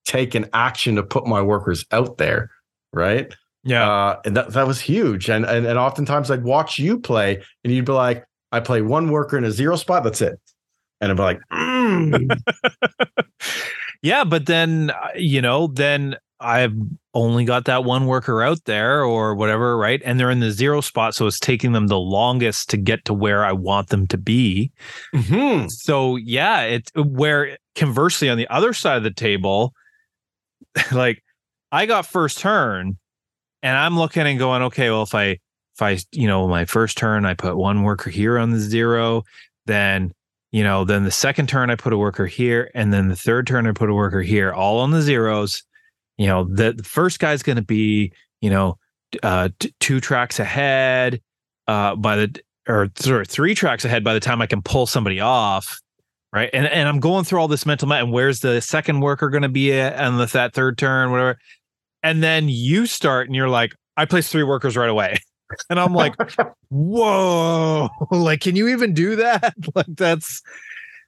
take 0.04 0.34
an 0.34 0.46
action 0.52 0.96
to 0.96 1.02
put 1.02 1.26
my 1.26 1.40
workers 1.40 1.84
out 1.92 2.18
there, 2.18 2.50
right? 2.92 3.34
Yeah. 3.64 3.88
Uh, 3.88 4.20
and 4.24 4.36
that, 4.36 4.52
that 4.52 4.66
was 4.66 4.80
huge. 4.80 5.28
And, 5.28 5.44
and 5.44 5.66
and 5.66 5.78
oftentimes 5.78 6.30
I'd 6.30 6.44
watch 6.44 6.78
you 6.78 6.98
play 6.98 7.42
and 7.64 7.72
you'd 7.72 7.84
be 7.84 7.92
like, 7.92 8.24
I 8.50 8.60
play 8.60 8.82
one 8.82 9.10
worker 9.10 9.38
in 9.38 9.44
a 9.44 9.52
zero 9.52 9.76
spot, 9.76 10.04
that's 10.04 10.20
it. 10.20 10.38
And 11.00 11.10
I'd 11.10 11.16
be 11.16 11.22
like, 11.22 11.40
mm. 11.52 12.40
yeah, 14.02 14.24
but 14.24 14.46
then 14.46 14.90
uh, 14.90 15.08
you 15.16 15.40
know, 15.40 15.68
then 15.68 16.16
I've 16.40 16.74
only 17.14 17.44
got 17.44 17.66
that 17.66 17.84
one 17.84 18.06
worker 18.06 18.42
out 18.42 18.64
there 18.64 19.04
or 19.04 19.34
whatever, 19.34 19.76
right? 19.76 20.02
And 20.04 20.18
they're 20.18 20.30
in 20.30 20.40
the 20.40 20.50
zero 20.50 20.80
spot, 20.80 21.14
so 21.14 21.28
it's 21.28 21.38
taking 21.38 21.70
them 21.70 21.86
the 21.86 22.00
longest 22.00 22.68
to 22.70 22.76
get 22.76 23.04
to 23.04 23.14
where 23.14 23.44
I 23.44 23.52
want 23.52 23.90
them 23.90 24.08
to 24.08 24.18
be. 24.18 24.72
Mhm. 25.14 25.70
So 25.70 26.16
yeah, 26.16 26.62
it's 26.62 26.90
where 26.96 27.56
conversely 27.76 28.28
on 28.28 28.38
the 28.38 28.48
other 28.48 28.72
side 28.72 28.96
of 28.96 29.02
the 29.04 29.12
table, 29.12 29.72
like 30.92 31.22
I 31.70 31.86
got 31.86 32.06
first 32.06 32.38
turn, 32.38 32.98
and 33.62 33.76
I'm 33.76 33.98
looking 33.98 34.26
and 34.26 34.38
going, 34.38 34.62
okay, 34.62 34.90
well 34.90 35.02
if 35.02 35.14
I 35.14 35.38
if 35.74 35.80
I 35.80 35.98
you 36.12 36.26
know 36.26 36.46
my 36.48 36.64
first 36.64 36.98
turn 36.98 37.24
I 37.24 37.34
put 37.34 37.56
one 37.56 37.82
worker 37.82 38.10
here 38.10 38.38
on 38.38 38.50
the 38.50 38.58
zero, 38.58 39.24
then 39.66 40.12
you 40.50 40.62
know 40.62 40.84
then 40.84 41.04
the 41.04 41.10
second 41.10 41.48
turn 41.48 41.70
I 41.70 41.76
put 41.76 41.92
a 41.92 41.98
worker 41.98 42.26
here, 42.26 42.70
and 42.74 42.92
then 42.92 43.08
the 43.08 43.16
third 43.16 43.46
turn 43.46 43.66
I 43.66 43.72
put 43.72 43.90
a 43.90 43.94
worker 43.94 44.22
here, 44.22 44.52
all 44.52 44.80
on 44.80 44.90
the 44.90 45.02
zeros. 45.02 45.62
You 46.18 46.26
know 46.26 46.44
the, 46.44 46.72
the 46.74 46.84
first 46.84 47.18
guy's 47.18 47.42
going 47.42 47.56
to 47.56 47.62
be 47.62 48.12
you 48.40 48.50
know 48.50 48.78
uh 49.22 49.48
t- 49.58 49.74
two 49.80 50.00
tracks 50.00 50.38
ahead 50.38 51.20
uh 51.68 51.96
by 51.96 52.16
the 52.16 52.40
or 52.68 52.88
th- 52.88 53.26
three 53.26 53.54
tracks 53.54 53.84
ahead 53.84 54.04
by 54.04 54.14
the 54.14 54.20
time 54.20 54.40
I 54.40 54.46
can 54.46 54.62
pull 54.62 54.86
somebody 54.86 55.20
off 55.20 55.80
right? 56.32 56.50
And 56.52 56.66
and 56.66 56.88
I'm 56.88 57.00
going 57.00 57.24
through 57.24 57.40
all 57.40 57.48
this 57.48 57.66
mental 57.66 57.88
math. 57.88 58.02
And 58.02 58.12
where's 58.12 58.40
the 58.40 58.60
second 58.60 59.00
worker 59.00 59.28
going 59.28 59.42
to 59.42 59.48
be 59.48 59.72
at 59.72 59.98
on 59.98 60.18
the, 60.18 60.26
that 60.26 60.54
third 60.54 60.78
turn, 60.78 61.10
whatever? 61.10 61.38
And 62.02 62.22
then 62.22 62.48
you 62.48 62.86
start, 62.86 63.28
and 63.28 63.36
you're 63.36 63.48
like, 63.48 63.74
I 63.96 64.06
place 64.06 64.28
three 64.28 64.42
workers 64.42 64.76
right 64.76 64.88
away, 64.88 65.18
and 65.70 65.78
I'm 65.78 65.94
like, 65.94 66.14
whoa, 66.70 67.88
like, 68.10 68.40
can 68.40 68.56
you 68.56 68.68
even 68.68 68.94
do 68.94 69.16
that? 69.16 69.54
like 69.74 69.86
that's, 69.88 70.42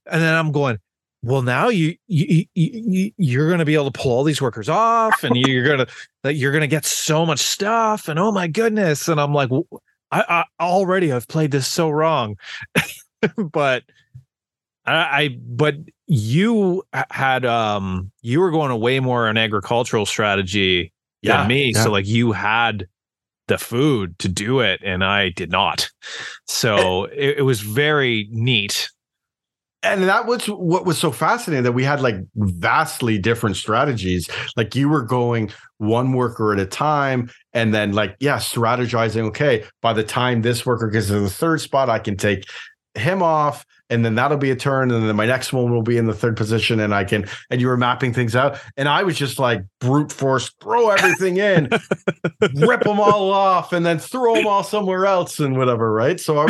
and 0.06 0.22
then 0.22 0.34
I'm 0.34 0.52
going. 0.52 0.78
Well, 1.22 1.40
now 1.40 1.68
you 1.68 1.96
you, 2.06 2.44
you 2.54 3.12
you're 3.16 3.46
going 3.46 3.60
to 3.60 3.64
be 3.64 3.72
able 3.74 3.90
to 3.90 3.98
pull 3.98 4.12
all 4.12 4.24
these 4.24 4.42
workers 4.42 4.68
off, 4.68 5.24
and 5.24 5.34
you're 5.34 5.66
gonna 5.66 5.86
that 6.22 6.34
you're 6.34 6.52
gonna 6.52 6.66
get 6.66 6.84
so 6.84 7.24
much 7.24 7.38
stuff, 7.38 8.08
and 8.08 8.18
oh 8.18 8.30
my 8.30 8.46
goodness! 8.46 9.08
And 9.08 9.18
I'm 9.18 9.32
like, 9.32 9.48
I, 10.10 10.44
I 10.60 10.62
already 10.62 11.12
I've 11.12 11.26
played 11.26 11.50
this 11.50 11.66
so 11.66 11.88
wrong, 11.88 12.36
but 13.38 13.84
I, 14.86 14.92
I 15.22 15.28
but 15.46 15.76
you 16.06 16.82
had 17.10 17.44
um 17.44 18.10
you 18.22 18.40
were 18.40 18.50
going 18.50 18.70
away 18.70 19.00
more 19.00 19.26
on 19.28 19.36
agricultural 19.38 20.06
strategy 20.06 20.92
Yeah, 21.22 21.38
than 21.38 21.48
me. 21.48 21.72
yeah. 21.74 21.82
So 21.84 21.90
like 21.90 22.06
you 22.06 22.32
had 22.32 22.86
the 23.48 23.58
food 23.58 24.18
to 24.20 24.28
do 24.28 24.60
it 24.60 24.80
and 24.84 25.04
I 25.04 25.30
did 25.30 25.50
not. 25.50 25.90
So 26.46 27.04
it, 27.04 27.38
it 27.38 27.42
was 27.42 27.60
very 27.60 28.28
neat. 28.30 28.88
and 29.82 30.04
that 30.04 30.26
was 30.26 30.46
what 30.46 30.86
was 30.86 30.98
so 30.98 31.10
fascinating 31.12 31.62
that 31.64 31.72
we 31.72 31.84
had 31.84 32.00
like 32.00 32.16
vastly 32.36 33.18
different 33.18 33.56
strategies 33.56 34.28
like 34.56 34.74
you 34.74 34.88
were 34.88 35.02
going 35.02 35.50
one 35.78 36.12
worker 36.14 36.52
at 36.54 36.58
a 36.58 36.64
time 36.66 37.30
and 37.52 37.74
then 37.74 37.92
like 37.92 38.16
yeah 38.20 38.38
strategizing 38.38 39.22
okay 39.24 39.62
by 39.82 39.92
the 39.92 40.02
time 40.04 40.40
this 40.42 40.64
worker 40.64 40.88
gets 40.88 41.08
to 41.08 41.20
the 41.20 41.28
third 41.28 41.60
spot 41.60 41.90
i 41.90 41.98
can 41.98 42.16
take 42.16 42.44
him 42.94 43.22
off 43.22 43.66
and 43.90 44.04
then 44.04 44.14
that'll 44.14 44.38
be 44.38 44.50
a 44.50 44.56
turn 44.56 44.90
and 44.90 45.08
then 45.08 45.16
my 45.16 45.26
next 45.26 45.52
one 45.52 45.70
will 45.70 45.82
be 45.82 45.96
in 45.96 46.06
the 46.06 46.14
third 46.14 46.36
position 46.36 46.80
and 46.80 46.94
i 46.94 47.04
can 47.04 47.26
and 47.50 47.60
you 47.60 47.66
were 47.66 47.76
mapping 47.76 48.12
things 48.12 48.34
out 48.34 48.58
and 48.76 48.88
i 48.88 49.02
was 49.02 49.16
just 49.16 49.38
like 49.38 49.62
brute 49.80 50.10
force 50.10 50.50
throw 50.60 50.90
everything 50.90 51.36
in 51.36 51.68
rip 52.54 52.82
them 52.82 53.00
all 53.00 53.32
off 53.32 53.72
and 53.72 53.84
then 53.84 53.98
throw 53.98 54.34
them 54.34 54.46
all 54.46 54.62
somewhere 54.62 55.06
else 55.06 55.38
and 55.40 55.56
whatever 55.56 55.92
right? 55.92 56.20
So 56.20 56.38
i 56.38 56.44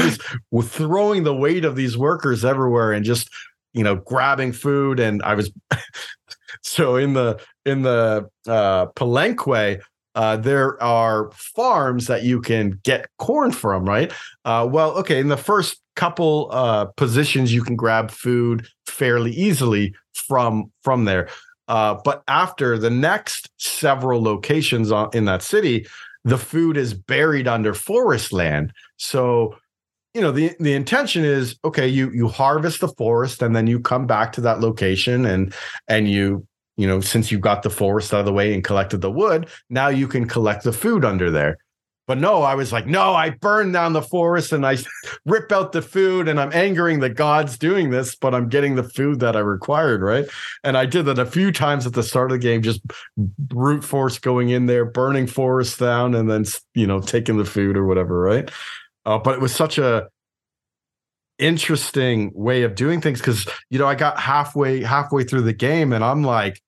was 0.50 0.68
throwing 0.68 1.24
the 1.24 1.34
weight 1.34 1.64
of 1.64 1.76
these 1.76 1.96
workers 1.96 2.44
everywhere 2.44 2.92
and 2.92 3.04
just 3.04 3.28
you 3.72 3.82
know 3.82 3.96
grabbing 3.96 4.52
food 4.52 5.00
and 5.00 5.22
i 5.22 5.34
was 5.34 5.50
so 6.62 6.96
in 6.96 7.12
the 7.12 7.40
in 7.66 7.82
the 7.82 8.28
uh 8.46 8.86
palenque 8.96 9.80
uh, 10.14 10.36
there 10.36 10.80
are 10.82 11.30
farms 11.32 12.06
that 12.06 12.22
you 12.22 12.40
can 12.40 12.80
get 12.84 13.08
corn 13.18 13.52
from, 13.52 13.84
right? 13.84 14.12
Uh, 14.44 14.66
well, 14.70 14.92
okay, 14.98 15.18
in 15.18 15.28
the 15.28 15.36
first 15.36 15.80
couple 15.96 16.48
uh, 16.52 16.86
positions, 16.96 17.52
you 17.52 17.62
can 17.62 17.76
grab 17.76 18.10
food 18.10 18.66
fairly 18.86 19.32
easily 19.32 19.94
from 20.12 20.70
from 20.82 21.04
there. 21.04 21.28
Uh, 21.66 21.98
but 22.04 22.22
after 22.28 22.78
the 22.78 22.90
next 22.90 23.50
several 23.58 24.22
locations 24.22 24.92
on, 24.92 25.08
in 25.14 25.24
that 25.24 25.42
city, 25.42 25.86
the 26.24 26.38
food 26.38 26.76
is 26.76 26.94
buried 26.94 27.48
under 27.48 27.72
forest 27.74 28.32
land. 28.32 28.72
So, 28.98 29.56
you 30.12 30.20
know, 30.20 30.30
the 30.30 30.54
the 30.60 30.74
intention 30.74 31.24
is 31.24 31.56
okay. 31.64 31.88
You 31.88 32.10
you 32.10 32.28
harvest 32.28 32.80
the 32.80 32.88
forest, 32.88 33.42
and 33.42 33.56
then 33.56 33.66
you 33.66 33.80
come 33.80 34.06
back 34.06 34.32
to 34.34 34.40
that 34.42 34.60
location, 34.60 35.24
and 35.26 35.52
and 35.88 36.08
you 36.08 36.46
you 36.76 36.86
know, 36.86 37.00
since 37.00 37.30
you 37.30 37.38
got 37.38 37.62
the 37.62 37.70
forest 37.70 38.12
out 38.12 38.20
of 38.20 38.26
the 38.26 38.32
way 38.32 38.52
and 38.52 38.64
collected 38.64 39.00
the 39.00 39.10
wood, 39.10 39.48
now 39.70 39.88
you 39.88 40.08
can 40.08 40.26
collect 40.26 40.64
the 40.64 40.72
food 40.72 41.04
under 41.04 41.30
there. 41.30 41.58
But 42.06 42.18
no, 42.18 42.42
I 42.42 42.54
was 42.54 42.70
like, 42.70 42.86
no, 42.86 43.14
I 43.14 43.30
burned 43.30 43.72
down 43.72 43.94
the 43.94 44.02
forest 44.02 44.52
and 44.52 44.66
I 44.66 44.76
rip 45.24 45.50
out 45.50 45.72
the 45.72 45.80
food 45.80 46.28
and 46.28 46.38
I'm 46.38 46.52
angering 46.52 47.00
the 47.00 47.08
gods 47.08 47.56
doing 47.56 47.90
this, 47.90 48.14
but 48.14 48.34
I'm 48.34 48.48
getting 48.48 48.74
the 48.74 48.82
food 48.82 49.20
that 49.20 49.36
I 49.36 49.40
required, 49.40 50.02
right? 50.02 50.26
And 50.62 50.76
I 50.76 50.84
did 50.84 51.06
that 51.06 51.18
a 51.18 51.24
few 51.24 51.50
times 51.50 51.86
at 51.86 51.94
the 51.94 52.02
start 52.02 52.30
of 52.30 52.38
the 52.38 52.42
game, 52.42 52.60
just 52.60 52.82
brute 53.16 53.84
force 53.84 54.18
going 54.18 54.50
in 54.50 54.66
there, 54.66 54.84
burning 54.84 55.26
forests 55.26 55.78
down, 55.78 56.14
and 56.14 56.30
then 56.30 56.44
you 56.74 56.86
know 56.86 57.00
taking 57.00 57.38
the 57.38 57.44
food 57.44 57.76
or 57.76 57.86
whatever, 57.86 58.20
right? 58.20 58.50
Uh, 59.06 59.18
but 59.18 59.34
it 59.34 59.40
was 59.40 59.54
such 59.54 59.78
a 59.78 60.08
interesting 61.38 62.30
way 62.34 62.62
of 62.62 62.74
doing 62.74 63.00
things 63.00 63.18
because 63.18 63.48
you 63.70 63.78
know 63.78 63.86
I 63.86 63.94
got 63.94 64.20
halfway 64.20 64.82
halfway 64.82 65.24
through 65.24 65.42
the 65.42 65.52
game 65.52 65.92
and 65.92 66.04
I'm 66.04 66.22
like 66.22 66.60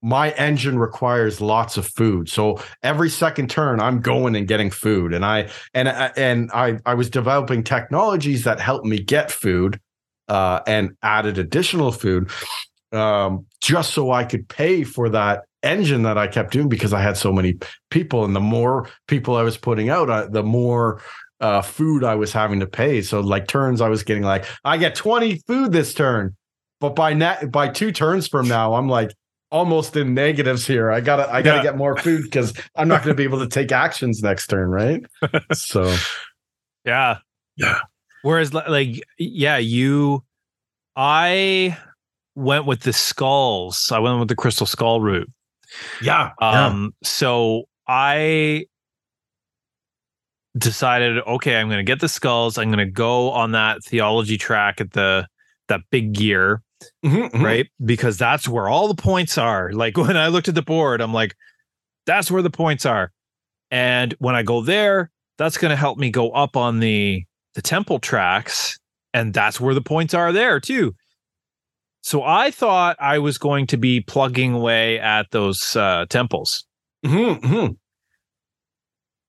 my 0.00 0.30
engine 0.32 0.78
requires 0.78 1.40
lots 1.40 1.76
of 1.76 1.86
food. 1.86 2.28
So 2.28 2.60
every 2.82 3.10
second 3.10 3.50
turn 3.50 3.80
i'm 3.80 4.00
going 4.00 4.36
and 4.36 4.46
getting 4.46 4.70
food. 4.70 5.12
And 5.12 5.24
i 5.24 5.48
and 5.74 5.88
I- 5.88 6.12
and 6.16 6.50
i 6.52 6.78
i 6.86 6.94
was 6.94 7.10
developing 7.10 7.64
technologies 7.64 8.44
that 8.44 8.60
helped 8.60 8.86
me 8.86 8.98
get 8.98 9.30
food 9.30 9.80
uh 10.28 10.60
and 10.66 10.90
added 11.02 11.38
additional 11.38 11.90
food 11.90 12.30
um 12.92 13.44
just 13.60 13.92
so 13.92 14.10
i 14.12 14.24
could 14.24 14.48
pay 14.48 14.84
for 14.84 15.08
that 15.08 15.44
engine 15.62 16.02
that 16.02 16.16
i 16.16 16.26
kept 16.26 16.52
doing 16.52 16.68
because 16.68 16.92
i 16.92 17.00
had 17.00 17.16
so 17.16 17.32
many 17.32 17.54
people. 17.90 18.24
And 18.24 18.36
the 18.36 18.40
more 18.40 18.88
people 19.08 19.36
i 19.36 19.42
was 19.42 19.56
putting 19.58 19.90
out 19.90 20.08
uh, 20.08 20.28
the 20.28 20.42
more 20.44 21.02
uh 21.40 21.60
food 21.62 22.04
i 22.04 22.14
was 22.14 22.32
having 22.32 22.60
to 22.60 22.66
pay. 22.66 23.02
So 23.02 23.20
like 23.20 23.48
turns 23.48 23.80
i 23.80 23.88
was 23.88 24.04
getting 24.04 24.22
like 24.22 24.44
i 24.64 24.76
get 24.76 24.94
20 24.94 25.40
food 25.46 25.72
this 25.72 25.92
turn. 25.92 26.36
But 26.80 26.94
by 26.94 27.14
net 27.14 27.50
by 27.50 27.68
two 27.68 27.90
turns 27.90 28.28
from 28.28 28.46
now 28.46 28.74
i'm 28.74 28.88
like 28.88 29.10
almost 29.50 29.96
in 29.96 30.14
negatives 30.14 30.66
here. 30.66 30.90
I 30.90 31.00
gotta 31.00 31.30
I 31.32 31.42
gotta 31.42 31.58
Yeah. 31.58 31.62
get 31.62 31.76
more 31.76 31.96
food 31.98 32.22
because 32.24 32.52
I'm 32.76 32.88
not 32.88 33.02
gonna 33.02 33.14
be 33.14 33.24
able 33.24 33.38
to 33.40 33.48
take 33.48 33.72
actions 33.72 34.22
next 34.22 34.48
turn, 34.48 34.70
right? 34.70 35.04
So 35.54 35.94
Yeah. 36.84 37.18
Yeah. 37.56 37.80
Whereas 38.22 38.52
like 38.52 39.02
yeah, 39.18 39.56
you 39.58 40.24
I 40.96 41.76
went 42.34 42.66
with 42.66 42.80
the 42.80 42.92
skulls. 42.92 43.90
I 43.92 43.98
went 43.98 44.18
with 44.18 44.28
the 44.28 44.36
crystal 44.36 44.66
skull 44.66 45.00
route. 45.00 45.30
yeah, 46.00 46.30
Um 46.40 46.94
so 47.02 47.64
I 47.86 48.66
decided 50.56 51.18
okay, 51.26 51.56
I'm 51.60 51.68
going 51.68 51.78
to 51.78 51.84
get 51.84 52.00
the 52.00 52.08
skulls. 52.08 52.58
I'm 52.58 52.68
going 52.68 52.78
to 52.84 52.90
go 52.90 53.30
on 53.30 53.52
that 53.52 53.84
theology 53.84 54.36
track 54.36 54.80
at 54.80 54.92
the 54.92 55.26
that 55.68 55.80
big 55.90 56.12
gear, 56.14 56.62
Mhm, 57.04 57.30
mhm. 57.30 57.42
right? 57.42 57.66
Because 57.84 58.18
that's 58.18 58.48
where 58.48 58.68
all 58.68 58.88
the 58.88 59.00
points 59.00 59.38
are. 59.38 59.70
Like 59.78 59.96
when 59.96 60.16
I 60.16 60.28
looked 60.28 60.48
at 60.48 60.54
the 60.54 60.62
board, 60.62 61.00
I'm 61.00 61.12
like 61.12 61.34
that's 62.06 62.30
where 62.30 62.42
the 62.42 62.50
points 62.50 62.86
are. 62.86 63.12
And 63.70 64.14
when 64.18 64.34
I 64.34 64.42
go 64.42 64.62
there, 64.62 65.10
that's 65.36 65.58
going 65.58 65.70
to 65.70 65.76
help 65.76 65.98
me 65.98 66.10
go 66.10 66.30
up 66.30 66.56
on 66.56 66.80
the 66.80 67.24
the 67.54 67.62
temple 67.62 67.98
tracks 67.98 68.78
and 69.14 69.32
that's 69.34 69.60
where 69.60 69.74
the 69.74 69.80
points 69.82 70.14
are 70.14 70.32
there 70.32 70.60
too. 70.60 70.94
So 72.02 72.22
I 72.22 72.50
thought 72.50 72.96
I 73.00 73.18
was 73.18 73.38
going 73.38 73.66
to 73.68 73.76
be 73.76 74.00
plugging 74.00 74.54
away 74.54 74.98
at 74.98 75.30
those 75.30 75.76
uh, 75.76 76.06
temples. 76.08 76.64
Mhm, 77.04 77.40
mhm. 77.40 77.76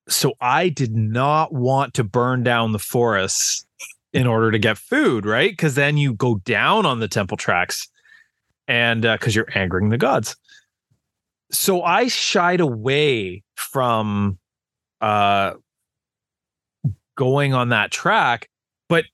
So 0.08 0.34
I 0.42 0.70
did 0.70 0.96
not 0.96 1.54
want 1.54 1.94
to 1.96 2.04
burn 2.04 2.44
down 2.44 2.72
the 2.72 2.80
forests 2.80 3.66
in 4.14 4.28
order 4.28 4.52
to 4.52 4.60
get 4.60 4.78
food, 4.78 5.26
right? 5.26 5.52
Because 5.52 5.76
then 5.76 5.98
you 5.98 6.14
go 6.14 6.36
down 6.46 6.86
on 6.86 7.00
the 7.00 7.08
temple 7.08 7.38
tracks 7.38 7.88
and 8.68 9.02
because 9.02 9.36
you're 9.36 9.50
angering 9.56 9.90
the 9.90 9.98
gods. 9.98 10.36
So 11.52 11.84
I 11.84 12.08
shied 12.08 12.60
away 12.60 13.44
from 13.56 14.38
uh 15.02 15.54
going 17.16 17.54
on 17.54 17.70
that 17.70 17.92
track. 17.92 18.50
But 18.88 19.06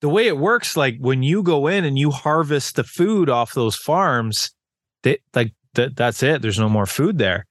the 0.00 0.08
way 0.08 0.28
it 0.28 0.38
works, 0.38 0.76
like 0.76 0.96
when 1.00 1.22
you 1.22 1.42
go 1.42 1.66
in 1.66 1.84
and 1.84 1.98
you 1.98 2.10
harvest 2.10 2.76
the 2.76 2.84
food 2.84 3.28
off 3.28 3.54
those 3.54 3.76
farms, 3.76 4.50
they 5.02 5.18
like 5.34 5.52
that 5.74 5.96
that's 5.96 6.22
it. 6.22 6.40
There's 6.40 6.58
no 6.58 6.68
more 6.68 6.86
food 6.86 7.18
there. 7.18 7.46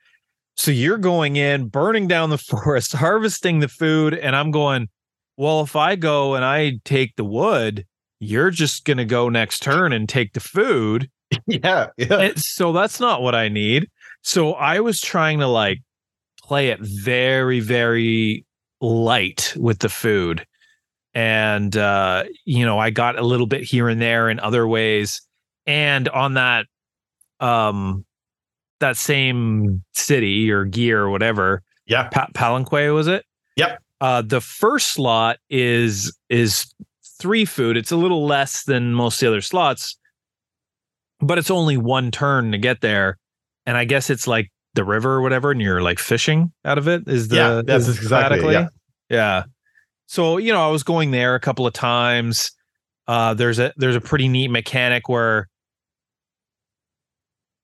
So 0.56 0.72
you're 0.72 0.98
going 0.98 1.36
in, 1.36 1.68
burning 1.68 2.07
down 2.07 2.30
the 2.30 2.38
forest, 2.38 2.94
harvesting 2.94 3.60
the 3.60 3.68
food, 3.68 4.14
and 4.14 4.36
I'm 4.36 4.52
going, 4.52 4.90
well, 5.38 5.61
if 5.61 5.76
I 5.76 5.95
go 5.95 6.35
and 6.35 6.43
I 6.43 6.80
take 6.84 7.15
the 7.15 7.23
wood, 7.23 7.85
you're 8.19 8.49
just 8.51 8.84
gonna 8.85 9.05
go 9.05 9.30
next 9.30 9.61
turn 9.61 9.93
and 9.93 10.09
take 10.09 10.34
the 10.34 10.39
food. 10.39 11.09
yeah, 11.47 11.88
yeah. 11.97 12.18
And 12.19 12.39
so 12.39 12.72
that's 12.73 12.99
not 12.99 13.22
what 13.22 13.35
I 13.35 13.47
need. 13.49 13.89
So 14.23 14.53
I 14.53 14.80
was 14.80 14.99
trying 15.01 15.39
to 15.39 15.47
like 15.47 15.80
play 16.41 16.69
it 16.69 16.80
very, 16.81 17.59
very 17.59 18.45
light 18.81 19.53
with 19.57 19.80
the 19.80 19.89
food. 19.89 20.45
And 21.14 21.76
uh, 21.77 22.23
you 22.45 22.65
know, 22.65 22.80
I 22.80 22.89
got 22.89 23.18
a 23.18 23.23
little 23.23 23.47
bit 23.47 23.64
here 23.64 23.89
and 23.89 24.01
there 24.01 24.30
in 24.30 24.39
other 24.39 24.68
ways. 24.68 25.22
And 25.65 26.07
on 26.09 26.34
that 26.35 26.65
um 27.39 28.05
that 28.80 28.97
same 28.97 29.84
city 29.93 30.51
or 30.51 30.65
gear 30.65 31.01
or 31.03 31.09
whatever, 31.09 31.61
Yeah. 31.88 32.07
pa- 32.09 32.30
Palenque 32.35 32.93
was 32.93 33.07
it? 33.07 33.26
Yep. 33.55 33.81
Uh 34.02 34.22
the 34.22 34.41
first 34.41 34.91
slot 34.94 35.38
is 35.49 36.15
is 36.30 36.74
three 37.19 37.45
food. 37.45 37.78
It's 37.78 37.91
a 37.91 37.98
little 37.98 38.26
less 38.26 38.64
than 38.64 38.94
most 38.94 39.15
of 39.15 39.19
the 39.22 39.28
other 39.28 39.41
slots, 39.41 39.98
but 41.19 41.38
it's 41.38 41.52
only 41.52 41.78
one 41.78 42.11
turn 42.11 42.52
to 42.52 42.57
get 42.57 42.82
there. 42.82 43.18
And 43.65 43.78
I 43.78 43.86
guess 43.86 44.10
it's 44.10 44.28
like 44.28 44.52
the 44.76 44.86
river 44.86 45.14
or 45.15 45.22
whatever, 45.22 45.52
and 45.52 45.61
you're 45.61 45.82
like 45.82 45.99
fishing 45.99 46.52
out 46.64 46.78
of 46.78 46.88
it. 46.88 47.07
Is 47.07 47.28
the 47.28 47.36
Yeah, 47.36 47.61
that's 47.65 47.88
is 47.88 47.98
exactly 47.98 48.53
yeah. 48.53 48.68
yeah. 49.10 49.44
So 50.07 50.38
you 50.38 50.53
know, 50.53 50.65
I 50.65 50.72
was 50.72 50.84
going 50.84 51.11
there 51.11 51.36
a 51.36 51.40
couple 51.40 51.68
of 51.68 51.74
times. 51.74 52.52
Uh, 53.07 53.34
there's 53.34 53.60
a 53.60 53.74
there's 53.78 53.95
a 53.95 54.02
pretty 54.02 54.28
neat 54.28 54.49
mechanic 54.49 55.10
where 55.10 55.48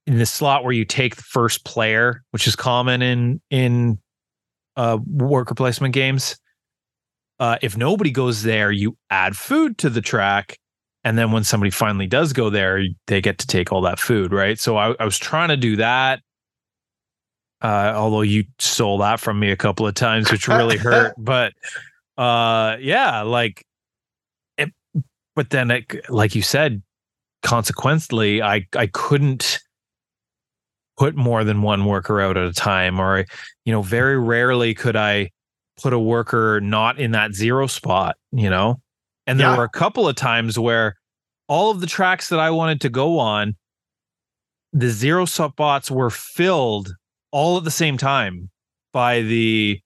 in 0.06 0.18
the 0.18 0.26
slot 0.26 0.64
where 0.64 0.74
you 0.74 0.86
take 0.86 1.16
the 1.16 1.22
first 1.24 1.64
player, 1.64 2.24
which 2.32 2.48
is 2.48 2.56
common 2.56 3.02
in 3.02 3.42
in 3.50 4.00
uh, 4.76 4.98
worker 5.06 5.56
placement 5.56 5.94
games. 5.94 6.38
Uh, 7.40 7.58
if 7.62 7.76
nobody 7.76 8.12
goes 8.12 8.44
there, 8.44 8.72
you 8.72 8.98
add 9.10 9.36
food 9.36 9.78
to 9.80 9.90
the 9.90 10.02
track, 10.02 10.58
and 11.04 11.18
then 11.18 11.32
when 11.32 11.44
somebody 11.44 11.72
finally 11.72 12.08
does 12.08 12.32
go 12.32 12.50
there, 12.50 12.84
they 13.08 13.22
get 13.22 13.38
to 13.40 13.48
take 13.48 13.72
all 13.72 13.82
that 13.82 14.00
food, 14.00 14.32
right? 14.32 14.60
So 14.60 14.78
I, 14.78 14.96
I 15.00 15.06
was 15.06 15.18
trying 15.18 15.50
to 15.50 15.58
do 15.58 15.76
that. 15.78 16.22
Uh, 17.62 17.94
although 17.96 18.22
you 18.22 18.44
stole 18.60 18.98
that 18.98 19.20
from 19.20 19.40
me 19.40 19.50
a 19.50 19.56
couple 19.56 19.88
of 19.88 19.96
times, 19.96 20.32
which 20.32 20.48
really 20.48 20.78
hurt. 20.78 21.14
But 21.18 21.54
uh, 22.18 22.78
yeah, 22.80 23.22
like, 23.22 23.66
it, 24.58 24.72
but 25.36 25.50
then, 25.50 25.72
it, 25.72 26.10
like 26.10 26.36
you 26.36 26.42
said, 26.42 26.84
consequently, 27.42 28.42
I 28.42 28.68
I 28.76 28.88
couldn't 28.88 29.60
put 31.04 31.16
more 31.18 31.44
than 31.44 31.62
one 31.62 31.84
worker 31.84 32.22
out 32.22 32.38
at 32.38 32.46
a 32.46 32.54
time, 32.54 32.98
or 32.98 33.26
you 33.66 33.74
know, 33.74 33.82
very 33.82 34.18
rarely 34.18 34.74
could 34.74 34.96
I 34.96 35.32
put 35.82 35.92
a 35.92 36.00
worker 36.00 36.62
not 36.62 36.98
in 36.98 37.12
that 37.12 37.34
zero 37.34 37.68
spot, 37.68 38.16
you 38.32 38.50
know. 38.50 38.80
And 39.28 39.38
there 39.38 39.50
Yeah. 39.50 39.58
were 39.58 39.64
a 39.66 39.70
couple 39.70 40.08
of 40.08 40.16
times 40.16 40.58
where 40.58 40.96
all 41.50 41.72
of 41.72 41.82
the 41.82 41.88
tracks 41.88 42.30
that 42.30 42.40
I 42.40 42.52
wanted 42.52 42.80
to 42.82 42.90
go 42.90 43.20
on, 43.20 43.58
the 44.72 44.90
zero 44.90 45.26
spots 45.26 45.92
were 45.92 46.10
filled 46.10 46.94
all 47.32 47.58
at 47.58 47.66
the 47.66 47.72
same 47.72 47.98
time 47.98 48.50
by 48.94 49.22
the 49.24 49.82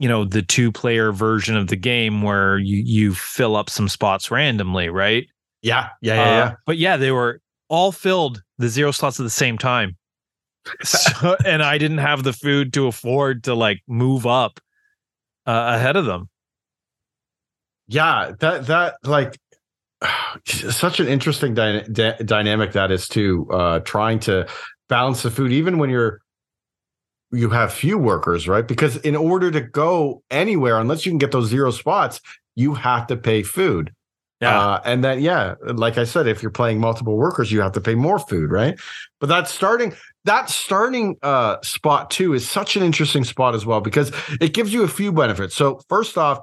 you 0.00 0.08
know 0.08 0.26
the 0.26 0.42
two 0.42 0.70
player 0.70 1.12
version 1.12 1.56
of 1.56 1.68
the 1.68 1.76
game 1.76 2.20
where 2.20 2.58
you 2.58 2.82
you 2.84 3.14
fill 3.14 3.56
up 3.56 3.70
some 3.70 3.88
spots 3.88 4.30
randomly 4.30 4.90
right 4.90 5.28
Yeah, 5.62 5.88
yeah, 6.02 6.14
yeah, 6.14 6.20
Uh, 6.22 6.26
yeah. 6.34 6.52
but 6.66 6.76
yeah 6.76 6.96
they 6.98 7.10
were 7.10 7.40
all 7.68 7.92
filled 7.92 8.42
the 8.58 8.68
zero 8.68 8.90
slots 8.90 9.18
at 9.18 9.24
the 9.24 9.30
same 9.30 9.58
time 9.58 9.96
so, 10.82 11.36
and 11.44 11.62
i 11.62 11.78
didn't 11.78 11.98
have 11.98 12.22
the 12.22 12.32
food 12.32 12.72
to 12.72 12.86
afford 12.86 13.44
to 13.44 13.54
like 13.54 13.82
move 13.86 14.26
up 14.26 14.60
uh, 15.46 15.74
ahead 15.76 15.96
of 15.96 16.06
them 16.06 16.28
Yeah, 17.86 18.32
that 18.40 18.66
that 18.66 18.96
like 19.04 19.38
such 20.46 21.00
an 21.00 21.08
interesting 21.08 21.54
dy- 21.54 22.14
dynamic 22.24 22.72
that 22.72 22.90
is 22.90 23.08
too. 23.08 23.46
Uh, 23.50 23.80
trying 23.80 24.18
to 24.20 24.46
balance 24.88 25.22
the 25.22 25.30
food, 25.30 25.52
even 25.52 25.78
when 25.78 25.90
you're 25.90 26.20
you 27.32 27.50
have 27.50 27.72
few 27.72 27.98
workers, 27.98 28.46
right? 28.46 28.66
Because 28.66 28.96
in 28.98 29.16
order 29.16 29.50
to 29.50 29.60
go 29.60 30.22
anywhere, 30.30 30.78
unless 30.78 31.04
you 31.04 31.10
can 31.10 31.18
get 31.18 31.32
those 31.32 31.48
zero 31.48 31.70
spots, 31.70 32.20
you 32.54 32.74
have 32.74 33.06
to 33.08 33.16
pay 33.16 33.42
food. 33.42 33.92
Yeah 34.44 34.60
Uh, 34.60 34.80
and 34.84 35.04
then, 35.04 35.20
yeah, 35.20 35.54
like 35.64 35.98
I 35.98 36.04
said, 36.04 36.26
if 36.26 36.42
you're 36.42 36.50
playing 36.50 36.80
multiple 36.80 37.16
workers, 37.16 37.50
you 37.50 37.60
have 37.60 37.72
to 37.72 37.80
pay 37.80 37.94
more 37.94 38.18
food, 38.18 38.50
right? 38.50 38.78
But 39.20 39.28
that 39.28 39.48
starting 39.48 39.94
that 40.24 40.48
starting 40.50 41.16
uh, 41.22 41.56
spot 41.62 42.10
too 42.10 42.32
is 42.34 42.48
such 42.48 42.76
an 42.76 42.82
interesting 42.82 43.24
spot 43.24 43.54
as 43.54 43.66
well 43.66 43.80
because 43.80 44.12
it 44.40 44.54
gives 44.54 44.72
you 44.72 44.82
a 44.82 44.88
few 44.88 45.12
benefits. 45.12 45.54
So 45.54 45.80
first 45.88 46.16
off, 46.16 46.38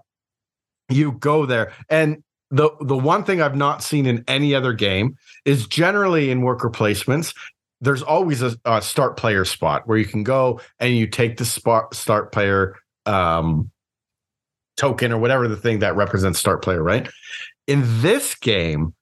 you 0.90 1.14
go 1.14 1.46
there, 1.46 1.74
and 1.90 2.24
the 2.52 2.70
the 2.82 2.98
one 2.98 3.24
thing 3.24 3.42
I've 3.42 3.56
not 3.56 3.82
seen 3.82 4.06
in 4.06 4.24
any 4.28 4.54
other 4.54 4.74
game 4.74 5.16
is 5.46 5.68
generally 5.68 6.30
in 6.32 6.42
worker 6.42 6.70
placements. 6.70 7.34
There's 7.80 8.04
always 8.04 8.44
a, 8.44 8.56
a 8.66 8.82
start 8.82 9.18
player 9.18 9.46
spot 9.46 9.88
where 9.88 9.98
you 9.98 10.06
can 10.06 10.24
go 10.24 10.62
and 10.80 10.96
you 10.96 11.08
take 11.08 11.38
the 11.38 11.46
spot 11.46 11.96
start 11.96 12.32
player 12.32 12.76
um, 13.06 13.72
token 14.78 15.12
or 15.12 15.18
whatever 15.18 15.48
the 15.48 15.58
thing 15.58 15.80
that 15.80 15.96
represents 15.96 16.40
start 16.40 16.62
player, 16.62 16.84
right? 16.84 17.10
In 17.72 17.84
this 18.02 18.36
game, 18.36 18.94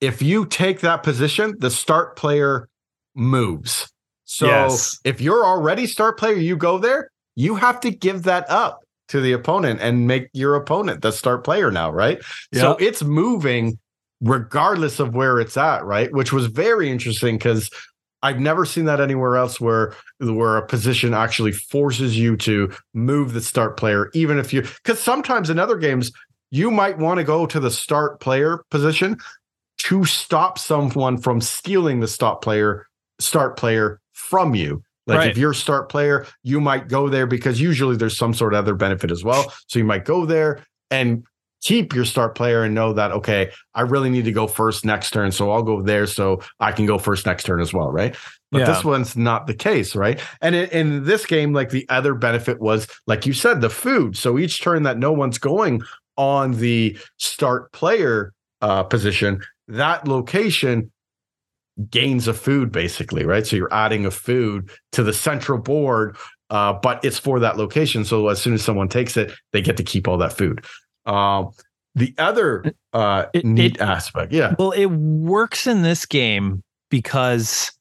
if 0.00 0.20
you 0.20 0.44
take 0.46 0.80
that 0.80 1.04
position, 1.04 1.54
the 1.58 1.70
start 1.70 2.16
player 2.16 2.68
moves. 3.14 3.92
So 4.24 4.46
Yes. 4.46 4.98
if 5.04 5.20
you're 5.20 5.46
already 5.46 5.86
start 5.86 6.18
player, 6.18 6.34
you 6.34 6.56
go 6.56 6.78
there, 6.78 7.10
you 7.36 7.54
have 7.54 7.78
to 7.80 7.90
give 7.90 8.24
that 8.24 8.50
up 8.50 8.80
to 9.08 9.20
the 9.20 9.32
opponent 9.32 9.80
and 9.80 10.08
make 10.08 10.28
your 10.32 10.56
opponent 10.56 11.02
the 11.02 11.12
start 11.12 11.44
player 11.44 11.70
now, 11.70 11.92
right? 11.92 12.20
So 12.54 12.76
it's 12.80 13.04
moving 13.04 13.78
regardless 14.20 14.98
of 14.98 15.14
where 15.14 15.38
it's 15.38 15.56
at, 15.56 15.84
right? 15.84 16.12
Which 16.12 16.32
was 16.32 16.46
very 16.46 16.90
interesting 16.90 17.36
because 17.36 17.70
I've 18.24 18.40
never 18.40 18.64
seen 18.64 18.86
that 18.86 19.00
anywhere 19.00 19.36
else 19.36 19.60
where 19.60 19.94
where 20.18 20.56
a 20.56 20.66
position 20.66 21.14
actually 21.14 21.52
forces 21.52 22.18
you 22.18 22.36
to 22.38 22.72
move 22.94 23.32
the 23.32 23.40
start 23.40 23.76
player, 23.76 24.10
even 24.14 24.38
if 24.38 24.52
you 24.52 24.62
because 24.62 24.98
sometimes 24.98 25.50
in 25.50 25.58
other 25.58 25.76
games 25.76 26.10
you 26.52 26.70
might 26.70 26.98
want 26.98 27.18
to 27.18 27.24
go 27.24 27.46
to 27.46 27.58
the 27.58 27.70
start 27.70 28.20
player 28.20 28.62
position 28.70 29.16
to 29.78 30.04
stop 30.04 30.58
someone 30.58 31.16
from 31.18 31.40
stealing 31.40 31.98
the 31.98 32.06
stop 32.06 32.42
player 32.42 32.86
start 33.18 33.56
player 33.56 34.00
from 34.12 34.54
you. 34.54 34.82
Like 35.06 35.18
Right. 35.18 35.30
if 35.30 35.38
you're 35.38 35.50
a 35.50 35.54
start 35.54 35.88
player, 35.88 36.26
you 36.44 36.60
might 36.60 36.88
go 36.88 37.08
there 37.08 37.26
because 37.26 37.60
usually 37.60 37.96
there's 37.96 38.16
some 38.16 38.34
sort 38.34 38.54
of 38.54 38.58
other 38.58 38.74
benefit 38.74 39.10
as 39.10 39.24
well. 39.24 39.52
So 39.66 39.78
you 39.80 39.84
might 39.84 40.04
go 40.04 40.26
there 40.26 40.60
and 40.90 41.24
keep 41.62 41.94
your 41.94 42.04
start 42.04 42.34
player 42.34 42.64
and 42.64 42.74
know 42.74 42.92
that 42.92 43.12
okay, 43.12 43.50
I 43.74 43.82
really 43.82 44.10
need 44.10 44.24
to 44.26 44.32
go 44.32 44.46
first 44.46 44.84
next 44.84 45.10
turn, 45.12 45.32
so 45.32 45.50
I'll 45.50 45.62
go 45.62 45.80
there 45.80 46.06
so 46.06 46.42
I 46.60 46.72
can 46.72 46.86
go 46.86 46.98
first 46.98 47.24
next 47.24 47.44
turn 47.44 47.60
as 47.60 47.72
well, 47.72 47.90
right? 47.90 48.14
But 48.50 48.60
Yeah. 48.60 48.66
this 48.66 48.84
one's 48.84 49.16
not 49.16 49.46
the 49.46 49.54
case, 49.54 49.96
right? 49.96 50.20
And 50.40 50.54
in, 50.54 50.68
in 50.70 51.04
this 51.04 51.24
game, 51.24 51.52
like 51.52 51.70
the 51.70 51.86
other 51.88 52.14
benefit 52.14 52.60
was, 52.60 52.86
like 53.06 53.26
you 53.26 53.32
said, 53.32 53.60
the 53.60 53.70
food. 53.70 54.16
So 54.16 54.38
each 54.38 54.60
turn 54.60 54.82
that 54.82 54.98
no 54.98 55.12
one's 55.12 55.38
going 55.38 55.82
on 56.16 56.52
the 56.58 56.96
start 57.18 57.72
player 57.72 58.32
uh, 58.60 58.82
position, 58.84 59.42
that 59.68 60.06
location 60.06 60.90
gains 61.90 62.28
a 62.28 62.34
food 62.34 62.70
basically, 62.70 63.24
right? 63.24 63.46
So 63.46 63.56
you're 63.56 63.72
adding 63.72 64.04
a 64.06 64.10
food 64.10 64.70
to 64.92 65.02
the 65.02 65.12
central 65.12 65.58
board, 65.58 66.16
uh, 66.50 66.74
but 66.74 67.02
it's 67.04 67.18
for 67.18 67.40
that 67.40 67.56
location. 67.56 68.04
So 68.04 68.28
as 68.28 68.40
soon 68.40 68.54
as 68.54 68.62
someone 68.62 68.88
takes 68.88 69.16
it, 69.16 69.32
they 69.52 69.62
get 69.62 69.76
to 69.78 69.82
keep 69.82 70.06
all 70.06 70.18
that 70.18 70.34
food. 70.34 70.64
Um, 71.06 71.50
the 71.94 72.14
other 72.18 72.64
uh, 72.92 73.26
It- 73.32 73.44
neat 73.44 73.76
it- 73.76 73.80
aspect, 73.80 74.32
yeah, 74.32 74.54
Well, 74.58 74.72
it 74.72 74.86
works 74.86 75.66
in 75.66 75.82
this 75.82 76.04
game 76.06 76.62
because 76.90 77.72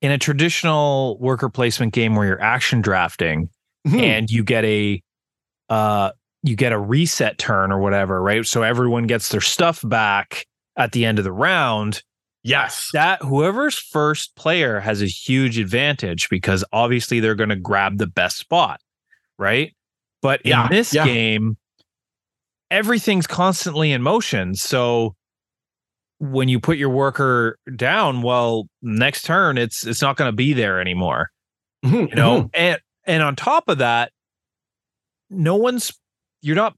in 0.00 0.10
a 0.10 0.18
traditional 0.18 1.18
worker 1.20 1.48
placement 1.48 1.92
game 1.92 2.16
where 2.16 2.26
you're 2.26 2.40
action 2.42 2.80
drafting 2.80 3.48
Hmm. 3.86 3.98
and 3.98 4.30
you 4.30 4.42
get 4.44 4.64
a 4.64 5.02
uh 5.68 6.10
you 6.42 6.56
get 6.56 6.72
a 6.72 6.78
reset 6.78 7.38
turn 7.38 7.70
or 7.72 7.78
whatever, 7.78 8.20
right? 8.22 8.44
So 8.46 8.62
everyone 8.62 9.06
gets 9.06 9.28
their 9.28 9.40
stuff 9.40 9.80
back 9.84 10.46
at 10.76 10.92
the 10.92 11.04
end 11.04 11.18
of 11.18 11.24
the 11.24 11.32
round. 11.32 12.02
yes, 12.42 12.90
That 12.92 13.22
whoever's 13.22 13.78
first 13.78 14.34
player 14.36 14.80
has 14.80 15.02
a 15.02 15.06
huge 15.06 15.58
advantage 15.58 16.28
because 16.28 16.64
obviously 16.72 17.20
they're 17.20 17.34
going 17.34 17.50
to 17.50 17.56
grab 17.56 17.98
the 17.98 18.06
best 18.06 18.38
spot, 18.38 18.80
right? 19.38 19.74
But 20.20 20.42
in 20.42 20.50
Yeah, 20.50 20.68
this 20.68 20.92
yeah. 20.92 21.04
game, 21.04 21.56
everything's 22.70 23.26
constantly 23.26 23.92
in 23.92 24.02
motion. 24.02 24.54
So 24.54 25.14
when 26.18 26.48
you 26.48 26.60
put 26.60 26.78
your 26.78 26.90
worker 26.90 27.58
down, 27.76 28.22
well, 28.22 28.68
next 28.82 29.22
turn 29.24 29.58
it's 29.58 29.86
it's 29.86 30.02
not 30.02 30.16
going 30.16 30.28
to 30.28 30.36
be 30.36 30.52
there 30.52 30.80
anymore 30.80 31.30
Mhm, 31.84 32.10
you 32.10 32.14
know 32.16 32.42
mhm. 32.42 32.50
and 32.54 32.80
and 33.06 33.22
on 33.24 33.34
top 33.34 33.68
of 33.68 33.78
that 33.78 34.12
no 35.30 35.56
one's 35.56 35.92
you're 36.42 36.56
not 36.56 36.74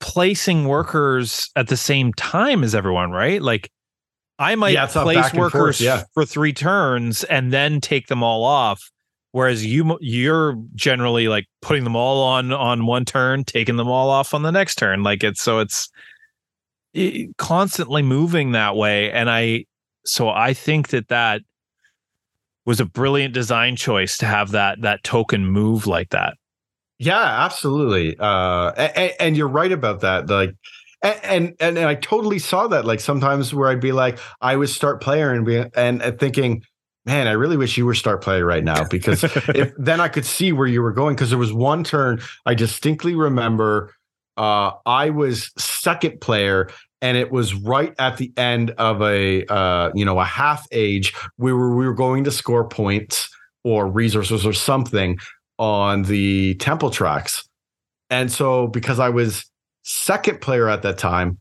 placing 0.00 0.66
workers 0.66 1.48
at 1.54 1.68
the 1.68 1.76
same 1.76 2.12
time 2.14 2.64
as 2.64 2.74
everyone 2.74 3.12
right 3.12 3.40
like 3.40 3.70
I 4.38 4.56
might 4.56 4.70
Yeah, 4.70 4.86
place 4.86 5.16
and 5.26 5.30
forth, 5.30 5.54
workers 5.54 5.80
yeah. 5.80 6.04
for 6.14 6.24
three 6.24 6.52
turns 6.52 7.22
and 7.24 7.52
then 7.52 7.80
take 7.80 8.08
them 8.08 8.24
all 8.24 8.42
off. 8.44 8.82
Whereas 9.30 9.64
you 9.64 9.96
you're 10.00 10.56
generally 10.74 11.28
like 11.28 11.46
putting 11.60 11.84
them 11.84 11.94
all 11.94 12.22
on 12.22 12.52
on 12.52 12.86
one 12.86 13.04
turn, 13.04 13.44
taking 13.44 13.76
them 13.76 13.88
all 13.88 14.10
off 14.10 14.34
on 14.34 14.42
the 14.42 14.50
next 14.50 14.74
turn. 14.76 15.02
Like 15.04 15.22
it's 15.22 15.40
so 15.40 15.60
it's 15.60 15.88
i- 16.96 17.28
constantly 17.38 18.02
moving 18.02 18.52
that 18.52 18.74
way. 18.74 19.12
And 19.12 19.30
I 19.30 19.66
so 20.04 20.28
I 20.28 20.52
think 20.54 20.88
that 20.88 21.08
that 21.08 21.42
was 22.66 22.80
a 22.80 22.84
brilliant 22.84 23.34
design 23.34 23.76
choice 23.76 24.18
to 24.18 24.26
have 24.26 24.50
that 24.50 24.82
that 24.82 25.04
token 25.04 25.46
move 25.46 25.86
like 25.86 26.10
that. 26.10 26.34
Yeah, 27.02 27.44
absolutely. 27.44 28.16
Uh, 28.16 28.70
and, 28.76 29.12
and 29.18 29.36
you're 29.36 29.48
right 29.48 29.72
about 29.72 30.00
that. 30.00 30.30
Like, 30.30 30.54
and, 31.02 31.56
and 31.58 31.76
and 31.76 31.88
I 31.88 31.96
totally 31.96 32.38
saw 32.38 32.68
that. 32.68 32.84
Like 32.84 33.00
sometimes 33.00 33.52
where 33.52 33.68
I'd 33.68 33.80
be 33.80 33.90
like, 33.90 34.20
I 34.40 34.54
would 34.54 34.68
start 34.68 35.02
player 35.02 35.32
and 35.32 35.44
be 35.44 35.64
and, 35.74 36.00
and 36.00 36.18
thinking, 36.20 36.62
man, 37.04 37.26
I 37.26 37.32
really 37.32 37.56
wish 37.56 37.76
you 37.76 37.84
were 37.84 37.94
start 37.96 38.22
player 38.22 38.46
right 38.46 38.62
now 38.62 38.84
because 38.84 39.24
if 39.24 39.72
then 39.78 40.00
I 40.00 40.06
could 40.06 40.24
see 40.24 40.52
where 40.52 40.68
you 40.68 40.80
were 40.80 40.92
going. 40.92 41.16
Because 41.16 41.30
there 41.30 41.40
was 41.40 41.52
one 41.52 41.82
turn 41.82 42.20
I 42.46 42.54
distinctly 42.54 43.16
remember. 43.16 43.92
Uh, 44.36 44.70
I 44.86 45.10
was 45.10 45.50
second 45.58 46.20
player, 46.20 46.70
and 47.00 47.16
it 47.16 47.32
was 47.32 47.52
right 47.52 47.94
at 47.98 48.16
the 48.16 48.32
end 48.36 48.70
of 48.78 49.02
a 49.02 49.44
uh, 49.46 49.90
you 49.92 50.04
know 50.04 50.20
a 50.20 50.24
half 50.24 50.68
age. 50.70 51.14
We 51.36 51.52
were 51.52 51.74
we 51.74 51.84
were 51.84 51.94
going 51.94 52.22
to 52.24 52.30
score 52.30 52.68
points 52.68 53.28
or 53.64 53.88
resources 53.88 54.46
or 54.46 54.52
something 54.52 55.18
on 55.62 56.02
the 56.02 56.56
temple 56.56 56.90
tracks. 56.90 57.48
And 58.10 58.32
so 58.32 58.66
because 58.66 58.98
I 58.98 59.10
was 59.10 59.48
second 59.84 60.40
player 60.40 60.68
at 60.68 60.82
that 60.82 60.98
time, 60.98 61.38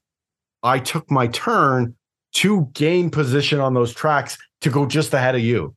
I 0.61 0.77
took 0.77 1.10
my 1.10 1.26
turn 1.26 1.95
to 2.34 2.69
gain 2.73 3.10
position 3.10 3.60
on 3.60 3.73
those 3.73 3.95
tracks 3.95 4.38
to 4.61 4.69
go 4.69 4.85
just 4.85 5.15
ahead 5.15 5.34
of 5.34 5.41
you. 5.41 5.76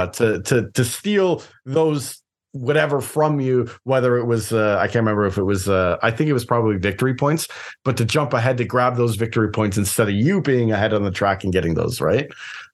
Uh, 0.00 0.06
to 0.08 0.42
to 0.42 0.70
to 0.72 0.84
steal 0.84 1.44
those 1.64 2.20
whatever 2.50 3.00
from 3.00 3.40
you, 3.40 3.70
whether 3.84 4.16
it 4.16 4.24
was 4.24 4.52
uh, 4.52 4.78
I 4.80 4.86
can't 4.88 4.96
remember 4.96 5.24
if 5.26 5.38
it 5.38 5.44
was 5.44 5.68
uh, 5.68 5.96
I 6.02 6.10
think 6.10 6.28
it 6.28 6.32
was 6.32 6.44
probably 6.44 6.78
victory 6.78 7.14
points, 7.14 7.46
but 7.84 7.96
to 7.98 8.04
jump 8.04 8.32
ahead 8.32 8.56
to 8.58 8.64
grab 8.64 8.96
those 8.96 9.14
victory 9.14 9.50
points 9.50 9.78
instead 9.78 10.08
of 10.08 10.14
you 10.14 10.40
being 10.40 10.72
ahead 10.72 10.92
on 10.92 11.04
the 11.04 11.12
track 11.12 11.44
and 11.44 11.52
getting 11.52 11.74
those, 11.74 12.00
right? 12.00 12.28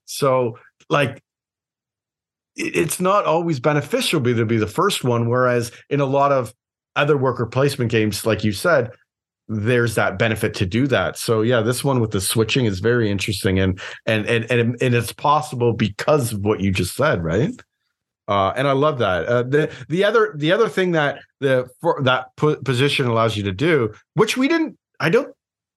So 0.06 0.58
like 0.88 1.22
it's 2.56 3.00
not 3.00 3.24
always 3.24 3.60
beneficial 3.60 4.22
to 4.22 4.44
be 4.44 4.56
the 4.58 4.66
first 4.66 5.04
one. 5.04 5.28
Whereas 5.28 5.72
in 5.88 6.00
a 6.00 6.04
lot 6.06 6.32
of 6.32 6.52
other 6.96 7.16
worker 7.16 7.46
placement 7.46 7.90
games, 7.90 8.26
like 8.26 8.44
you 8.44 8.52
said, 8.52 8.90
there's 9.48 9.94
that 9.96 10.18
benefit 10.18 10.54
to 10.54 10.66
do 10.66 10.86
that. 10.86 11.18
So 11.18 11.42
yeah, 11.42 11.60
this 11.62 11.82
one 11.82 12.00
with 12.00 12.10
the 12.12 12.20
switching 12.20 12.64
is 12.66 12.80
very 12.80 13.10
interesting, 13.10 13.58
and 13.58 13.80
and 14.06 14.26
and 14.26 14.44
and, 14.50 14.76
and 14.80 14.94
it's 14.94 15.12
possible 15.12 15.72
because 15.72 16.32
of 16.32 16.40
what 16.40 16.60
you 16.60 16.70
just 16.70 16.94
said, 16.94 17.22
right? 17.24 17.50
Uh, 18.28 18.52
and 18.56 18.68
I 18.68 18.72
love 18.72 18.98
that. 18.98 19.26
Uh, 19.26 19.42
the 19.42 19.70
the 19.88 20.04
other 20.04 20.32
the 20.36 20.52
other 20.52 20.68
thing 20.68 20.92
that 20.92 21.18
the 21.40 21.68
for 21.80 22.00
that 22.02 22.28
po- 22.36 22.56
position 22.56 23.06
allows 23.06 23.36
you 23.36 23.42
to 23.42 23.52
do, 23.52 23.92
which 24.14 24.36
we 24.36 24.46
didn't, 24.48 24.78
I 25.00 25.10
don't. 25.10 25.34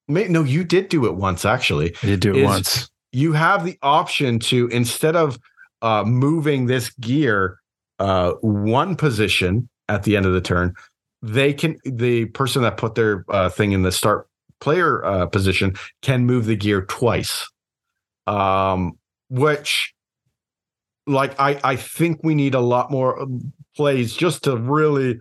No, 0.08 0.44
you 0.44 0.62
did 0.62 0.88
do 0.88 1.04
it 1.06 1.16
once 1.16 1.44
actually 1.44 1.96
You 2.02 2.16
do 2.16 2.32
it 2.36 2.44
once. 2.44 2.88
you 3.10 3.32
have 3.32 3.64
the 3.64 3.76
option 3.82 4.38
to 4.38 4.68
instead 4.68 5.16
of 5.16 5.36
uh, 5.82 6.04
moving 6.04 6.66
this 6.66 6.90
gear 7.00 7.58
uh, 7.98 8.32
one 8.40 8.96
position 8.96 9.68
at 9.88 10.02
the 10.02 10.16
end 10.16 10.26
of 10.26 10.32
the 10.32 10.40
turn, 10.40 10.74
they 11.22 11.52
can 11.52 11.76
the 11.84 12.26
person 12.26 12.62
that 12.62 12.76
put 12.76 12.94
their 12.94 13.24
uh, 13.28 13.48
thing 13.48 13.72
in 13.72 13.82
the 13.82 13.92
start 13.92 14.28
player 14.60 15.04
uh, 15.04 15.26
position 15.26 15.74
can 16.02 16.26
move 16.26 16.46
the 16.46 16.56
gear 16.56 16.82
twice, 16.82 17.46
um, 18.26 18.92
which 19.28 19.94
like 21.06 21.38
I 21.40 21.60
I 21.64 21.76
think 21.76 22.20
we 22.22 22.34
need 22.34 22.54
a 22.54 22.60
lot 22.60 22.90
more 22.90 23.20
um, 23.20 23.52
plays 23.76 24.14
just 24.14 24.44
to 24.44 24.56
really 24.56 25.20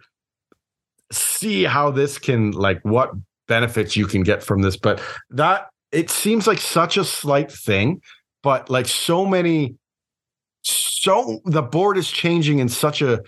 see 1.11 1.63
how 1.63 1.91
this 1.91 2.17
can 2.17 2.51
like 2.51 2.79
what 2.83 3.11
benefits 3.47 3.95
you 3.95 4.07
can 4.07 4.23
get 4.23 4.43
from 4.43 4.61
this. 4.61 4.75
But 4.75 5.01
that 5.29 5.67
it 5.91 6.09
seems 6.09 6.47
like 6.47 6.59
such 6.59 6.97
a 6.97 7.05
slight 7.05 7.51
thing 7.51 8.01
but 8.45 8.69
like 8.69 8.85
so 8.85 9.25
many 9.25 9.73
so 10.65 11.39
the 11.45 11.61
board 11.61 11.97
is 11.97 12.09
changing 12.09 12.59
in 12.59 12.67
such 12.69 13.01
a 13.01 13.21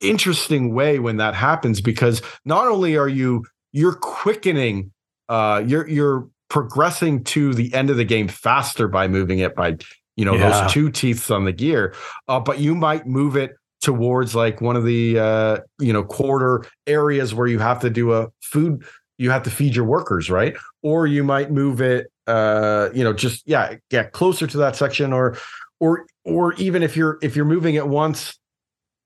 interesting 0.00 0.74
way 0.74 0.98
when 0.98 1.16
that 1.16 1.34
happens 1.34 1.80
because 1.80 2.20
not 2.44 2.66
only 2.66 2.96
are 2.96 3.08
you 3.08 3.44
you're 3.72 3.94
quickening 3.94 4.92
uh 5.30 5.62
you're 5.66 5.88
you're 5.88 6.28
progressing 6.50 7.24
to 7.24 7.54
the 7.54 7.72
end 7.74 7.88
of 7.90 7.96
the 7.96 8.04
game 8.04 8.28
faster 8.28 8.88
by 8.88 9.08
moving 9.08 9.38
it 9.38 9.54
by 9.56 9.74
you 10.16 10.24
know 10.24 10.34
Yeah. 10.34 10.50
those 10.62 10.72
two 10.72 10.90
teeths 10.90 11.34
on 11.34 11.44
the 11.46 11.52
gear 11.52 11.94
uh, 12.28 12.38
but 12.40 12.58
you 12.58 12.74
might 12.74 13.06
move 13.06 13.36
it 13.36 13.52
towards 13.80 14.34
like 14.34 14.60
one 14.60 14.76
of 14.76 14.84
the 14.84 15.18
uh 15.18 15.58
you 15.78 15.92
know 15.94 16.04
quarter 16.04 16.66
areas 16.86 17.34
where 17.34 17.46
you 17.46 17.58
have 17.58 17.80
to 17.80 17.88
do 17.90 18.12
a 18.12 18.28
food 18.42 18.84
you 19.16 19.30
have 19.30 19.42
to 19.44 19.50
feed 19.50 19.74
your 19.74 19.86
workers 19.86 20.30
right 20.30 20.56
or 20.82 21.06
you 21.06 21.24
might 21.24 21.50
move 21.50 21.80
it 21.80 22.12
uh 22.26 22.90
you 22.92 23.02
know 23.02 23.14
just 23.14 23.42
yeah 23.46 23.76
get 23.90 24.12
closer 24.12 24.46
to 24.46 24.58
that 24.58 24.76
section 24.76 25.12
or 25.12 25.38
or 25.80 26.06
or 26.24 26.54
even 26.54 26.82
if 26.82 26.96
you're 26.96 27.18
if 27.22 27.36
you're 27.36 27.44
moving 27.44 27.76
at 27.76 27.88
once 27.88 28.38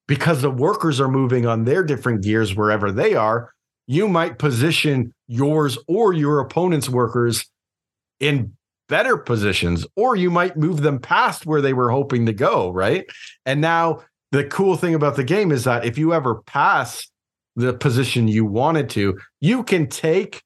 because 0.07 0.43
the 0.43 0.51
workers 0.51 1.01
are 1.01 1.09
moving 1.09 1.47
on 1.47 1.65
their 1.65 1.85
different 1.85 2.23
gears 2.23 2.55
wherever 2.55 2.91
they 2.91 3.15
are 3.15 3.53
you 3.87 4.07
might 4.07 4.39
position 4.39 5.13
yours 5.27 5.77
or 5.89 6.13
your 6.13 6.39
opponent's 6.39 6.89
workers 6.89 7.51
in 8.21 8.53
better 8.89 9.17
positions 9.17 9.85
or 9.97 10.15
you 10.15 10.31
might 10.31 10.57
move 10.57 10.83
them 10.83 11.01
past 11.01 11.45
where 11.45 11.61
they 11.61 11.73
were 11.73 11.91
hoping 11.91 12.25
to 12.27 12.33
go 12.33 12.71
right? 12.71 13.05
And 13.47 13.61
now 13.61 14.03
the 14.31 14.45
cool 14.45 14.77
thing 14.77 14.95
about 14.95 15.17
the 15.17 15.25
game 15.25 15.51
is 15.51 15.65
that 15.65 15.85
if 15.85 15.99
you 15.99 16.15
ever 16.15 16.37
pass 16.43 17.09
the 17.57 17.73
position 17.73 18.29
you 18.29 18.45
wanted 18.45 18.89
to 18.91 19.19
you 19.41 19.65
can 19.65 19.89
take 19.89 20.41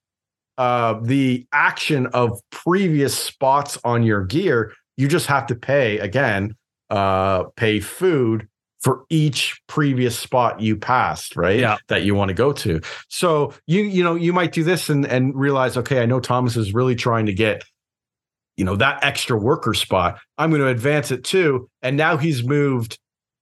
uh, 0.57 0.99
the 1.03 1.47
action 1.53 2.07
of 2.09 2.41
previous 2.51 3.15
spots 3.15 3.79
on 3.85 4.05
your 4.05 4.25
gear 4.25 4.73
you 4.97 5.09
just 5.09 5.27
have 5.27 5.47
to 5.47 5.55
pay 5.55 5.99
again 5.99 6.55
uh, 6.91 7.45
pay 7.57 7.81
food 7.81 8.47
for 8.81 9.05
each 9.09 9.61
previous 9.67 10.19
spot 10.19 10.61
you 10.61 10.77
passed 10.77 11.37
right 11.37 11.59
Yeah. 11.59 11.79
that 11.89 12.03
you 12.03 12.15
want 12.15 12.29
to 12.29 12.35
go 12.35 12.53
to. 12.53 12.81
So 13.09 13.55
you 13.67 13.81
you 13.83 14.05
know 14.05 14.15
you 14.15 14.33
might 14.33 14.53
do 14.53 14.63
this 14.63 14.91
and 14.91 15.07
and 15.07 15.35
realize 15.35 15.77
okay 15.79 16.03
i 16.03 16.07
know 16.07 16.21
thomas 16.21 16.57
is 16.57 16.75
really 16.75 16.95
trying 16.95 17.27
to 17.27 17.33
get 17.33 17.65
you 18.57 18.65
know 18.65 18.77
that 18.77 19.03
extra 19.03 19.37
worker 19.37 19.75
spot. 19.75 20.21
I'm 20.39 20.51
going 20.51 20.63
to 20.63 20.69
advance 20.69 21.11
it 21.11 21.25
too. 21.25 21.69
And 21.83 21.97
now 21.97 22.17
he's 22.19 22.45
moved 22.45 22.99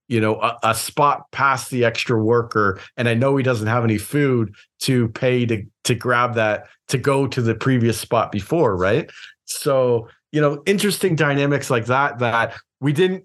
you 0.09 0.21
know 0.21 0.41
a, 0.41 0.59
a 0.63 0.75
spot 0.75 1.31
past 1.33 1.71
the 1.71 1.85
extra 1.85 2.23
worker 2.23 2.81
and 2.97 3.09
i 3.09 3.15
know 3.15 3.37
he 3.37 3.43
doesn't 3.45 3.69
have 3.69 3.85
any 3.85 3.99
food 3.99 4.53
to 4.81 5.09
pay 5.11 5.47
to 5.47 5.65
to 5.85 5.95
grab 5.95 6.35
that 6.35 6.67
to 6.89 6.99
go 6.99 7.27
to 7.27 7.41
the 7.43 7.55
previous 7.55 7.99
spot 7.99 8.31
before 8.33 8.77
right? 8.77 9.11
So 9.45 10.09
you 10.33 10.41
know 10.41 10.63
interesting 10.67 11.15
dynamics 11.15 11.71
like 11.71 11.87
that 11.87 12.19
that 12.19 12.55
we 12.81 12.93
didn't 12.93 13.25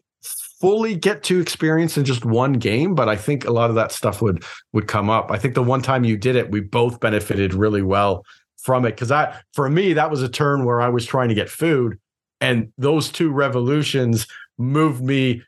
fully 0.60 0.96
get 0.96 1.24
to 1.24 1.40
experience 1.40 1.98
in 1.98 2.04
just 2.06 2.26
one 2.26 2.54
game 2.54 2.96
but 2.96 3.08
i 3.08 3.16
think 3.16 3.46
a 3.46 3.52
lot 3.52 3.70
of 3.70 3.76
that 3.76 3.92
stuff 3.92 4.22
would 4.22 4.44
would 4.74 4.88
come 4.88 5.10
up. 5.10 5.30
I 5.32 5.38
think 5.38 5.54
the 5.54 5.62
one 5.64 5.82
time 5.82 6.04
you 6.04 6.18
did 6.18 6.36
it 6.36 6.50
we 6.52 6.60
both 6.62 7.00
benefited 7.00 7.54
really 7.54 7.82
well 7.84 8.26
from 8.58 8.84
it 8.86 8.92
because 8.92 9.10
that 9.10 9.44
for 9.54 9.70
me 9.70 9.94
that 9.94 10.10
was 10.12 10.22
a 10.24 10.30
turn 10.30 10.66
where 10.66 10.82
i 10.82 10.90
was 10.90 11.06
trying 11.06 11.30
to 11.30 11.36
get 11.36 11.50
food 11.50 11.98
and 12.42 12.72
those 12.78 13.10
two 13.12 13.32
revolutions 13.32 14.28
moved 14.58 15.02
me 15.04 15.44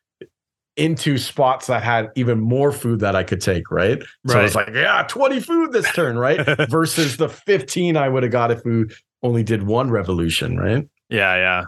into 0.78 1.18
spots 1.18 1.68
that 1.68 1.84
had 1.84 2.10
even 2.16 2.40
more 2.40 2.72
food 2.72 3.00
that 3.02 3.16
i 3.16 3.24
could 3.24 3.42
take 3.42 3.70
right, 3.72 4.02
so 4.28 4.36
Right. 4.36 4.46
it's 4.46 4.56
like 4.56 4.70
yeah 4.74 5.04
20 5.10 5.40
food 5.42 5.72
this 5.74 5.92
turn 5.94 6.18
right? 6.18 6.40
Versus 6.70 7.18
the 7.18 7.28
15 7.30 7.98
i 7.98 8.08
would 8.08 8.24
have 8.24 8.32
got 8.32 8.52
if 8.52 8.64
we 8.64 8.86
only 9.24 9.44
did 9.44 9.64
one 9.64 9.90
revolution 9.90 10.56
right 10.58 10.88
Yeah, 11.10 11.36
yeah. 11.36 11.64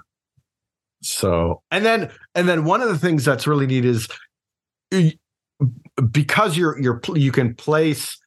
so, 1.01 1.61
and 1.71 1.85
then 1.85 2.11
and 2.35 2.47
then 2.47 2.63
one 2.65 2.81
of 2.81 2.89
the 2.89 2.97
things 2.97 3.25
that's 3.25 3.47
really 3.47 3.67
neat 3.67 3.85
is 3.85 4.07
because 6.11 6.57
you're 6.57 6.79
you're 6.81 7.01
you 7.15 7.31
can 7.31 7.53
place 7.55 8.17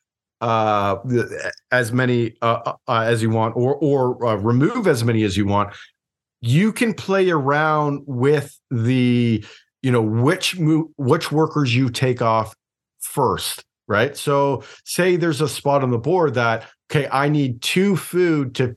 uh 0.40 0.96
as 1.70 1.92
many 1.92 2.34
uh, 2.42 2.72
uh, 2.86 3.00
as 3.00 3.22
you 3.22 3.30
want 3.30 3.56
or 3.56 3.76
or 3.76 4.24
uh, 4.26 4.34
remove 4.36 4.86
as 4.86 5.04
many 5.04 5.22
as 5.24 5.36
you 5.36 5.46
want. 5.46 5.74
You 6.40 6.72
can 6.72 6.94
play 6.94 7.30
around 7.30 8.02
with 8.06 8.58
the 8.70 9.44
you 9.82 9.90
know 9.92 10.02
which 10.02 10.58
mo- 10.58 10.90
which 10.96 11.32
workers 11.32 11.74
you 11.74 11.90
take 11.90 12.22
off 12.22 12.54
first, 13.00 13.64
right? 13.88 14.16
So, 14.16 14.62
say 14.84 15.16
there's 15.16 15.40
a 15.40 15.48
spot 15.48 15.82
on 15.82 15.90
the 15.90 15.98
board 15.98 16.34
that 16.34 16.64
okay, 16.90 17.08
I 17.10 17.28
need 17.28 17.62
two 17.62 17.96
food 17.96 18.54
to 18.56 18.76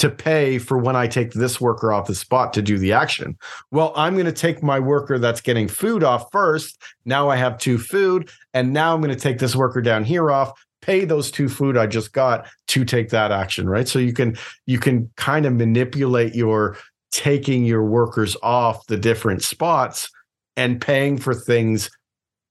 to 0.00 0.08
pay 0.08 0.58
for 0.58 0.78
when 0.78 0.96
I 0.96 1.06
take 1.06 1.32
this 1.32 1.60
worker 1.60 1.92
off 1.92 2.06
the 2.06 2.14
spot 2.14 2.54
to 2.54 2.62
do 2.62 2.78
the 2.78 2.92
action. 2.92 3.36
Well, 3.70 3.92
I'm 3.96 4.14
going 4.14 4.24
to 4.24 4.32
take 4.32 4.62
my 4.62 4.80
worker 4.80 5.18
that's 5.18 5.42
getting 5.42 5.68
food 5.68 6.02
off 6.02 6.30
first. 6.32 6.82
Now 7.04 7.28
I 7.28 7.36
have 7.36 7.58
two 7.58 7.78
food. 7.78 8.30
And 8.54 8.72
now 8.72 8.94
I'm 8.94 9.02
going 9.02 9.14
to 9.14 9.20
take 9.20 9.38
this 9.38 9.54
worker 9.54 9.82
down 9.82 10.04
here 10.04 10.30
off. 10.30 10.52
pay 10.80 11.04
those 11.04 11.30
two 11.30 11.48
food 11.48 11.76
I 11.76 11.86
just 11.86 12.12
got 12.12 12.46
to 12.68 12.84
take 12.84 13.10
that 13.10 13.30
action, 13.30 13.68
right? 13.68 13.86
So 13.86 13.98
you 13.98 14.12
can 14.12 14.36
you 14.66 14.78
can 14.78 15.10
kind 15.16 15.46
of 15.46 15.52
manipulate 15.52 16.34
your 16.34 16.76
taking 17.12 17.64
your 17.64 17.84
workers 17.84 18.36
off 18.42 18.86
the 18.86 18.96
different 18.96 19.42
spots 19.42 20.10
and 20.56 20.80
paying 20.80 21.18
for 21.18 21.34
things 21.34 21.90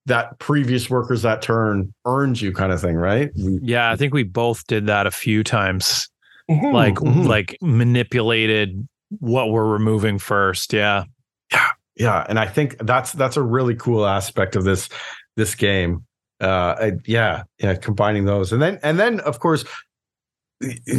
that 0.05 0.37
previous 0.39 0.89
workers 0.89 1.21
that 1.21 1.41
turn 1.41 1.93
earned 2.05 2.41
you 2.41 2.51
kind 2.51 2.71
of 2.71 2.81
thing, 2.81 2.95
right? 2.95 3.31
Yeah, 3.35 3.91
I 3.91 3.95
think 3.95 4.13
we 4.13 4.23
both 4.23 4.65
did 4.67 4.87
that 4.87 5.07
a 5.07 5.11
few 5.11 5.43
times. 5.43 6.09
Like 6.49 6.95
Mhm. 6.95 7.27
like 7.27 7.55
manipulated 7.61 8.87
what 9.19 9.51
we're 9.51 9.67
removing 9.67 10.17
first. 10.19 10.73
Yeah. 10.73 11.03
yeah 11.51 11.67
Yeah. 11.95 12.25
and 12.27 12.39
i 12.39 12.45
think 12.47 12.75
that's 12.79 13.11
that's 13.13 13.37
a 13.37 13.41
really 13.43 13.75
cool 13.75 14.05
aspect 14.05 14.55
of 14.55 14.63
this 14.63 14.89
this 15.35 15.53
game 15.55 16.05
uh 16.41 16.91
yeah 17.05 17.43
yeah 17.59 17.75
combining 17.75 18.25
those 18.25 18.51
and 18.53 18.61
then 18.61 18.79
and 18.83 18.97
then 18.99 19.19
of 19.21 19.39
course 19.39 19.63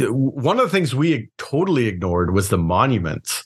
one 0.09 0.59
of 0.59 0.65
the 0.65 0.69
things 0.71 0.95
we 0.95 1.29
totally 1.37 1.87
ignored 1.87 2.33
was 2.33 2.49
the 2.49 2.57
monuments 2.57 3.45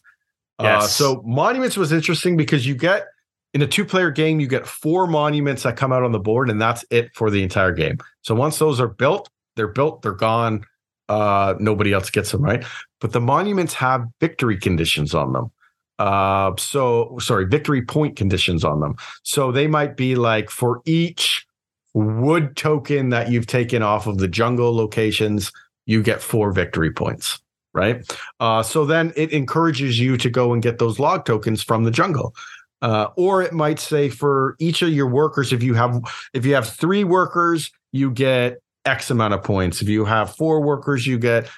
uh 0.60 0.64
Yes. 0.64 0.96
so 0.96 1.22
monuments 1.26 1.76
was 1.78 1.92
interesting 1.92 2.38
because 2.38 2.66
you 2.66 2.76
get 2.76 3.06
in 3.54 3.62
a 3.62 3.68
two 3.68 3.86
player 3.86 4.12
game 4.12 4.40
you 4.40 4.48
get 4.48 4.66
four 4.68 5.08
monuments 5.08 5.64
that 5.64 5.76
come 5.78 5.92
out 5.92 6.04
on 6.04 6.12
the 6.12 6.20
board 6.20 6.50
and 6.50 6.62
that's 6.62 6.86
it 6.90 7.10
for 7.16 7.30
the 7.30 7.44
entire 7.44 7.72
game 7.74 7.98
so 8.22 8.34
once 8.36 8.58
those 8.60 8.80
are 8.80 8.88
built 8.88 9.30
they're 9.56 9.68
built 9.68 10.02
they're 10.02 10.14
gone 10.14 10.64
uh 11.10 11.56
nobody 11.60 11.94
else 11.94 12.10
gets 12.10 12.32
them 12.32 12.42
right? 12.42 12.66
But 13.00 13.12
the 13.12 13.22
monuments 13.22 13.74
have 13.76 14.06
victory 14.20 14.58
conditions 14.58 15.14
on 15.14 15.34
them. 15.34 15.52
Uh 16.00 16.54
so 16.58 17.18
sorry 17.20 17.46
victory 17.46 17.82
point 17.82 18.16
conditions 18.16 18.64
on 18.64 18.80
them. 18.80 18.96
So 19.24 19.52
they 19.52 19.68
might 19.68 19.98
be 19.98 20.16
like 20.16 20.50
for 20.50 20.82
each 20.86 21.46
wood 21.94 22.56
token 22.58 23.10
that 23.10 23.30
you've 23.32 23.48
taken 23.48 23.82
off 23.82 24.08
of 24.08 24.18
the 24.18 24.28
jungle 24.28 24.76
locations 24.76 25.52
you 25.86 26.02
get 26.02 26.22
four 26.22 26.52
victory 26.52 26.92
points 26.92 27.40
right? 27.74 28.06
Uh 28.40 28.64
so 28.64 28.86
then 28.86 29.14
it 29.16 29.32
encourages 29.32 30.00
you 30.00 30.18
to 30.18 30.30
go 30.30 30.54
and 30.54 30.64
get 30.64 30.80
those 30.80 31.00
log 31.00 31.26
tokens 31.26 31.62
from 31.64 31.84
the 31.84 31.92
jungle. 31.92 32.36
Uh, 32.82 33.08
or 33.16 33.42
it 33.42 33.54
might 33.54 33.80
say 33.80 34.10
for 34.10 34.56
each 34.60 34.82
of 34.82 34.90
your 34.90 35.08
workers 35.08 35.54
if 35.54 35.64
you 35.64 35.74
have 35.74 36.02
if 36.34 36.46
you 36.46 36.54
have 36.54 36.68
three 36.68 37.04
workers 37.04 37.72
you 37.94 38.12
get 38.12 38.60
x 38.86 39.10
amount 39.10 39.34
of 39.34 39.44
points. 39.44 39.82
If 39.82 39.90
you 39.90 40.06
have 40.06 40.36
four 40.36 40.62
workers 40.62 41.06
you 41.06 41.18
get 41.18 41.50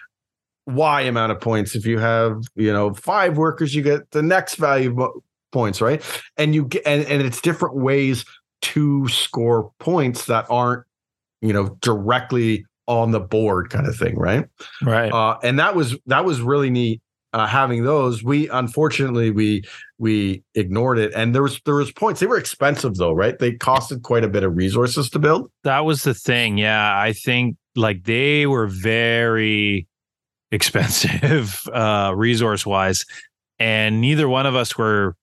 y 0.66 1.02
amount 1.02 1.32
of 1.32 1.40
points. 1.40 1.76
If 1.76 1.86
you 1.86 1.98
have 2.00 2.44
you 2.56 2.72
know 2.72 2.94
five 2.94 3.38
workers 3.38 3.74
you 3.74 3.82
get 3.82 4.12
the 4.12 4.22
next 4.22 4.56
value 4.56 4.96
points 5.52 5.82
right? 5.82 6.04
And 6.38 6.54
you 6.54 6.66
get 6.66 6.84
and, 6.86 7.06
and 7.06 7.22
it's 7.22 7.42
different 7.42 7.76
ways 7.76 8.26
to 8.62 9.08
score 9.08 9.72
points 9.80 10.26
that 10.26 10.46
aren't 10.50 10.86
you 11.42 11.54
know 11.54 11.78
directly 11.82 12.66
on 12.88 13.12
the 13.12 13.20
board 13.20 13.70
kind 13.70 13.88
of 13.88 13.96
thing 13.96 14.18
right? 14.18 14.46
Right. 14.82 15.12
uh, 15.12 15.38
and 15.44 15.60
that 15.60 15.76
was 15.76 15.96
that 16.06 16.26
was 16.26 16.42
really 16.42 16.70
neat 16.70 17.02
uh, 17.34 17.46
having 17.46 17.84
those 17.84 18.24
we 18.24 18.48
unfortunately 18.50 19.30
we 19.32 19.64
we 20.00 20.42
ignored 20.56 20.98
it 20.98 21.12
and 21.14 21.36
there 21.36 21.44
was 21.44 21.60
there 21.66 21.76
was 21.76 21.92
points 21.92 22.20
they 22.20 22.26
were 22.28 22.38
expensive 22.38 22.96
though 22.96 23.12
right 23.12 23.40
they 23.40 23.52
costed 23.52 24.02
quite 24.02 24.24
a 24.24 24.28
bit 24.30 24.44
of 24.44 24.56
resources 24.56 25.10
to 25.10 25.20
build 25.20 25.52
that 25.64 25.82
was 25.86 26.04
the 26.04 26.14
thing. 26.14 26.58
Yeah. 26.58 26.98
I 26.98 27.12
think 27.14 27.58
like 27.76 28.04
they 28.06 28.48
were 28.48 28.68
very 28.68 29.88
expensive 30.52 31.62
uh 31.74 32.14
resource 32.16 32.66
wise. 32.66 33.06
And 33.60 34.00
neither 34.00 34.30
one 34.30 34.46
of 34.46 34.56
us 34.56 34.78
were 34.78 35.16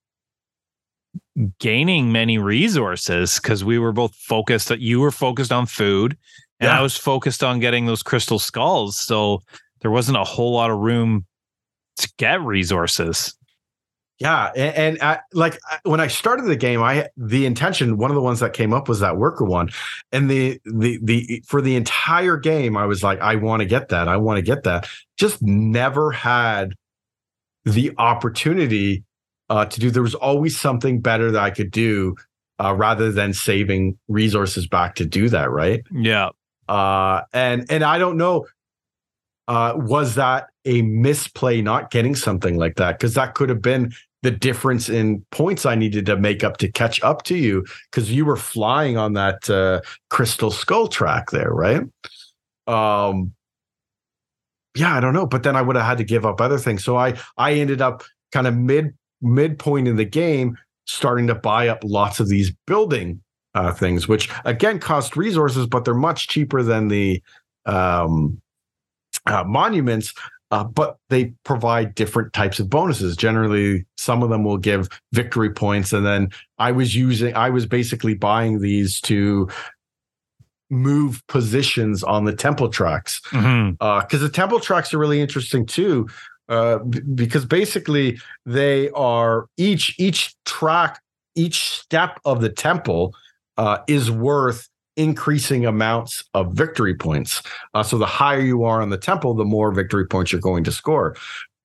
gaining 1.59 2.13
many 2.13 2.37
resources 2.39 3.41
because 3.41 3.65
we 3.65 3.79
were 3.79 3.93
both 3.93 4.15
focused 4.17 4.69
that 4.69 4.81
you 4.81 5.01
were 5.01 5.11
focused 5.11 5.53
on 5.53 5.67
food 5.67 6.17
and 6.61 6.69
Yeah. 6.69 6.79
I 6.79 6.83
was 6.83 6.97
focused 6.97 7.43
on 7.43 7.59
getting 7.61 7.87
those 7.87 8.03
crystal 8.03 8.39
skulls. 8.39 8.99
So 9.01 9.43
there 9.81 9.91
wasn't 9.91 10.19
a 10.19 10.25
whole 10.25 10.53
lot 10.53 10.71
of 10.71 10.79
room 10.79 11.25
to 11.99 12.13
get 12.19 12.41
resources. 12.43 13.37
Yeah, 14.21 14.53
and, 14.55 14.77
and 14.77 15.03
I, 15.03 15.19
like 15.33 15.59
when 15.83 15.99
I 16.01 16.07
started 16.07 16.45
the 16.47 16.55
game, 16.57 16.81
I 16.83 17.09
the 17.17 17.47
intention 17.47 17.97
one 17.99 18.11
of 18.13 18.15
the 18.15 18.21
ones 18.23 18.39
that 18.41 18.53
came 18.53 18.73
up 18.73 18.89
was 18.89 19.01
that 19.01 19.17
worker 19.17 19.45
one, 19.45 19.71
and 20.13 20.31
the 20.31 20.61
the 20.65 21.01
the 21.03 21.43
for 21.47 21.61
the 21.61 21.75
entire 21.75 22.37
game, 22.37 22.77
I 22.77 22.87
was 22.87 23.03
like, 23.03 23.21
I 23.21 23.35
want 23.35 23.61
to 23.61 23.67
get 23.67 23.89
that, 23.89 24.07
I 24.07 24.17
want 24.17 24.37
to 24.39 24.43
get 24.43 24.63
that. 24.63 24.89
Just 25.17 25.43
never 25.43 26.13
had 26.13 26.75
the 27.65 27.93
opportunity 27.99 29.03
uh, 29.51 29.65
to 29.67 29.81
do. 29.81 29.91
There 29.91 30.03
was 30.03 30.15
always 30.15 30.57
something 30.59 31.01
better 31.01 31.33
that 31.33 31.43
I 31.43 31.51
could 31.51 31.73
do 31.73 32.15
uh, 32.61 32.73
rather 32.73 33.11
than 33.11 33.35
saving 33.35 33.99
resources 34.07 34.69
back 34.69 34.95
to 34.97 35.05
do 35.05 35.29
that. 35.31 35.51
Right 35.51 35.83
Yeah. 35.91 36.29
uh 36.69 37.23
and 37.33 37.67
and 37.69 37.83
i 37.85 37.99
don't 37.99 38.17
know 38.17 38.47
uh 39.49 39.75
was 39.77 40.15
that 40.15 40.47
a 40.65 40.83
misplay 40.83 41.61
not 41.61 41.91
getting 41.91 42.15
something 42.15 42.57
like 42.57 42.77
that 42.77 42.99
because 42.99 43.15
that 43.15 43.35
could 43.35 43.49
have 43.49 43.63
been 43.63 43.93
the 44.23 44.31
difference 44.31 44.89
in 44.89 45.25
points 45.31 45.67
i 45.67 45.75
needed 45.75 46.07
to 46.07 46.17
make 46.17 46.43
up 46.43 46.57
to 46.57 46.71
catch 46.71 47.03
up 47.03 47.23
to 47.23 47.37
you 47.37 47.65
because 47.91 48.11
you 48.11 48.25
were 48.25 48.37
flying 48.37 48.97
on 48.97 49.13
that 49.13 49.49
uh 49.51 49.81
crystal 50.11 50.51
skull 50.51 50.89
track 50.89 51.31
there 51.31 51.51
right 51.51 51.83
um 52.67 53.33
yeah 54.75 54.97
i 54.97 55.01
don't 55.01 55.15
know 55.15 55.27
but 55.27 55.43
then 55.43 55.57
i 55.57 55.63
would 55.63 55.77
have 55.77 55.85
had 55.85 55.99
to 55.99 56.05
give 56.05 56.25
up 56.25 56.41
other 56.41 56.59
things 56.59 56.83
so 56.83 56.97
i 56.97 57.15
i 57.37 57.53
ended 57.53 57.83
up 57.83 58.03
kind 58.33 58.47
of 58.47 58.57
mid 58.57 58.95
midpoint 59.21 59.89
in 59.89 59.97
the 59.97 60.05
game 60.05 60.57
starting 60.87 61.27
to 61.27 61.35
buy 61.35 61.69
up 61.69 61.81
lots 61.83 62.21
of 62.21 62.29
these 62.29 62.53
building 62.67 63.21
uh, 63.55 63.73
things, 63.73 64.09
which 64.09 64.29
again 64.45 64.79
cost 64.79 65.17
resources, 65.17 65.67
but 65.67 65.85
they're 65.85 65.95
much 65.95 66.29
cheaper 66.29 66.63
than 66.63 66.89
the 66.89 67.23
um, 67.67 68.41
uh, 69.27 69.45
monuments. 69.45 70.13
Uh, 70.55 70.63
but 70.63 70.99
they 71.11 71.35
provide 71.45 71.97
different 71.97 72.33
types 72.33 72.61
of 72.61 72.71
bonuses. 72.71 73.17
Generally, 73.17 73.85
some 73.97 74.23
of 74.23 74.31
them 74.31 74.45
will 74.45 74.57
give 74.57 74.89
victory 75.13 75.51
points, 75.51 75.93
and 75.93 76.07
then 76.07 76.31
I 76.59 76.71
was 76.71 76.95
using, 76.95 77.35
I 77.35 77.51
was 77.51 77.67
basically 77.67 78.15
buying 78.15 78.61
these 78.61 79.01
to 79.01 79.49
move 80.71 81.27
positions 81.27 82.05
on 82.05 82.25
the 82.25 82.33
temple 82.33 82.69
tracks 82.69 83.21
because 83.31 84.21
the 84.21 84.31
temple 84.33 84.61
tracks 84.61 84.95
are 84.95 84.99
really 84.99 85.21
interesting 85.21 85.67
too 85.67 86.09
uh, 86.49 86.79
b- 86.79 87.01
because 87.15 87.45
basically 87.45 88.19
they 88.47 88.91
are 88.91 89.47
each 89.57 89.95
each 89.99 90.35
track 90.45 91.01
each 91.35 91.69
step 91.81 92.21
of 92.25 92.41
the 92.41 92.49
temple 92.49 93.13
uh, 93.57 93.79
is 93.89 94.09
worth 94.09 94.69
increasing 94.97 95.67
amounts 95.67 96.25
of 96.35 96.53
victory 96.53 96.95
points. 96.95 97.43
Uh, 97.75 97.83
so 97.83 97.99
the 97.99 98.07
higher 98.07 98.41
you 98.41 98.65
are 98.65 98.81
on 98.81 98.91
the 98.91 98.99
temple 98.99 99.35
the 99.35 99.45
more 99.45 99.73
victory 99.73 100.07
points 100.07 100.33
you're 100.33 100.41
going 100.41 100.65
to 100.65 100.73
score. 100.73 101.17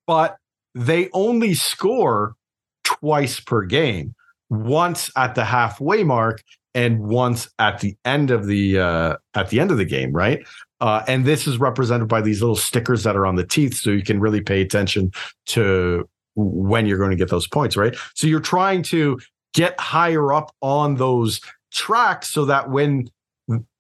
But 0.08 0.38
they 0.76 1.10
only 1.14 1.54
score 1.54 2.36
twice 2.84 3.40
per 3.40 3.64
game 3.64 4.16
once 4.50 5.12
at 5.16 5.36
the 5.36 5.46
halfway 5.46 6.04
mark 6.04 6.44
and 6.74 7.00
once 7.00 7.50
at 7.60 7.80
the 7.80 7.96
end 8.06 8.32
of 8.32 8.46
the 8.46 8.80
uh, 8.80 9.16
at 9.34 9.50
the 9.50 9.60
end 9.60 9.72
of 9.72 9.78
the 9.78 9.86
game 9.86 10.12
right? 10.12 10.46
Uh, 10.82 11.04
and 11.08 11.26
this 11.26 11.46
is 11.46 11.58
represented 11.58 12.08
by 12.08 12.22
these 12.22 12.42
little 12.42 12.56
stickers 12.56 13.04
that 13.04 13.16
are 13.16 13.26
on 13.26 13.36
the 13.36 13.46
teeth, 13.46 13.76
so 13.76 13.90
you 13.90 14.04
can 14.04 14.20
really 14.20 14.42
pay 14.42 14.62
attention 14.62 15.12
to 15.46 16.08
when 16.36 16.86
you're 16.86 16.98
going 16.98 17.10
to 17.10 17.18
get 17.18 17.30
those 17.30 17.48
points, 17.48 17.76
right? 17.76 17.96
So 18.14 18.28
you're 18.28 18.40
trying 18.40 18.84
to 18.84 19.20
get 19.54 19.78
higher 19.80 20.32
up 20.32 20.56
on 20.62 20.96
those 20.96 21.42
tracks 21.72 22.30
so 22.30 22.46
that 22.46 22.70
when 22.70 23.10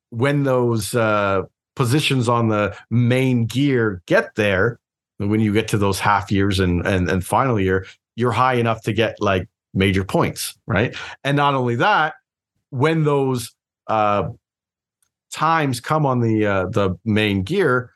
when 0.09 0.43
those 0.43 0.95
uh, 0.95 1.43
positions 1.75 2.27
on 2.29 2.49
the 2.49 2.75
main 2.89 3.45
gear 3.45 4.01
get 4.05 4.35
there, 4.35 4.79
when 5.17 5.39
you 5.39 5.53
get 5.53 5.67
to 5.69 5.77
those 5.77 5.99
half 5.99 6.31
years 6.31 6.59
and 6.59 6.85
and, 6.85 7.09
and 7.09 7.25
final 7.25 7.59
year, 7.59 7.85
you're 8.15 8.31
high 8.31 8.55
enough 8.55 8.81
to 8.83 8.93
get 8.93 9.15
like 9.19 9.47
major 9.73 10.03
points, 10.03 10.57
right? 10.67 10.95
And 11.23 11.37
not 11.37 11.53
only 11.53 11.75
that, 11.75 12.15
when 12.69 13.03
those 13.03 13.53
uh, 13.87 14.29
times 15.31 15.79
come 15.79 16.05
on 16.05 16.21
the 16.21 16.45
uh, 16.45 16.65
the 16.67 16.97
main 17.05 17.43
gear 17.43 17.93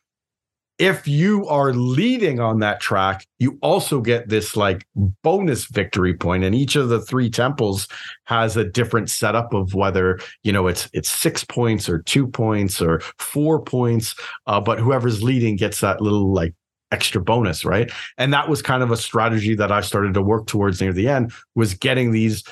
if 0.83 1.07
you 1.07 1.47
are 1.47 1.73
leading 1.73 2.39
on 2.39 2.59
that 2.59 2.79
track 2.79 3.25
you 3.39 3.57
also 3.61 4.01
get 4.01 4.29
this 4.29 4.55
like 4.55 4.85
bonus 5.23 5.65
victory 5.65 6.13
point 6.13 6.43
and 6.43 6.53
each 6.53 6.75
of 6.75 6.89
the 6.89 6.99
three 6.99 7.29
temples 7.29 7.87
has 8.25 8.57
a 8.57 8.63
different 8.63 9.09
setup 9.09 9.53
of 9.53 9.73
whether 9.73 10.19
you 10.43 10.51
know 10.51 10.67
it's 10.67 10.89
it's 10.93 11.09
six 11.09 11.43
points 11.43 11.87
or 11.87 11.99
two 11.99 12.27
points 12.27 12.81
or 12.81 12.99
four 13.17 13.61
points 13.61 14.15
uh, 14.47 14.59
but 14.59 14.79
whoever's 14.79 15.23
leading 15.23 15.55
gets 15.55 15.79
that 15.79 16.01
little 16.01 16.33
like 16.33 16.53
extra 16.91 17.21
bonus 17.21 17.65
right 17.65 17.91
and 18.17 18.33
that 18.33 18.47
was 18.47 18.61
kind 18.61 18.83
of 18.83 18.91
a 18.91 18.97
strategy 18.97 19.55
that 19.55 19.71
i 19.71 19.81
started 19.81 20.13
to 20.13 20.21
work 20.21 20.45
towards 20.45 20.79
near 20.81 20.93
the 20.93 21.07
end 21.07 21.31
was 21.55 21.73
getting 21.73 22.11
these 22.11 22.43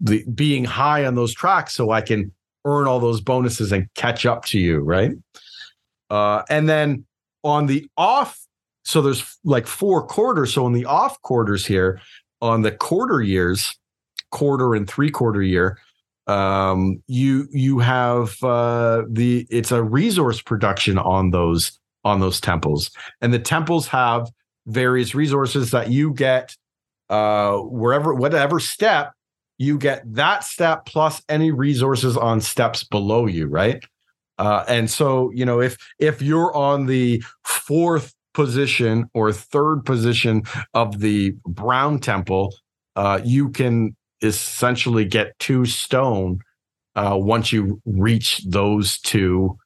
the 0.00 0.24
being 0.34 0.64
high 0.64 1.04
on 1.04 1.16
those 1.16 1.34
tracks 1.34 1.74
so 1.74 1.90
i 1.90 2.00
can 2.00 2.30
earn 2.64 2.86
all 2.86 3.00
those 3.00 3.20
bonuses 3.20 3.72
and 3.72 3.88
catch 3.94 4.26
up 4.26 4.44
to 4.44 4.58
you, 4.58 4.80
right? 4.80 5.12
Uh, 6.10 6.42
and 6.48 6.68
then 6.68 7.04
on 7.48 7.66
the 7.66 7.88
off, 7.96 8.38
so 8.84 9.02
there's 9.02 9.38
like 9.44 9.66
four 9.66 10.06
quarters. 10.06 10.54
So 10.54 10.64
on 10.64 10.72
the 10.72 10.84
off 10.84 11.20
quarters 11.22 11.66
here, 11.66 12.00
on 12.40 12.62
the 12.62 12.70
quarter 12.70 13.20
years, 13.20 13.76
quarter 14.30 14.74
and 14.74 14.88
three 14.88 15.10
quarter 15.10 15.42
year, 15.42 15.78
um, 16.26 17.02
you 17.06 17.48
you 17.50 17.78
have 17.78 18.42
uh, 18.42 19.02
the 19.08 19.46
it's 19.50 19.72
a 19.72 19.82
resource 19.82 20.42
production 20.42 20.98
on 20.98 21.30
those 21.30 21.78
on 22.04 22.20
those 22.20 22.40
temples, 22.40 22.90
and 23.20 23.32
the 23.32 23.38
temples 23.38 23.88
have 23.88 24.30
various 24.66 25.14
resources 25.14 25.70
that 25.70 25.90
you 25.90 26.12
get 26.12 26.54
uh, 27.08 27.56
wherever 27.56 28.14
whatever 28.14 28.60
step 28.60 29.12
you 29.58 29.76
get 29.76 30.02
that 30.14 30.44
step 30.44 30.86
plus 30.86 31.22
any 31.28 31.50
resources 31.50 32.16
on 32.16 32.40
steps 32.40 32.84
below 32.84 33.26
you, 33.26 33.46
right? 33.46 33.84
Uh, 34.38 34.64
and 34.68 34.90
so 34.90 35.30
you 35.32 35.44
know 35.44 35.60
if 35.60 35.76
if 35.98 36.22
you're 36.22 36.54
on 36.54 36.86
the 36.86 37.22
fourth 37.44 38.14
position 38.34 39.08
or 39.14 39.32
third 39.32 39.84
position 39.84 40.42
of 40.74 41.00
the 41.00 41.34
brown 41.46 41.98
temple, 41.98 42.54
uh, 42.96 43.20
you 43.24 43.48
can 43.50 43.96
essentially 44.22 45.04
get 45.04 45.38
two 45.38 45.64
stone 45.64 46.40
uh, 46.96 47.16
once 47.16 47.52
you 47.52 47.80
reach 47.84 48.38
those 48.46 48.98
two 49.00 49.56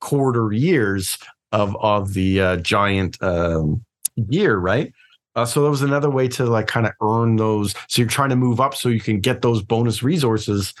quarter 0.00 0.52
years 0.52 1.18
of 1.52 1.76
of 1.76 2.14
the 2.14 2.40
uh, 2.40 2.56
giant 2.56 3.22
um, 3.22 3.84
year, 4.16 4.56
right? 4.56 4.92
Uh, 5.34 5.46
so 5.46 5.62
that 5.62 5.70
was 5.70 5.82
another 5.82 6.10
way 6.10 6.28
to 6.28 6.44
like 6.44 6.66
kind 6.66 6.86
of 6.86 6.92
earn 7.00 7.36
those. 7.36 7.74
So 7.88 8.02
you're 8.02 8.08
trying 8.08 8.30
to 8.30 8.36
move 8.36 8.60
up 8.60 8.74
so 8.74 8.88
you 8.88 9.00
can 9.00 9.20
get 9.20 9.42
those 9.42 9.62
bonus 9.62 10.02
resources, 10.02 10.74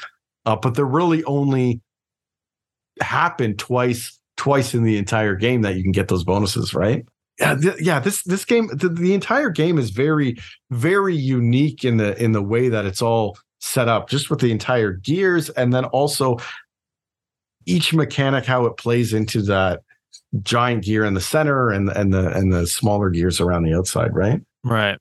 uh, 0.44 0.56
but 0.56 0.74
they're 0.74 0.84
really 0.84 1.24
only 1.24 1.80
happen 3.00 3.56
twice 3.56 4.18
twice 4.36 4.74
in 4.74 4.82
the 4.82 4.96
entire 4.98 5.34
game 5.36 5.62
that 5.62 5.76
you 5.76 5.82
can 5.82 5.92
get 5.92 6.08
those 6.08 6.24
bonuses, 6.24 6.74
right? 6.74 7.06
Yeah, 7.38 7.54
th- 7.54 7.80
yeah. 7.80 7.98
This 8.00 8.22
this 8.24 8.44
game, 8.44 8.68
the, 8.72 8.88
the 8.88 9.14
entire 9.14 9.50
game 9.50 9.78
is 9.78 9.90
very 9.90 10.36
very 10.70 11.16
unique 11.16 11.84
in 11.84 11.96
the 11.96 12.20
in 12.22 12.32
the 12.32 12.42
way 12.42 12.68
that 12.68 12.84
it's 12.84 13.02
all 13.02 13.38
set 13.60 13.88
up, 13.88 14.08
just 14.08 14.30
with 14.30 14.40
the 14.40 14.50
entire 14.50 14.92
gears, 14.92 15.48
and 15.50 15.72
then 15.72 15.84
also 15.86 16.36
each 17.66 17.94
mechanic 17.94 18.44
how 18.44 18.64
it 18.66 18.76
plays 18.76 19.12
into 19.12 19.40
that 19.42 19.80
giant 20.42 20.84
gear 20.84 21.04
in 21.04 21.14
the 21.14 21.20
center 21.20 21.70
and 21.70 21.88
and 21.90 22.12
the 22.12 22.28
and 22.36 22.52
the 22.52 22.66
smaller 22.66 23.08
gears 23.10 23.40
around 23.40 23.62
the 23.64 23.74
outside, 23.76 24.14
right? 24.14 24.40
Right. 24.64 24.98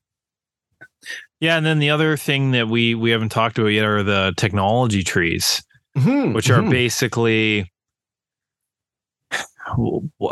Yeah, 1.39 1.57
and 1.57 1.65
then 1.65 1.80
the 1.80 1.89
other 1.89 2.18
thing 2.18 2.51
that 2.51 2.68
we 2.68 2.93
we 2.95 3.09
haven't 3.09 3.30
talked 3.30 3.57
about 3.57 3.69
yet 3.69 3.85
are 3.85 4.03
the 4.03 4.34
technology 4.38 5.03
trees, 5.03 5.63
Mhm, 5.97 6.34
which 6.35 6.49
are 6.49 6.61
mhm. 6.61 6.69
basically 6.69 7.72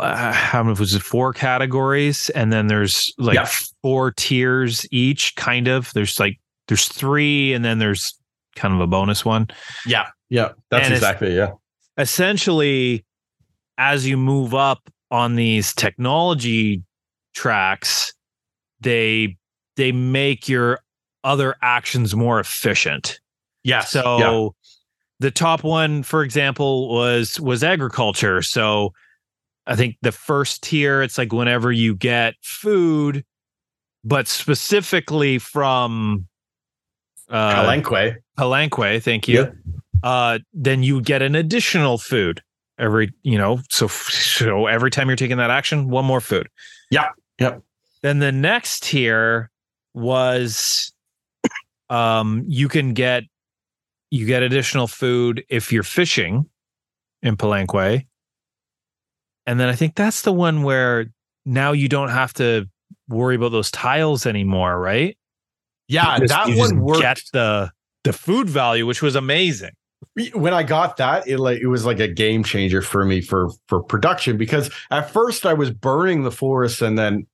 how 0.00 0.62
many 0.62 0.78
was 0.78 0.94
it 0.94 1.02
four 1.02 1.32
categories 1.32 2.30
and 2.30 2.52
then 2.52 2.66
there's 2.68 3.12
like 3.18 3.34
Yeah. 3.34 3.48
four 3.82 4.10
tiers 4.12 4.86
each 4.90 5.34
kind 5.36 5.68
of 5.68 5.92
there's 5.94 6.18
like 6.20 6.38
there's 6.68 6.86
three 6.88 7.52
and 7.52 7.64
then 7.64 7.78
there's 7.78 8.14
kind 8.56 8.74
of 8.74 8.80
a 8.80 8.86
bonus 8.86 9.24
one 9.24 9.48
yeah, 9.86 10.06
yeah. 10.28 10.50
That's 10.70 10.86
And 10.86 10.94
exactly 10.94 11.34
yeah. 11.36 11.52
essentially 11.98 13.04
as 13.78 14.06
you 14.06 14.16
move 14.16 14.54
up 14.54 14.90
on 15.10 15.36
these 15.36 15.72
technology 15.74 16.82
tracks 17.34 18.12
they 18.80 19.36
they 19.76 19.92
make 19.92 20.48
your 20.48 20.80
other 21.24 21.54
actions 21.62 22.14
more 22.14 22.40
efficient 22.40 23.20
Yeah. 23.64 23.80
so 23.80 24.54
the 25.20 25.30
top 25.30 25.62
one 25.64 26.02
for 26.02 26.22
example 26.22 26.88
was 26.92 27.38
was 27.40 27.62
agriculture 27.62 28.42
so 28.42 28.92
i 29.66 29.76
think 29.76 29.96
the 30.02 30.12
first 30.12 30.62
tier 30.62 31.02
it's 31.02 31.18
like 31.18 31.32
whenever 31.32 31.70
you 31.70 31.94
get 31.94 32.34
food 32.42 33.24
but 34.04 34.26
specifically 34.26 35.38
from 35.38 36.26
uh 37.28 37.54
Palenque. 37.54 38.16
Palenque, 38.38 39.02
thank 39.02 39.28
you. 39.28 39.52
Uh, 40.02 40.38
then 40.52 40.82
you 40.82 41.00
get 41.00 41.22
an 41.22 41.34
additional 41.34 41.98
food 41.98 42.42
every, 42.78 43.12
you 43.22 43.36
know, 43.36 43.60
so 43.68 43.86
so 43.86 44.66
every 44.66 44.90
time 44.90 45.08
you're 45.08 45.16
taking 45.16 45.36
that 45.36 45.50
action, 45.50 45.90
one 45.90 46.04
more 46.04 46.20
food. 46.20 46.48
Yeah, 46.90 47.10
yep. 47.38 47.62
Then 48.02 48.18
the 48.18 48.32
next 48.32 48.84
tier 48.84 49.50
was, 49.92 50.92
um, 51.90 52.44
you 52.46 52.68
can 52.68 52.94
get 52.94 53.24
you 54.10 54.26
get 54.26 54.42
additional 54.42 54.86
food 54.86 55.44
if 55.48 55.70
you're 55.70 55.82
fishing 55.82 56.46
in 57.22 57.36
Palenque, 57.36 58.06
and 59.46 59.58
then 59.58 59.68
I 59.68 59.74
think 59.74 59.94
that's 59.94 60.22
the 60.22 60.32
one 60.32 60.62
where 60.62 61.06
now 61.44 61.72
you 61.72 61.88
don't 61.88 62.10
have 62.10 62.32
to 62.34 62.66
worry 63.08 63.36
about 63.36 63.52
those 63.52 63.70
tiles 63.70 64.26
anymore, 64.26 64.78
right? 64.78 65.16
Yeah, 65.88 66.18
just- 66.18 66.28
that 66.30 66.48
you 66.48 66.56
just 66.56 66.72
one 66.74 66.82
worked. 66.82 67.00
Get 67.00 67.22
the 67.32 67.70
the 68.04 68.12
food 68.12 68.48
value, 68.48 68.86
which 68.86 69.02
was 69.02 69.14
amazing. 69.14 69.72
when 70.32 70.54
I 70.54 70.62
got 70.62 70.96
that, 70.96 71.28
it 71.28 71.38
like 71.38 71.60
it 71.60 71.66
was 71.66 71.84
like 71.84 72.00
a 72.00 72.08
game 72.08 72.42
changer 72.44 72.82
for 72.82 73.04
me 73.04 73.20
for 73.20 73.50
for 73.68 73.82
production 73.82 74.36
because 74.36 74.70
at 74.90 75.10
first 75.10 75.44
I 75.44 75.52
was 75.52 75.70
burning 75.70 76.22
the 76.22 76.30
forest 76.30 76.80
and 76.82 76.98
then 76.98 77.26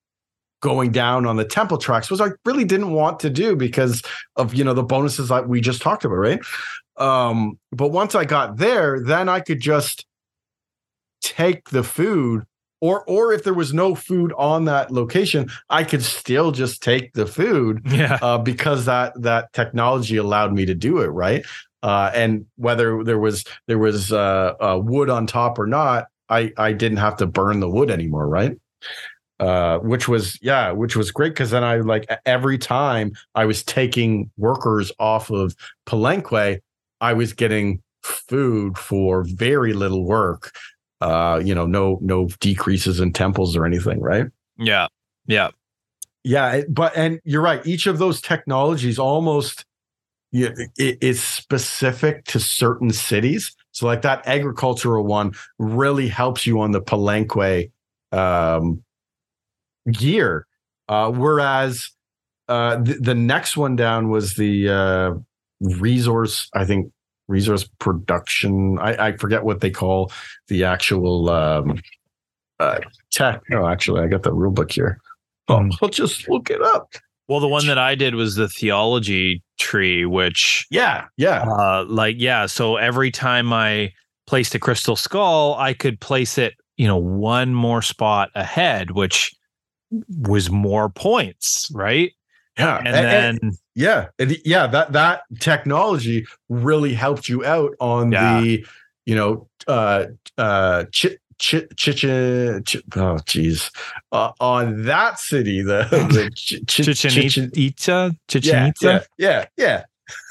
going 0.62 0.90
down 0.90 1.26
on 1.26 1.36
the 1.36 1.44
temple 1.44 1.78
tracks 1.78 2.10
was 2.10 2.20
I 2.20 2.30
really 2.44 2.64
didn't 2.64 2.92
want 2.92 3.20
to 3.20 3.30
do 3.30 3.54
because 3.54 4.02
of 4.36 4.54
you 4.54 4.64
know 4.64 4.74
the 4.74 4.82
bonuses 4.82 5.28
that 5.28 5.48
we 5.48 5.60
just 5.60 5.82
talked 5.82 6.04
about, 6.04 6.16
right? 6.16 6.40
Um, 6.96 7.58
but 7.72 7.88
once 7.88 8.14
I 8.14 8.24
got 8.24 8.56
there, 8.56 9.00
then 9.00 9.28
I 9.28 9.40
could 9.40 9.60
just 9.60 10.06
take 11.26 11.70
the 11.70 11.82
food 11.82 12.44
or 12.80 13.04
or 13.08 13.32
if 13.32 13.42
there 13.44 13.54
was 13.54 13.72
no 13.72 13.94
food 13.94 14.32
on 14.36 14.64
that 14.66 14.90
location, 14.90 15.48
I 15.70 15.82
could 15.84 16.02
still 16.02 16.52
just 16.52 16.82
take 16.82 17.12
the 17.14 17.26
food 17.26 17.82
Yeah. 17.90 18.18
uh, 18.22 18.38
because 18.38 18.84
that 18.84 19.12
that 19.22 19.52
technology 19.52 20.16
allowed 20.18 20.52
me 20.52 20.66
to 20.66 20.74
do 20.74 20.98
it 20.98 21.08
right? 21.08 21.44
Uh, 21.82 22.10
and 22.14 22.46
whether 22.56 23.02
there 23.04 23.18
was 23.18 23.44
there 23.66 23.78
was 23.78 24.12
uh, 24.12 24.54
uh, 24.60 24.78
wood 24.82 25.10
on 25.10 25.26
top 25.26 25.58
or 25.58 25.66
not 25.66 26.06
i 26.28 26.50
i 26.58 26.72
didn't 26.72 26.98
have 26.98 27.16
to 27.16 27.26
burn 27.26 27.60
the 27.60 27.68
wood 27.70 27.90
anymore 27.90 28.26
right? 28.28 28.56
Uh, 29.38 29.78
which 29.80 30.08
was 30.08 30.38
yeah 30.42 30.70
which 30.72 30.96
was 30.96 31.10
great 31.10 31.28
because 31.34 31.50
then 31.50 31.62
i 31.62 31.76
like 31.76 32.06
every 32.24 32.56
time 32.58 33.12
i 33.34 33.44
was 33.44 33.62
taking 33.62 34.30
workers 34.38 34.90
off 34.98 35.30
of 35.30 35.54
palenque 35.86 36.58
i 37.02 37.12
was 37.12 37.34
getting 37.34 37.82
food 38.02 38.78
for 38.78 39.24
very 39.24 39.74
little 39.74 40.04
work 40.06 40.52
uh 41.00 41.40
you 41.44 41.54
know 41.54 41.66
no 41.66 41.98
no 42.00 42.28
decreases 42.40 43.00
in 43.00 43.12
temples 43.12 43.56
or 43.56 43.66
anything 43.66 44.00
right 44.00 44.26
Yeah. 44.58 44.88
Yeah. 45.26 45.50
yeah, 46.24 46.62
but 46.68 46.96
and 46.96 47.20
you're 47.24 47.42
right. 47.42 47.64
Each 47.66 47.86
of 47.86 47.98
those 47.98 48.20
technologies 48.20 48.98
almost 48.98 49.64
yeah, 50.32 50.50
it, 50.76 50.98
it's 51.00 51.20
specific 51.20 52.24
to 52.26 52.40
certain 52.40 52.90
cities. 52.90 53.54
So 53.72 53.86
like 53.86 54.02
that 54.02 54.26
agricultural 54.26 55.04
one 55.04 55.32
really 55.58 56.08
helps 56.08 56.46
you 56.46 56.60
on 56.60 56.72
the 56.72 56.80
Palenque 56.80 57.70
um, 58.12 58.82
gear. 59.90 60.46
Uh, 60.88 61.10
whereas 61.10 61.90
uh, 62.48 62.76
the, 62.76 62.94
the 62.94 63.14
next 63.14 63.56
one 63.56 63.76
down 63.76 64.08
was 64.08 64.34
the 64.34 64.68
uh, 64.68 65.14
resource, 65.60 66.48
I 66.54 66.64
think 66.64 66.92
resource 67.28 67.68
production. 67.78 68.78
I, 68.78 69.08
I 69.08 69.16
forget 69.16 69.44
what 69.44 69.60
they 69.60 69.70
call 69.70 70.12
the 70.48 70.64
actual 70.64 71.28
um, 71.30 71.80
uh, 72.60 72.78
tech. 73.10 73.42
Oh, 73.52 73.66
actually, 73.66 74.02
I 74.02 74.06
got 74.06 74.22
the 74.22 74.32
rule 74.32 74.52
book 74.52 74.72
here. 74.72 74.98
Oh. 75.48 75.68
I'll 75.82 75.88
just 75.88 76.28
look 76.28 76.50
it 76.50 76.62
up. 76.62 76.94
Well, 77.28 77.40
the 77.40 77.48
one 77.48 77.66
that 77.66 77.78
I 77.78 77.94
did 77.96 78.14
was 78.14 78.36
the 78.36 78.48
theology 78.48 79.42
tree, 79.58 80.04
which, 80.06 80.66
Yeah, 80.70 81.06
yeah, 81.16 81.42
uh, 81.42 81.84
like, 81.88 82.16
yeah. 82.18 82.46
So 82.46 82.76
every 82.76 83.10
time 83.10 83.52
I 83.52 83.92
placed 84.26 84.54
a 84.54 84.58
crystal 84.60 84.94
skull, 84.96 85.54
I 85.58 85.72
could 85.74 86.00
place 86.00 86.38
it, 86.38 86.54
you 86.76 86.86
know, 86.86 86.96
one 86.96 87.52
more 87.54 87.82
spot 87.82 88.30
ahead, 88.36 88.92
which 88.92 89.34
was 90.20 90.50
more 90.50 90.88
points, 90.88 91.68
right? 91.74 92.12
yeah. 92.58 92.78
And, 92.78 92.88
And- 92.88 92.96
and- 92.96 93.38
then, 93.42 93.52
yeah, 93.76 94.06
and 94.18 94.36
yeah. 94.44 94.66
That 94.66 94.92
that 94.92 95.22
technology 95.38 96.26
really 96.48 96.94
helped 96.94 97.28
you 97.28 97.44
out 97.44 97.74
on 97.78 98.10
Yeah. 98.10 98.40
the, 98.40 98.66
you 99.04 99.14
know, 99.14 99.48
uh, 99.68 100.06
uh, 100.38 100.84
chi- 100.92 101.18
chi- 101.38 101.66
chichen. 101.76 102.64
Chi- 102.64 102.80
oh, 102.96 103.18
geez, 103.26 103.70
uh, 104.10 104.32
on 104.40 104.84
that 104.86 105.20
city, 105.20 105.62
the, 105.62 105.86
the 105.90 106.30
chi- 106.30 106.64
Chichen 106.66 106.94
Chichen- 107.12 107.50
Itza, 107.54 108.16
Chichen 108.28 108.66
Itza. 108.68 109.04
yeah, 109.18 109.44
yeah, 109.56 109.84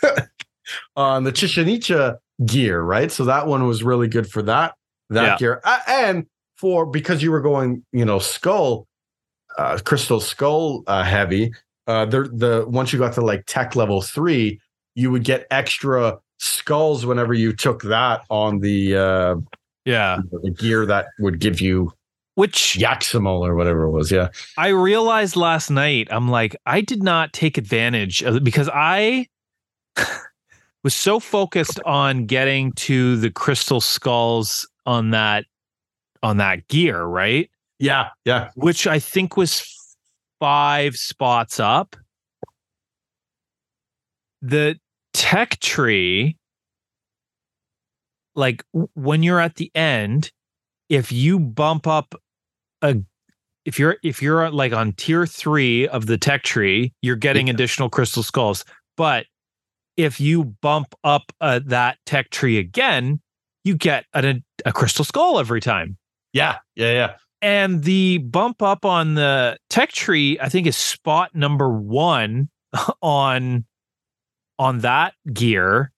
yeah. 0.04 0.26
on 0.96 1.24
the 1.24 1.32
Chichen 1.32 1.68
Itza 1.70 2.20
gear, 2.46 2.82
right? 2.82 3.12
So 3.12 3.26
that 3.26 3.48
one 3.48 3.66
was 3.68 3.84
really 3.84 4.08
good 4.08 4.30
for 4.30 4.42
that 4.44 4.74
that 5.12 5.24
Yeah. 5.24 5.38
gear, 5.38 5.62
uh, 5.64 5.80
and 5.88 6.26
for 6.58 6.86
because 6.86 7.22
you 7.22 7.32
were 7.32 7.42
going, 7.42 7.86
you 7.92 8.06
know, 8.06 8.18
skull, 8.20 8.88
uh, 9.58 9.78
crystal 9.86 10.20
skull 10.20 10.84
uh, 10.88 11.04
heavy. 11.04 11.54
Uh, 11.88 12.06
the 12.06 12.24
the 12.24 12.66
once 12.68 12.92
you 12.92 13.00
got 13.00 13.14
to 13.14 13.22
like 13.22 13.44
tech 13.46 13.76
level 13.76 14.02
three, 14.02 14.60
you 14.96 15.12
would 15.12 15.24
get 15.24 15.46
extra 15.52 16.18
skulls 16.40 17.06
whenever 17.06 17.34
you 17.34 17.54
took 17.54 17.84
that 17.84 18.22
on 18.30 18.60
the 18.60 18.96
uh, 18.96 19.36
Yeah. 19.86 20.20
the 20.44 20.50
gear 20.52 20.86
that 20.86 21.08
would 21.20 21.40
give 21.40 21.62
you 21.62 21.94
Which 22.36 22.78
Yaximal 22.80 23.40
or 23.48 23.56
whatever 23.56 23.84
it 23.84 23.92
was. 23.92 24.12
Yeah, 24.12 24.30
I 24.58 24.70
realized 24.70 25.36
last 25.36 25.70
night, 25.70 26.08
I'm 26.12 26.28
like, 26.28 26.56
I 26.66 26.82
did 26.82 27.04
not 27.04 27.34
take 27.34 27.58
advantage 27.58 28.22
of 28.24 28.36
it 28.38 28.44
because 28.44 28.70
I 28.74 29.28
was 30.84 30.94
so 30.94 31.20
focused 31.20 31.80
on 31.86 32.26
getting 32.26 32.72
to 32.74 33.16
the 33.18 33.30
crystal 33.32 33.80
skulls 33.82 34.68
on 34.86 35.12
that 35.12 35.46
on 36.24 36.38
that 36.38 36.68
gear, 36.68 37.04
right? 37.04 37.50
Yeah, 37.80 38.10
yeah. 38.26 38.50
Which 38.56 38.88
I 38.88 39.00
think 39.00 39.38
was 39.38 39.64
five 40.40 40.96
spots 40.96 41.60
up. 41.60 41.96
The 44.42 44.78
tech 45.14 45.60
tree 45.60 46.38
like 48.36 48.64
when 48.96 49.24
you're 49.24 49.40
at 49.40 49.56
the 49.56 49.72
end 49.74 50.32
if 50.90 51.12
you 51.12 51.40
bump 51.40 51.88
up 51.88 52.14
a 52.82 52.98
if 53.64 53.80
you're 53.80 53.96
if 54.04 54.22
you're 54.22 54.52
like 54.52 54.74
on 54.74 54.92
tier 54.94 55.26
3 55.26 55.88
of 55.88 56.06
the 56.08 56.18
tech 56.18 56.44
tree 56.44 56.92
you're 57.02 57.16
getting 57.16 57.48
Yeah. 57.48 57.54
additional 57.54 57.90
crystal 57.90 58.24
skulls 58.24 58.66
but 58.98 59.26
if 59.96 60.20
you 60.20 60.44
bump 60.62 60.94
up 61.06 61.32
uh, 61.40 61.62
that 61.66 61.98
tech 62.06 62.30
tree 62.30 62.58
again 62.58 63.22
you 63.64 63.74
get 63.76 64.06
an, 64.14 64.44
a 64.66 64.74
crystal 64.74 65.06
skull 65.06 65.40
every 65.40 65.62
time 65.62 65.98
Yeah, 66.34 66.58
yeah, 66.76 66.92
yeah. 66.92 67.14
And 67.46 67.84
the 67.84 68.18
bump 68.18 68.64
up 68.64 68.86
on 68.86 69.14
the 69.14 69.56
tech 69.70 69.92
tree 69.92 70.38
i 70.42 70.50
think 70.50 70.66
is 70.66 70.76
spot 70.76 71.34
number 71.36 71.70
1 71.70 72.50
on 73.02 73.66
on 74.58 74.80
that 74.80 75.14
gear. 75.34 75.92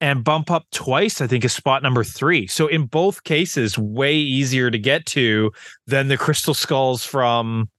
And 0.00 0.24
bump 0.24 0.50
up 0.50 0.66
twice 0.72 1.22
i 1.22 1.26
think 1.26 1.44
is 1.44 1.54
spot 1.54 1.82
number 1.82 2.04
3 2.04 2.48
so 2.48 2.66
in 2.66 2.84
both 2.84 3.24
cases 3.24 3.78
way 3.78 4.14
easier 4.16 4.70
to 4.70 4.78
get 4.78 5.06
to 5.06 5.52
than 5.86 6.08
the 6.08 6.18
crystal 6.18 6.52
skulls 6.52 7.02
from 7.04 7.70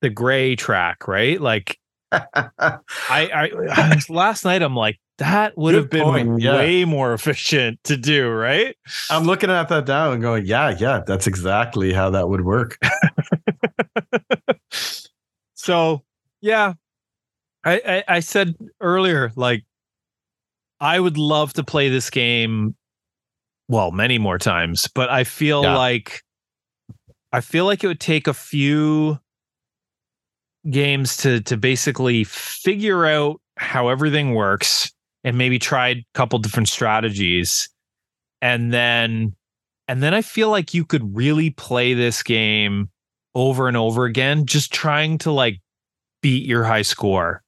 the 0.00 0.08
gray 0.08 0.56
track 0.56 1.06
right? 1.06 1.38
Like 1.38 1.78
i 2.12 2.80
i 3.10 4.00
last 4.08 4.46
night 4.46 4.62
i'm 4.62 4.74
like 4.74 4.98
that 5.18 5.56
would 5.58 5.72
Good 5.72 5.82
have 5.82 5.90
been 5.90 6.02
point, 6.02 6.42
yeah. 6.42 6.56
way 6.56 6.84
more 6.84 7.12
efficient 7.12 7.82
to 7.84 7.96
do 7.96 8.28
right 8.30 8.76
I'm 9.10 9.24
looking 9.24 9.50
at 9.50 9.68
that 9.68 9.86
now 9.88 10.12
and 10.12 10.22
going, 10.22 10.46
yeah, 10.46 10.76
yeah, 10.78 11.00
that's 11.06 11.26
exactly 11.26 11.92
how 11.92 12.10
that 12.10 12.28
would 12.28 12.42
work. 12.44 12.78
so 15.54 16.02
yeah 16.40 16.72
I, 17.64 17.80
I 17.86 18.16
i 18.16 18.20
said 18.20 18.54
earlier 18.80 19.32
like 19.36 19.64
i 20.80 20.98
would 21.00 21.18
love 21.18 21.52
to 21.54 21.64
play 21.64 21.88
this 21.88 22.10
game 22.10 22.74
well 23.68 23.90
many 23.90 24.18
more 24.18 24.38
times 24.38 24.88
but 24.94 25.10
i 25.10 25.24
feel 25.24 25.62
Yeah. 25.64 25.76
like 25.76 26.22
i 27.32 27.40
feel 27.40 27.64
like 27.64 27.82
it 27.82 27.88
would 27.88 28.00
take 28.00 28.26
a 28.28 28.34
few 28.34 29.18
games 30.70 31.16
to 31.18 31.40
to 31.42 31.56
basically 31.56 32.24
figure 32.24 33.04
out 33.06 33.40
how 33.56 33.88
everything 33.88 34.34
works 34.34 34.92
and 35.24 35.36
maybe 35.38 35.58
tried 35.58 35.98
a 35.98 36.04
couple 36.14 36.38
different 36.38 36.68
strategies 36.68 37.68
and 38.40 38.72
then 38.72 39.34
and 39.88 40.02
then 40.02 40.14
i 40.14 40.22
feel 40.22 40.50
like 40.50 40.74
you 40.74 40.84
could 40.84 41.16
really 41.16 41.50
play 41.50 41.94
this 41.94 42.22
game 42.22 42.88
over 43.34 43.68
and 43.68 43.76
over 43.76 44.04
again 44.04 44.46
just 44.46 44.72
trying 44.72 45.18
to 45.18 45.30
like 45.30 45.60
beat 46.22 46.44
your 46.46 46.64
high 46.64 46.82
score 46.82 47.42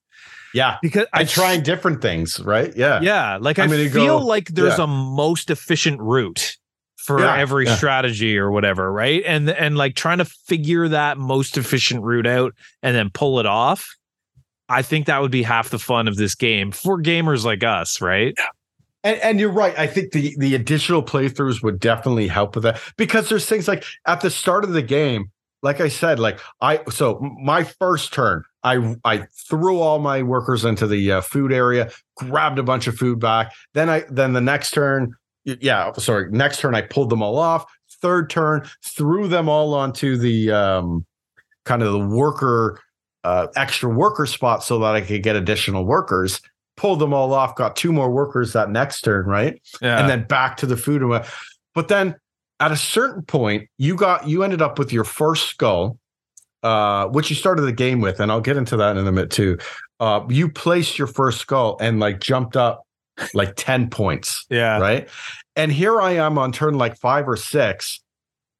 Yeah. 0.53 0.77
because 0.81 1.05
And 1.13 1.21
I 1.21 1.23
trying 1.25 1.63
different 1.63 2.01
things, 2.01 2.39
right? 2.39 2.73
Yeah. 2.75 3.01
yeah 3.01 3.37
like 3.41 3.59
i 3.59 3.63
I'm 3.63 3.69
gonna 3.69 3.89
feel 3.89 4.19
go- 4.19 4.25
like 4.25 4.47
there's 4.49 4.77
yeah. 4.77 4.83
a 4.85 4.87
most 4.87 5.49
efficient 5.49 5.99
route 6.01 6.57
for 6.97 7.19
Yeah, 7.19 7.35
every 7.37 7.65
yeah. 7.65 7.75
strategy 7.75 8.37
or 8.37 8.51
whatever 8.51 8.91
right 8.91 9.23
and 9.25 9.49
and 9.49 9.75
like 9.77 9.95
trying 9.95 10.19
to 10.19 10.25
figure 10.25 10.87
that 10.87 11.17
most 11.17 11.57
efficient 11.57 12.03
route 12.03 12.27
out 12.27 12.53
and 12.83 12.95
then 12.95 13.09
pull 13.09 13.39
it 13.39 13.45
off 13.45 13.87
i 14.71 14.81
think 14.81 15.05
that 15.05 15.21
would 15.21 15.31
be 15.31 15.43
half 15.43 15.69
the 15.69 15.79
fun 15.79 16.07
of 16.07 16.15
this 16.15 16.35
game 16.35 16.71
for 16.71 17.01
gamers 17.01 17.43
like 17.45 17.63
us 17.63 18.01
right 18.01 18.37
And, 19.03 19.17
and 19.21 19.39
you're 19.39 19.51
right. 19.51 19.77
I 19.79 19.87
think 19.87 20.11
the 20.11 20.35
the 20.37 20.53
additional 20.53 21.01
playthroughs 21.01 21.63
would 21.63 21.79
definitely 21.79 22.27
help 22.27 22.55
with 22.55 22.63
that 22.65 22.79
because 22.97 23.29
there's 23.29 23.47
things 23.47 23.67
like 23.67 23.83
at 24.05 24.21
the 24.21 24.29
start 24.29 24.63
of 24.63 24.73
the 24.73 24.83
game, 24.83 25.31
like 25.63 25.81
I 25.81 25.87
said, 25.87 26.19
like 26.19 26.39
I 26.61 26.81
so 26.89 27.19
my 27.41 27.63
first 27.63 28.13
turn, 28.13 28.43
I 28.63 28.95
I 29.03 29.25
threw 29.49 29.79
all 29.79 29.97
my 29.97 30.21
workers 30.21 30.65
into 30.65 30.85
the 30.85 31.13
uh, 31.13 31.21
food 31.21 31.51
area, 31.51 31.89
grabbed 32.15 32.59
a 32.59 32.63
bunch 32.63 32.85
of 32.85 32.95
food 32.95 33.19
back. 33.19 33.51
Then 33.73 33.89
I 33.89 34.03
then 34.09 34.33
the 34.33 34.41
next 34.41 34.69
turn, 34.69 35.13
yeah, 35.45 35.91
sorry, 35.93 36.29
next 36.29 36.59
turn 36.59 36.75
I 36.75 36.81
pulled 36.81 37.09
them 37.09 37.23
all 37.23 37.39
off. 37.39 37.65
Third 38.03 38.29
turn, 38.29 38.67
threw 38.85 39.27
them 39.27 39.49
all 39.49 39.73
onto 39.73 40.15
the 40.15 40.51
um 40.51 41.05
kind 41.65 41.81
of 41.81 41.91
the 41.91 42.07
worker 42.07 42.79
uh 43.23 43.47
extra 43.55 43.89
worker 43.89 44.25
spot 44.25 44.63
so 44.63 44.79
that 44.79 44.95
I 44.95 45.01
could 45.01 45.23
get 45.23 45.35
additional 45.35 45.85
workers. 45.85 46.41
Pulled 46.77 46.99
them 46.99 47.13
all 47.13 47.33
off, 47.33 47.55
got 47.55 47.75
two 47.75 47.91
more 47.91 48.09
workers 48.09 48.53
that 48.53 48.69
next 48.71 49.01
turn, 49.01 49.25
right? 49.25 49.61
yeah 49.81 49.99
and 49.99 50.09
then 50.09 50.23
back 50.23 50.57
to 50.57 50.65
the 50.65 50.77
food. 50.77 51.01
and 51.01 51.09
what- 51.09 51.27
But 51.75 51.87
then 51.89 52.15
at 52.59 52.71
a 52.71 52.75
certain 52.77 53.23
point, 53.23 53.69
you 53.77 53.95
got 53.95 54.27
you 54.27 54.43
ended 54.43 54.61
up 54.61 54.79
with 54.79 54.91
your 54.93 55.03
first 55.03 55.47
skull, 55.49 55.97
uh, 56.63 57.07
which 57.07 57.29
you 57.29 57.35
started 57.35 57.63
the 57.63 57.71
game 57.71 58.01
with, 58.01 58.19
and 58.19 58.31
I'll 58.31 58.41
get 58.41 58.57
into 58.57 58.77
that 58.77 58.97
in 58.97 59.05
a 59.07 59.11
minute 59.11 59.31
too. 59.31 59.57
Uh, 59.99 60.21
you 60.29 60.49
placed 60.49 60.97
your 60.97 61.07
first 61.07 61.39
skull 61.39 61.77
and 61.81 61.99
like 61.99 62.19
jumped 62.19 62.55
up 62.57 62.83
like 63.35 63.53
10 63.55 63.89
points, 63.89 64.45
yeah 64.49 64.79
right? 64.79 65.09
And 65.55 65.71
here 65.71 66.01
I 66.01 66.11
am 66.13 66.37
on 66.37 66.51
turn 66.51 66.75
like 66.75 66.97
five 66.97 67.27
or 67.27 67.35
six. 67.35 67.99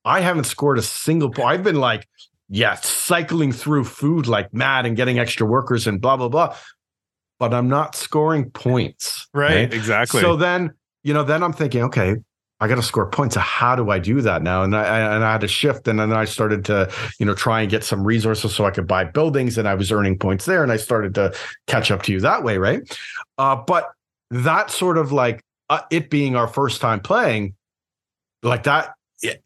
I 0.05 0.21
haven't 0.21 0.43
scored 0.43 0.77
a 0.77 0.81
single 0.83 1.29
point. 1.31 1.47
I've 1.47 1.63
been 1.63 1.79
like, 1.79 2.07
yeah, 2.53 2.75
cycling 2.75 3.53
through 3.53 3.85
food 3.85 4.27
like 4.27 4.53
mad 4.53 4.85
and 4.85 4.97
getting 4.97 5.17
extra 5.17 5.47
workers 5.47 5.87
and 5.87 6.01
blah, 6.01 6.17
blah, 6.17 6.27
blah. 6.27 6.55
But 7.39 7.53
I'm 7.53 7.69
not 7.69 7.95
scoring 7.95 8.51
points. 8.51 9.27
right 9.33 9.73
exactly 9.73 10.19
So 10.21 10.35
then, 10.35 10.73
you 11.03 11.13
know, 11.13 11.23
then 11.23 11.41
I'm 11.43 11.53
thinking, 11.53 11.81
okay, 11.83 12.17
I 12.59 12.67
got 12.67 12.75
to 12.75 12.83
score 12.83 13.09
points. 13.09 13.33
So 13.35 13.39
how 13.39 13.75
do 13.75 13.89
I 13.89 13.97
do 13.99 14.19
that 14.21 14.43
now? 14.43 14.63
And 14.63 14.75
I 14.75 14.83
I- 14.83 15.15
and 15.15 15.23
I 15.23 15.31
had 15.31 15.41
to 15.41 15.47
shift, 15.47 15.87
and 15.87 15.97
then 15.97 16.11
I 16.11 16.25
started 16.25 16.65
to, 16.65 16.91
you 17.19 17.25
know, 17.25 17.33
try 17.33 17.61
and 17.61 17.71
get 17.71 17.83
some 17.85 18.03
resources 18.03 18.53
so 18.53 18.65
I 18.65 18.71
could 18.71 18.85
buy 18.85 19.05
buildings, 19.05 19.57
and 19.57 19.67
I 19.67 19.73
was 19.73 19.91
earning 19.91 20.19
points 20.19 20.45
there, 20.45 20.61
and 20.61 20.71
I 20.71 20.77
started 20.77 21.15
to 21.15 21.33
catch 21.65 21.89
up 21.89 22.03
to 22.03 22.11
you 22.11 22.19
that 22.19 22.43
way, 22.43 22.57
right? 22.59 22.81
Uh, 23.39 23.55
but 23.55 23.89
that 24.29 24.69
sort 24.69 24.97
of 24.99 25.11
like 25.11 25.41
uh, 25.69 25.79
it 25.89 26.09
being 26.11 26.35
our 26.35 26.47
first 26.47 26.81
time 26.81 26.99
playing, 26.99 27.55
like 28.43 28.63
that. 28.63 28.93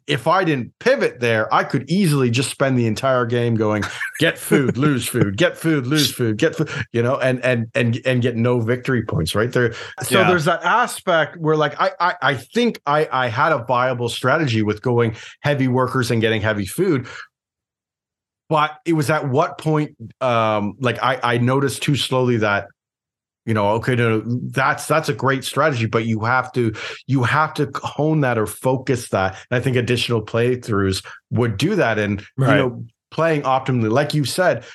If 0.08 0.26
I 0.26 0.46
didn't 0.46 0.72
pivot 0.80 1.20
there, 1.20 1.54
I 1.54 1.66
could 1.66 1.90
easily 1.90 2.30
just 2.30 2.50
spend 2.50 2.78
the 2.80 2.88
entire 2.88 3.26
game 3.26 3.56
going 3.56 3.84
get 4.20 4.38
food, 4.38 4.78
lose 4.78 5.06
food, 5.08 5.36
get 5.36 5.58
food, 5.58 5.86
lose 5.86 6.12
food, 6.12 6.38
get 6.38 6.56
food, 6.56 6.70
you 6.94 7.04
know, 7.04 7.18
and 7.20 7.44
and 7.44 7.68
and 7.76 8.00
and 8.06 8.22
get 8.22 8.38
no 8.38 8.62
victory 8.62 9.04
points, 9.04 9.36
right? 9.36 9.52
There 9.52 9.74
so 10.02 10.20
Yeah. 10.20 10.28
there's 10.30 10.46
that 10.46 10.64
aspect 10.64 11.38
where 11.38 11.58
like 11.58 11.76
I, 11.80 11.92
I 12.00 12.16
I 12.22 12.34
think 12.36 12.80
I 12.86 13.10
I 13.12 13.28
had 13.28 13.52
a 13.52 13.66
viable 13.66 14.08
strategy 14.08 14.62
with 14.62 14.82
going 14.82 15.16
heavy 15.42 15.68
workers 15.68 16.10
and 16.10 16.22
getting 16.22 16.42
heavy 16.42 16.66
food. 16.66 17.08
But 18.48 18.78
it 18.86 18.94
was 18.94 19.10
at 19.10 19.28
what 19.28 19.58
point 19.58 19.98
um 20.22 20.76
like 20.80 21.02
I 21.04 21.20
I 21.22 21.38
noticed 21.40 21.84
too 21.84 21.96
slowly 21.96 22.38
that 22.38 22.68
you 23.46 23.54
know 23.54 23.70
okay 23.70 23.96
no, 23.96 24.22
that's 24.26 24.88
that's 24.88 25.10
a 25.10 25.14
great 25.14 25.44
strategy 25.44 25.86
but 25.86 26.06
you 26.06 26.20
have 26.22 26.52
to 26.52 26.74
you 27.08 27.24
have 27.24 27.54
to 27.54 27.70
hone 27.76 28.22
that 28.22 28.38
or 28.38 28.48
focus 28.48 29.10
that. 29.10 29.38
And 29.50 29.58
i 29.58 29.62
think 29.62 29.76
additional 29.78 30.22
playthroughs 30.24 31.06
would 31.32 31.58
do 31.58 31.76
that. 31.76 32.00
And 32.00 32.26
Right. 32.38 32.58
you 32.58 32.62
know 32.62 32.86
playing 33.12 33.44
optimally 33.44 33.90
like 33.90 34.14
you 34.14 34.26
said 34.26 34.66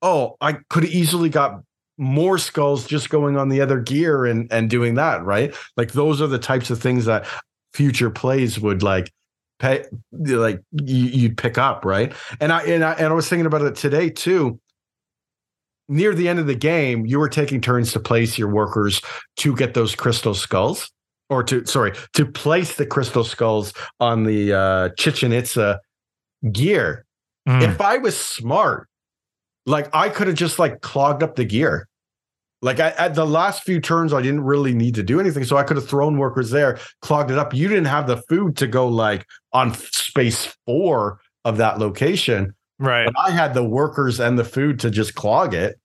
oh 0.00 0.36
i 0.40 0.54
could 0.70 0.84
easily 0.86 1.28
got 1.28 1.60
more 1.98 2.38
skulls 2.38 2.86
just 2.86 3.10
going 3.10 3.36
on 3.36 3.50
the 3.50 3.60
other 3.60 3.78
gear 3.78 4.24
and 4.24 4.50
and 4.50 4.70
doing 4.70 4.94
that 4.94 5.22
right? 5.22 5.54
Like 5.76 5.92
those 5.92 6.22
are 6.22 6.26
the 6.26 6.38
types 6.38 6.70
of 6.70 6.80
things 6.80 7.04
that 7.04 7.26
future 7.74 8.08
plays 8.10 8.58
would 8.58 8.82
like 8.82 9.12
pay 9.58 9.84
like 10.12 10.60
you, 10.72 11.04
you'd 11.04 11.36
pick 11.36 11.58
up 11.58 11.84
right? 11.84 12.14
And 12.40 12.52
i 12.52 12.62
and 12.62 12.82
i 12.82 12.92
and 12.94 13.08
i 13.08 13.12
was 13.12 13.28
thinking 13.28 13.44
about 13.44 13.62
it 13.62 13.74
today 13.76 14.08
too 14.08 14.58
near 15.90 16.14
the 16.14 16.28
end 16.28 16.38
of 16.38 16.46
the 16.46 16.54
game 16.54 17.04
you 17.04 17.18
were 17.18 17.28
taking 17.28 17.60
turns 17.60 17.92
to 17.92 18.00
place 18.00 18.38
your 18.38 18.48
workers 18.48 19.02
to 19.36 19.54
get 19.54 19.74
those 19.74 19.94
crystal 19.94 20.34
skulls 20.34 20.90
or 21.28 21.42
to 21.42 21.66
sorry 21.66 21.92
to 22.14 22.24
place 22.24 22.76
the 22.76 22.86
crystal 22.86 23.24
skulls 23.24 23.74
on 24.00 24.24
the 24.24 24.52
uh 24.52 24.88
chichen 24.96 25.32
itza 25.32 25.78
gear 26.52 27.04
Mm. 27.48 27.62
if 27.62 27.80
I 27.80 27.96
was 27.96 28.16
smart, 28.16 28.88
like 29.66 29.88
I 29.94 30.08
could 30.08 30.26
have 30.26 30.36
just 30.36 30.58
like 30.58 30.82
clogged 30.82 31.22
up 31.22 31.36
the 31.36 31.44
gear. 31.44 31.88
Like 32.62 32.78
I, 32.78 32.90
at 32.90 33.14
the 33.14 33.26
last 33.26 33.62
few 33.62 33.80
turns, 33.80 34.12
I 34.12 34.20
didn't 34.20 34.42
really 34.44 34.74
need 34.74 34.94
to 34.96 35.02
do 35.02 35.18
anything, 35.18 35.44
so 35.44 35.56
I 35.56 35.62
could 35.62 35.78
have 35.78 35.88
thrown 35.88 36.18
workers 36.18 36.50
there, 36.50 36.78
clogged 37.00 37.30
it 37.30 37.38
up. 37.38 37.54
You 37.54 37.66
didn't 37.68 37.86
have 37.86 38.06
the 38.06 38.18
food 38.28 38.58
to 38.58 38.66
go 38.66 38.86
like 38.86 39.24
on 39.54 39.72
space 39.74 40.54
four 40.66 41.20
of 41.46 41.56
that 41.56 41.78
location, 41.78 42.54
right 42.80 43.06
but 43.06 43.14
I 43.16 43.30
had 43.30 43.54
the 43.54 43.62
workers 43.62 44.18
and 44.18 44.36
the 44.36 44.44
food 44.44 44.80
to 44.80 44.90
just 44.90 45.14
clog 45.14 45.54
it. 45.54 45.78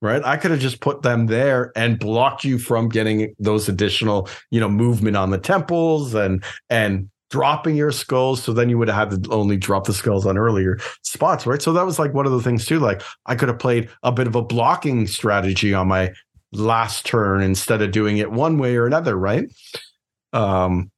Right, 0.00 0.20
I 0.24 0.36
could 0.36 0.50
have 0.50 0.58
just 0.58 0.80
put 0.80 1.02
them 1.02 1.26
there 1.26 1.70
and 1.76 1.96
blocked 1.96 2.42
you 2.42 2.58
from 2.58 2.88
getting 2.88 3.36
those 3.38 3.68
additional, 3.68 4.28
you 4.50 4.58
know, 4.58 4.68
movement 4.68 5.16
on 5.16 5.30
the 5.30 5.38
temples 5.38 6.12
and 6.12 6.42
and 6.70 7.08
dropping 7.32 7.74
your 7.76 7.90
skulls. 7.90 8.42
So 8.42 8.52
then 8.52 8.68
you 8.68 8.76
would 8.78 8.88
have 8.88 9.10
had 9.10 9.24
to 9.24 9.30
only 9.30 9.56
drop 9.56 9.86
the 9.86 9.94
skulls 9.94 10.26
on 10.26 10.36
earlier 10.36 10.78
spots, 11.02 11.46
right? 11.46 11.62
So 11.62 11.72
that 11.72 11.86
was 11.86 11.98
like 11.98 12.12
one 12.12 12.26
of 12.26 12.32
the 12.32 12.42
things 12.42 12.66
too. 12.66 12.78
Like 12.78 13.02
I 13.24 13.34
could 13.34 13.48
have 13.48 13.58
played 13.58 13.88
a 14.02 14.12
bit 14.12 14.26
of 14.26 14.36
a 14.36 14.42
blocking 14.42 15.06
strategy 15.06 15.72
on 15.72 15.88
my 15.88 16.12
last 16.52 17.06
turn 17.06 17.42
instead 17.42 17.80
of 17.80 17.90
doing 17.90 18.18
it 18.18 18.30
one 18.30 18.58
way 18.58 18.76
or 18.76 18.86
another, 18.86 19.16
right? 19.16 19.50
Um, 20.34 20.91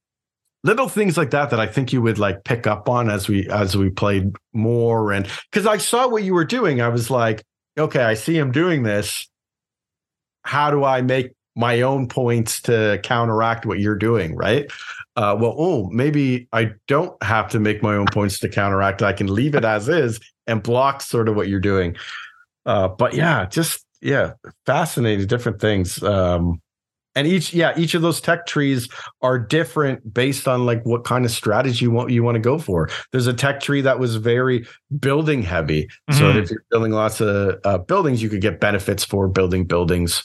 little 0.65 0.89
things 0.89 1.15
like 1.15 1.29
that 1.29 1.51
that 1.51 1.59
I 1.59 1.67
think 1.67 1.93
you 1.93 2.01
would 2.01 2.17
like 2.17 2.43
pick 2.43 2.65
up 2.65 2.89
on 2.89 3.09
as 3.09 3.29
we 3.29 3.47
as 3.49 3.77
we 3.77 3.91
played 3.91 4.35
more 4.51 5.13
and 5.13 5.27
because 5.51 5.67
I 5.67 5.77
saw 5.77 6.07
what 6.07 6.23
you 6.23 6.33
were 6.33 6.43
doing, 6.43 6.81
I 6.81 6.89
was 6.89 7.11
like, 7.11 7.43
okay, 7.77 8.01
I 8.01 8.15
see 8.15 8.35
him 8.35 8.51
doing 8.51 8.81
this. 8.83 9.29
How 10.43 10.71
do 10.71 10.83
I 10.83 11.01
make 11.01 11.33
my 11.55 11.81
own 11.81 12.07
points 12.07 12.61
to 12.63 12.99
counteract 13.03 13.65
what 13.65 13.79
you're 13.79 13.95
doing, 13.95 14.35
right? 14.35 14.69
Uh, 15.15 15.37
well, 15.39 15.55
oh, 15.57 15.89
maybe 15.91 16.47
I 16.51 16.71
don't 16.87 17.21
have 17.23 17.47
to 17.49 17.59
make 17.59 17.81
my 17.81 17.95
own 17.95 18.07
points 18.07 18.39
to 18.39 18.49
counteract. 18.49 19.01
I 19.03 19.13
can 19.13 19.33
leave 19.33 19.55
it 19.55 19.63
as 19.75 19.87
is 19.87 20.19
and 20.47 20.63
block 20.63 21.01
sort 21.01 21.29
of 21.29 21.35
what 21.35 21.47
you're 21.47 21.59
doing. 21.59 21.95
Uh, 22.65 22.87
but 22.87 23.13
yeah, 23.13 23.45
just 23.45 23.85
yeah, 24.01 24.33
fascinating 24.65 25.27
different 25.27 25.61
things. 25.61 26.01
Um, 26.01 26.59
and 27.15 27.27
each 27.27 27.53
yeah 27.53 27.73
each 27.77 27.93
of 27.93 28.01
those 28.01 28.19
tech 28.21 28.45
trees 28.45 28.89
are 29.21 29.39
different 29.39 30.13
based 30.13 30.47
on 30.47 30.65
like 30.65 30.85
what 30.85 31.03
kind 31.03 31.25
of 31.25 31.31
strategy 31.31 31.85
you 31.85 31.91
want 31.91 32.11
you 32.11 32.23
want 32.23 32.35
to 32.35 32.41
go 32.41 32.59
for. 32.59 32.89
There's 33.11 33.27
a 33.27 33.33
tech 33.33 33.61
tree 33.61 33.81
that 33.81 33.99
was 33.99 34.17
very 34.17 34.65
building 34.99 35.41
heavy. 35.41 35.85
Mm-hmm. 36.09 36.19
so 36.19 36.29
if 36.29 36.51
you're 36.51 36.65
building 36.69 36.91
lots 36.91 37.21
of 37.21 37.59
uh, 37.63 37.77
buildings 37.79 38.21
you 38.21 38.29
could 38.29 38.41
get 38.41 38.59
benefits 38.59 39.03
for 39.03 39.27
building 39.27 39.65
buildings 39.65 40.23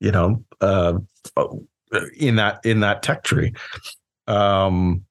you 0.00 0.12
know 0.12 0.44
uh, 0.60 0.94
in 2.18 2.36
that 2.36 2.60
in 2.64 2.80
that 2.80 3.02
tech 3.02 3.24
tree. 3.24 3.52
Um 4.26 5.04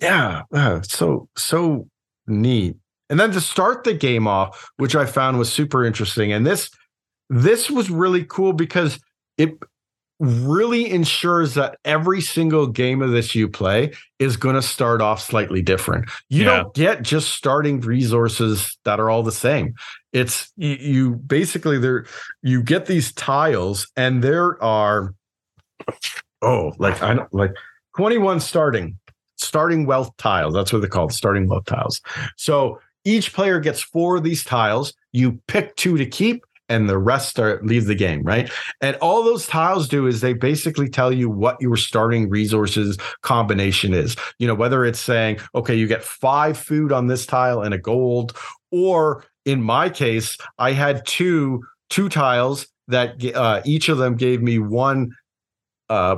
yeah 0.00 0.42
uh, 0.52 0.82
so 0.82 1.28
so 1.36 1.88
neat. 2.26 2.76
And 3.10 3.18
then 3.18 3.32
to 3.32 3.40
start 3.40 3.84
the 3.84 3.94
game 3.94 4.26
off 4.26 4.70
which 4.76 4.94
i 4.94 5.06
found 5.06 5.38
was 5.38 5.50
super 5.50 5.82
interesting 5.84 6.30
and 6.30 6.46
this 6.46 6.70
this 7.30 7.70
was 7.70 7.90
really 7.90 8.24
cool 8.24 8.52
because 8.52 9.00
it 9.38 9.58
really 10.18 10.90
ensures 10.90 11.54
that 11.54 11.78
every 11.84 12.20
single 12.20 12.66
game 12.66 13.02
of 13.02 13.10
this 13.10 13.34
you 13.34 13.48
play 13.48 13.92
is 14.18 14.36
going 14.36 14.54
to 14.54 14.62
start 14.62 15.00
off 15.00 15.20
slightly 15.20 15.62
different. 15.62 16.10
You 16.28 16.44
yeah. 16.44 16.56
don't 16.56 16.74
get 16.74 17.02
just 17.02 17.30
starting 17.30 17.80
resources 17.80 18.76
that 18.84 18.98
are 19.00 19.10
all 19.10 19.22
the 19.22 19.32
same. 19.32 19.74
It's 20.12 20.52
you, 20.56 20.74
you 20.74 21.10
basically 21.14 21.78
there 21.78 22.06
you 22.42 22.62
get 22.62 22.86
these 22.86 23.12
tiles 23.12 23.90
and 23.96 24.24
there 24.24 24.62
are 24.62 25.14
oh 26.42 26.72
like 26.78 27.02
I 27.02 27.14
don't 27.14 27.32
like 27.32 27.52
21 27.96 28.40
starting 28.40 28.98
starting 29.38 29.86
wealth 29.86 30.10
tiles. 30.18 30.52
That's 30.52 30.72
what 30.72 30.80
they're 30.80 30.90
called, 30.90 31.12
starting 31.12 31.48
wealth 31.48 31.64
tiles. 31.64 32.00
So 32.36 32.80
each 33.04 33.32
player 33.32 33.60
gets 33.60 33.80
four 33.80 34.16
of 34.16 34.24
these 34.24 34.44
tiles. 34.44 34.92
You 35.12 35.40
pick 35.46 35.74
two 35.76 35.96
to 35.96 36.04
keep 36.04 36.44
and 36.68 36.88
the 36.88 36.98
rest 36.98 37.38
are 37.38 37.60
leave 37.62 37.86
the 37.86 37.94
game, 37.94 38.22
right? 38.22 38.50
And 38.80 38.96
all 38.96 39.22
those 39.22 39.46
tiles 39.46 39.88
do 39.88 40.06
is 40.06 40.20
they 40.20 40.32
basically 40.32 40.88
tell 40.88 41.12
you 41.12 41.30
what 41.30 41.60
your 41.60 41.76
starting 41.76 42.28
resources 42.28 42.98
combination 43.22 43.94
is. 43.94 44.16
You 44.38 44.46
know, 44.46 44.54
whether 44.54 44.84
it's 44.84 45.00
saying, 45.00 45.38
okay, 45.54 45.74
you 45.74 45.86
get 45.86 46.04
five 46.04 46.58
food 46.58 46.92
on 46.92 47.06
this 47.06 47.26
tile 47.26 47.62
and 47.62 47.74
a 47.74 47.78
gold, 47.78 48.36
or 48.70 49.24
in 49.44 49.62
my 49.62 49.88
case, 49.88 50.36
I 50.58 50.72
had 50.72 51.06
two 51.06 51.62
two 51.90 52.08
tiles 52.08 52.68
that 52.88 53.24
uh, 53.34 53.62
each 53.64 53.88
of 53.88 53.98
them 53.98 54.16
gave 54.16 54.42
me 54.42 54.58
one. 54.58 55.14
Uh, 55.88 56.16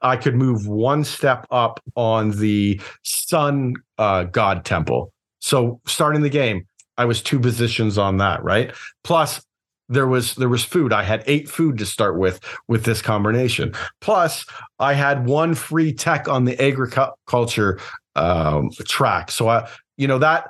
I 0.00 0.16
could 0.16 0.34
move 0.34 0.66
one 0.66 1.04
step 1.04 1.46
up 1.50 1.80
on 1.94 2.30
the 2.30 2.80
sun 3.02 3.74
uh, 3.98 4.24
god 4.24 4.64
temple. 4.64 5.12
So 5.38 5.80
starting 5.86 6.22
the 6.22 6.30
game, 6.30 6.66
I 6.96 7.04
was 7.06 7.22
two 7.22 7.40
positions 7.40 7.98
on 7.98 8.18
that, 8.18 8.42
right? 8.42 8.72
Plus, 9.04 9.42
there 9.90 10.06
was 10.06 10.36
there 10.36 10.48
was 10.48 10.64
food. 10.64 10.92
I 10.92 11.02
had 11.02 11.24
eight 11.26 11.48
food 11.48 11.76
to 11.78 11.86
start 11.86 12.16
with 12.16 12.40
with 12.68 12.84
this 12.84 13.02
combination. 13.02 13.74
Plus, 14.00 14.46
I 14.78 14.94
had 14.94 15.26
one 15.26 15.54
free 15.54 15.92
tech 15.92 16.28
on 16.28 16.44
the 16.44 16.58
agriculture 16.62 17.78
um, 18.14 18.70
track. 18.86 19.30
So 19.30 19.48
I, 19.48 19.68
you 19.96 20.06
know, 20.06 20.18
that 20.18 20.46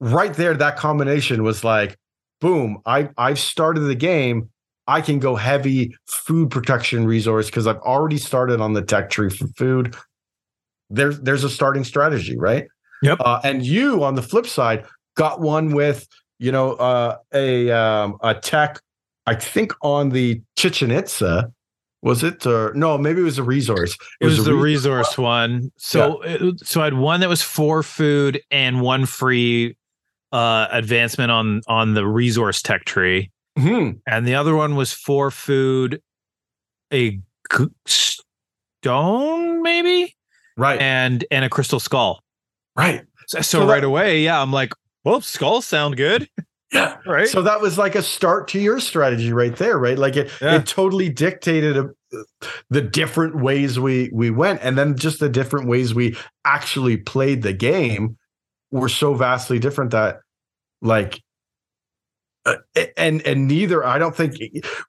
right 0.00 0.34
there, 0.34 0.54
that 0.54 0.76
combination 0.76 1.42
was 1.42 1.64
like, 1.64 1.96
boom! 2.40 2.78
I 2.84 3.08
I've 3.16 3.38
started 3.38 3.80
the 3.80 3.94
game. 3.94 4.50
I 4.86 5.00
can 5.00 5.18
go 5.18 5.34
heavy 5.34 5.96
food 6.06 6.50
protection 6.50 7.06
resource 7.06 7.46
because 7.46 7.66
I've 7.66 7.78
already 7.78 8.18
started 8.18 8.60
on 8.60 8.74
the 8.74 8.82
tech 8.82 9.10
tree 9.10 9.30
for 9.30 9.48
food. 9.56 9.96
There's 10.90 11.18
there's 11.20 11.42
a 11.42 11.50
starting 11.50 11.84
strategy, 11.84 12.36
right? 12.36 12.66
Yep. 13.02 13.18
Uh, 13.20 13.40
and 13.42 13.64
you 13.64 14.04
on 14.04 14.14
the 14.14 14.22
flip 14.22 14.46
side 14.46 14.84
got 15.16 15.40
one 15.40 15.70
with 15.70 16.06
you 16.38 16.52
know, 16.52 16.72
uh, 16.72 17.18
a 17.32 17.70
um, 17.70 18.18
a 18.22 18.34
tech, 18.34 18.80
I 19.26 19.34
think 19.34 19.72
on 19.82 20.10
the 20.10 20.40
Chichen 20.56 20.90
Itza, 20.90 21.52
was 22.02 22.22
it 22.22 22.46
or 22.46 22.72
no? 22.74 22.98
Maybe 22.98 23.20
it 23.20 23.24
was 23.24 23.38
a 23.38 23.42
resource. 23.42 23.94
It, 23.94 23.98
it 24.20 24.26
was, 24.26 24.38
was 24.38 24.46
the 24.46 24.54
resource, 24.54 25.08
resource 25.08 25.18
one. 25.18 25.72
So, 25.76 26.22
yeah. 26.24 26.36
it, 26.40 26.66
so 26.66 26.80
I 26.80 26.84
had 26.84 26.94
one 26.94 27.20
that 27.20 27.28
was 27.28 27.42
for 27.42 27.82
food 27.82 28.40
and 28.50 28.80
one 28.80 29.06
free 29.06 29.76
uh, 30.32 30.68
advancement 30.70 31.30
on 31.30 31.62
on 31.66 31.94
the 31.94 32.06
resource 32.06 32.62
tech 32.62 32.84
tree, 32.84 33.30
mm-hmm. 33.58 33.98
and 34.06 34.26
the 34.26 34.34
other 34.34 34.54
one 34.54 34.76
was 34.76 34.92
for 34.92 35.30
food, 35.30 36.00
a 36.92 37.18
stone 37.86 39.62
maybe, 39.62 40.14
right, 40.56 40.80
and 40.80 41.24
and 41.30 41.44
a 41.44 41.48
crystal 41.48 41.80
skull, 41.80 42.22
right. 42.76 43.02
So, 43.28 43.38
so, 43.38 43.60
so 43.60 43.66
right 43.66 43.80
that, 43.80 43.86
away, 43.86 44.22
yeah, 44.22 44.40
I'm 44.40 44.52
like, 44.52 44.72
well, 45.06 45.20
skulls 45.20 45.64
sound 45.64 45.96
good. 45.96 46.28
Yeah. 46.72 46.96
Right. 47.06 47.28
So 47.28 47.42
that 47.42 47.60
was 47.60 47.78
like 47.78 47.94
a 47.94 48.02
start 48.02 48.48
to 48.48 48.58
your 48.58 48.80
strategy 48.80 49.32
right 49.32 49.54
there, 49.54 49.78
right? 49.78 49.96
Like 49.96 50.16
it, 50.16 50.32
yeah. 50.42 50.56
it 50.56 50.66
totally 50.66 51.08
dictated 51.08 51.76
a, 51.76 51.90
uh, 52.12 52.48
the 52.70 52.82
different 52.82 53.36
ways 53.36 53.78
we 53.78 54.10
we 54.12 54.30
went, 54.30 54.60
and 54.64 54.76
then 54.76 54.98
just 54.98 55.20
the 55.20 55.28
different 55.28 55.68
ways 55.68 55.94
we 55.94 56.16
actually 56.44 56.96
played 56.96 57.42
the 57.42 57.52
game 57.52 58.18
were 58.72 58.88
so 58.88 59.14
vastly 59.14 59.60
different 59.60 59.92
that, 59.92 60.18
like, 60.82 61.22
uh, 62.46 62.56
and 62.96 63.20
and 63.26 63.48
neither 63.48 63.84
i 63.84 63.98
don't 63.98 64.16
think 64.16 64.36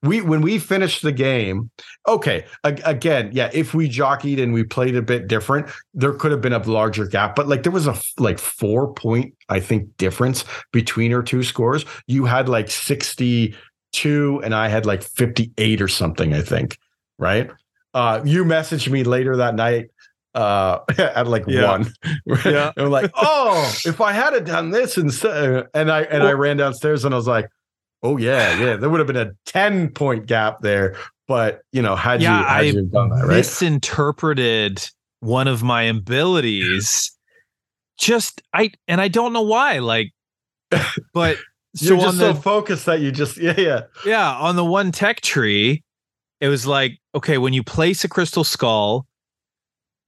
we 0.04 0.22
when 0.22 0.42
we 0.42 0.60
finished 0.60 1.02
the 1.02 1.12
game 1.12 1.70
okay 2.08 2.46
again 2.64 3.30
yeah 3.34 3.50
if 3.52 3.74
we 3.74 3.88
jockeyed 3.90 4.40
and 4.40 4.54
we 4.54 4.64
played 4.64 4.96
a 4.96 5.02
bit 5.02 5.28
different 5.28 5.68
there 5.94 6.14
could 6.14 6.32
have 6.32 6.40
been 6.42 6.54
a 6.54 6.60
larger 6.60 7.06
gap 7.06 7.36
but 7.36 7.48
like 7.48 7.64
there 7.64 7.72
was 7.72 7.88
a 7.88 7.96
like 8.20 8.38
four 8.40 8.94
point 8.94 9.34
i 9.50 9.60
think 9.60 9.96
difference 9.98 10.46
between 10.72 11.14
our 11.14 11.24
two 11.24 11.44
scores. 11.44 11.86
You 12.06 12.26
had 12.26 12.48
like 12.48 12.70
62 12.70 14.42
and 14.44 14.54
i 14.56 14.68
had 14.68 14.86
like 14.86 15.02
58 15.04 15.82
or 15.82 15.88
something 15.88 16.34
i 16.34 16.42
think 16.42 16.78
right? 17.18 17.50
Uh 17.94 18.22
you 18.24 18.46
messaged 18.46 18.90
me 18.90 19.04
later 19.04 19.38
that 19.38 19.56
night 19.56 19.90
uh 20.38 20.84
at 20.98 21.28
like 21.28 21.44
yeah. 21.48 21.72
one. 21.72 21.92
Yeah. 22.46 22.72
I'm 22.78 22.92
like 22.92 23.12
oh 23.16 23.74
if 23.86 24.00
i 24.00 24.12
had 24.14 24.46
done 24.46 24.70
this 24.70 24.98
instead 24.98 25.66
and 25.74 25.92
i 25.92 26.04
and 26.04 26.24
i 26.24 26.32
ran 26.32 26.58
downstairs 26.58 27.04
and 27.04 27.14
i 27.14 27.18
was 27.18 27.28
like 27.28 27.50
oh 28.04 28.18
yeah 28.18 28.58
yeah 28.60 28.76
there 28.76 28.90
would 28.90 29.00
have 29.00 29.08
been 29.08 29.16
a 29.18 29.32
10 29.48 29.90
point 29.90 30.28
gap 30.28 30.62
there 30.62 30.96
but 31.28 31.62
you 31.72 31.82
know 31.82 31.96
had 31.96 32.22
yeah, 32.22 32.40
you 32.40 32.46
had 32.46 32.58
I 32.58 32.62
you 32.62 32.82
done 32.84 33.10
that 33.10 33.26
right? 33.26 33.38
misinterpreted 33.38 34.88
one 35.22 35.48
of 35.48 35.64
my 35.64 35.84
abilities 35.84 37.12
just 37.98 38.44
i 38.54 38.70
and 38.88 39.02
i 39.02 39.08
don't 39.08 39.34
know 39.34 39.42
why 39.42 39.80
like 39.80 40.12
but 41.14 41.38
so 41.76 41.96
you're 41.96 41.98
just 41.98 42.20
so 42.20 42.34
the, 42.34 42.40
focused 42.40 42.86
that 42.86 43.00
you 43.02 43.12
just 43.12 43.38
yeah 43.38 43.56
yeah. 43.58 43.82
Yeah 44.06 44.34
on 44.36 44.56
the 44.56 44.66
one 44.66 44.92
tech 44.92 45.22
tree 45.22 45.84
it 46.40 46.48
was 46.48 46.68
like 46.68 47.00
okay 47.16 47.40
when 47.40 47.54
you 47.54 47.64
place 47.64 48.04
a 48.04 48.08
crystal 48.08 48.44
skull 48.44 49.08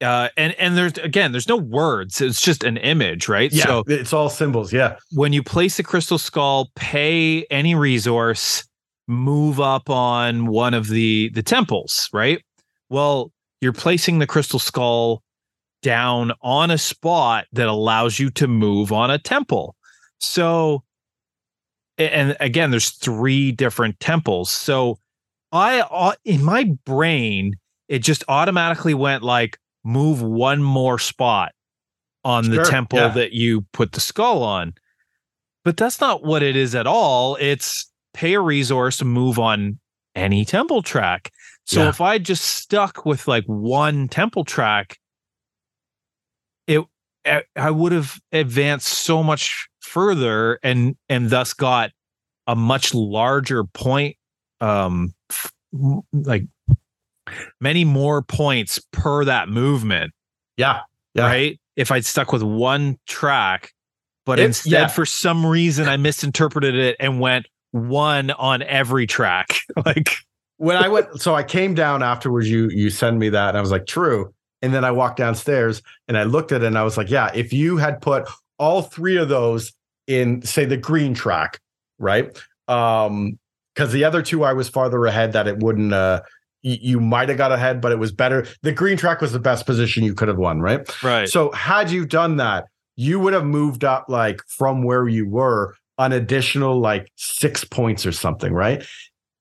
uh, 0.02 0.30
and 0.38 0.54
and 0.54 0.78
there's 0.78 0.98
again 0.98 1.32
there's 1.32 1.48
no 1.48 1.58
words. 1.58 2.22
It's 2.22 2.42
just 2.42 2.64
an 2.64 2.78
image 2.78 3.28
right? 3.28 3.52
Yeah 3.52 3.66
so 3.66 3.84
it's 3.88 4.14
all 4.14 4.30
symbols 4.30 4.72
yeah. 4.72 4.98
when 5.12 5.34
you 5.34 5.44
place 5.44 5.78
a 5.80 5.84
crystal 5.84 6.18
skull 6.18 6.72
pay 6.76 7.46
any 7.46 7.76
resource 7.76 8.66
move 9.08 9.60
up 9.60 9.90
on 9.90 10.48
one 10.48 10.74
of 10.74 10.88
the 10.88 11.30
the 11.34 11.44
temples 11.44 12.10
right? 12.14 12.44
Well 12.90 13.32
you're 13.62 13.74
placing 13.74 14.20
the 14.20 14.28
crystal 14.28 14.60
skull 14.60 15.22
down 15.82 16.32
on 16.42 16.72
a 16.72 16.78
spot 16.78 17.46
that 17.54 17.68
allows 17.68 18.20
you 18.20 18.30
to 18.32 18.48
move 18.48 18.92
on 18.92 19.12
a 19.12 19.18
temple. 19.18 19.76
So 20.20 20.84
and 21.98 22.38
again 22.40 22.72
there's 22.72 22.92
three 22.92 23.52
different 23.52 24.00
temples. 24.00 24.50
So 24.50 24.98
i 25.52 25.82
uh, 25.82 26.14
in 26.24 26.44
my 26.44 26.72
brain 26.86 27.56
it 27.90 28.00
just 28.00 28.24
automatically 28.30 28.94
went 28.94 29.24
like 29.24 29.58
move 29.84 30.22
one 30.22 30.62
more 30.62 31.00
spot 31.00 31.52
on 32.24 32.46
sure, 32.46 32.56
the 32.56 32.64
temple 32.70 33.00
yeah. 33.00 33.08
that 33.10 33.34
you 33.34 33.66
put 33.74 33.94
the 33.94 34.00
skull 34.00 34.44
on. 34.44 34.74
But 35.64 35.78
that's 35.78 36.02
not 36.02 36.24
what 36.24 36.44
it 36.44 36.56
is 36.56 36.76
at 36.76 36.88
all. 36.88 37.38
It's 37.40 37.92
pay 38.14 38.34
a 38.34 38.42
resource 38.42 38.98
to 38.98 39.06
move 39.06 39.40
on 39.40 39.80
any 40.16 40.46
temple 40.46 40.82
track. 40.82 41.32
So 41.66 41.84
yeah. 41.84 41.90
if 41.90 42.02
I 42.02 42.18
just 42.18 42.44
stuck 42.44 43.06
with 43.06 43.28
like 43.28 43.46
one 43.46 44.08
temple 44.08 44.44
track, 44.44 44.98
it 46.68 46.84
I 47.56 47.72
would 47.72 47.92
have 47.92 48.20
advanced 48.32 48.88
so 48.88 49.22
much 49.22 49.68
further 49.82 50.60
and 50.64 50.96
and 51.10 51.30
thus 51.30 51.54
got 51.54 51.92
a 52.48 52.56
much 52.56 52.94
larger 52.94 53.64
point 53.64 54.16
um 54.62 55.14
like 56.14 56.46
many 57.62 57.86
more 57.86 58.22
points 58.22 58.80
per 58.92 59.26
that 59.26 59.50
movement, 59.50 60.12
Yeah. 60.58 60.82
Yeah. 61.14 61.26
right? 61.26 61.60
If 61.76 61.92
I'd 61.92 62.06
stuck 62.06 62.32
with 62.34 62.44
one 62.44 62.98
track, 63.08 63.72
but 64.26 64.40
It- 64.40 64.46
instead 64.46 64.72
yeah. 64.72 64.88
for 64.88 65.06
some 65.06 65.46
reason 65.46 65.88
I 65.88 65.98
misinterpreted 65.98 66.76
it 66.76 66.96
and 67.00 67.20
went 67.20 67.48
one 67.72 68.32
on 68.32 68.62
every 68.64 69.08
track. 69.08 69.48
like 69.86 70.16
when 70.58 70.76
I 70.78 70.88
went, 70.90 71.22
so 71.22 71.36
I 71.36 71.44
came 71.44 71.74
down 71.74 72.04
afterwards. 72.04 72.50
You 72.50 72.70
you 72.70 72.90
send 72.90 73.18
me 73.20 73.30
that, 73.30 73.50
and 73.50 73.58
I 73.58 73.62
was 73.62 73.72
like, 73.72 73.86
true. 73.86 74.34
And 74.62 74.74
then 74.74 74.84
I 74.84 74.92
walked 74.92 75.18
downstairs 75.18 75.82
and 76.10 76.18
I 76.18 76.24
looked 76.24 76.52
at 76.52 76.64
it, 76.64 76.68
and 76.68 76.78
I 76.78 76.84
was 76.84 76.98
like, 76.98 77.10
yeah. 77.10 77.32
If 77.34 77.54
you 77.54 77.78
had 77.78 78.02
put 78.02 78.28
all 78.58 78.82
three 78.82 79.16
of 79.16 79.30
those 79.30 79.72
in, 80.08 80.42
say, 80.42 80.66
the 80.66 80.76
green 80.76 81.14
track, 81.14 81.60
right? 81.98 82.38
Um, 82.68 83.40
because 83.74 83.94
the 83.94 84.04
other 84.04 84.22
two 84.22 84.44
I 84.44 84.52
was 84.52 84.68
farther 84.68 85.06
ahead 85.06 85.32
that 85.34 85.48
it 85.48 85.60
wouldn't. 85.60 85.94
uh 85.94 86.22
you 86.62 87.00
might 87.00 87.30
have 87.30 87.38
got 87.38 87.52
ahead, 87.52 87.82
but 87.82 87.92
it 87.92 88.00
was 88.00 88.12
better. 88.12 88.46
The 88.64 88.72
green 88.72 88.98
track 88.98 89.22
was 89.22 89.32
the 89.32 89.40
best 89.40 89.66
position 89.66 90.04
you 90.04 90.14
could 90.14 90.28
have 90.28 90.38
won, 90.38 90.62
right? 90.62 90.88
right. 91.04 91.30
So 91.30 91.52
had 91.52 91.90
you 91.90 92.06
done 92.06 92.38
that, 92.38 92.66
you 92.96 93.20
would 93.20 93.34
have 93.34 93.46
moved 93.46 93.86
up 93.86 94.06
like 94.10 94.42
from 94.48 94.84
where 94.84 95.08
you 95.08 95.28
were 95.28 95.76
an 95.98 96.12
additional 96.12 96.80
like 96.80 97.12
six 97.16 97.64
points 97.64 98.06
or 98.06 98.12
something, 98.12 98.54
right? 98.54 98.84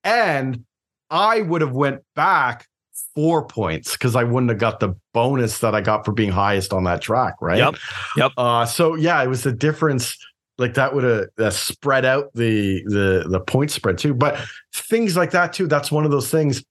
And 0.05 0.65
I 1.11 1.41
would 1.41 1.61
have 1.61 1.73
went 1.73 2.03
back 2.15 2.67
four 3.15 3.45
points 3.45 3.93
because 3.93 4.15
I 4.15 4.23
wouldn't 4.23 4.51
have 4.51 4.61
got 4.61 4.79
the 4.79 4.95
bonus 5.13 5.59
that 5.59 5.75
I 5.75 5.81
got 5.81 6.05
for 6.05 6.13
being 6.13 6.31
highest 6.31 6.73
on 6.73 6.85
that 6.85 7.03
track, 7.03 7.35
right? 7.41 7.59
Yep. 7.59 7.75
Yep. 8.17 8.33
Uh, 8.37 8.65
so 8.65 8.95
yeah, 8.95 9.23
it 9.23 9.27
was 9.27 9.45
a 9.45 9.53
difference. 9.53 10.17
Like 10.57 10.75
that 10.75 10.95
would 10.95 11.05
have 11.05 11.27
uh, 11.39 11.51
spread 11.51 12.05
out 12.05 12.31
the 12.35 12.83
the 12.85 13.27
the 13.29 13.41
point 13.41 13.71
spread 13.71 13.99
too. 13.99 14.15
But 14.15 14.39
things 14.73 15.17
like 15.17 15.31
that 15.33 15.53
too. 15.53 15.67
That's 15.67 15.91
one 15.91 16.05
of 16.05 16.11
those 16.11 16.31
things. 16.31 16.65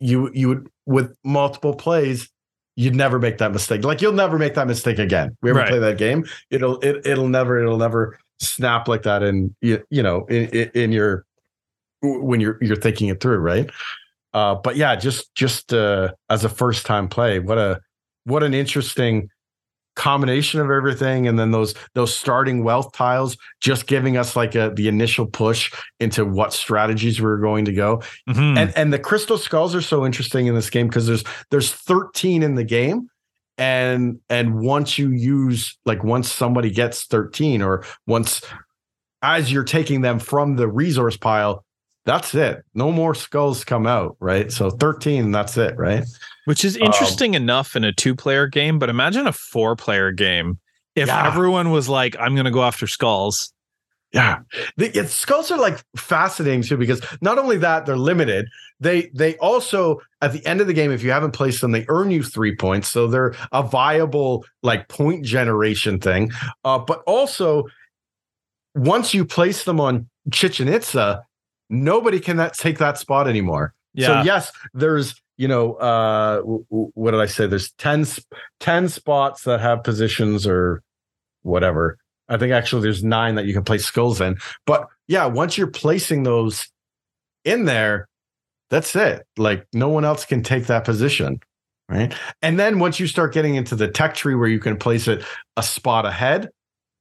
You 0.00 0.30
you 0.32 0.48
would 0.48 0.68
with 0.86 1.14
multiple 1.24 1.74
plays, 1.74 2.28
you'd 2.76 2.94
never 2.94 3.18
make 3.18 3.38
that 3.38 3.52
mistake. 3.52 3.84
Like 3.84 4.00
you'll 4.00 4.12
never 4.12 4.38
make 4.38 4.54
that 4.54 4.66
mistake 4.66 4.98
again. 4.98 5.36
We 5.42 5.50
ever 5.50 5.60
Right. 5.60 5.68
play 5.68 5.78
that 5.78 5.98
game, 5.98 6.24
it'll 6.50 6.78
it, 6.80 7.06
it'll 7.06 7.28
never 7.28 7.58
it'll 7.58 7.76
never 7.78 8.18
snap 8.40 8.88
like 8.88 9.02
that. 9.02 9.22
And 9.22 9.54
you 9.60 9.82
you 9.90 10.02
know 10.02 10.24
in, 10.26 10.48
in 10.48 10.70
in 10.74 10.92
your 10.92 11.24
when 12.02 12.40
you're 12.40 12.56
you're 12.62 12.76
thinking 12.76 13.08
it 13.08 13.20
through, 13.20 13.38
right? 13.38 13.68
Uh, 14.32 14.54
but 14.54 14.76
yeah, 14.76 14.96
just 14.96 15.34
just 15.34 15.72
uh, 15.74 16.12
as 16.30 16.44
a 16.44 16.48
first 16.48 16.86
time 16.86 17.08
play, 17.08 17.38
what 17.38 17.58
a 17.58 17.80
what 18.24 18.42
an 18.42 18.54
interesting 18.54 19.28
combination 19.96 20.60
of 20.60 20.70
everything, 20.70 21.26
and 21.26 21.38
then 21.38 21.50
those 21.50 21.74
those 21.94 22.14
starting 22.14 22.64
wealth 22.64 22.92
tiles 22.92 23.36
just 23.60 23.86
giving 23.86 24.16
us 24.16 24.36
like 24.36 24.54
a 24.54 24.72
the 24.74 24.88
initial 24.88 25.26
push 25.26 25.72
into 25.98 26.24
what 26.24 26.52
strategies 26.52 27.20
we're 27.20 27.38
going 27.38 27.64
to 27.64 27.72
go. 27.72 28.02
Mhm. 28.28 28.56
And 28.56 28.76
and 28.76 28.92
the 28.92 28.98
crystal 28.98 29.38
skulls 29.38 29.74
are 29.74 29.82
so 29.82 30.06
interesting 30.06 30.46
in 30.46 30.54
this 30.54 30.70
game 30.70 30.88
because 30.88 31.06
there's 31.06 31.24
there's 31.50 31.72
13 31.72 32.42
in 32.42 32.54
the 32.54 32.64
game. 32.64 33.08
And 33.58 34.20
and 34.30 34.60
once 34.60 34.98
you 34.98 35.10
use 35.10 35.78
like 35.84 36.02
once 36.02 36.32
somebody 36.32 36.70
gets 36.70 37.04
13 37.04 37.60
or 37.60 37.84
once 38.06 38.40
as 39.22 39.52
you're 39.52 39.64
taking 39.64 40.00
them 40.00 40.18
from 40.18 40.56
the 40.56 40.66
resource 40.66 41.18
pile, 41.18 41.64
that's 42.06 42.34
it. 42.34 42.64
No 42.74 42.90
more 42.90 43.14
skulls 43.14 43.64
come 43.64 43.86
out, 43.86 44.16
right? 44.20 44.50
So 44.50 44.70
13, 44.70 45.30
that's 45.30 45.56
it, 45.56 45.76
right? 45.76 46.04
Which 46.46 46.64
is 46.64 46.76
interesting 46.76 47.34
enough 47.34 47.76
in 47.76 47.84
a 47.84 47.92
two 47.92 48.14
player 48.14 48.46
game, 48.46 48.78
but 48.78 48.88
imagine 48.88 49.26
a 49.26 49.32
four 49.32 49.76
player 49.76 50.10
game. 50.10 50.58
If 50.96 51.08
Yeah. 51.08 51.26
everyone 51.26 51.70
was 51.70 51.88
like, 51.88 52.16
I'm 52.18 52.34
going 52.34 52.46
to 52.46 52.50
go 52.50 52.64
after 52.64 52.86
skulls. 52.86 53.52
Yeah, 54.12 54.40
the 54.76 54.86
it's, 54.98 55.14
skulls 55.14 55.52
are 55.52 55.58
like 55.58 55.78
fascinating 55.96 56.62
too 56.62 56.76
because 56.76 57.00
not 57.20 57.38
only 57.38 57.56
that 57.58 57.86
they're 57.86 57.96
limited, 57.96 58.48
they 58.80 59.08
they 59.14 59.36
also 59.36 60.00
at 60.20 60.32
the 60.32 60.44
end 60.44 60.60
of 60.60 60.66
the 60.66 60.72
game, 60.72 60.90
if 60.90 61.04
you 61.04 61.12
haven't 61.12 61.30
placed 61.30 61.60
them, 61.60 61.70
they 61.70 61.84
earn 61.88 62.10
you 62.10 62.24
three 62.24 62.56
points, 62.56 62.88
so 62.88 63.06
they're 63.06 63.36
a 63.52 63.62
viable 63.62 64.44
like 64.64 64.88
point 64.88 65.24
generation 65.24 66.00
thing. 66.00 66.32
Uh, 66.64 66.76
but 66.80 67.04
also, 67.06 67.66
once 68.74 69.14
you 69.14 69.24
place 69.24 69.62
them 69.62 69.78
on 69.80 70.08
Chichen 70.32 70.66
Itza, 70.66 71.22
nobody 71.70 72.20
can 72.20 72.36
that 72.36 72.54
take 72.54 72.78
that 72.78 72.98
spot 72.98 73.28
anymore. 73.28 73.72
Yeah. 73.94 74.06
So 74.06 74.22
yes, 74.26 74.52
there's 74.74 75.14
you 75.38 75.48
know 75.48 75.74
uh 75.74 76.36
w- 76.38 76.66
w- 76.70 76.90
what 76.94 77.12
did 77.12 77.20
I 77.20 77.26
say? 77.26 77.46
There's 77.46 77.72
10, 77.72 78.04
sp- 78.04 78.28
10 78.60 78.88
spots 78.88 79.44
that 79.44 79.60
have 79.60 79.82
positions 79.82 80.46
or 80.46 80.82
whatever. 81.42 81.96
I 82.28 82.36
think 82.36 82.52
actually 82.52 82.82
there's 82.82 83.02
nine 83.02 83.36
that 83.36 83.46
you 83.46 83.54
can 83.54 83.64
place 83.64 83.84
skulls 83.84 84.20
in. 84.20 84.36
But 84.66 84.86
yeah, 85.08 85.26
once 85.26 85.56
you're 85.56 85.66
placing 85.66 86.22
those 86.22 86.68
in 87.44 87.64
there, 87.64 88.08
that's 88.68 88.94
it. 88.94 89.26
Like 89.36 89.66
no 89.72 89.88
one 89.88 90.04
else 90.04 90.24
can 90.24 90.42
take 90.42 90.66
that 90.66 90.84
position. 90.84 91.40
Right. 91.88 92.14
And 92.40 92.58
then 92.58 92.78
once 92.78 93.00
you 93.00 93.08
start 93.08 93.34
getting 93.34 93.56
into 93.56 93.74
the 93.74 93.88
tech 93.88 94.14
tree 94.14 94.36
where 94.36 94.48
you 94.48 94.60
can 94.60 94.76
place 94.76 95.08
it 95.08 95.24
a 95.56 95.62
spot 95.62 96.06
ahead, 96.06 96.50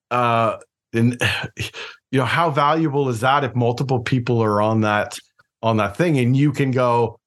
uh 0.10 0.58
and 0.94 1.22
you 2.12 2.20
know, 2.20 2.26
how 2.26 2.50
valuable 2.50 3.10
is 3.10 3.20
that 3.20 3.44
if 3.44 3.56
multiple 3.56 4.00
people 4.00 4.42
are 4.44 4.62
on 4.62 4.82
that 4.82 5.18
on 5.62 5.78
that 5.78 5.96
thing 5.98 6.18
and 6.18 6.36
you 6.36 6.52
can 6.52 6.72
go, 6.72 7.20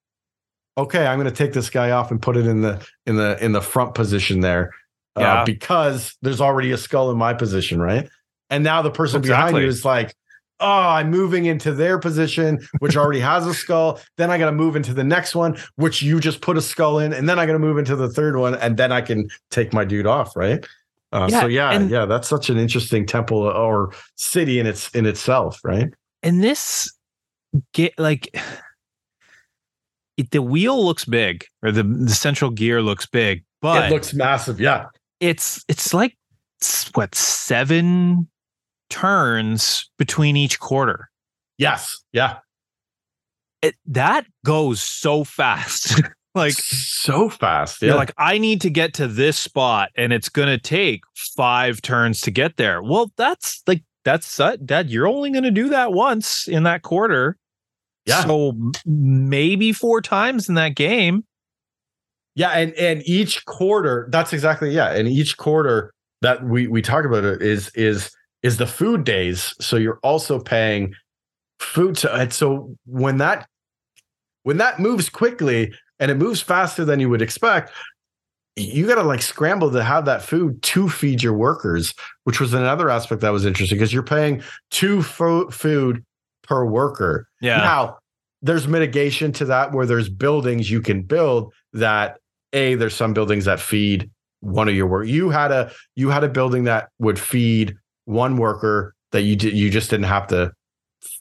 okay, 0.79 1.07
I'm 1.07 1.19
going 1.19 1.31
to 1.31 1.37
take 1.37 1.53
this 1.53 1.71
guy 1.71 1.91
off 1.91 2.11
and 2.11 2.21
put 2.21 2.37
it 2.37 2.47
in 2.47 2.63
the 2.63 2.85
in 3.07 3.17
the 3.17 3.43
in 3.45 3.53
the 3.53 3.61
front 3.61 3.95
position 3.95 4.41
there, 4.41 4.71
uh, 5.17 5.21
Yeah. 5.21 5.45
because 5.45 6.17
there's 6.23 6.41
already 6.41 6.73
a 6.73 6.79
skull 6.79 7.11
in 7.11 7.19
my 7.19 7.35
position, 7.35 7.81
right? 7.81 8.09
And 8.51 8.65
now 8.65 8.83
the 8.83 8.91
person 8.91 9.23
behind 9.23 9.57
you 9.57 9.67
is 9.67 9.85
like, 9.85 10.15
oh, 10.61 10.67
I'm 10.69 11.11
moving 11.11 11.47
into 11.47 11.73
their 11.73 11.99
position, 11.99 12.59
which 12.79 12.97
already 12.97 13.21
has 13.21 13.47
a 13.47 13.55
skull. 13.55 13.99
Then 14.17 14.31
I 14.31 14.39
got 14.39 14.47
to 14.47 14.53
move 14.53 14.77
into 14.77 14.95
the 14.95 15.05
next 15.05 15.35
one, 15.35 15.57
which 15.77 16.03
you 16.03 16.21
just 16.21 16.41
put 16.41 16.57
a 16.57 16.63
skull 16.63 16.99
in, 16.99 17.13
and 17.13 17.29
then 17.29 17.39
I 17.39 17.47
got 17.47 17.53
to 17.53 17.59
move 17.59 17.79
into 17.79 17.97
the 17.97 18.09
third 18.09 18.37
one, 18.37 18.55
and 18.57 18.77
then 18.77 18.93
I 18.93 19.01
can 19.01 19.29
take 19.51 19.73
my 19.73 19.85
dude 19.85 20.07
off, 20.07 20.37
right? 20.37 20.65
Uh, 21.13 21.29
Yeah, 21.31 21.41
so 21.41 21.47
yeah, 21.47 21.71
and- 21.73 21.91
yeah, 21.91 22.07
that's 22.07 22.29
such 22.29 22.49
an 22.51 22.59
interesting 22.59 23.07
temple 23.07 23.39
or 23.39 23.93
city 24.17 24.59
in 24.59 24.67
its 24.67 24.89
in 24.91 25.07
itself, 25.07 25.61
right? 25.63 25.89
And 26.23 26.43
this 26.43 26.91
get 27.75 27.93
like 27.99 28.35
it, 30.17 30.31
the 30.31 30.43
wheel 30.43 30.85
looks 30.85 31.05
big 31.05 31.45
or 31.63 31.71
the, 31.73 31.83
the 31.83 32.15
central 32.15 32.51
gear 32.51 32.81
looks 32.83 33.07
big, 33.07 33.45
but 33.61 33.85
it 33.85 33.93
looks 33.95 34.15
massive, 34.15 34.61
yeah. 34.61 34.87
it's 35.21 35.65
it's 35.69 35.93
like 35.93 36.17
what 36.95 37.15
seven 37.15 38.29
turns 38.89 39.91
between 39.99 40.37
each 40.37 40.61
quarter. 40.61 41.11
Yes, 41.59 42.03
yeah. 42.13 42.39
It, 43.63 43.75
that 43.87 44.27
goes 44.45 44.81
so 44.83 45.25
fast. 45.25 46.01
like 46.35 46.55
so 46.55 47.29
fast. 47.29 47.83
Yeah. 47.83 47.89
you're 47.89 47.97
like 47.97 48.13
I 48.19 48.39
need 48.39 48.61
to 48.63 48.71
get 48.71 48.95
to 48.95 49.07
this 49.07 49.37
spot 49.37 49.91
and 49.97 50.13
it's 50.13 50.29
going 50.29 50.49
to 50.49 50.59
take 50.59 51.03
5 51.37 51.83
turns 51.83 52.21
to 52.23 52.31
get 52.31 52.57
there. 52.57 52.83
Well, 52.83 53.13
that's 53.17 53.63
like 53.67 53.83
that's 54.05 54.41
uh, 54.41 54.57
that 54.61 54.89
you're 54.89 55.07
only 55.07 55.31
going 55.31 55.45
to 55.45 55.51
do 55.51 55.69
that 55.69 55.93
once 55.93 56.49
in 56.49 56.65
that 56.65 56.83
quarter. 56.83 57.37
Yeah. 58.07 58.25
So 58.25 58.57
maybe 58.85 59.73
four 59.73 60.01
times 60.01 60.49
in 60.49 60.57
that 60.57 60.75
game. 60.75 61.25
yeah, 62.35 62.51
and 62.51 62.73
and 62.75 63.03
each 63.07 63.45
quarter, 63.45 64.09
that's 64.11 64.33
exactly 64.33 64.71
yeah. 64.71 64.93
And 64.93 65.07
each 65.07 65.37
quarter 65.37 65.93
that 66.21 66.45
we 66.45 66.67
we 66.67 66.83
talk 66.83 67.05
about 67.05 67.25
it 67.25 67.43
is 67.43 67.71
is 67.75 68.11
is 68.43 68.57
the 68.57 68.67
food 68.67 69.05
days. 69.05 69.55
So 69.61 69.77
you're 69.77 70.01
also 70.03 70.41
paying 70.41 70.95
food 71.61 71.97
to 71.99 72.13
and 72.13 72.33
so 72.33 72.75
when 72.87 73.19
that 73.19 73.47
when 74.43 74.57
that 74.57 74.81
moves 74.81 75.09
quickly 75.09 75.73
and 76.03 76.11
it 76.11 76.16
moves 76.16 76.41
faster 76.41 76.85
than 76.85 76.99
you 76.99 77.09
would 77.09 77.23
expect, 77.23 77.70
you 78.57 78.89
got 78.89 78.97
to 78.97 79.05
like 79.05 79.23
scramble 79.23 79.70
to 79.70 79.85
have 79.85 80.05
that 80.07 80.20
food 80.20 80.61
to 80.62 80.89
feed 80.89 81.23
your 81.23 81.33
workers, 81.33 81.95
which 82.24 82.41
was 82.41 82.53
another 82.53 82.91
aspect 82.91 83.20
that 83.20 83.31
was 83.31 83.47
interesting 83.47 83.79
because 83.79 83.93
you're 83.93 84.03
paying 84.03 84.43
two 84.73 85.01
fo- 85.05 85.49
food 85.51 86.05
per 86.43 86.65
worker. 86.65 87.29
Yeah. 87.41 87.59
Now, 87.59 87.99
there's 88.43 88.66
mitigation 88.66 89.31
to 89.35 89.45
that 89.45 89.70
where 89.73 89.87
there's 89.87 90.09
buildings 90.09 90.69
you 90.69 90.81
can 90.81 91.03
build 91.03 91.55
that 91.73 92.19
a 92.53 92.74
there's 92.74 92.97
some 92.97 93.15
buildings 93.15 93.45
that 93.45 93.61
feed 93.61 94.11
one 94.41 94.69
of 94.69 94.74
your 94.74 94.89
work. 94.89 95.07
You 95.07 95.31
had 95.31 95.53
a 95.53 95.70
you 95.95 96.11
had 96.11 96.24
a 96.24 96.29
building 96.29 96.65
that 96.65 96.89
would 96.99 97.19
feed 97.19 97.77
one 98.07 98.39
worker 98.39 98.97
that 99.12 99.23
you 99.23 99.37
did 99.37 99.55
you 99.55 99.70
just 99.70 99.89
didn't 99.89 100.07
have 100.07 100.27
to 100.27 100.53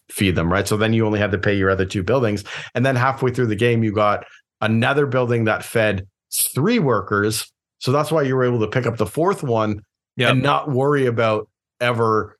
feed 0.09 0.35
them, 0.35 0.51
right? 0.51 0.67
So 0.67 0.75
then 0.75 0.93
you 0.93 1.05
only 1.05 1.19
had 1.19 1.31
to 1.31 1.37
pay 1.37 1.55
your 1.55 1.69
other 1.69 1.85
two 1.85 2.03
buildings. 2.03 2.43
And 2.75 2.85
then 2.85 2.95
halfway 2.95 3.31
through 3.31 3.47
the 3.47 3.55
game 3.55 3.83
you 3.83 3.91
got 3.91 4.25
another 4.61 5.05
building 5.05 5.45
that 5.45 5.63
fed 5.63 6.07
three 6.33 6.79
workers. 6.79 7.51
So 7.79 7.91
that's 7.91 8.11
why 8.11 8.21
you 8.21 8.35
were 8.35 8.43
able 8.43 8.59
to 8.59 8.67
pick 8.67 8.85
up 8.85 8.97
the 8.97 9.05
fourth 9.07 9.43
one 9.43 9.81
Yep. 10.17 10.31
and 10.31 10.43
not 10.43 10.69
worry 10.69 11.05
about 11.05 11.47
ever 11.79 12.37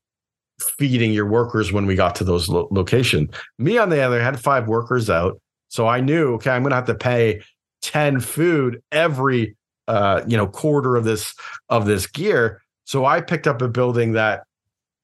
feeding 0.59 1.13
your 1.13 1.25
workers 1.25 1.71
when 1.71 1.85
we 1.85 1.95
got 1.95 2.15
to 2.15 2.23
those 2.23 2.49
lo- 2.49 2.67
location. 2.69 3.29
Me 3.57 3.77
on 3.77 3.89
the 3.89 4.01
other 4.01 4.21
had 4.21 4.39
five 4.39 4.67
workers 4.67 5.09
out, 5.09 5.39
so 5.69 5.87
I 5.87 6.01
knew 6.01 6.33
okay, 6.35 6.51
I'm 6.51 6.61
going 6.61 6.71
to 6.71 6.75
have 6.75 6.85
to 6.85 6.95
pay 6.95 7.41
ten 7.81 8.19
food 8.19 8.81
every 8.91 9.55
uh, 9.87 10.21
you 10.27 10.37
know 10.37 10.47
quarter 10.47 10.95
of 10.95 11.05
this 11.05 11.33
of 11.69 11.85
this 11.85 12.05
gear. 12.05 12.61
So 12.83 13.05
I 13.05 13.21
picked 13.21 13.47
up 13.47 13.61
a 13.61 13.67
building 13.67 14.11
that 14.11 14.43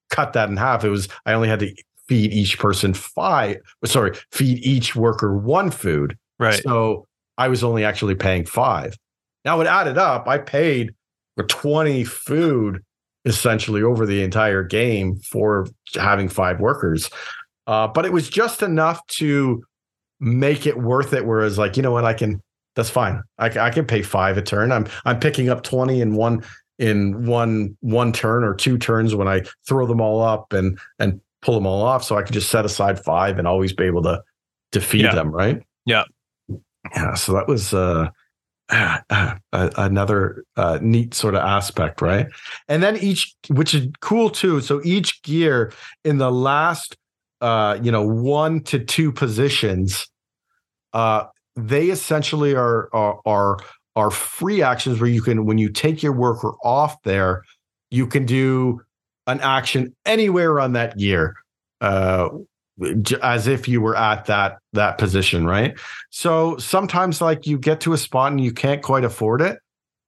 cut 0.10 0.34
that 0.34 0.50
in 0.50 0.58
half. 0.58 0.84
It 0.84 0.90
was 0.90 1.08
I 1.26 1.34
only 1.34 1.48
had 1.48 1.62
to 1.62 1.74
feed 2.08 2.32
each 2.34 2.60
person 2.60 2.94
five. 2.94 3.58
Sorry, 3.86 4.12
feed 4.32 4.60
each 4.60 4.96
worker 4.96 5.36
one 5.36 5.72
food. 5.72 6.18
Right. 6.38 6.62
So 6.64 7.07
I 7.38 7.48
was 7.48 7.64
only 7.64 7.84
actually 7.84 8.16
paying 8.16 8.46
five. 8.46 8.96
Now 9.46 9.62
it 9.62 9.68
added 9.68 9.98
up. 9.98 10.28
I 10.28 10.38
paid 10.38 10.94
for 11.36 11.44
20 11.46 12.04
food 12.04 12.84
essentially 13.26 13.84
over 13.84 14.06
the 14.06 14.24
entire 14.24 14.64
game 14.64 15.18
for 15.18 15.68
having 15.96 16.30
five 16.30 16.60
workers. 16.60 17.10
Uh, 17.68 17.88
but 17.88 18.06
it 18.06 18.14
was 18.14 18.30
just 18.30 18.62
enough 18.62 19.06
to 19.08 19.64
make 20.20 20.66
it 20.66 20.78
worth 20.78 21.14
it. 21.14 21.26
Whereas, 21.26 21.58
like, 21.58 21.76
you 21.78 21.84
know 21.84 21.92
what, 21.92 22.06
I 22.06 22.14
can 22.14 22.42
that's 22.76 22.90
fine. 22.90 23.24
I, 23.40 23.48
I 23.60 23.70
can 23.72 23.86
pay 23.86 24.02
five 24.04 24.38
a 24.38 24.42
turn. 24.42 24.72
I'm 24.72 24.88
I'm 25.06 25.20
picking 25.20 25.50
up 25.50 25.64
20 25.64 26.00
in 26.00 26.16
one 26.16 26.44
in 26.80 27.26
one 27.26 27.76
one 27.82 28.14
turn 28.14 28.44
or 28.44 28.54
two 28.54 28.78
turns 28.78 29.16
when 29.16 29.28
I 29.28 29.42
throw 29.68 29.86
them 29.88 30.00
all 30.00 30.22
up 30.22 30.54
and 30.54 30.80
and 31.00 31.20
pull 31.42 31.56
them 31.56 31.66
all 31.66 31.82
off. 31.84 32.04
So 32.04 32.18
I 32.18 32.22
can 32.24 32.34
just 32.34 32.50
set 32.50 32.66
aside 32.66 33.04
five 33.04 33.38
and 33.40 33.48
always 33.48 33.74
be 33.74 33.84
able 33.86 34.04
to 34.04 34.22
to 34.74 34.80
feed 34.82 35.02
Yeah. 35.06 35.16
them, 35.16 35.32
right? 35.32 35.62
Yeah. 35.86 36.04
Yeah. 36.96 37.14
So 37.16 37.34
that 37.34 37.48
was 37.48 37.74
uh, 37.74 38.10
uh, 38.70 39.34
another 39.52 40.44
uh, 40.56 40.80
neat 40.82 41.14
sort 41.14 41.36
of 41.36 41.42
aspect, 41.42 42.02
right? 42.02 42.28
And 42.68 42.84
then 42.84 42.98
each, 42.98 43.36
which 43.50 43.74
is 43.74 43.88
cool 44.02 44.30
too. 44.30 44.62
So 44.62 44.82
each 44.84 45.22
gear 45.24 45.72
in 46.04 46.18
the 46.18 46.32
last, 46.32 46.98
uh, 47.42 47.78
you 47.82 47.92
know, 47.92 48.06
one 48.06 48.62
to 48.64 48.80
two 48.80 49.12
positions, 49.12 50.08
uh, 50.94 51.26
they 51.56 51.90
essentially 51.90 52.56
are 52.56 52.90
are 52.94 53.20
are 53.26 53.58
are 53.96 54.12
free 54.12 54.62
actions 54.62 55.00
where 55.00 55.10
you 55.10 55.22
can, 55.22 55.46
when 55.46 55.58
you 55.58 55.70
take 55.70 56.04
your 56.04 56.14
worker 56.14 56.54
off 56.64 57.02
there, 57.02 57.44
you 57.90 58.06
can 58.06 58.26
do 58.26 58.80
an 59.26 59.40
action 59.42 59.96
anywhere 60.06 60.60
on 60.60 60.74
that 60.74 60.98
gear. 60.98 61.36
Uh, 61.82 62.30
as 63.22 63.48
if 63.48 63.68
you 63.68 63.82
were 63.82 63.96
at 63.96 64.26
that 64.26 64.58
that 64.74 64.98
position, 64.98 65.46
right? 65.46 65.78
So 66.10 66.58
sometimes, 66.58 67.22
like 67.22 67.48
you 67.48 67.58
get 67.58 67.82
to 67.82 67.94
a 67.94 67.98
spot 67.98 68.32
and 68.32 68.42
you 68.42 68.52
can't 68.52 68.82
quite 68.82 69.04
afford 69.04 69.42
it, 69.42 69.60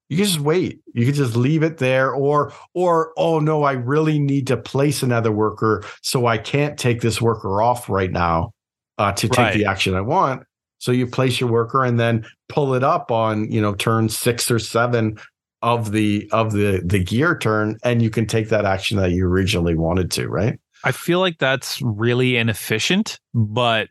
you 0.09 0.17
can 0.17 0.25
just 0.25 0.39
wait. 0.39 0.79
You 0.93 1.05
can 1.05 1.13
just 1.13 1.35
leave 1.35 1.63
it 1.63 1.77
there, 1.77 2.11
or 2.11 2.51
or 2.73 3.13
oh 3.17 3.39
no, 3.39 3.63
I 3.63 3.73
really 3.73 4.19
need 4.19 4.47
to 4.47 4.57
place 4.57 5.03
another 5.03 5.31
worker, 5.31 5.83
so 6.01 6.25
I 6.25 6.37
can't 6.37 6.77
take 6.77 7.01
this 7.01 7.21
worker 7.21 7.61
off 7.61 7.89
right 7.89 8.11
now 8.11 8.51
uh, 8.97 9.11
to 9.13 9.29
take 9.29 9.53
the 9.53 9.65
action 9.65 9.95
I 9.95 10.01
want. 10.01 10.43
So 10.79 10.91
you 10.91 11.07
place 11.07 11.39
your 11.39 11.51
worker 11.51 11.83
and 11.83 11.99
then 11.99 12.25
pull 12.47 12.73
it 12.73 12.83
up 12.83 13.11
on 13.11 13.51
you 13.51 13.61
know 13.61 13.75
turn 13.75 14.09
six 14.09 14.49
or 14.49 14.59
seven 14.59 15.19
of 15.61 15.91
the 15.91 16.27
of 16.31 16.53
the 16.53 16.81
the 16.83 17.03
gear 17.03 17.37
turn, 17.37 17.77
and 17.83 18.01
you 18.01 18.09
can 18.09 18.25
take 18.25 18.49
that 18.49 18.65
action 18.65 18.97
that 18.97 19.11
you 19.11 19.27
originally 19.27 19.75
wanted 19.75 20.09
to, 20.11 20.27
right? 20.27 20.59
I 20.83 20.91
feel 20.91 21.19
like 21.19 21.37
that's 21.39 21.81
really 21.81 22.37
inefficient, 22.37 23.19
but 23.33 23.89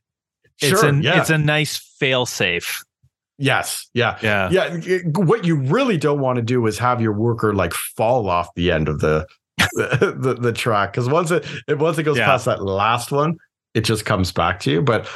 it's 0.60 0.80
Sure, 0.80 0.88
an 0.88 1.02
yeah. 1.02 1.20
it's 1.20 1.30
a 1.30 1.38
nice 1.38 1.76
fail 1.98 2.26
safe. 2.26 2.82
Yes, 3.38 3.88
yeah. 3.94 4.18
Yeah. 4.22 4.48
Yeah, 4.50 4.68
y- 4.74 4.82
eh, 4.88 4.98
what 5.14 5.44
you 5.44 5.56
really 5.56 5.96
don't 5.96 6.18
want 6.20 6.36
to 6.36 6.42
do 6.42 6.66
is 6.66 6.78
have 6.78 7.00
your 7.00 7.12
worker 7.12 7.54
like 7.54 7.72
fall 7.72 8.28
off 8.28 8.48
the 8.56 8.72
end 8.72 8.88
of 8.88 8.98
the 9.00 9.26
the, 9.74 10.36
the 10.40 10.52
track 10.52 10.92
because 10.92 11.08
once 11.08 11.30
it, 11.30 11.46
it 11.68 11.78
once 11.78 11.98
it 11.98 12.02
goes 12.04 12.16
Yeah. 12.16 12.24
past 12.26 12.46
that 12.46 12.62
last 12.62 13.12
one, 13.12 13.36
it 13.74 13.82
just 13.82 14.04
comes 14.04 14.32
back 14.32 14.58
to 14.60 14.70
you. 14.70 14.82
But 14.82 15.08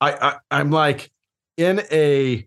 I, 0.00 0.12
I 0.12 0.36
I'm 0.50 0.70
like 0.70 1.10
in 1.56 1.82
a 1.90 2.46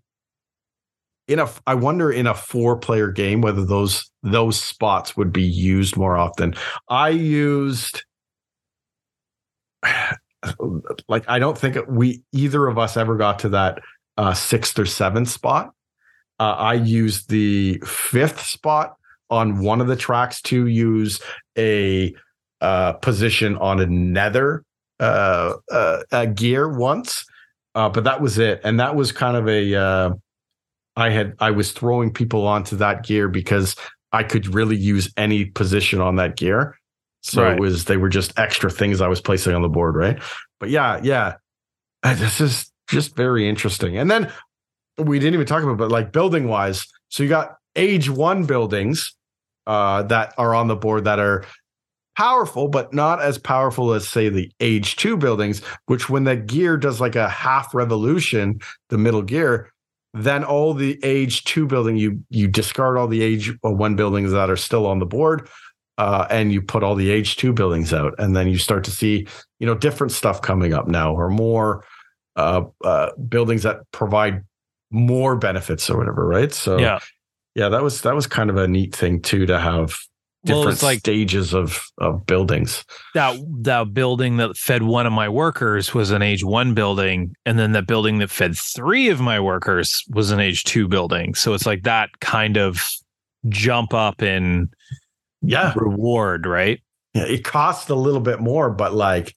in 1.27 1.39
a 1.39 1.49
I 1.65 1.73
wonder 1.76 2.11
in 2.11 2.27
a 2.27 2.35
four 2.35 2.77
player 2.77 3.10
game 3.10 3.41
whether 3.41 3.65
those 3.65 4.11
those 4.23 4.61
spots 4.61 5.15
would 5.18 5.31
be 5.34 5.41
used 5.43 5.95
more 5.97 6.15
often. 6.18 6.53
I 6.89 7.10
used 7.10 8.03
like 11.07 11.23
I 11.27 11.39
don't 11.39 11.57
think 11.57 11.77
we 11.88 12.23
either 12.31 12.68
of 12.68 12.77
us 12.77 12.97
ever 12.97 13.15
got 13.15 13.39
to 13.39 13.49
that 13.49 13.80
uh, 14.18 14.34
sixth 14.34 14.77
or 14.77 14.85
seventh 14.85 15.30
spot. 15.30 15.73
Uh, 16.39 16.55
I 16.57 16.73
used 16.73 17.30
the 17.30 17.81
fifth 17.85 18.41
spot 18.41 18.95
on 19.30 19.60
one 19.60 19.81
of 19.81 19.88
the 19.88 19.95
tracks 19.95 20.41
to 20.43 20.68
use 20.68 21.22
a 21.57 22.14
uh, 22.61 22.93
position 22.93 23.57
on 23.57 23.80
another 23.80 24.64
uh, 24.99 25.53
uh, 25.72 26.26
gear 26.27 26.69
once, 26.69 27.26
uh, 27.76 27.89
but 27.89 28.03
that 28.03 28.22
was 28.22 28.38
it. 28.38 28.61
And 28.64 28.80
that 28.80 28.95
was 28.95 29.11
kind 29.11 29.38
of 29.38 29.47
a 29.47 29.76
uh, 29.76 30.11
I 30.95 31.10
had 31.10 31.35
I 31.39 31.51
was 31.51 31.72
throwing 31.72 32.11
people 32.11 32.47
onto 32.47 32.76
that 32.77 33.03
gear 33.03 33.27
because 33.27 33.76
I 34.11 34.23
could 34.23 34.53
really 34.53 34.77
use 34.77 35.11
any 35.18 35.45
position 35.45 35.99
on 35.99 36.18
that 36.18 36.38
gear. 36.38 36.77
So 37.23 37.41
Right. 37.43 37.53
it 37.53 37.59
was 37.59 37.85
they 37.85 37.97
were 37.97 38.09
just 38.09 38.37
extra 38.37 38.69
things 38.69 39.01
I 39.01 39.07
was 39.07 39.21
placing 39.21 39.53
on 39.55 39.61
the 39.61 39.69
board, 39.69 39.95
right? 39.95 40.21
But 40.59 40.69
yeah, 40.69 40.99
yeah, 41.03 41.35
Uh, 42.03 42.15
this 42.15 42.41
is 42.41 42.71
just 42.89 43.15
very 43.15 43.47
interesting. 43.47 43.97
And 43.97 44.11
then 44.11 44.31
we 44.97 45.19
didn't 45.19 45.35
even 45.35 45.47
talk 45.47 45.63
about, 45.63 45.77
but 45.77 45.89
like 45.89 46.11
building 46.11 46.47
wise, 46.49 46.85
so 47.09 47.23
you 47.23 47.29
got 47.29 47.55
age 47.75 48.09
one 48.09 48.45
buildings 48.45 49.15
uh, 49.65 50.03
that 50.03 50.33
are 50.37 50.53
on 50.53 50.67
the 50.67 50.75
board 50.75 51.05
that 51.05 51.19
are 51.19 51.45
powerful, 52.17 52.67
but 52.67 52.93
not 52.93 53.21
as 53.21 53.37
powerful 53.37 53.93
as 53.93 54.07
say 54.07 54.29
the 54.29 54.51
age 54.59 54.97
two 54.97 55.17
buildings. 55.17 55.61
Which 55.85 56.09
when 56.09 56.25
the 56.25 56.35
gear 56.35 56.77
does 56.77 56.99
like 57.01 57.15
a 57.15 57.29
half 57.29 57.73
revolution, 57.73 58.59
the 58.89 58.97
middle 58.97 59.21
gear, 59.23 59.71
then 60.13 60.43
all 60.43 60.73
the 60.73 60.99
age 61.03 61.43
two 61.45 61.65
building 61.65 61.95
you 61.97 62.21
you 62.29 62.47
discard 62.47 62.97
all 62.97 63.07
the 63.07 63.23
age 63.23 63.53
one 63.61 63.95
buildings 63.95 64.31
that 64.31 64.49
are 64.49 64.57
still 64.57 64.85
on 64.85 64.99
the 64.99 65.05
board 65.05 65.49
uh, 65.98 66.26
and 66.30 66.52
you 66.52 66.61
put 66.61 66.84
all 66.84 66.95
the 66.95 67.10
H2 67.10 67.53
buildings 67.53 67.94
out 67.94 68.14
and 68.18 68.36
then 68.36 68.48
you 68.48 68.57
start 68.57 68.84
to 68.86 68.91
see 68.91 69.28
you 69.60 69.68
know 69.68 69.76
different 69.76 70.11
stuff 70.11 70.41
coming 70.41 70.74
up 70.74 70.88
now 70.88 71.14
or 71.14 71.30
more 71.30 71.84
uh, 72.36 72.64
uh, 72.84 73.11
buildings 73.30 73.64
that 73.64 73.78
provide 73.91 74.44
more 74.91 75.36
benefits 75.36 75.90
or 75.90 75.98
whatever 75.98 76.26
right 76.28 76.53
so 76.53 76.78
Yeah. 76.78 76.99
yeah 77.56 77.70
that 77.70 77.82
was 77.84 78.02
that 78.02 78.15
was 78.15 78.28
kind 78.28 78.49
of 78.49 78.57
a 78.57 78.68
neat 78.68 78.95
thing 78.95 79.22
too 79.22 79.45
to 79.48 79.60
have 79.60 79.98
different 80.45 80.74
it's 80.74 80.84
like- 80.84 80.99
stages 80.99 81.53
of 81.53 81.84
of 81.99 82.26
buildings 82.26 82.84
That 83.14 83.38
that 83.61 83.94
building 83.94 84.38
that 84.38 84.57
fed 84.57 84.84
one 84.84 85.06
of 85.07 85.14
my 85.14 85.30
workers 85.30 85.94
was 85.94 86.11
an 86.11 86.22
age 86.22 86.44
one 86.44 86.74
building, 86.74 87.34
and 87.45 87.57
then 87.57 87.72
that 87.74 87.88
building 87.88 88.18
that 88.20 88.30
fed 88.30 88.57
three 88.57 89.10
of 89.10 89.22
my 89.22 89.40
workers 89.40 90.03
was 90.10 90.32
an 90.32 90.40
age 90.40 90.64
two 90.64 90.88
building. 90.88 91.34
So 91.36 91.53
it's 91.53 91.65
like 91.65 91.84
that 91.84 92.10
kind 92.20 92.57
of 92.57 92.82
jump 93.49 93.94
up 93.94 94.22
in 94.22 94.70
yeah 95.44 95.74
reward, 95.76 96.45
right? 96.45 96.82
Yeah, 97.14 97.26
it 97.26 97.44
cost 97.44 97.90
a 97.90 97.95
little 97.95 98.22
bit 98.22 98.40
more, 98.40 98.72
but 98.72 98.94
like 98.94 99.36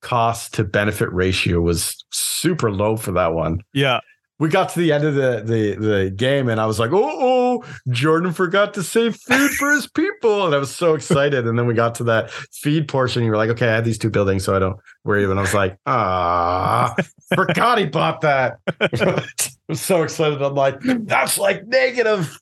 cost 0.00 0.54
to 0.54 0.64
benefit 0.64 1.12
ratio 1.12 1.60
was 1.60 2.04
super 2.10 2.70
low 2.72 2.96
for 2.96 3.12
that 3.12 3.34
one. 3.34 3.60
Yeah. 3.72 4.00
We 4.38 4.48
got 4.48 4.70
to 4.70 4.80
the 4.80 4.90
end 4.92 5.04
of 5.04 5.14
the 5.14 5.42
the 5.44 5.76
the 5.76 6.10
game, 6.10 6.48
and 6.48 6.60
I 6.60 6.66
was 6.66 6.80
like, 6.80 6.90
"Oh, 6.92 6.98
oh, 7.04 7.64
Jordan 7.90 8.32
forgot 8.32 8.74
to 8.74 8.82
save 8.82 9.14
food 9.14 9.50
for 9.52 9.70
his 9.70 9.86
people," 9.88 10.46
and 10.46 10.52
I 10.52 10.58
was 10.58 10.74
so 10.74 10.94
excited. 10.94 11.46
and 11.46 11.56
then 11.56 11.66
we 11.68 11.74
got 11.74 11.94
to 11.96 12.04
that 12.04 12.32
feed 12.32 12.88
portion. 12.88 13.22
You 13.22 13.30
were 13.30 13.36
like, 13.36 13.50
"Okay, 13.50 13.68
I 13.68 13.74
had 13.74 13.84
these 13.84 13.98
two 13.98 14.10
buildings, 14.10 14.42
so 14.42 14.56
I 14.56 14.58
don't 14.58 14.80
worry." 15.04 15.22
And 15.22 15.38
I 15.38 15.42
was 15.42 15.54
like, 15.54 15.78
"Ah, 15.86 16.92
forgot 17.32 17.78
he 17.78 17.86
bought 17.86 18.22
that." 18.22 18.58
I'm 19.68 19.76
so 19.76 20.02
excited. 20.02 20.42
I'm 20.42 20.56
like, 20.56 20.80
"That's 20.82 21.38
like 21.38 21.64
negative 21.68 22.36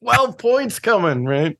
twelve 0.00 0.38
points 0.38 0.78
coming, 0.78 1.24
right?" 1.24 1.58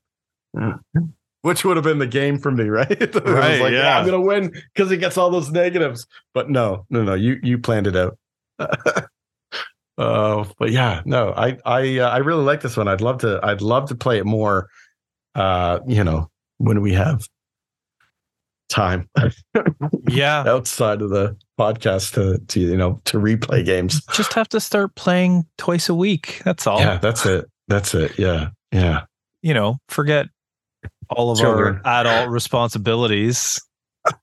Which 1.41 1.65
would 1.65 1.77
have 1.77 1.83
been 1.83 1.99
the 1.99 2.07
game 2.07 2.37
for 2.37 2.51
me, 2.51 2.63
right? 2.69 3.01
I 3.01 3.05
was 3.19 3.23
Right, 3.33 3.61
like, 3.61 3.73
yeah. 3.73 3.97
I'm 3.97 4.05
gonna 4.05 4.21
win 4.21 4.51
because 4.73 4.89
he 4.91 4.97
gets 4.97 5.17
all 5.17 5.29
those 5.29 5.49
negatives. 5.51 6.05
But 6.33 6.49
no, 6.49 6.85
no, 6.89 7.03
no, 7.03 7.13
you 7.13 7.39
you 7.43 7.57
planned 7.57 7.87
it 7.87 7.95
out. 7.95 8.17
uh, 8.59 10.45
but 10.57 10.71
yeah, 10.71 11.01
no, 11.05 11.33
I 11.35 11.57
I 11.65 11.99
uh, 11.99 12.09
I 12.09 12.17
really 12.17 12.43
like 12.43 12.61
this 12.61 12.77
one. 12.77 12.87
I'd 12.87 13.01
love 13.01 13.19
to 13.19 13.39
I'd 13.43 13.61
love 13.61 13.89
to 13.89 13.95
play 13.95 14.17
it 14.17 14.25
more. 14.25 14.67
Uh, 15.35 15.79
you 15.87 16.03
know, 16.03 16.29
when 16.57 16.81
we 16.81 16.93
have 16.93 17.25
time 18.69 19.09
Yeah. 20.07 20.43
outside 20.47 21.01
of 21.01 21.09
the 21.09 21.35
podcast 21.59 22.13
to 22.13 22.39
to 22.47 22.59
you 22.59 22.77
know 22.77 23.01
to 23.05 23.17
replay 23.17 23.63
games. 23.65 24.03
Just 24.13 24.33
have 24.33 24.49
to 24.49 24.59
start 24.59 24.95
playing 24.95 25.45
twice 25.57 25.89
a 25.89 25.95
week. 25.95 26.41
That's 26.45 26.67
all. 26.67 26.79
Yeah, 26.79 26.97
that's 26.97 27.25
it. 27.25 27.45
That's 27.67 27.93
it. 27.93 28.17
Yeah, 28.19 28.49
yeah. 28.71 29.01
You 29.41 29.53
know, 29.53 29.77
forget 29.89 30.27
all 31.11 31.31
of 31.31 31.37
Children. 31.37 31.81
our 31.85 32.01
adult 32.01 32.29
responsibilities. 32.29 33.59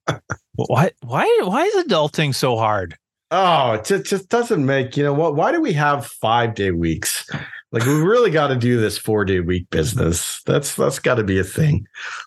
why 0.56 0.90
why 1.02 1.40
why 1.44 1.64
is 1.64 1.84
adulting 1.84 2.34
so 2.34 2.56
hard? 2.56 2.96
Oh, 3.30 3.72
it 3.74 3.84
just, 3.84 4.06
just 4.06 4.28
doesn't 4.30 4.64
make, 4.64 4.96
you 4.96 5.02
know 5.04 5.12
what? 5.12 5.34
Why 5.36 5.52
do 5.52 5.60
we 5.60 5.74
have 5.74 6.06
five 6.06 6.54
day 6.54 6.70
weeks? 6.70 7.28
Like 7.72 7.84
we 7.84 7.92
really 8.00 8.30
got 8.30 8.46
to 8.48 8.56
do 8.56 8.80
this 8.80 8.96
four 8.96 9.24
day 9.26 9.40
week 9.40 9.68
business. 9.70 10.40
That's 10.46 10.74
that's 10.74 10.98
got 10.98 11.16
to 11.16 11.24
be 11.24 11.38
a 11.38 11.44
thing. 11.44 11.86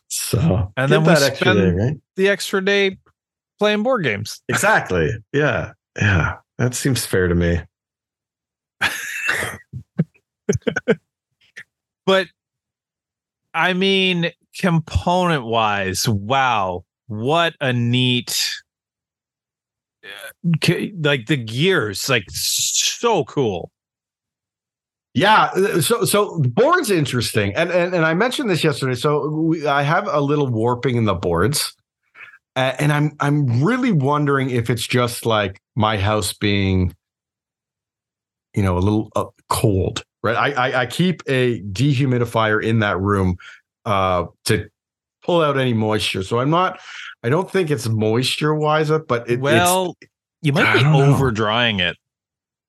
So 0.09 0.71
And 0.77 0.91
then 0.91 1.03
we 1.03 1.15
spend- 1.15 1.57
day, 1.59 1.71
right? 1.71 1.97
The 2.15 2.29
extra 2.29 2.63
day 2.63 2.97
playing 3.57 3.81
board 3.83 4.03
games. 4.03 4.41
Exactly. 4.47 5.09
Yeah. 5.33 5.71
Yeah. 5.99 6.35
That 6.59 6.75
seems 6.75 7.05
fair 7.05 7.27
to 7.27 7.33
me. 7.35 7.59
But 12.05 12.27
I 13.53 13.73
mean, 13.73 14.31
component 14.57 15.45
wise, 15.45 16.07
wow. 16.07 16.83
what 17.07 17.55
a 17.61 17.73
neat 17.73 18.51
uh, 20.03 20.73
like 21.03 21.27
the 21.27 21.37
gears 21.37 22.09
like 22.09 22.23
so 22.29 23.23
cool 23.25 23.71
Yeah, 25.13 25.49
uh, 25.55 25.81
so 25.81 26.05
so 26.05 26.39
board's 26.39 26.89
interesting, 26.89 27.53
and 27.55 27.69
and, 27.69 27.93
and 27.93 28.05
I 28.05 28.13
mentioned 28.13 28.49
this 28.49 28.63
yesterday. 28.63 28.95
So 28.95 29.27
we, 29.29 29.67
I 29.67 29.81
have 29.83 30.07
a 30.07 30.21
little 30.21 30.47
warping 30.47 30.95
in 30.95 31.03
the 31.03 31.13
boards, 31.13 31.75
and 32.55 32.93
I'm 32.93 33.11
I'm 33.19 33.61
really 33.61 33.91
wondering 33.91 34.49
if 34.51 34.69
it's 34.69 34.87
just 34.87 35.25
like 35.25 35.59
my 35.75 35.97
house 35.97 36.31
being, 36.31 36.95
you 38.55 38.63
know, 38.63 38.77
a 38.77 38.79
little 38.79 39.09
uh, 39.17 39.25
cold, 39.49 40.05
right? 40.23 40.37
I, 40.37 40.69
I 40.69 40.81
I 40.81 40.85
keep 40.85 41.23
a 41.27 41.61
dehumidifier 41.63 42.63
in 42.63 42.79
that 42.79 42.97
room, 42.97 43.35
uh, 43.85 44.25
to 44.45 44.67
pull 45.23 45.41
out 45.41 45.57
any 45.57 45.73
moisture. 45.73 46.23
So 46.23 46.39
I'm 46.39 46.49
not. 46.49 46.79
I 47.23 47.29
don't 47.29 47.49
think 47.49 47.69
it's 47.69 47.87
moisture 47.87 48.55
wise, 48.55 48.89
but 49.07 49.29
it, 49.29 49.39
well 49.39 49.95
you 50.41 50.53
might 50.53 50.65
I 50.65 50.81
be 50.81 50.85
over 50.85 51.31
drying 51.31 51.79
it 51.79 51.95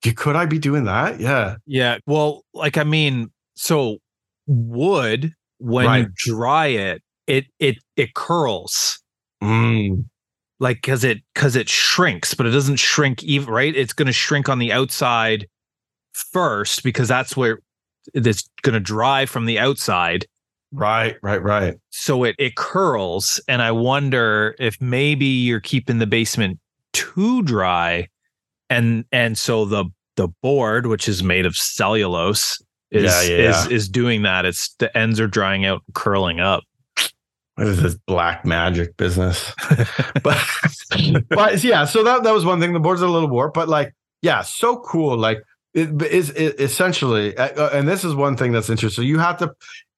it's, 0.05 0.21
could 0.21 0.37
I 0.37 0.47
be 0.47 0.59
doing 0.59 0.85
that? 0.85 1.21
Yeah. 1.21 1.57
yeah 1.67 1.99
well 2.07 2.43
like 2.53 2.77
i 2.77 2.85
mean 2.85 3.31
so 3.55 3.99
wood 4.47 5.33
when 5.59 6.01
you 6.01 6.09
dry 6.17 6.67
it 6.67 7.03
it 7.27 7.47
it 7.59 7.79
it 7.97 8.15
curls 8.15 8.99
Mm, 9.43 10.05
like 10.61 10.77
because 10.77 11.03
it 11.03 11.19
because 11.35 11.57
it 11.57 11.69
shrinks 11.69 12.33
but 12.33 12.47
it 12.47 12.51
doesn't 12.51 12.77
shrink 12.77 13.25
even 13.25 13.53
right 13.53 13.75
it's 13.75 13.93
going 13.93 14.07
to 14.07 14.13
shrink 14.13 14.49
on 14.49 14.61
the 14.61 14.71
outside 14.71 15.49
first 16.13 16.85
because 16.85 17.09
that's 17.09 17.37
where 17.37 17.59
it's 18.15 18.49
going 18.63 18.75
to 18.75 18.81
dry 18.81 19.27
from 19.27 19.47
the 19.47 19.59
outside 19.59 20.27
right. 20.73 21.17
Right. 21.23 21.43
Right. 21.43 21.75
so 21.91 22.25
it 22.25 22.35
it 22.39 22.57
curls 22.57 23.41
and 23.49 23.63
i 23.63 23.71
wonder 23.71 24.55
if 24.59 24.81
maybe 24.81 25.27
you're 25.27 25.61
keeping 25.61 25.99
the 25.99 26.07
basement 26.07 26.59
too 26.93 27.43
dry 27.43 28.09
and 28.71 29.05
and 29.13 29.37
so 29.37 29.65
the 29.65 29.85
the 30.17 30.29
board 30.43 30.87
which 30.87 31.09
is 31.09 31.23
made 31.23 31.47
of 31.47 31.57
cellulose 31.57 32.63
is 32.91 33.05
Yeah, 33.05 33.23
yeah, 33.23 33.65
is 33.65 33.67
is 33.69 33.89
doing 33.89 34.23
that 34.23 34.45
it's 34.45 34.75
the 34.79 34.97
ends 34.97 35.21
are 35.21 35.29
drying 35.29 35.65
out 35.65 35.83
curling 35.95 36.41
up 36.41 36.65
what 37.57 37.67
is 37.67 37.83
this 37.83 37.95
black 38.07 38.45
magic 38.47 38.97
business? 38.97 39.53
but 40.23 40.39
but 41.29 41.63
yeah, 41.63 41.85
so 41.85 42.03
that 42.03 42.23
that 42.23 42.33
was 42.33 42.45
one 42.45 42.61
thing. 42.61 42.73
The 42.73 42.81
board's 42.81 43.03
a 43.03 43.07
little 43.07 43.29
warped, 43.29 43.55
but 43.55 43.69
like 43.69 43.95
yeah, 44.23 44.41
so 44.41 44.79
cool. 44.79 45.19
Like 45.19 45.43
it 45.75 46.01
is 46.03 46.31
essentially, 46.31 47.37
uh, 47.37 47.71
and 47.71 47.87
this 47.87 48.05
is 48.05 48.15
one 48.15 48.37
thing 48.37 48.53
that's 48.53 48.71
interesting. 48.71 49.05
You 49.05 49.19
have 49.19 49.37
to 49.39 49.53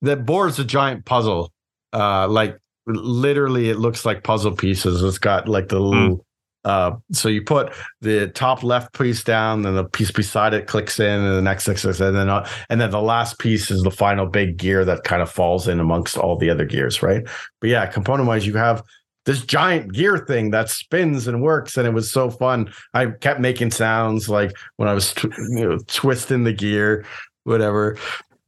the 0.05 0.17
board's 0.17 0.59
a 0.59 0.65
giant 0.65 1.05
puzzle. 1.05 1.53
Uh, 1.93 2.29
like 2.29 2.59
literally, 2.87 3.71
it 3.71 3.79
looks 3.79 4.05
like 4.05 4.25
puzzle 4.25 4.53
pieces. 4.53 5.03
It's 5.03 5.19
got 5.19 5.49
like 5.49 5.69
the 5.69 5.81
little. 5.81 6.25
Uh, 6.65 6.97
so 7.13 7.29
you 7.29 7.43
put 7.43 7.75
the 8.01 8.29
top 8.29 8.63
left 8.63 8.99
piece 8.99 9.23
down, 9.23 9.63
then 9.63 9.75
the 9.75 9.85
piece 9.85 10.11
beside 10.11 10.55
it 10.55 10.67
clicks 10.67 10.99
in, 10.99 11.21
and 11.21 11.37
the 11.37 11.43
next 11.43 11.65
clicks 11.65 11.85
in, 11.85 12.07
and 12.07 12.17
then 12.17 12.31
uh, 12.31 12.49
and 12.71 12.81
then 12.81 12.91
the 12.91 13.03
last 13.03 13.39
piece 13.39 13.71
is 13.71 13.83
the 13.83 13.91
final 13.91 14.27
big 14.27 14.57
gear 14.57 14.83
that 14.85 15.05
kind 15.05 15.21
of 15.21 15.31
falls 15.31 15.69
in 15.69 15.79
amongst 15.79 16.17
all 16.17 16.37
the 16.37 16.49
other 16.49 16.65
gears, 16.65 17.03
right? 17.03 17.23
But 17.61 17.71
yeah, 17.71 17.87
component 17.87 18.29
wise, 18.29 18.47
you 18.47 18.55
have 18.55 18.83
this 19.27 19.45
giant 19.45 19.93
gear 19.93 20.19
thing 20.19 20.51
that 20.51 20.71
spins 20.71 21.27
and 21.27 21.43
works, 21.43 21.77
and 21.77 21.87
it 21.87 21.93
was 21.93 22.11
so 22.11 22.31
fun. 22.31 22.73
I 22.95 23.07
kept 23.07 23.41
making 23.41 23.71
sounds 23.71 24.31
like 24.31 24.53
when 24.77 24.89
I 24.89 24.95
was 24.95 25.13
tw- 25.13 25.25
you 25.51 25.69
know 25.69 25.79
twisting 25.87 26.45
the 26.45 26.53
gear, 26.53 27.05
whatever. 27.45 27.97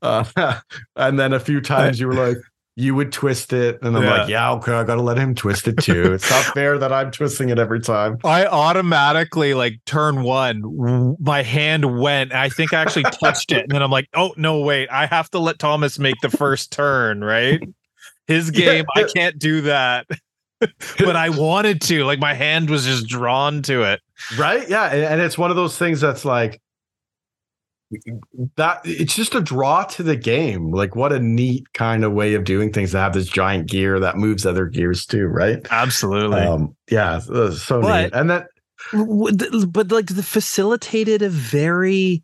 Uh, 0.03 0.25
and 0.97 1.19
then 1.19 1.33
a 1.33 1.41
few 1.41 1.61
times 1.61 1.99
you 2.01 2.07
were 2.09 2.15
like. 2.15 2.37
You 2.79 2.95
would 2.95 3.11
twist 3.11 3.55
it, 3.55 3.79
and 3.81 3.97
I'm 3.97 4.03
Yeah. 4.03 4.19
like, 4.19 4.29
"Yeah, 4.29 4.53
okay, 4.53 4.75
I 4.75 4.85
gotta 4.85 5.01
let 5.01 5.17
him 5.17 5.35
twist 5.35 5.67
it 5.67 5.79
too. 5.79 6.13
It's 6.13 6.29
not 6.29 6.45
fair 6.53 6.77
that 6.77 6.93
I'm 6.93 7.11
twisting 7.11 7.49
it 7.49 7.59
every 7.59 7.81
time." 7.81 8.19
i 8.25 8.45
automatically 8.45 9.55
like 9.55 9.81
turn 9.87 10.23
one 10.23 11.17
my 11.19 11.43
hand 11.43 11.99
went 11.99 12.35
i 12.35 12.51
think 12.51 12.75
i 12.75 12.83
actually 12.83 13.05
touched 13.05 13.51
it 13.51 13.63
and 13.63 13.71
then 13.71 13.83
i'm 13.83 13.91
like 13.91 14.09
oh 14.13 14.35
no 14.37 14.61
wait 14.61 14.91
i 14.91 15.07
have 15.07 15.31
to 15.31 15.39
let 15.39 15.59
thomas 15.59 15.99
make 15.99 16.17
the 16.21 16.29
first 16.29 16.71
turn 16.71 17.25
right 17.25 17.63
his 18.27 18.51
Yeah. 18.53 18.67
game 18.67 18.85
i 18.95 19.05
can't 19.05 19.39
do 19.39 19.63
that 19.63 20.07
but 20.61 21.17
i 21.17 21.31
wanted 21.31 21.81
to 21.83 22.05
like 22.05 22.19
my 22.19 22.35
hand 22.35 22.69
was 22.69 22.85
just 22.85 23.07
drawn 23.07 23.63
to 23.63 23.85
it 23.85 24.01
right 24.37 24.69
yeah 24.69 24.93
and 24.93 25.23
it's 25.23 25.39
one 25.39 25.49
of 25.49 25.57
those 25.57 25.79
things 25.79 25.99
that's 26.03 26.27
like 26.27 26.61
that 28.57 28.81
it's 28.85 29.15
just 29.15 29.35
a 29.35 29.41
draw 29.41 29.85
to 29.85 30.03
the 30.03 30.17
game. 30.17 30.73
Like 30.73 30.97
what 30.97 31.13
a 31.13 31.19
neat 31.21 31.73
kind 31.73 32.05
of 32.05 32.13
way 32.13 32.35
of 32.35 32.45
doing 32.45 32.73
things 32.73 32.91
to 32.93 32.99
have 32.99 33.13
this 33.13 33.29
giant 33.29 33.69
gear 33.69 34.01
that 34.01 34.17
moves 34.17 34.45
other 34.45 34.67
gears 34.67 35.07
too 35.07 35.27
right? 35.27 35.65
Absolutely. 35.71 36.41
Um 36.41 36.77
yeah 36.91 37.21
uh, 37.33 37.51
so 37.53 37.81
But- 37.81 38.03
neat 38.05 38.13
and 38.15 38.31
that 38.31 38.47
but 38.93 39.91
like 39.91 40.07
the 40.15 40.23
facilitated 40.23 41.23
a 41.23 41.29
very 41.29 42.23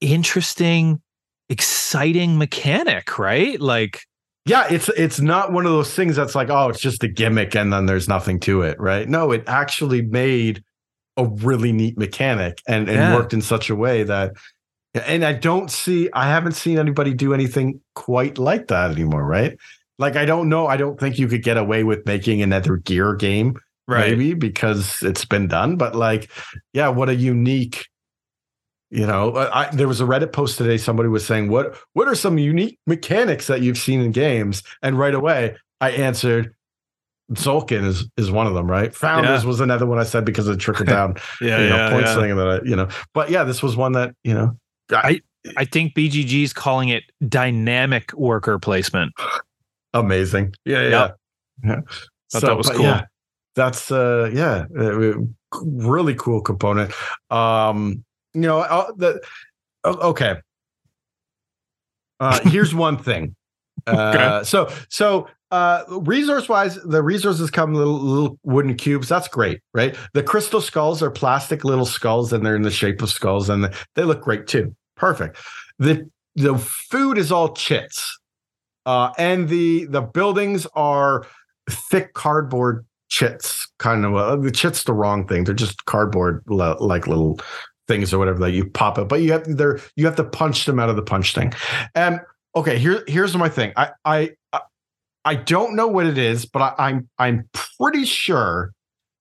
interesting 0.00 1.00
exciting 1.48 2.38
mechanic 2.38 3.18
right? 3.18 3.60
Like 3.60 4.00
yeah 4.46 4.66
it's 4.70 4.88
it's 4.90 5.20
not 5.20 5.52
one 5.52 5.66
of 5.66 5.72
those 5.72 5.94
things 5.94 6.16
that's 6.16 6.34
like 6.34 6.50
oh 6.50 6.68
it's 6.68 6.80
just 6.80 7.02
a 7.04 7.08
gimmick 7.08 7.54
and 7.54 7.72
then 7.72 7.86
there's 7.86 8.08
nothing 8.08 8.40
to 8.40 8.62
it 8.62 8.78
right? 8.80 9.08
No 9.08 9.30
it 9.32 9.44
actually 9.46 10.02
made 10.02 10.62
a 11.16 11.26
really 11.26 11.72
neat 11.72 11.98
mechanic 11.98 12.62
and 12.66 12.88
and 12.88 12.96
Yeah. 12.98 13.14
worked 13.14 13.32
in 13.34 13.42
such 13.42 13.68
a 13.70 13.76
way 13.76 14.02
that 14.04 14.32
and 14.94 15.24
I 15.24 15.32
don't 15.32 15.70
see 15.70 16.08
I 16.12 16.28
haven't 16.28 16.52
seen 16.52 16.78
anybody 16.78 17.14
do 17.14 17.34
anything 17.34 17.80
quite 17.94 18.38
like 18.38 18.68
that 18.68 18.90
anymore, 18.90 19.24
right? 19.24 19.56
Like 19.98 20.16
I 20.16 20.24
don't 20.24 20.48
know, 20.48 20.66
I 20.66 20.76
don't 20.76 20.98
think 20.98 21.18
you 21.18 21.28
could 21.28 21.42
get 21.42 21.56
away 21.56 21.84
with 21.84 22.04
making 22.06 22.42
another 22.42 22.76
gear 22.76 23.14
game 23.14 23.54
right. 23.88 24.10
maybe 24.10 24.34
because 24.34 25.02
it's 25.02 25.24
been 25.24 25.48
done, 25.48 25.76
but 25.76 25.94
like 25.94 26.30
yeah, 26.72 26.88
what 26.88 27.08
a 27.08 27.14
unique 27.14 27.86
you 28.92 29.06
know, 29.06 29.34
I, 29.34 29.74
there 29.74 29.88
was 29.88 30.02
a 30.02 30.04
Reddit 30.04 30.32
post 30.32 30.58
today. 30.58 30.76
Somebody 30.76 31.08
was 31.08 31.26
saying, 31.26 31.48
"What 31.48 31.78
what 31.94 32.08
are 32.08 32.14
some 32.14 32.36
unique 32.36 32.78
mechanics 32.86 33.46
that 33.46 33.62
you've 33.62 33.78
seen 33.78 34.02
in 34.02 34.12
games?" 34.12 34.62
And 34.82 34.98
right 34.98 35.14
away, 35.14 35.56
I 35.80 35.92
answered, 35.92 36.54
"Tzolk'in 37.32 37.86
is 37.86 38.06
is 38.18 38.30
one 38.30 38.46
of 38.46 38.52
them, 38.52 38.70
right? 38.70 38.94
Founders 38.94 39.44
Yeah. 39.44 39.48
was 39.48 39.60
another 39.60 39.86
one 39.86 39.98
I 39.98 40.02
said 40.02 40.26
because 40.26 40.46
of 40.46 40.56
the 40.56 40.60
trickle 40.60 40.84
down, 40.98 41.14
yeah 41.40 41.58
you 41.62 41.70
know, 41.70 41.76
yeah, 41.76 41.90
point 41.90 42.04
yeah. 42.04 42.14
thing 42.14 42.36
that 42.36 42.48
I, 42.48 42.68
you 42.68 42.76
know. 42.76 42.88
But 43.14 43.30
yeah, 43.30 43.44
this 43.44 43.62
was 43.62 43.76
one 43.76 43.92
that 43.92 44.14
you 44.24 44.34
know, 44.34 44.58
i 44.92 45.20
I 45.56 45.64
think 45.64 45.94
BGG 45.94 46.44
is 46.44 46.52
calling 46.52 46.88
it 46.88 47.02
dynamic 47.28 48.12
worker 48.12 48.60
placement 48.60 49.12
amazing. 49.94 50.54
Yeah, 50.64 50.88
yeah, 50.88 51.10
yeah. 51.64 51.80
Thought 52.32 52.42
that 52.42 52.56
was 52.56 52.70
cool. 52.70 52.82
yeah, 52.82 53.04
that's 53.54 53.90
uh, 53.90 54.30
yeah, 54.32 54.64
uh, 54.78 55.14
really 55.62 56.14
cool 56.14 56.40
component. 56.40 56.92
Um, 57.30 58.04
you 58.34 58.42
know, 58.42 58.60
uh, 58.60 58.92
the 58.96 59.20
okay. 59.84 60.36
Uh, 62.20 62.40
here's 62.48 62.74
one 62.74 62.96
thing. 62.96 63.34
Uh, 63.86 64.44
so 64.44 64.70
so 64.88 65.28
uh, 65.50 65.84
resource 65.88 66.48
wise, 66.48 66.76
the 66.76 67.02
resources 67.02 67.50
come 67.50 67.74
little, 67.74 67.98
little 67.98 68.38
wooden 68.44 68.74
cubes. 68.74 69.08
That's 69.08 69.28
great, 69.28 69.60
right? 69.74 69.94
The 70.14 70.22
crystal 70.22 70.60
skulls 70.60 71.02
are 71.02 71.10
plastic 71.10 71.64
little 71.64 71.84
skulls, 71.84 72.32
and 72.32 72.46
they're 72.46 72.56
in 72.56 72.62
the 72.62 72.70
shape 72.70 73.02
of 73.02 73.10
skulls, 73.10 73.50
and 73.50 73.72
they 73.94 74.04
look 74.04 74.22
great 74.22 74.46
too. 74.46 74.74
Perfect. 75.02 75.36
The 75.80 76.08
the 76.36 76.56
food 76.56 77.18
is 77.18 77.32
all 77.32 77.54
chits, 77.54 78.16
uh, 78.86 79.10
and 79.18 79.48
the 79.48 79.86
the 79.86 80.00
buildings 80.00 80.64
are 80.74 81.26
thick 81.68 82.14
cardboard 82.14 82.86
chits. 83.08 83.66
Kind 83.80 84.04
of 84.04 84.14
uh, 84.14 84.36
the 84.36 84.52
chits 84.52 84.84
the 84.84 84.92
wrong 84.92 85.26
thing. 85.26 85.42
They're 85.42 85.56
just 85.56 85.86
cardboard 85.86 86.44
like 86.46 87.08
little 87.08 87.40
things 87.88 88.14
or 88.14 88.18
whatever 88.20 88.38
that 88.38 88.52
you 88.52 88.70
pop 88.70 88.96
it, 88.96 89.08
but 89.08 89.22
you 89.22 89.32
have 89.32 89.44
they're 89.56 89.80
you 89.96 90.06
have 90.06 90.14
to 90.14 90.24
punch 90.24 90.66
them 90.66 90.78
out 90.78 90.88
of 90.88 90.94
the 90.94 91.02
punch 91.02 91.34
thing. 91.34 91.52
And 91.96 92.20
okay, 92.54 92.78
here 92.78 93.02
here's 93.08 93.36
my 93.36 93.48
thing. 93.48 93.72
I 93.76 93.90
I 94.04 94.30
I 95.24 95.34
don't 95.34 95.74
know 95.74 95.88
what 95.88 96.06
it 96.06 96.16
is, 96.16 96.46
but 96.46 96.62
I, 96.62 96.74
I'm 96.90 97.08
I'm 97.18 97.48
pretty 97.52 98.04
sure, 98.04 98.70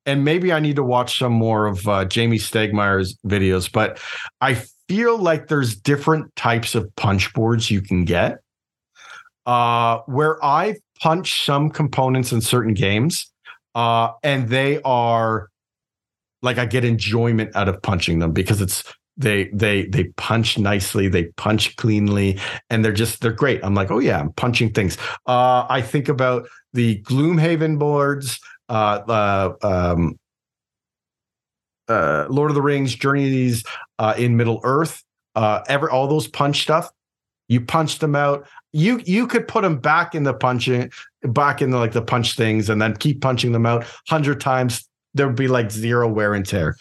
and 0.06 0.24
maybe 0.24 0.54
I 0.54 0.60
need 0.60 0.76
to 0.76 0.84
watch 0.84 1.18
some 1.18 1.34
more 1.34 1.66
of 1.66 1.88
uh, 1.88 2.06
Jamey 2.06 2.36
Stegmaier's 2.36 3.18
videos. 3.26 3.72
But 3.72 4.00
I 4.42 4.62
feel 4.92 5.18
like 5.18 5.48
there's 5.48 5.74
different 5.74 6.36
types 6.36 6.76
of 6.76 6.94
punch 6.98 7.34
boards 7.34 7.72
you 7.72 7.82
can 7.82 8.04
get. 8.04 8.40
Uh, 9.46 10.00
where 10.06 10.44
I've 10.44 10.76
punched 11.00 11.46
some 11.46 11.70
components 11.70 12.34
in 12.34 12.42
certain 12.42 12.74
games, 12.74 13.32
uh, 13.74 14.10
and 14.22 14.50
they 14.50 14.82
are 14.84 15.48
like 16.42 16.58
I 16.58 16.66
get 16.66 16.84
enjoyment 16.84 17.56
out 17.56 17.70
of 17.70 17.82
punching 17.82 18.20
them 18.20 18.34
because 18.34 18.60
it's 18.60 18.84
they 19.16 19.46
they 19.54 19.86
they 19.86 20.06
punch 20.18 20.58
nicely, 20.58 21.08
they 21.08 21.28
punch 21.38 21.74
cleanly, 21.78 22.38
and 22.70 22.84
they're 22.84 22.92
just 22.92 23.22
they're 23.22 23.32
great. 23.32 23.64
I'm 23.64 23.74
like, 23.74 23.92
oh 23.92 24.00
yeah, 24.00 24.20
I'm 24.20 24.34
punching 24.34 24.74
things. 24.74 24.98
Uh, 25.26 25.66
I 25.70 25.82
think 25.82 26.10
about 26.10 26.50
the 26.74 27.02
Gloomhaven 27.04 27.80
boards, 27.80 28.42
uh, 28.68 29.00
uh, 29.08 29.54
um, 29.64 30.20
uh, 31.88 32.26
Lord 32.30 32.52
of 32.52 32.56
the 32.56 32.62
Rings, 32.62 32.94
Journeys 32.94 33.64
uh, 34.02 34.16
in 34.18 34.36
Middle 34.36 34.60
Earth, 34.64 35.04
uh, 35.36 35.62
ever 35.68 35.90
all 35.90 36.08
those 36.08 36.28
punch 36.28 36.64
stuff. 36.64 36.92
You 37.48 37.62
punch 37.62 38.00
them 38.00 38.16
out. 38.16 38.48
you 38.74 39.00
you 39.06 39.28
could 39.28 39.48
put 39.48 39.62
them 39.62 39.78
back 39.78 40.16
in 40.16 40.24
the 40.24 40.34
punching 40.34 40.92
back 41.24 41.62
in 41.62 41.70
the, 41.70 41.78
like 41.78 41.92
the 41.92 42.02
punch 42.02 42.36
things 42.36 42.70
and 42.70 42.82
then 42.82 42.96
keep 42.96 43.22
punching 43.22 43.52
them 43.52 43.66
out 43.66 43.82
100 44.10 44.40
times 44.40 44.88
there 45.14 45.28
would 45.28 45.36
be 45.36 45.50
like 45.50 45.70
zero 45.70 46.08
wear 46.08 46.34
and 46.34 46.46
tear 46.46 46.78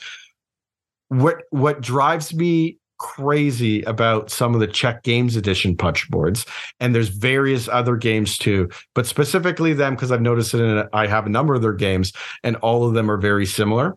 what 1.08 1.42
what 1.50 1.80
drives 1.80 2.32
me 2.32 2.78
crazy 2.98 3.82
about 3.82 4.30
some 4.30 4.54
of 4.54 4.60
the 4.60 4.66
Czech 4.66 5.02
Games 5.02 5.34
Edition 5.34 5.76
punch 5.76 6.08
boards, 6.10 6.44
and 6.78 6.94
there's 6.94 7.08
various 7.08 7.66
other 7.66 7.96
games 7.96 8.38
too, 8.38 8.68
but 8.94 9.06
specifically 9.06 9.72
them 9.72 9.94
because 9.94 10.12
I've 10.12 10.20
noticed 10.20 10.54
it. 10.54 10.60
In 10.60 10.86
I 10.92 11.06
have 11.06 11.26
a 11.26 11.30
number 11.30 11.54
of 11.54 11.62
their 11.62 11.72
games, 11.72 12.12
and 12.44 12.56
all 12.56 12.86
of 12.86 12.94
them 12.94 13.10
are 13.10 13.16
very 13.16 13.46
similar, 13.46 13.96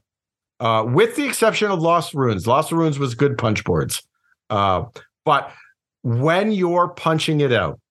uh, 0.64 0.82
with 0.86 1.18
the 1.18 1.26
exception 1.26 1.70
of 1.70 1.82
Lost 1.82 2.14
Ruins. 2.14 2.48
Lost 2.48 2.72
Ruins 2.72 2.98
was 2.98 3.16
good 3.16 3.38
punch 3.38 3.66
boards, 3.66 4.02
uh, 4.50 4.86
but 5.26 5.52
when 6.04 6.54
you're 6.54 6.88
punching 6.88 7.42
it 7.42 7.52
out, 7.52 7.82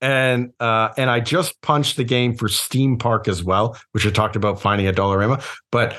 and 0.00 0.52
uh, 0.58 0.88
and 0.96 1.08
I 1.08 1.20
just 1.20 1.62
punched 1.62 1.96
the 1.96 2.04
game 2.04 2.34
for 2.34 2.48
Steam 2.48 2.98
Park 2.98 3.28
as 3.28 3.44
well, 3.44 3.78
which 3.92 4.04
I 4.04 4.10
talked 4.10 4.34
about 4.34 4.60
finding 4.60 4.88
at 4.88 4.96
Dollarama, 4.96 5.42
but 5.70 5.96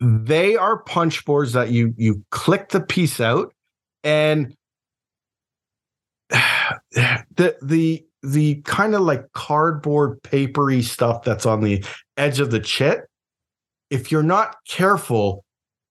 they 0.00 0.56
are 0.56 0.78
punch 0.78 1.26
boards 1.26 1.52
that 1.52 1.70
you 1.70 1.92
you 1.98 2.24
click 2.30 2.70
the 2.70 2.80
piece 2.80 3.20
out 3.20 3.52
and 4.02 4.56
the 6.30 7.56
the 7.60 8.06
the 8.22 8.54
kind 8.62 8.94
of 8.94 9.02
like 9.02 9.30
cardboard 9.34 10.22
papery 10.22 10.80
stuff 10.80 11.24
that's 11.24 11.44
on 11.44 11.60
the 11.60 11.84
edge 12.16 12.40
of 12.40 12.50
the 12.50 12.60
chit 12.60 13.06
if 13.92 14.10
you're 14.10 14.22
not 14.22 14.56
careful 14.66 15.44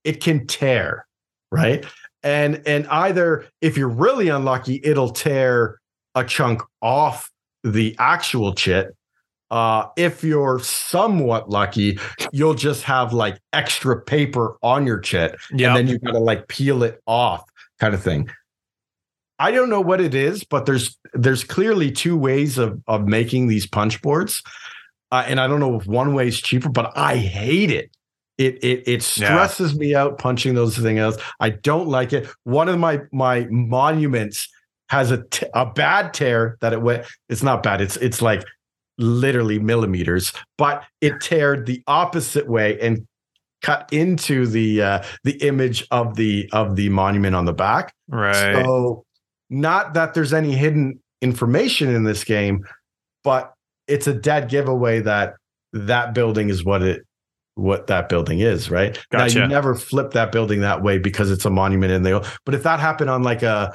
it 0.03 0.21
can 0.21 0.45
tear 0.47 1.07
right 1.51 1.85
and 2.23 2.61
and 2.65 2.87
either 2.87 3.45
if 3.61 3.77
you're 3.77 3.87
really 3.87 4.27
unlucky 4.27 4.81
it'll 4.83 5.11
tear 5.11 5.79
a 6.15 6.23
chunk 6.23 6.61
off 6.81 7.31
the 7.63 7.95
actual 7.99 8.53
chit 8.53 8.95
uh, 9.51 9.85
if 9.97 10.23
you're 10.23 10.59
somewhat 10.59 11.49
lucky, 11.49 11.99
you'll 12.31 12.53
just 12.53 12.83
have 12.83 13.11
like 13.11 13.37
extra 13.51 14.01
paper 14.01 14.57
on 14.63 14.87
your 14.87 14.97
chit, 14.97 15.35
yep. 15.51 15.67
and 15.67 15.77
then 15.77 15.87
you 15.87 15.99
gotta 15.99 16.19
like 16.19 16.47
peel 16.47 16.83
it 16.83 17.01
off, 17.05 17.43
kind 17.77 17.93
of 17.93 18.01
thing. 18.01 18.29
I 19.39 19.51
don't 19.51 19.69
know 19.69 19.81
what 19.81 19.99
it 19.99 20.15
is, 20.15 20.45
but 20.45 20.65
there's 20.65 20.97
there's 21.13 21.43
clearly 21.43 21.91
two 21.91 22.15
ways 22.15 22.57
of 22.57 22.81
of 22.87 23.07
making 23.07 23.47
these 23.47 23.67
punch 23.67 24.01
boards, 24.01 24.41
uh, 25.11 25.23
and 25.27 25.39
I 25.39 25.47
don't 25.47 25.59
know 25.59 25.79
if 25.79 25.85
one 25.85 26.13
way 26.13 26.27
is 26.27 26.41
cheaper, 26.41 26.69
but 26.69 26.91
I 26.95 27.17
hate 27.17 27.71
it. 27.71 27.91
It 28.37 28.63
it 28.63 28.87
it 28.87 29.03
stresses 29.03 29.73
yeah. 29.73 29.77
me 29.77 29.95
out 29.95 30.17
punching 30.17 30.55
those 30.55 30.77
things 30.77 31.17
I 31.39 31.49
don't 31.49 31.87
like 31.87 32.13
it. 32.13 32.27
One 32.43 32.69
of 32.69 32.79
my 32.79 33.01
my 33.11 33.47
monuments 33.51 34.47
has 34.89 35.11
a, 35.11 35.23
t- 35.23 35.45
a 35.53 35.65
bad 35.65 36.13
tear 36.13 36.57
that 36.61 36.73
it 36.73 36.81
went. 36.81 37.05
It's 37.29 37.43
not 37.43 37.61
bad. 37.61 37.81
It's 37.81 37.97
it's 37.97 38.21
like 38.21 38.43
literally 38.97 39.59
millimeters, 39.59 40.33
but 40.57 40.83
it 41.01 41.13
teared 41.13 41.65
the 41.65 41.83
opposite 41.87 42.49
way 42.49 42.79
and 42.79 43.05
cut 43.61 43.87
into 43.91 44.47
the 44.47 44.81
uh, 44.81 45.03
the 45.23 45.33
image 45.43 45.85
of 45.91 46.15
the 46.15 46.49
of 46.51 46.75
the 46.75 46.89
monument 46.89 47.35
on 47.35 47.45
the 47.45 47.53
back. 47.53 47.93
Right. 48.07 48.65
So 48.65 49.05
not 49.49 49.93
that 49.93 50.13
there's 50.13 50.33
any 50.33 50.53
hidden 50.53 50.99
information 51.21 51.93
in 51.93 52.03
this 52.03 52.23
game, 52.23 52.65
but 53.23 53.53
it's 53.87 54.07
a 54.07 54.13
dead 54.13 54.49
giveaway 54.49 55.01
that 55.01 55.35
that 55.73 56.13
building 56.13 56.49
is 56.49 56.63
what 56.63 56.81
it 56.81 57.05
what 57.55 57.87
that 57.87 58.09
building 58.09 58.39
is, 58.39 58.71
right? 58.71 58.97
Gotcha. 59.11 59.35
Now 59.35 59.43
you 59.43 59.47
never 59.47 59.75
flip 59.75 60.11
that 60.11 60.31
building 60.31 60.61
that 60.61 60.81
way 60.81 60.97
because 60.97 61.29
it's 61.29 61.45
a 61.45 61.49
monument 61.49 61.91
in 61.91 62.03
there. 62.03 62.21
But 62.45 62.55
if 62.55 62.63
that 62.63 62.79
happened 62.79 63.09
on 63.09 63.23
like 63.23 63.43
a 63.43 63.73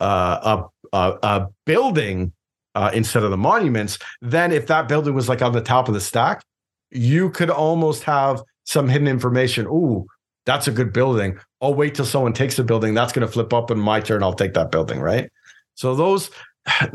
uh, 0.00 0.64
a, 0.92 0.96
a, 0.96 1.18
a 1.22 1.48
building 1.64 2.32
uh, 2.74 2.90
instead 2.92 3.22
of 3.22 3.30
the 3.30 3.36
monuments, 3.36 3.98
then 4.20 4.52
if 4.52 4.66
that 4.66 4.88
building 4.88 5.14
was 5.14 5.28
like 5.28 5.42
on 5.42 5.52
the 5.52 5.60
top 5.60 5.88
of 5.88 5.94
the 5.94 6.00
stack, 6.00 6.42
you 6.90 7.30
could 7.30 7.50
almost 7.50 8.02
have 8.04 8.42
some 8.64 8.88
hidden 8.88 9.08
information. 9.08 9.66
Ooh, 9.66 10.06
that's 10.46 10.68
a 10.68 10.72
good 10.72 10.92
building. 10.92 11.38
I'll 11.60 11.74
wait 11.74 11.94
till 11.94 12.04
someone 12.04 12.32
takes 12.32 12.56
the 12.56 12.64
building. 12.64 12.94
That's 12.94 13.12
going 13.12 13.26
to 13.26 13.32
flip 13.32 13.52
up 13.52 13.70
in 13.70 13.78
my 13.78 14.00
turn. 14.00 14.22
I'll 14.22 14.34
take 14.34 14.54
that 14.54 14.70
building, 14.70 15.00
right? 15.00 15.30
So 15.74 15.94
those 15.94 16.30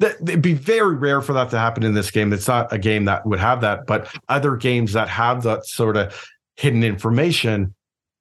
it'd 0.00 0.42
be 0.42 0.54
very 0.54 0.96
rare 0.96 1.20
for 1.20 1.32
that 1.32 1.50
to 1.50 1.58
happen 1.58 1.82
in 1.82 1.94
this 1.94 2.10
game. 2.10 2.32
It's 2.32 2.48
not 2.48 2.72
a 2.72 2.78
game 2.78 3.04
that 3.04 3.26
would 3.26 3.38
have 3.38 3.60
that, 3.60 3.86
but 3.86 4.14
other 4.28 4.56
games 4.56 4.92
that 4.92 5.08
have 5.08 5.42
that 5.42 5.66
sort 5.66 5.96
of 5.96 6.28
hidden 6.56 6.82
information, 6.82 7.74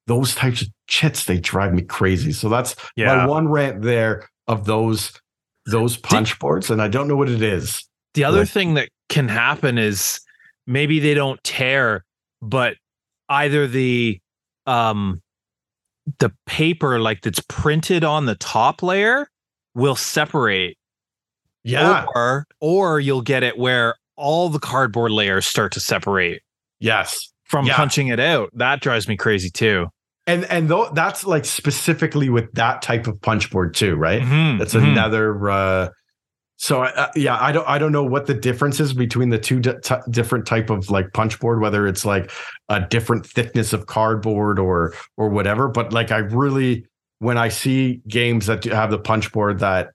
those 0.07 0.35
types 0.35 0.61
of 0.61 0.67
chits, 0.87 1.25
they 1.25 1.39
drive 1.39 1.73
me 1.73 1.81
crazy. 1.81 2.31
So 2.31 2.49
that's 2.49 2.75
yeah. 2.95 3.15
my 3.15 3.25
one 3.25 3.47
rant 3.47 3.81
there 3.81 4.29
of 4.47 4.65
those 4.65 5.13
those 5.67 5.95
punch 5.95 6.39
boards, 6.39 6.69
and 6.69 6.81
I 6.81 6.87
don't 6.87 7.07
know 7.07 7.15
what 7.15 7.29
it 7.29 7.41
is. 7.41 7.87
The 8.13 8.23
other 8.23 8.45
thing 8.45 8.73
that 8.73 8.89
can 9.09 9.27
happen 9.27 9.77
is 9.77 10.19
maybe 10.67 10.99
they 10.99 11.13
don't 11.13 11.41
tear, 11.43 12.03
but 12.41 12.75
either 13.29 13.67
the 13.67 14.19
um 14.65 15.21
the 16.19 16.31
paper 16.45 16.99
like 16.99 17.21
that's 17.21 17.41
printed 17.47 18.03
on 18.03 18.25
the 18.25 18.35
top 18.35 18.83
layer 18.83 19.27
will 19.75 19.95
separate. 19.95 20.77
Yeah. 21.63 22.05
Or 22.15 22.45
or 22.59 22.99
you'll 22.99 23.21
get 23.21 23.43
it 23.43 23.57
where 23.57 23.95
all 24.15 24.49
the 24.49 24.59
cardboard 24.59 25.11
layers 25.11 25.45
start 25.45 25.71
to 25.73 25.79
separate. 25.79 26.41
Yes. 26.79 27.31
From 27.45 27.65
yeah. 27.65 27.75
punching 27.75 28.07
it 28.07 28.19
out. 28.19 28.49
That 28.53 28.81
drives 28.81 29.07
me 29.07 29.17
crazy 29.17 29.49
too 29.49 29.87
and 30.27 30.45
and 30.45 30.69
though 30.69 30.89
that's 30.93 31.25
like 31.25 31.45
specifically 31.45 32.29
with 32.29 32.51
that 32.53 32.81
type 32.81 33.07
of 33.07 33.19
punch 33.21 33.49
board 33.51 33.73
too 33.73 33.95
right 33.95 34.21
mm-hmm, 34.21 34.57
that's 34.57 34.73
mm-hmm. 34.73 34.87
another 34.87 35.49
uh 35.49 35.89
so 36.57 36.83
uh, 36.83 37.11
yeah 37.15 37.37
i 37.41 37.51
don't 37.51 37.67
i 37.67 37.77
don't 37.77 37.91
know 37.91 38.03
what 38.03 38.27
the 38.27 38.33
difference 38.33 38.79
is 38.79 38.93
between 38.93 39.29
the 39.29 39.39
two 39.39 39.59
di- 39.59 39.79
t- 39.83 39.95
different 40.09 40.45
type 40.45 40.69
of 40.69 40.89
like 40.89 41.11
punch 41.13 41.39
board 41.39 41.59
whether 41.59 41.87
it's 41.87 42.05
like 42.05 42.31
a 42.69 42.81
different 42.81 43.25
thickness 43.25 43.73
of 43.73 43.87
cardboard 43.87 44.59
or 44.59 44.93
or 45.17 45.29
whatever 45.29 45.67
but 45.67 45.91
like 45.91 46.11
i 46.11 46.17
really 46.17 46.85
when 47.19 47.37
i 47.37 47.47
see 47.49 48.01
games 48.07 48.45
that 48.45 48.63
have 48.65 48.91
the 48.91 48.99
punch 48.99 49.31
board 49.31 49.59
that 49.59 49.89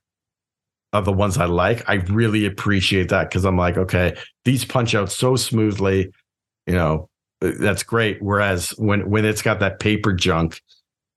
are 0.97 1.05
the 1.05 1.13
ones 1.13 1.39
i 1.39 1.45
like 1.45 1.89
i 1.89 1.95
really 1.95 2.47
appreciate 2.47 3.09
that 3.09 3.29
because 3.29 3.45
i'm 3.45 3.57
like 3.57 3.77
okay 3.77 4.17
these 4.45 4.65
punch 4.65 4.95
out 4.95 5.11
so 5.11 5.37
smoothly 5.37 6.11
you 6.67 6.75
know 6.75 7.09
uh, 7.43 7.53
that's 7.59 7.83
great. 7.83 8.23
Whereas 8.23 8.71
when 8.71 9.09
when 9.11 9.25
it's 9.25 9.43
got 9.43 9.61
that 9.61 9.79
paper 9.79 10.13
junk, 10.13 10.63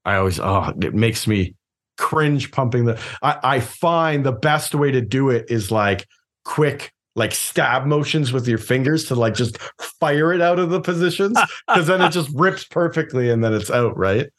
I 0.06 0.16
always 0.16 0.40
oh 0.40 0.74
it 0.82 0.94
makes 0.94 1.28
me 1.28 1.56
cringe 1.98 2.52
pumping 2.52 2.86
the. 2.86 3.00
I, 3.22 3.40
I 3.44 3.60
find 3.60 4.26
the 4.26 4.32
best 4.32 4.76
way 4.76 4.92
to 4.92 5.02
do 5.02 5.30
it 5.30 5.46
is 5.50 5.72
like 5.72 6.08
quick 6.44 6.94
like 7.16 7.34
stab 7.34 7.86
motions 7.86 8.32
with 8.32 8.48
your 8.48 8.58
fingers 8.58 9.06
to 9.06 9.16
like 9.16 9.34
just 9.34 9.58
fire 10.00 10.32
it 10.32 10.42
out 10.42 10.60
of 10.60 10.70
the 10.70 10.80
positions 10.80 11.38
because 11.68 11.88
then 11.88 12.02
it 12.02 12.12
just 12.12 12.30
rips 12.34 12.64
perfectly 12.64 13.30
and 13.30 13.44
then 13.44 13.54
it's 13.54 13.72
out 13.72 13.98
right. 13.98 14.30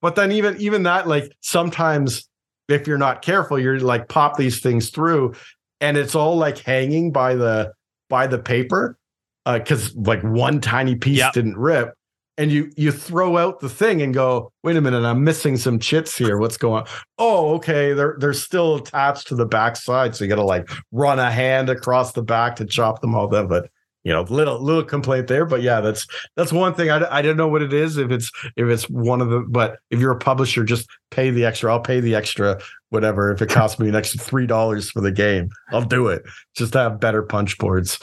But 0.00 0.16
then 0.16 0.32
even 0.32 0.60
even 0.60 0.82
that 0.82 1.08
like 1.08 1.32
sometimes 1.40 2.28
if 2.68 2.86
you're 2.86 2.98
not 2.98 3.22
careful 3.22 3.58
you're 3.58 3.80
like 3.80 4.08
pop 4.08 4.36
these 4.36 4.60
things 4.60 4.90
through 4.90 5.34
and 5.80 5.96
it's 5.96 6.14
all 6.14 6.36
like 6.36 6.58
hanging 6.58 7.12
by 7.12 7.34
the 7.34 7.72
by 8.08 8.26
the 8.26 8.38
paper 8.38 8.98
because 9.44 9.90
uh, 9.90 10.00
like 10.02 10.22
one 10.22 10.60
tiny 10.60 10.96
piece 10.96 11.18
yep. 11.18 11.32
didn't 11.32 11.56
rip 11.56 11.94
and 12.36 12.50
you 12.50 12.70
you 12.76 12.90
throw 12.90 13.36
out 13.36 13.60
the 13.60 13.68
thing 13.68 14.02
and 14.02 14.14
go 14.14 14.50
wait 14.62 14.76
a 14.76 14.80
minute 14.80 15.04
i'm 15.04 15.22
missing 15.22 15.56
some 15.56 15.78
chits 15.78 16.16
here 16.16 16.38
what's 16.38 16.56
going 16.56 16.82
on 16.82 16.88
oh 17.18 17.54
okay 17.54 17.92
they're 17.92 18.16
they're 18.18 18.32
still 18.32 18.76
attached 18.76 19.26
to 19.28 19.34
the 19.34 19.46
back 19.46 19.76
side 19.76 20.14
so 20.14 20.24
you 20.24 20.28
gotta 20.28 20.42
like 20.42 20.68
run 20.92 21.18
a 21.18 21.30
hand 21.30 21.68
across 21.68 22.12
the 22.12 22.22
back 22.22 22.56
to 22.56 22.64
chop 22.64 23.00
them 23.00 23.14
all 23.14 23.28
down 23.28 23.46
but 23.46 23.70
you 24.04 24.12
know 24.12 24.22
little 24.22 24.60
little 24.60 24.84
complaint 24.84 25.26
there 25.26 25.44
but 25.44 25.62
yeah 25.62 25.80
that's 25.80 26.06
that's 26.36 26.52
one 26.52 26.74
thing 26.74 26.90
i, 26.90 27.18
I 27.18 27.22
don't 27.22 27.36
know 27.36 27.48
what 27.48 27.62
it 27.62 27.72
is 27.72 27.96
if 27.96 28.10
it's 28.10 28.30
if 28.56 28.68
it's 28.68 28.88
one 28.88 29.20
of 29.20 29.30
the 29.30 29.40
but 29.40 29.78
if 29.90 29.98
you're 29.98 30.12
a 30.12 30.18
publisher 30.18 30.62
just 30.62 30.88
pay 31.10 31.30
the 31.30 31.44
extra 31.44 31.72
i'll 31.72 31.80
pay 31.80 32.00
the 32.00 32.14
extra 32.14 32.60
whatever 32.90 33.32
if 33.32 33.42
it 33.42 33.48
costs 33.48 33.78
me 33.78 33.88
an 33.88 33.94
extra 33.94 34.20
three 34.20 34.46
dollars 34.46 34.90
for 34.90 35.00
the 35.00 35.12
game 35.12 35.48
i'll 35.70 35.82
do 35.82 36.08
it 36.08 36.22
just 36.54 36.74
to 36.74 36.78
have 36.78 37.00
better 37.00 37.22
punch 37.22 37.58
boards 37.58 37.98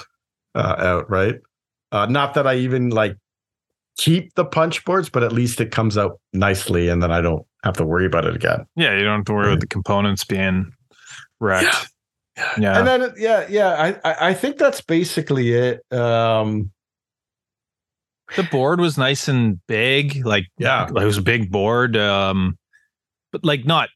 uh, 0.56 0.76
out, 0.78 1.10
right? 1.10 1.36
Uh, 1.92 2.06
not 2.06 2.34
that 2.34 2.48
I 2.48 2.56
even 2.56 2.90
like 2.90 3.18
keep 3.98 4.34
the 4.36 4.46
punch 4.46 4.84
boards, 4.86 5.10
but 5.10 5.24
at 5.24 5.32
least 5.32 5.62
it 5.62 5.72
comes 5.72 5.98
out 5.98 6.20
nicely, 6.34 6.90
and 6.90 7.02
then 7.02 7.12
I 7.12 7.22
don't 7.22 7.46
have 7.64 7.76
to 7.78 7.86
worry 7.86 8.06
about 8.06 8.26
it 8.26 8.36
again. 8.36 8.66
Yeah, 8.76 8.96
you 8.98 9.04
don't 9.04 9.20
have 9.20 9.26
to 9.26 9.34
worry 9.34 9.48
about 9.48 9.60
the 9.60 9.68
components 9.68 10.24
being 10.24 10.72
wrecked. 11.40 11.64
Yeah. 11.64 11.84
Yeah. 12.58 12.78
And 12.78 12.88
then 12.88 13.14
yeah, 13.18 13.46
yeah, 13.50 13.96
I 14.04 14.30
I 14.30 14.34
think 14.34 14.58
that's 14.58 14.82
basically 14.82 15.54
it. 15.54 15.82
Um 15.92 16.72
the 18.36 18.44
board 18.44 18.80
was 18.80 18.98
nice 18.98 19.28
and 19.28 19.60
big, 19.68 20.26
like 20.26 20.46
yeah, 20.58 20.88
it 20.88 20.94
was 20.94 21.18
a 21.18 21.22
big 21.22 21.52
board. 21.52 21.98
Um 21.98 22.58
but 23.32 23.44
like 23.44 23.66
not 23.66 23.90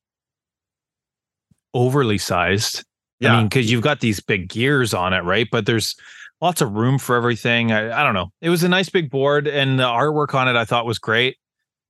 overly 1.73 2.17
sized. 2.17 2.83
Yeah. 3.19 3.33
I 3.33 3.37
mean, 3.37 3.47
because 3.47 3.71
you've 3.71 3.83
got 3.83 3.99
these 3.99 4.19
big 4.19 4.49
gears 4.49 4.93
on 4.93 5.13
it, 5.13 5.23
right? 5.23 5.47
But 5.51 5.65
there's 5.65 5.95
lots 6.41 6.61
of 6.61 6.73
room 6.73 6.97
for 6.97 7.15
everything. 7.15 7.71
I, 7.71 8.01
I 8.01 8.03
don't 8.03 8.13
know. 8.13 8.31
It 8.41 8.49
was 8.49 8.63
a 8.63 8.69
nice 8.69 8.89
big 8.89 9.09
board, 9.09 9.47
and 9.47 9.79
the 9.79 9.83
artwork 9.83 10.33
on 10.33 10.47
it 10.47 10.55
I 10.55 10.65
thought 10.65 10.85
was 10.85 10.99
great. 10.99 11.37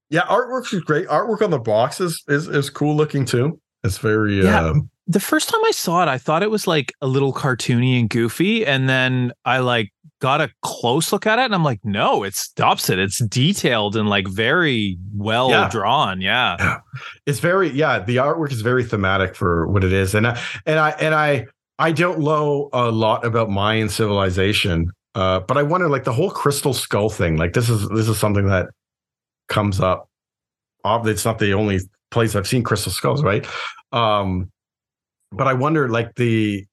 Yeah, 0.08 0.22
artwork 0.22 0.72
is 0.72 0.82
great. 0.82 1.08
Artwork 1.08 1.42
on 1.42 1.50
the 1.50 1.58
box 1.58 2.00
is 2.00 2.22
is, 2.28 2.48
is 2.48 2.70
cool 2.70 2.94
looking 2.94 3.24
too. 3.24 3.60
It's 3.86 3.98
very 3.98 4.42
Yeah. 4.44 4.66
um, 4.70 4.90
the 5.08 5.20
first 5.20 5.48
time 5.48 5.60
I 5.64 5.70
saw 5.70 6.02
it, 6.02 6.08
I 6.08 6.18
thought 6.18 6.42
it 6.42 6.50
was 6.50 6.66
like 6.66 6.92
a 7.00 7.06
little 7.06 7.32
cartoony 7.32 7.98
and 8.00 8.10
goofy, 8.10 8.66
and 8.66 8.88
then 8.88 9.32
I 9.44 9.58
like 9.60 9.92
got 10.20 10.40
a 10.40 10.50
close 10.62 11.12
look 11.12 11.26
at 11.26 11.38
it, 11.38 11.44
and 11.44 11.54
I'm 11.54 11.62
like, 11.62 11.78
no, 11.84 12.24
it's 12.24 12.48
the 12.52 12.64
opposite. 12.64 12.98
It's 12.98 13.18
detailed 13.26 13.94
and 13.96 14.08
like 14.08 14.26
very 14.26 14.98
well 15.14 15.50
Yeah. 15.50 15.68
drawn. 15.68 16.20
Yeah, 16.20 16.78
it's 17.24 17.38
very 17.38 17.70
yeah 17.70 18.00
the 18.00 18.16
artwork 18.16 18.50
is 18.50 18.62
very 18.62 18.82
thematic 18.84 19.36
for 19.36 19.68
what 19.68 19.84
it 19.84 19.92
is 19.92 20.14
and 20.14 20.26
i 20.26 20.40
and 20.66 20.78
i 20.80 20.90
and 20.98 21.14
i 21.14 21.46
i 21.78 21.92
don't 21.92 22.18
know 22.20 22.68
a 22.72 22.90
lot 22.90 23.24
about 23.24 23.50
mayan 23.50 23.88
civilization 23.88 24.90
uh 25.14 25.40
but 25.40 25.56
i 25.58 25.62
wonder 25.62 25.88
like 25.88 26.04
the 26.04 26.12
whole 26.12 26.30
crystal 26.30 26.72
skull 26.72 27.10
thing 27.10 27.36
like 27.36 27.52
this 27.52 27.68
is 27.68 27.86
this 27.90 28.08
is 28.08 28.18
something 28.18 28.46
that 28.48 28.66
comes 29.48 29.78
up 29.80 30.08
it's 31.04 31.24
not 31.24 31.38
the 31.38 31.52
only 31.52 31.80
place 32.16 32.34
i've 32.34 32.48
seen 32.48 32.62
crystal 32.62 32.90
skulls 32.92 33.22
right 33.22 33.46
um 33.92 34.50
but 35.32 35.46
i 35.46 35.52
wonder 35.52 35.88
like 35.88 36.14
the 36.16 36.64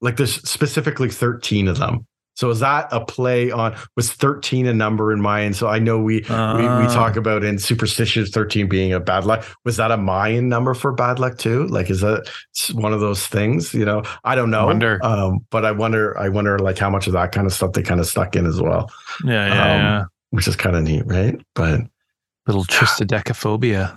like 0.00 0.16
there's 0.16 0.34
specifically 0.48 1.08
13 1.10 1.66
of 1.68 1.78
them 1.78 2.06
so 2.36 2.50
is 2.50 2.58
that 2.60 2.88
a 2.90 3.04
play 3.04 3.50
on 3.52 3.76
was 3.96 4.12
13 4.12 4.66
a 4.66 4.74
number 4.74 5.12
in 5.12 5.20
mayan 5.20 5.52
so 5.54 5.66
i 5.66 5.78
know 5.78 5.98
we 5.98 6.14
we, 6.14 6.20
we 6.20 6.26
Ah. 6.30 6.90
talk 6.94 7.16
about 7.16 7.42
in 7.44 7.58
superstitious 7.58 8.30
13 8.30 8.68
being 8.68 8.92
a 8.92 9.00
bad 9.00 9.24
luck 9.24 9.44
was 9.64 9.76
that 9.78 9.90
a 9.90 9.96
mayan 9.96 10.48
number 10.48 10.74
for 10.74 10.92
bad 10.92 11.18
luck 11.18 11.38
too 11.38 11.66
like 11.68 11.90
is 11.90 12.00
that 12.02 12.28
one 12.72 12.92
of 12.92 13.00
those 13.00 13.26
things 13.26 13.72
you 13.74 13.84
know 13.84 14.02
i 14.24 14.34
don't 14.34 14.50
know 14.50 14.66
Wonder. 14.66 14.98
um 15.04 15.40
but 15.50 15.64
i 15.64 15.72
wonder 15.72 16.16
i 16.18 16.28
wonder 16.28 16.58
like 16.58 16.78
how 16.78 16.90
much 16.90 17.06
of 17.06 17.12
that 17.14 17.32
kind 17.32 17.46
of 17.46 17.52
stuff 17.52 17.72
they 17.72 17.82
kind 17.82 18.00
of 18.00 18.06
stuck 18.06 18.36
in 18.36 18.46
as 18.46 18.60
well 18.60 18.90
yeah, 19.24 19.46
yeah. 19.46 19.62
Um, 19.62 19.80
yeah. 19.80 20.04
which 20.30 20.46
is 20.48 20.56
kind 20.56 20.76
of 20.76 20.82
neat 20.84 21.02
right 21.06 21.36
but 21.54 21.80
Little 22.46 22.64
tristodecaphobia. 22.66 23.96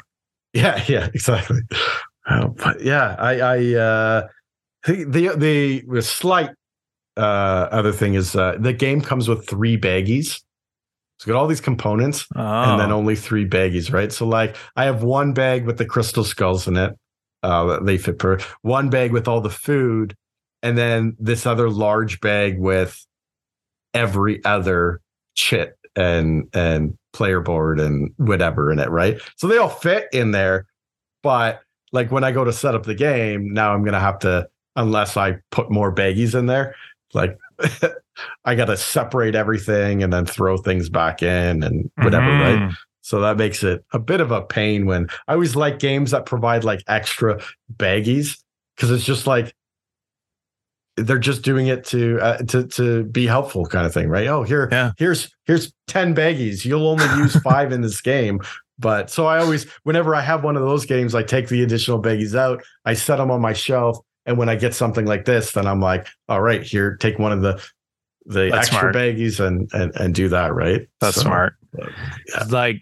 Yeah 0.62 0.84
yeah 0.88 1.08
exactly 1.14 1.62
Uh, 2.30 2.48
but 2.48 2.82
yeah 2.84 3.16
i 3.20 3.34
i 3.40 3.58
uh 3.76 4.28
the 4.86 5.04
the 5.06 5.24
the, 5.38 5.84
the 5.88 6.02
slight 6.02 6.50
uh 7.16 7.68
other 7.72 7.92
thing 7.94 8.14
is 8.16 8.36
uh 8.36 8.56
the 8.60 8.74
game 8.74 9.00
comes 9.02 9.28
with 9.30 9.48
three 9.48 9.78
baggies 9.78 10.42
it's 11.18 11.26
got 11.26 11.36
all 11.36 11.48
these 11.48 11.62
components 11.62 12.28
Oh, 12.36 12.42
and 12.42 12.80
then 12.80 12.92
only 12.92 13.16
three 13.16 13.48
baggies, 13.48 13.92
right? 13.92 14.12
So 14.12 14.28
like 14.28 14.56
I 14.76 14.84
have 14.86 15.02
one 15.02 15.34
bag 15.34 15.66
with 15.66 15.78
the 15.80 15.86
crystal 15.86 16.24
skulls 16.24 16.68
in 16.68 16.78
it. 16.78 16.94
Uh 17.42 17.80
they 17.80 17.98
fit 17.98 18.20
per 18.20 18.38
one 18.62 18.92
bag 18.92 19.12
with 19.12 19.28
all 19.28 19.42
the 19.42 19.50
food, 19.50 20.14
and 20.62 20.78
then 20.78 21.16
this 21.20 21.48
other 21.48 21.72
large 21.72 22.20
bag 22.20 22.60
with 22.60 23.04
every 23.96 24.46
other 24.46 25.02
chit 25.34 25.76
and 25.96 26.50
and 26.54 26.96
player 27.14 27.40
board 27.42 27.80
and 27.80 28.12
whatever 28.18 28.72
in 28.72 28.80
it, 28.80 28.90
right? 28.90 29.20
So 29.36 29.48
they 29.48 29.58
all 29.58 29.70
fit 29.70 30.08
in 30.14 30.32
there, 30.32 30.68
but 31.24 31.62
like 31.92 32.12
when 32.12 32.24
I 32.24 32.32
go 32.32 32.44
to 32.44 32.54
set 32.54 32.76
up 32.76 32.84
the 32.84 32.96
game, 32.96 33.54
now 33.54 33.74
I'm 33.74 33.84
gonna 33.84 34.00
have 34.00 34.20
to, 34.20 34.48
unless 34.76 35.18
I 35.18 35.38
put 35.52 35.72
more 35.72 35.94
baggies 35.94 36.38
in 36.38 36.46
there, 36.46 36.76
like 37.14 37.38
I 38.46 38.56
gotta 38.56 38.78
separate 38.78 39.36
everything 39.36 40.04
and 40.04 40.12
then 40.12 40.26
throw 40.26 40.58
things 40.58 40.90
back 40.90 41.22
in 41.24 41.64
and 41.64 41.90
whatever, 41.98 42.26
right? 42.28 42.60
Mhm. 42.60 42.76
So 43.02 43.22
that 43.22 43.38
makes 43.38 43.64
it 43.64 43.86
a 43.94 44.00
bit 44.00 44.20
of 44.20 44.32
a 44.32 44.42
pain 44.42 44.86
when 44.86 45.08
I 45.28 45.34
always 45.34 45.56
like 45.56 45.80
games 45.80 46.12
that 46.12 46.26
provide 46.26 46.66
like 46.66 46.82
extra 46.88 47.40
baggies 47.78 48.38
because 48.76 48.92
it's 48.92 49.06
just 49.06 49.26
like 49.26 49.56
they're 50.98 51.19
just 51.19 51.44
doing 51.44 51.68
it 51.68 51.86
to 51.86 52.19
uh, 52.19 52.38
to 52.40 52.68
to 52.68 53.03
be 53.06 53.26
helpful 53.28 53.65
kind 53.65 53.86
of 53.86 53.94
thing, 53.94 54.10
right? 54.10 54.28
Oh, 54.28 54.44
here 54.44 54.68
Yeah. 54.72 54.91
here's 54.98 55.30
here's 55.45 55.72
10 55.88 56.14
baggies. 56.15 56.65
You'll 56.65 56.88
only 56.88 57.06
use 57.22 57.36
5 57.41 57.72
in 57.72 57.82
this 57.82 58.02
game. 58.02 58.40
But 58.80 59.10
so 59.10 59.26
I 59.26 59.40
always 59.40 59.65
whenever 59.84 60.14
I 60.15 60.22
have 60.22 60.44
one 60.44 60.56
of 60.56 60.61
those 60.64 60.86
games, 60.86 61.15
I 61.15 61.24
take 61.24 61.48
the 61.49 61.64
additional 61.64 62.02
baggies 62.02 62.36
out, 62.36 62.64
I 62.86 62.94
set 62.94 63.18
them 63.18 63.32
on 63.32 63.41
my 63.41 63.53
shelf, 63.53 63.98
and 64.26 64.38
when 64.38 64.49
I 64.49 64.56
get 64.56 64.74
something 64.76 65.06
like 65.06 65.26
this, 65.26 65.53
then 65.53 65.65
I'm 65.68 65.80
like, 65.82 66.07
all 66.30 66.41
right, 66.41 66.61
here, 66.64 66.95
take 66.98 67.18
one 67.19 67.32
of 67.32 67.41
the 67.41 67.61
the 68.26 68.49
That's 68.52 68.68
extra 68.68 68.80
smart. 68.91 68.95
baggies 68.95 69.40
and 69.40 69.69
and 69.74 69.95
and 69.95 70.14
do 70.14 70.30
that, 70.30 70.53
right? 70.53 70.88
That's 70.99 71.15
So, 71.15 71.22
smart. 71.22 71.53
yeah. 71.78 72.44
Like, 72.49 72.82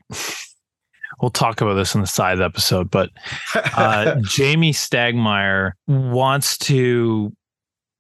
we'll 1.22 1.30
talk 1.32 1.62
about 1.62 1.76
this 1.76 1.96
in 1.96 2.02
the 2.02 2.08
side 2.08 2.42
episode, 2.42 2.90
but 2.92 3.10
uh, 3.54 4.16
Jamey 4.26 4.72
Stegmaier 4.72 5.72
wants 5.88 6.58
to 6.60 7.32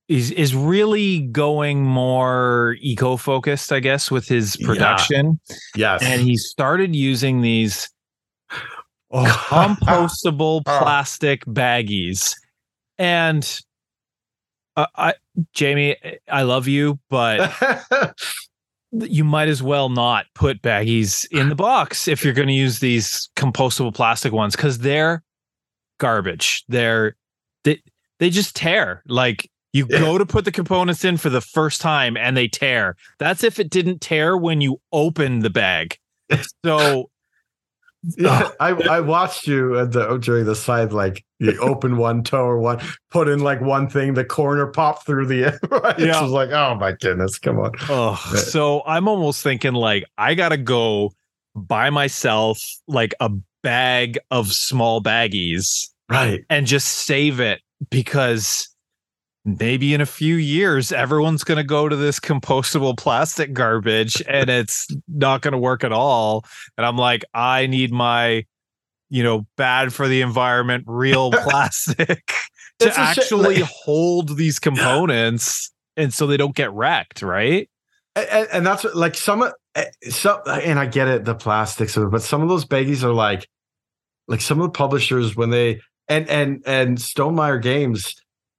is 0.07 0.31
is 0.31 0.53
really 0.55 1.21
going 1.27 1.83
more 1.83 2.75
eco 2.79 3.17
focused, 3.17 3.71
I 3.71 3.79
guess, 3.79 4.11
with 4.11 4.27
his 4.27 4.57
Yeah. 4.59 4.67
production, 4.67 5.39
yes. 5.75 6.03
and 6.03 6.21
he 6.21 6.37
started 6.37 6.95
using 6.95 7.41
these 7.41 7.89
Oh. 9.11 9.23
compostable 9.47 10.61
Ah. 10.65 10.79
plastic 10.83 11.45
baggies, 11.45 12.33
and 12.97 13.59
uh, 14.75 14.87
I, 14.95 15.13
Jamey, 15.55 15.95
I 16.29 16.41
love 16.43 16.67
you, 16.67 16.99
but 17.09 17.51
you 18.91 19.23
might 19.23 19.47
as 19.47 19.63
well 19.63 19.89
not 19.89 20.25
put 20.35 20.61
baggies 20.61 21.25
in 21.31 21.49
the 21.49 21.55
box 21.55 22.07
if 22.07 22.23
you're 22.25 22.33
going 22.33 22.47
to 22.49 22.53
use 22.53 22.79
these 22.79 23.29
compostable 23.37 23.93
plastic 23.93 24.33
ones 24.33 24.55
because 24.55 24.79
they're 24.79 25.23
garbage. 25.99 26.63
They're 26.67 27.15
they 27.63 27.81
they 28.19 28.29
just 28.29 28.55
tear. 28.55 29.01
Like 29.07 29.49
you 29.75 29.85
Yeah. 29.89 29.99
go 29.99 30.17
to 30.17 30.25
put 30.25 30.45
the 30.45 30.51
components 30.51 31.03
in 31.03 31.17
for 31.17 31.29
the 31.29 31.41
first 31.41 31.81
time 31.81 32.15
and 32.17 32.35
they 32.37 32.47
tear. 32.47 32.95
That's 33.19 33.43
if 33.43 33.59
it 33.59 33.69
didn't 33.69 33.99
tear 34.01 34.37
when 34.37 34.61
you 34.61 34.79
open 34.93 35.39
the 35.39 35.49
bag. 35.49 35.97
So 36.63 37.09
Yeah, 38.17 38.49
I, 38.59 38.69
I 38.69 38.99
watched 39.01 39.47
you 39.47 39.79
at 39.79 39.91
the 39.91 40.17
during 40.19 40.45
the 40.45 40.55
side, 40.55 40.93
like 40.93 41.25
you 41.39 41.57
open 41.59 41.97
one 41.97 42.23
toe 42.23 42.45
or 42.45 42.59
one, 42.59 42.79
put 43.09 43.27
in 43.27 43.39
like 43.39 43.61
one 43.61 43.89
thing, 43.89 44.13
the 44.13 44.23
corner 44.23 44.67
popped 44.67 45.07
through 45.07 45.25
the 45.25 45.45
end. 45.51 45.59
Right? 45.71 45.97
Yeah. 45.99 46.19
It 46.19 46.21
was 46.23 46.31
like, 46.31 46.51
oh 46.51 46.75
my 46.75 46.91
goodness, 46.91 47.39
come 47.39 47.59
on. 47.59 47.71
Oh, 47.89 48.21
Yeah. 48.33 48.39
so 48.41 48.83
I'm 48.85 49.07
almost 49.07 49.41
thinking 49.43 49.73
like 49.73 50.05
I 50.19 50.35
gotta 50.35 50.57
go 50.57 51.13
buy 51.55 51.89
myself 51.89 52.61
like 52.87 53.13
a 53.19 53.31
bag 53.63 54.19
of 54.29 54.51
small 54.53 55.01
baggies 55.01 55.87
Right. 56.09 56.41
and 56.49 56.67
just 56.67 56.87
save 56.87 57.39
it 57.39 57.61
because 57.89 58.69
maybe 59.45 59.93
in 59.93 60.01
a 60.01 60.05
few 60.05 60.35
years 60.35 60.91
everyone's 60.91 61.43
going 61.43 61.57
to 61.57 61.63
go 61.63 61.87
to 61.87 61.95
this 61.95 62.19
compostable 62.19 62.97
plastic 62.97 63.53
garbage 63.53 64.21
and 64.27 64.49
it's 64.49 64.87
not 65.07 65.41
going 65.41 65.51
to 65.51 65.57
work 65.57 65.83
at 65.83 65.91
all. 65.93 66.43
And 66.77 66.85
i'm 66.85 66.97
like 66.97 67.23
i 67.33 67.67
need 67.67 67.91
my 67.91 68.43
you 69.09 69.23
know 69.23 69.45
bad 69.55 69.93
for 69.93 70.07
the 70.07 70.21
environment 70.21 70.83
real 70.87 71.31
plastic 71.43 72.33
to 72.79 72.87
It's 72.87 72.97
actually 72.97 73.61
hold 73.61 74.35
these 74.35 74.57
components 74.59 75.71
and 75.95 76.13
so 76.13 76.27
they 76.27 76.37
don't 76.37 76.55
get 76.55 76.73
wrecked 76.73 77.21
right? 77.21 77.69
And, 78.15 78.47
and 78.51 78.65
that's 78.65 78.83
what, 78.83 78.95
like 78.95 79.13
some, 79.15 79.41
of- 79.43 79.53
eh, 79.75 79.85
some, 80.09 80.39
and 80.47 80.79
I 80.79 80.85
get 80.85 81.07
it, 81.07 81.25
the 81.25 81.35
plastics, 81.35 81.95
but 81.97 82.21
some 82.21 82.41
of 82.41 82.47
those 82.49 82.65
baggies 82.65 83.03
are 83.03 83.13
like, 83.13 83.47
like 84.27 84.41
some 84.41 84.59
of 84.61 84.67
the 84.67 84.71
publishers 84.71 85.35
when 85.35 85.49
they 85.49 85.81
and 86.07 86.27
and 86.29 86.63
and 86.65 86.97
Stonemaier 86.97 87.61
Games, 87.61 88.15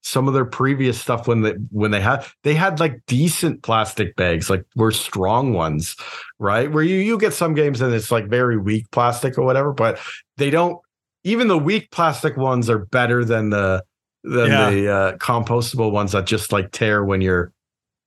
some 0.06 0.28
of 0.28 0.34
their 0.34 0.44
previous 0.44 1.00
stuff 1.00 1.26
when 1.26 1.40
they 1.42 1.50
when 1.72 1.90
they 1.90 2.00
had 2.00 2.24
they 2.44 2.54
had 2.54 2.78
like 2.78 3.02
decent 3.08 3.64
plastic 3.64 4.14
bags, 4.14 4.48
like 4.48 4.64
were 4.76 4.92
strong 4.92 5.52
ones, 5.52 5.96
right? 6.38 6.70
Where 6.70 6.84
you 6.84 6.96
you 6.98 7.18
get 7.18 7.34
some 7.34 7.54
games 7.54 7.80
and 7.80 7.92
it's 7.92 8.12
like 8.12 8.28
very 8.28 8.56
weak 8.56 8.88
plastic 8.92 9.36
or 9.36 9.42
whatever, 9.42 9.72
but 9.72 9.98
they 10.36 10.48
don't. 10.50 10.78
Even 11.24 11.48
the 11.48 11.58
weak 11.58 11.90
plastic 11.90 12.36
ones 12.36 12.70
are 12.70 12.78
better 12.86 13.24
than 13.24 13.50
the 13.50 13.82
than 14.22 14.46
Yeah. 14.46 14.70
the 14.70 14.88
uh, 14.88 15.16
compostable 15.16 15.90
ones 15.90 16.12
that 16.12 16.24
just 16.24 16.52
like 16.52 16.70
tear 16.70 17.04
when 17.04 17.20
you're 17.20 17.52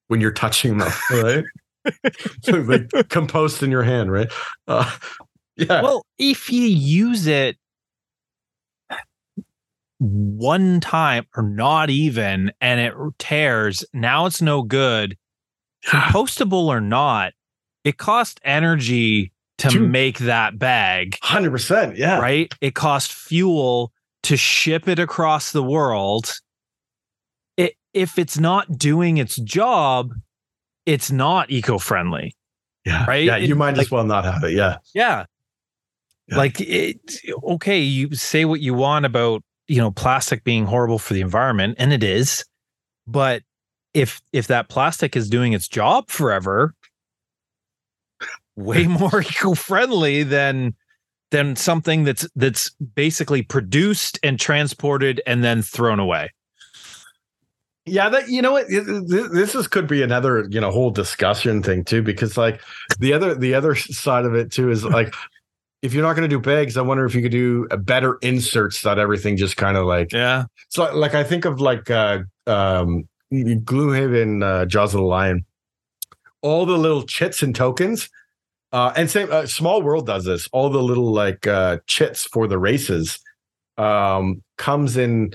when 0.08 0.22
you're 0.22 0.32
touching 0.32 0.78
them, 0.78 0.92
right? 1.12 1.44
so 2.44 2.64
they 2.64 2.80
compost 3.10 3.62
in 3.62 3.72
your 3.72 3.84
hand, 3.84 4.10
right? 4.10 4.32
Uh, 4.70 4.90
yeah. 5.58 5.82
well 5.82 6.06
if 6.18 6.50
you 6.50 6.64
use 6.64 7.28
it 7.28 7.58
one 10.00 10.80
time 10.80 11.26
or 11.36 11.44
not 11.44 11.90
even 11.90 12.52
and 12.62 12.80
it 12.80 12.94
tears 13.18 13.84
now 13.94 14.26
it's 14.26 14.42
no 14.42 14.62
good 14.64 15.18
compostable 15.86 16.68
or 16.68 16.80
not 16.82 17.34
it 17.84 17.98
costs 17.98 18.40
energy 18.44 19.32
to 19.58 19.68
Dude. 19.70 19.90
make 19.92 20.20
that 20.20 20.58
bag 20.58 21.18
Hundred 21.22 21.52
percent, 21.52 21.98
yeah. 21.98 22.18
right 22.20 22.52
it 22.62 22.76
costs 22.76 23.14
fuel 23.14 23.92
to 24.24 24.38
ship 24.38 24.88
it 24.88 25.00
across 25.00 25.52
the 25.52 25.64
world 25.64 26.34
it, 27.58 27.74
if 27.94 28.18
it's 28.18 28.38
not 28.38 28.78
doing 28.78 29.18
its 29.18 29.36
job 29.36 30.14
it's 30.86 31.12
not 31.12 31.52
eco-friendly 31.52 32.36
Yeah, 32.86 33.06
Right? 33.06 33.26
Yeah, 33.26 33.36
you 33.36 33.54
It- 33.54 33.58
might 33.58 33.76
like- 33.76 33.88
as 33.88 33.92
well 33.92 34.06
not 34.06 34.24
have 34.24 34.44
it. 34.46 34.54
Yeah, 34.54 34.78
yeah. 34.96 35.26
Yeah. 36.28 36.38
Like 36.38 36.62
it 36.62 37.00
okay, 37.44 37.80
you 37.80 38.14
say 38.16 38.46
what 38.46 38.62
you 38.62 38.74
want 38.74 39.06
about, 39.06 39.44
you 39.70 39.78
know, 39.78 39.92
plastic 39.92 40.44
being 40.44 40.66
horrible 40.66 41.00
for 41.00 41.14
the 41.14 41.22
environment 41.22 41.76
and 41.78 41.94
it 41.94 42.04
is. 42.04 42.44
But 43.08 43.44
if 43.94 44.22
if 44.34 44.48
that 44.48 44.68
plastic 44.68 45.16
is 45.16 45.30
doing 45.30 45.54
its 45.54 45.68
job 45.68 46.10
forever, 46.10 46.74
way 48.56 48.88
more 48.88 49.22
eco-friendly 49.22 50.24
than 50.24 50.76
than 51.32 51.56
something 51.56 52.04
that's 52.04 52.28
that's 52.36 52.72
basically 52.96 53.44
produced 53.44 54.20
and 54.24 54.40
transported 54.40 55.22
and 55.26 55.44
then 55.44 55.62
thrown 55.62 56.00
away. 56.00 56.32
Yeah, 57.86 58.10
that 58.10 58.30
you 58.30 58.42
know 58.42 58.54
what 58.54 58.68
this 58.68 59.56
is 59.56 59.68
could 59.68 59.88
be 59.88 60.02
another 60.02 60.48
you 60.50 60.60
know 60.60 60.72
whole 60.72 60.92
discussion 60.92 61.64
thing 61.64 61.84
too 61.84 62.02
because 62.02 62.38
like 62.38 62.62
the 63.00 63.14
other 63.14 63.36
the 63.36 63.54
other 63.54 63.76
side 63.76 64.26
of 64.26 64.36
it 64.36 64.52
too 64.52 64.70
is 64.70 64.84
like 64.84 65.14
if 65.82 65.94
you're 65.94 66.04
not 66.04 66.14
going 66.16 66.30
to 66.30 66.36
do 66.36 66.40
bags, 66.42 66.76
I 66.78 66.82
wonder 66.82 67.06
if 67.06 67.16
you 67.16 67.22
could 67.22 67.32
do 67.32 67.68
a 67.72 67.78
better 67.78 68.18
inserts 68.22 68.82
that 68.82 69.00
everything 69.00 69.38
just 69.38 69.56
kind 69.58 69.78
of 69.78 69.86
like 69.86 70.12
Yeah. 70.12 70.46
so 70.70 70.84
like, 70.84 70.94
like 70.94 71.16
I 71.16 71.24
think 71.24 71.46
of 71.46 71.60
like 71.62 71.90
uh 71.90 72.20
um 72.48 73.08
Gloomhaven 73.32 74.44
uh, 74.44 74.66
Jaws 74.66 74.94
of 74.94 75.00
the 75.02 75.06
Lion, 75.06 75.46
all 76.42 76.66
the 76.66 76.78
little 76.78 77.04
chits 77.04 77.42
and 77.44 77.56
tokens. 77.56 78.10
Uh, 78.72 78.92
and 78.96 79.10
same 79.10 79.32
uh, 79.32 79.46
small 79.48 79.82
world 79.82 80.06
does 80.06 80.26
this. 80.26 80.48
All 80.52 80.70
the 80.70 80.82
little 80.82 81.12
like 81.12 81.48
uh 81.48 81.78
chits 81.88 82.26
for 82.26 82.48
the 82.48 82.58
races 82.60 83.20
um 83.78 84.44
comes 84.58 84.98
in 84.98 85.34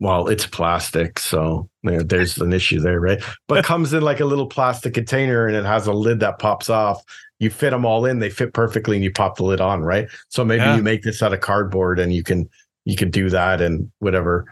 well, 0.00 0.28
it's 0.28 0.46
plastic, 0.46 1.18
so 1.18 1.68
there- 1.82 2.02
there's 2.02 2.38
an 2.38 2.52
issue 2.52 2.80
there, 2.80 3.00
right? 3.00 3.22
But 3.48 3.64
comes 3.64 3.92
in 3.92 4.02
like 4.02 4.20
a 4.20 4.24
little 4.24 4.46
plastic 4.46 4.94
container 4.94 5.46
and 5.46 5.56
it 5.56 5.64
has 5.64 5.86
a 5.86 5.92
lid 5.92 6.20
that 6.20 6.38
pops 6.38 6.68
off. 6.68 7.02
You 7.38 7.50
fit 7.50 7.70
them 7.70 7.84
all 7.84 8.04
in, 8.06 8.18
they 8.20 8.30
fit 8.30 8.52
perfectly, 8.54 8.96
and 8.96 9.04
you 9.04 9.12
pop 9.12 9.36
the 9.36 9.44
lid 9.44 9.60
on, 9.60 9.82
right? 9.82 10.08
So 10.28 10.44
maybe 10.44 10.62
Yeah. 10.62 10.76
you 10.76 10.82
make 10.82 11.02
this 11.02 11.22
out 11.22 11.32
of 11.32 11.40
cardboard 11.40 11.98
and 11.98 12.12
you 12.12 12.22
can 12.22 12.48
you 12.86 12.96
can 12.96 13.10
do 13.10 13.30
that 13.30 13.62
and 13.62 13.90
whatever. 14.00 14.44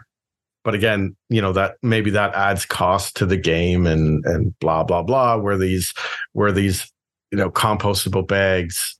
But 0.63 0.73
again, 0.75 1.15
you 1.29 1.41
know 1.41 1.53
that 1.53 1.75
maybe 1.83 2.09
that 2.11 2.33
adds 2.35 2.65
cost 2.65 3.15
to 3.17 3.25
the 3.25 3.37
game 3.37 3.85
and 3.85 4.25
and 4.25 4.57
blah 4.59 4.83
blah 4.83 5.03
blah. 5.03 5.37
Where 5.37 5.57
these 5.57 5.93
where 6.33 6.51
these 6.51 6.91
you 7.31 7.37
know 7.37 7.49
compostable 7.51 8.27
bags 8.27 8.97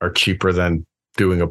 are 0.00 0.10
cheaper 0.10 0.52
than 0.52 0.86
doing 1.16 1.40
a 1.42 1.46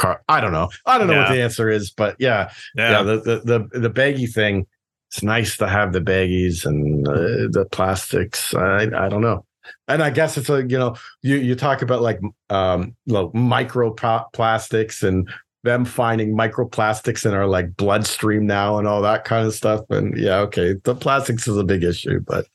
car. 0.00 0.22
I 0.28 0.40
don't 0.40 0.52
know. 0.52 0.70
I 0.86 0.98
don't 0.98 1.06
know 1.06 1.18
what 1.18 1.28
the 1.28 1.42
answer 1.42 1.70
is, 1.70 1.90
but 1.90 2.16
yeah, 2.18 2.50
yeah, 2.74 3.02
the, 3.02 3.20
the 3.20 3.68
the 3.70 3.78
the 3.80 3.90
baggy 3.90 4.26
thing 4.26 4.66
it's 5.10 5.24
nice 5.24 5.56
to 5.56 5.66
have 5.66 5.92
the 5.92 6.00
baggies 6.00 6.64
and 6.64 7.06
uh, 7.08 7.48
the 7.50 7.66
plastics. 7.72 8.54
I 8.54 8.84
i 8.84 9.08
don't 9.08 9.22
know. 9.22 9.44
And 9.88 10.02
i 10.02 10.10
guess 10.10 10.36
it's 10.36 10.48
a 10.48 10.62
you 10.62 10.78
know 10.78 10.96
you 11.22 11.36
you 11.36 11.54
talk 11.56 11.82
about 11.82 12.00
like 12.00 12.20
um 12.48 12.94
like 13.06 13.34
micro 13.34 13.92
plastics 13.92 15.02
and 15.02 15.28
them 15.64 15.84
finding 15.84 16.34
microplastics 16.34 17.26
in 17.26 17.34
our 17.34 17.46
like 17.46 17.76
bloodstream 17.76 18.46
now 18.46 18.78
and 18.78 18.86
all 18.86 19.02
that 19.02 19.24
kind 19.24 19.46
of 19.46 19.54
stuff. 19.54 19.80
And 19.90 20.16
yeah 20.16 20.38
okay 20.40 20.76
the 20.84 20.94
plastics 20.94 21.48
is 21.48 21.56
a 21.56 21.64
big 21.64 21.82
issue 21.82 22.20
but 22.20 22.46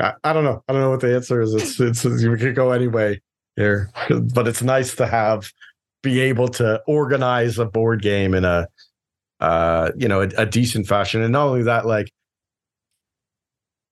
I, 0.00 0.14
I 0.24 0.32
don't 0.32 0.42
know. 0.44 0.64
I 0.66 0.72
don't 0.72 0.82
know 0.82 0.90
what 0.90 1.00
the 1.00 1.14
answer 1.14 1.40
is. 1.40 1.54
It's 1.54 1.78
it's, 1.78 2.04
we 2.04 2.38
could 2.38 2.56
go 2.56 2.72
anyway 2.72 3.20
here. 3.54 3.90
But 4.34 4.48
it's 4.48 4.62
nice 4.62 4.96
to 4.96 5.06
have 5.06 5.52
be 6.04 6.20
able 6.20 6.46
to 6.46 6.80
organize 6.86 7.58
a 7.58 7.64
board 7.64 8.00
game 8.02 8.34
in 8.34 8.44
a 8.44 8.68
uh 9.40 9.90
you 9.96 10.06
know 10.06 10.20
a, 10.20 10.28
a 10.38 10.46
decent 10.46 10.86
fashion. 10.86 11.20
And 11.22 11.32
not 11.32 11.46
only 11.48 11.64
that 11.64 11.84
like 11.86 12.12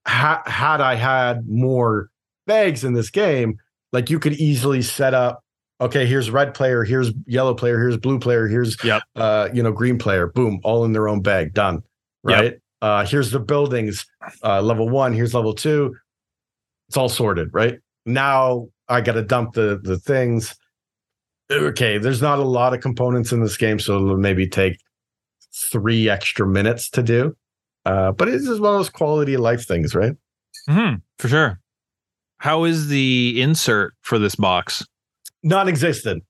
ha- 0.06 0.42
had 0.46 0.80
i 0.80 0.94
had 0.94 1.48
more 1.48 2.08
bags 2.46 2.84
in 2.84 2.92
this 2.92 3.10
game 3.10 3.56
like 3.92 4.10
you 4.10 4.18
could 4.18 4.34
easily 4.34 4.82
set 4.82 5.14
up 5.14 5.42
okay 5.80 6.06
here's 6.06 6.30
red 6.30 6.54
player 6.54 6.84
here's 6.84 7.10
yellow 7.26 7.54
player 7.54 7.78
here's 7.78 7.96
blue 7.96 8.18
player 8.18 8.46
here's 8.48 8.76
Yep. 8.84 9.02
uh 9.16 9.48
you 9.52 9.62
know 9.62 9.72
green 9.72 9.98
player. 9.98 10.26
Boom 10.28 10.60
all 10.64 10.84
in 10.84 10.92
their 10.92 11.08
own 11.08 11.22
bag. 11.22 11.54
Done. 11.54 11.82
Yep. 12.28 12.40
right? 12.40 12.54
Uh 12.80 13.04
here's 13.06 13.30
the 13.30 13.40
buildings. 13.40 14.06
Uh 14.42 14.60
level 14.60 14.88
one 14.88 15.12
here's 15.12 15.34
level 15.34 15.54
two. 15.54 15.94
It's 16.88 16.96
all 16.96 17.08
sorted 17.08 17.48
right? 17.52 17.78
Now 18.06 18.68
i 18.88 19.00
gotta 19.00 19.22
dump 19.22 19.54
the 19.54 19.80
the 19.82 19.98
things 19.98 20.54
okay 21.52 21.98
there's 21.98 22.22
not 22.22 22.38
a 22.38 22.44
lot 22.44 22.74
of 22.74 22.80
components 22.80 23.32
in 23.32 23.40
this 23.42 23.56
game 23.56 23.78
so 23.78 23.96
it'll 23.96 24.16
maybe 24.16 24.48
take 24.48 24.78
three 25.54 26.08
extra 26.08 26.46
minutes 26.46 26.88
to 26.90 27.02
do 27.02 27.36
uh 27.84 28.12
but 28.12 28.28
it's 28.28 28.46
just 28.46 28.60
one 28.60 28.74
of 28.74 28.78
those 28.78 28.90
quality 28.90 29.34
of 29.34 29.40
life 29.40 29.66
things 29.66 29.94
right 29.94 30.16
hmm 30.68 30.94
for 31.18 31.28
sure. 31.28 31.58
How 32.38 32.64
is 32.64 32.88
the 32.88 33.40
insert 33.40 33.94
for 34.02 34.18
this 34.18 34.34
box? 34.34 34.84
non-existent 35.44 36.24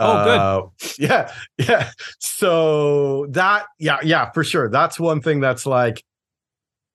Oh, 0.00 0.24
good. 0.24 0.38
Uh, 0.38 0.62
yeah 0.98 1.32
yeah 1.58 1.90
so 2.20 3.26
that 3.30 3.66
yeah 3.80 3.98
yeah 4.02 4.30
for 4.30 4.44
sure 4.44 4.68
that's 4.70 5.00
one 5.00 5.20
thing 5.20 5.40
that's 5.40 5.66
like 5.66 6.04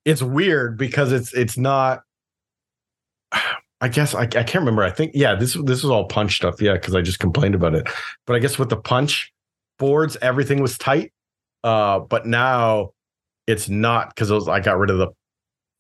it's 0.06 0.22
weird 0.24 0.78
because 0.78 1.12
it's 1.12 1.34
it's 1.34 1.58
not 1.58 2.02
i 3.84 3.88
guess 3.88 4.16
I, 4.16 4.24
I 4.24 4.26
can't 4.28 4.56
remember. 4.56 4.84
I 4.84 4.92
think 4.92 5.12
yeah 5.14 5.36
this 5.36 5.54
this 5.66 5.84
was 5.84 5.92
all 5.92 6.06
punch 6.06 6.38
stuff. 6.38 6.62
Yeah 6.62 6.74
because 6.74 6.96
i 6.96 7.02
just 7.02 7.20
complained 7.20 7.56
about 7.56 7.76
it. 7.76 7.88
But 8.26 8.36
i 8.36 8.40
guess 8.40 8.58
with 8.58 8.70
the 8.70 8.78
punch 8.78 9.32
boards 9.78 10.18
everything 10.22 10.62
was 10.62 10.78
tight. 10.78 11.14
Uh 11.64 12.00
but 12.00 12.26
now 12.26 12.92
it's 13.46 13.70
not 13.70 14.16
because 14.16 14.48
i 14.48 14.60
got 14.60 14.78
rid 14.78 14.90
of 14.90 14.98
the 14.98 15.08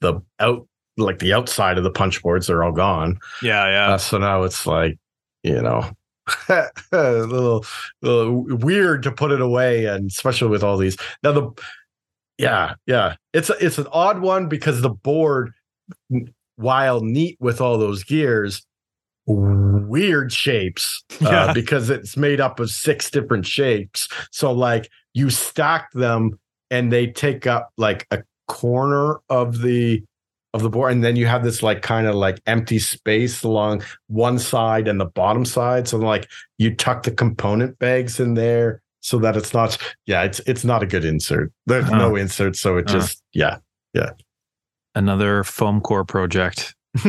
the 0.02 0.22
out 0.40 0.68
like 0.98 1.20
the 1.20 1.34
outside 1.34 1.78
of 1.78 1.84
the 1.84 1.92
punch 1.92 2.22
boards 2.22 2.50
are 2.50 2.64
all 2.64 2.72
gone. 2.72 3.18
Yeah, 3.42 3.68
yeah. 3.68 3.94
uh, 3.94 3.98
so 3.98 4.18
now 4.18 4.44
it's 4.44 4.66
like, 4.66 4.98
you 5.44 5.62
know, 5.62 5.90
a 6.50 6.70
little, 6.92 7.66
little 8.02 8.44
weird 8.58 9.04
to 9.04 9.12
put 9.12 9.32
it 9.32 9.42
away, 9.42 9.86
and 9.86 10.10
especially 10.10 10.50
with 10.50 10.64
all 10.64 10.78
these. 10.78 10.98
Now 11.24 11.32
the, 11.32 11.52
yeah, 12.38 12.76
yeah, 12.86 13.16
it's 13.34 13.50
a, 13.50 13.66
it's 13.66 13.78
an 13.78 13.88
odd 13.92 14.20
one 14.22 14.48
because 14.48 14.82
the 14.82 14.90
board, 14.90 15.54
while 16.56 17.02
neat 17.02 17.38
with 17.40 17.60
all 17.62 17.78
those 17.78 18.04
gears, 18.04 18.66
weird 19.26 20.32
shapes 20.32 21.04
uh, 21.22 21.30
Yeah. 21.30 21.54
because 21.54 21.90
it's 21.90 22.18
made 22.18 22.42
up 22.42 22.60
of 22.60 22.70
six 22.70 23.10
different 23.10 23.46
shapes. 23.46 24.08
So 24.32 24.52
like 24.52 24.90
you 25.14 25.30
stack 25.30 25.92
them 25.94 26.40
and 26.72 26.92
they 26.92 27.08
take 27.08 27.48
up 27.48 27.70
like 27.78 28.06
a 28.12 28.24
corner 28.48 29.20
of 29.30 29.62
the 29.62 30.04
of 30.54 30.62
the 30.62 30.70
board 30.70 30.92
and 30.92 31.04
then 31.04 31.16
you 31.16 31.26
have 31.26 31.44
this 31.44 31.64
like 31.64 31.82
kind 31.82 32.06
of 32.06 32.14
like 32.14 32.40
empty 32.46 32.78
space 32.78 33.42
along 33.44 33.82
one 34.08 34.38
side 34.38 34.88
and 34.88 35.00
the 35.00 35.06
bottom 35.06 35.46
side 35.46 35.88
so 35.88 35.98
like 35.98 36.30
you 36.60 36.76
tuck 36.76 37.02
the 37.04 37.10
component 37.12 37.80
bags 37.80 38.20
in 38.20 38.36
there 38.36 38.80
so 39.00 39.18
that 39.18 39.36
it's 39.36 39.52
not 39.52 39.76
yeah 40.06 40.22
it's 40.22 40.40
it's 40.46 40.64
not 40.64 40.84
a 40.84 40.86
good 40.86 41.06
insert 41.06 41.52
there's 41.66 41.86
Uh-huh. 41.86 41.98
no 41.98 42.16
insert 42.16 42.56
so 42.56 42.78
it 42.78 42.88
Uh-huh. 42.88 43.00
just 43.00 43.24
yeah 43.34 43.58
Another 44.96 45.44
foam 45.44 45.82
core 45.82 46.06
project. 46.06 46.76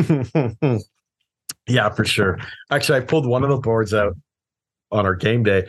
yeah 1.66 1.88
for 1.90 2.04
sure. 2.04 2.38
Actually 2.70 2.98
i 2.98 3.02
pulled 3.02 3.26
one 3.26 3.42
of 3.42 3.50
the 3.50 3.58
boards 3.58 3.92
out 3.92 4.14
on 4.90 5.04
our 5.04 5.14
game 5.14 5.42
day 5.42 5.66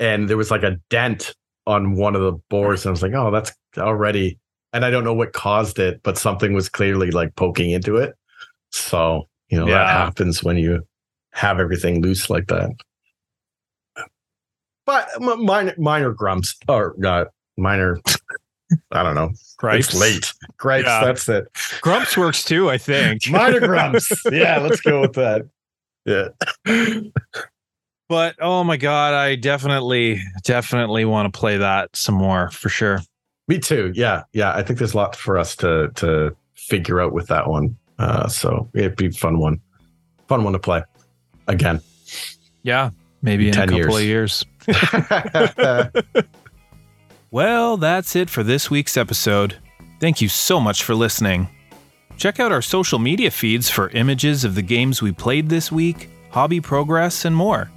and 0.00 0.28
there 0.28 0.36
was 0.36 0.50
like 0.50 0.62
a 0.62 0.76
dent 0.90 1.34
on 1.66 1.94
one 1.94 2.14
of 2.16 2.22
the 2.22 2.32
boards 2.50 2.84
and 2.84 2.90
i 2.90 2.92
was 2.92 3.02
like 3.02 3.12
oh 3.14 3.30
that's 3.30 3.52
already 3.76 4.38
and 4.72 4.84
i 4.84 4.90
don't 4.90 5.04
know 5.04 5.14
what 5.14 5.32
caused 5.32 5.78
it 5.78 6.02
but 6.02 6.18
something 6.18 6.52
was 6.52 6.68
clearly 6.68 7.10
like 7.10 7.34
poking 7.36 7.70
into 7.70 7.96
it. 7.96 8.14
So 8.70 9.28
you 9.48 9.58
know 9.58 9.66
that 9.66 9.88
happens 9.88 10.42
when 10.44 10.56
you 10.58 10.82
have 11.32 11.60
everything 11.60 12.02
loose 12.02 12.28
like 12.28 12.48
that. 12.48 12.70
But 14.84 15.08
m- 15.20 15.44
minor 15.44 15.74
minor 15.78 16.12
grumps 16.12 16.56
or 16.68 16.94
uh, 17.04 17.26
minor 17.56 18.00
i 18.92 19.02
don't 19.02 19.14
know 19.14 19.30
Gripes. 19.56 19.88
it's 19.88 19.94
late 19.96 20.32
gripes 20.56 20.86
Yeah. 20.86 21.04
that's 21.04 21.28
it 21.28 21.46
Grumps 21.80 22.16
works 22.16 22.44
too, 22.44 22.70
I 22.70 22.78
think. 22.78 23.22
minor 23.30 23.60
grumps 23.60 24.10
yeah 24.30 24.58
let's 24.58 24.80
go 24.80 25.00
with 25.00 25.14
that 25.14 25.42
yeah 26.04 26.28
But 28.08 28.36
oh 28.40 28.64
my 28.64 28.78
god, 28.78 29.12
I 29.12 29.34
definitely, 29.34 30.22
definitely 30.42 31.04
want 31.04 31.30
to 31.30 31.38
play 31.38 31.58
that 31.58 31.94
some 31.94 32.14
more 32.14 32.48
for 32.50 32.70
sure. 32.70 33.00
Me 33.48 33.58
too. 33.58 33.92
Yeah, 33.94 34.22
yeah. 34.32 34.54
I 34.54 34.62
think 34.62 34.78
there's 34.78 34.94
a 34.94 34.96
lot 34.96 35.14
for 35.14 35.36
us 35.36 35.54
to 35.56 35.90
to 35.96 36.34
figure 36.54 37.02
out 37.02 37.12
with 37.12 37.26
that 37.26 37.48
one. 37.48 37.76
Uh, 37.98 38.26
so 38.26 38.70
it'd 38.72 38.96
be 38.96 39.08
a 39.08 39.10
fun 39.10 39.38
one, 39.38 39.60
fun 40.26 40.42
one 40.42 40.54
to 40.54 40.58
play 40.58 40.82
again. 41.48 41.82
Yeah, 42.62 42.90
maybe 43.20 43.48
in 43.50 43.54
a 43.58 43.66
couple 43.66 44.00
years. 44.00 44.46
of 44.66 44.66
years. 44.66 46.24
Well, 47.30 47.76
that's 47.76 48.16
it 48.16 48.30
for 48.30 48.42
this 48.42 48.70
week's 48.70 48.96
episode. 48.96 49.58
Thank 50.00 50.22
you 50.22 50.30
so 50.30 50.58
much 50.58 50.82
for 50.82 50.94
listening. 50.94 51.48
Check 52.16 52.40
out 52.40 52.52
our 52.52 52.62
social 52.62 52.98
media 52.98 53.30
feeds 53.30 53.68
for 53.68 53.90
images 53.90 54.44
of 54.44 54.54
the 54.54 54.62
games 54.62 55.02
we 55.02 55.12
played 55.12 55.50
this 55.50 55.70
week, 55.70 56.08
hobby 56.30 56.58
progress, 56.62 57.26
and 57.26 57.36
more. 57.36 57.70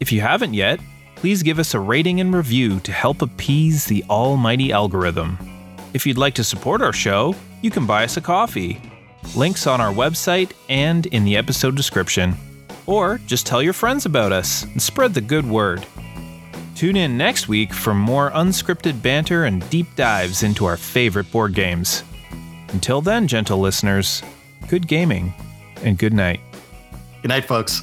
If 0.00 0.10
you 0.10 0.22
haven't 0.22 0.54
yet, 0.54 0.80
please 1.16 1.42
give 1.42 1.58
us 1.58 1.74
a 1.74 1.80
rating 1.80 2.20
and 2.20 2.34
review 2.34 2.80
to 2.80 2.92
help 2.92 3.20
appease 3.20 3.84
the 3.84 4.02
almighty 4.08 4.72
algorithm. 4.72 5.36
If 5.92 6.06
you'd 6.06 6.16
like 6.16 6.34
to 6.36 6.44
support 6.44 6.80
our 6.80 6.94
show, 6.94 7.34
you 7.60 7.70
can 7.70 7.84
buy 7.84 8.04
us 8.04 8.16
a 8.16 8.22
coffee. 8.22 8.80
Links 9.36 9.66
on 9.66 9.82
our 9.82 9.92
website 9.92 10.52
and 10.70 11.04
in 11.06 11.24
the 11.24 11.36
episode 11.36 11.76
description. 11.76 12.34
Or 12.86 13.18
just 13.26 13.44
tell 13.44 13.62
your 13.62 13.74
friends 13.74 14.06
about 14.06 14.32
us 14.32 14.64
and 14.64 14.80
spread 14.80 15.12
the 15.12 15.20
good 15.20 15.46
word. 15.46 15.86
Tune 16.74 16.96
in 16.96 17.16
next 17.16 17.46
week 17.46 17.72
for 17.72 17.94
more 17.94 18.30
unscripted 18.32 19.00
banter 19.00 19.44
and 19.44 19.68
deep 19.70 19.86
dives 19.94 20.42
into 20.42 20.64
our 20.64 20.76
favorite 20.76 21.30
board 21.30 21.54
games. 21.54 22.02
Until 22.70 23.00
then, 23.00 23.28
gentle 23.28 23.60
listeners, 23.60 24.22
good 24.68 24.88
gaming 24.88 25.32
and 25.82 25.96
good 25.96 26.12
night. 26.12 26.40
Good 27.22 27.28
night, 27.28 27.44
folks. 27.44 27.82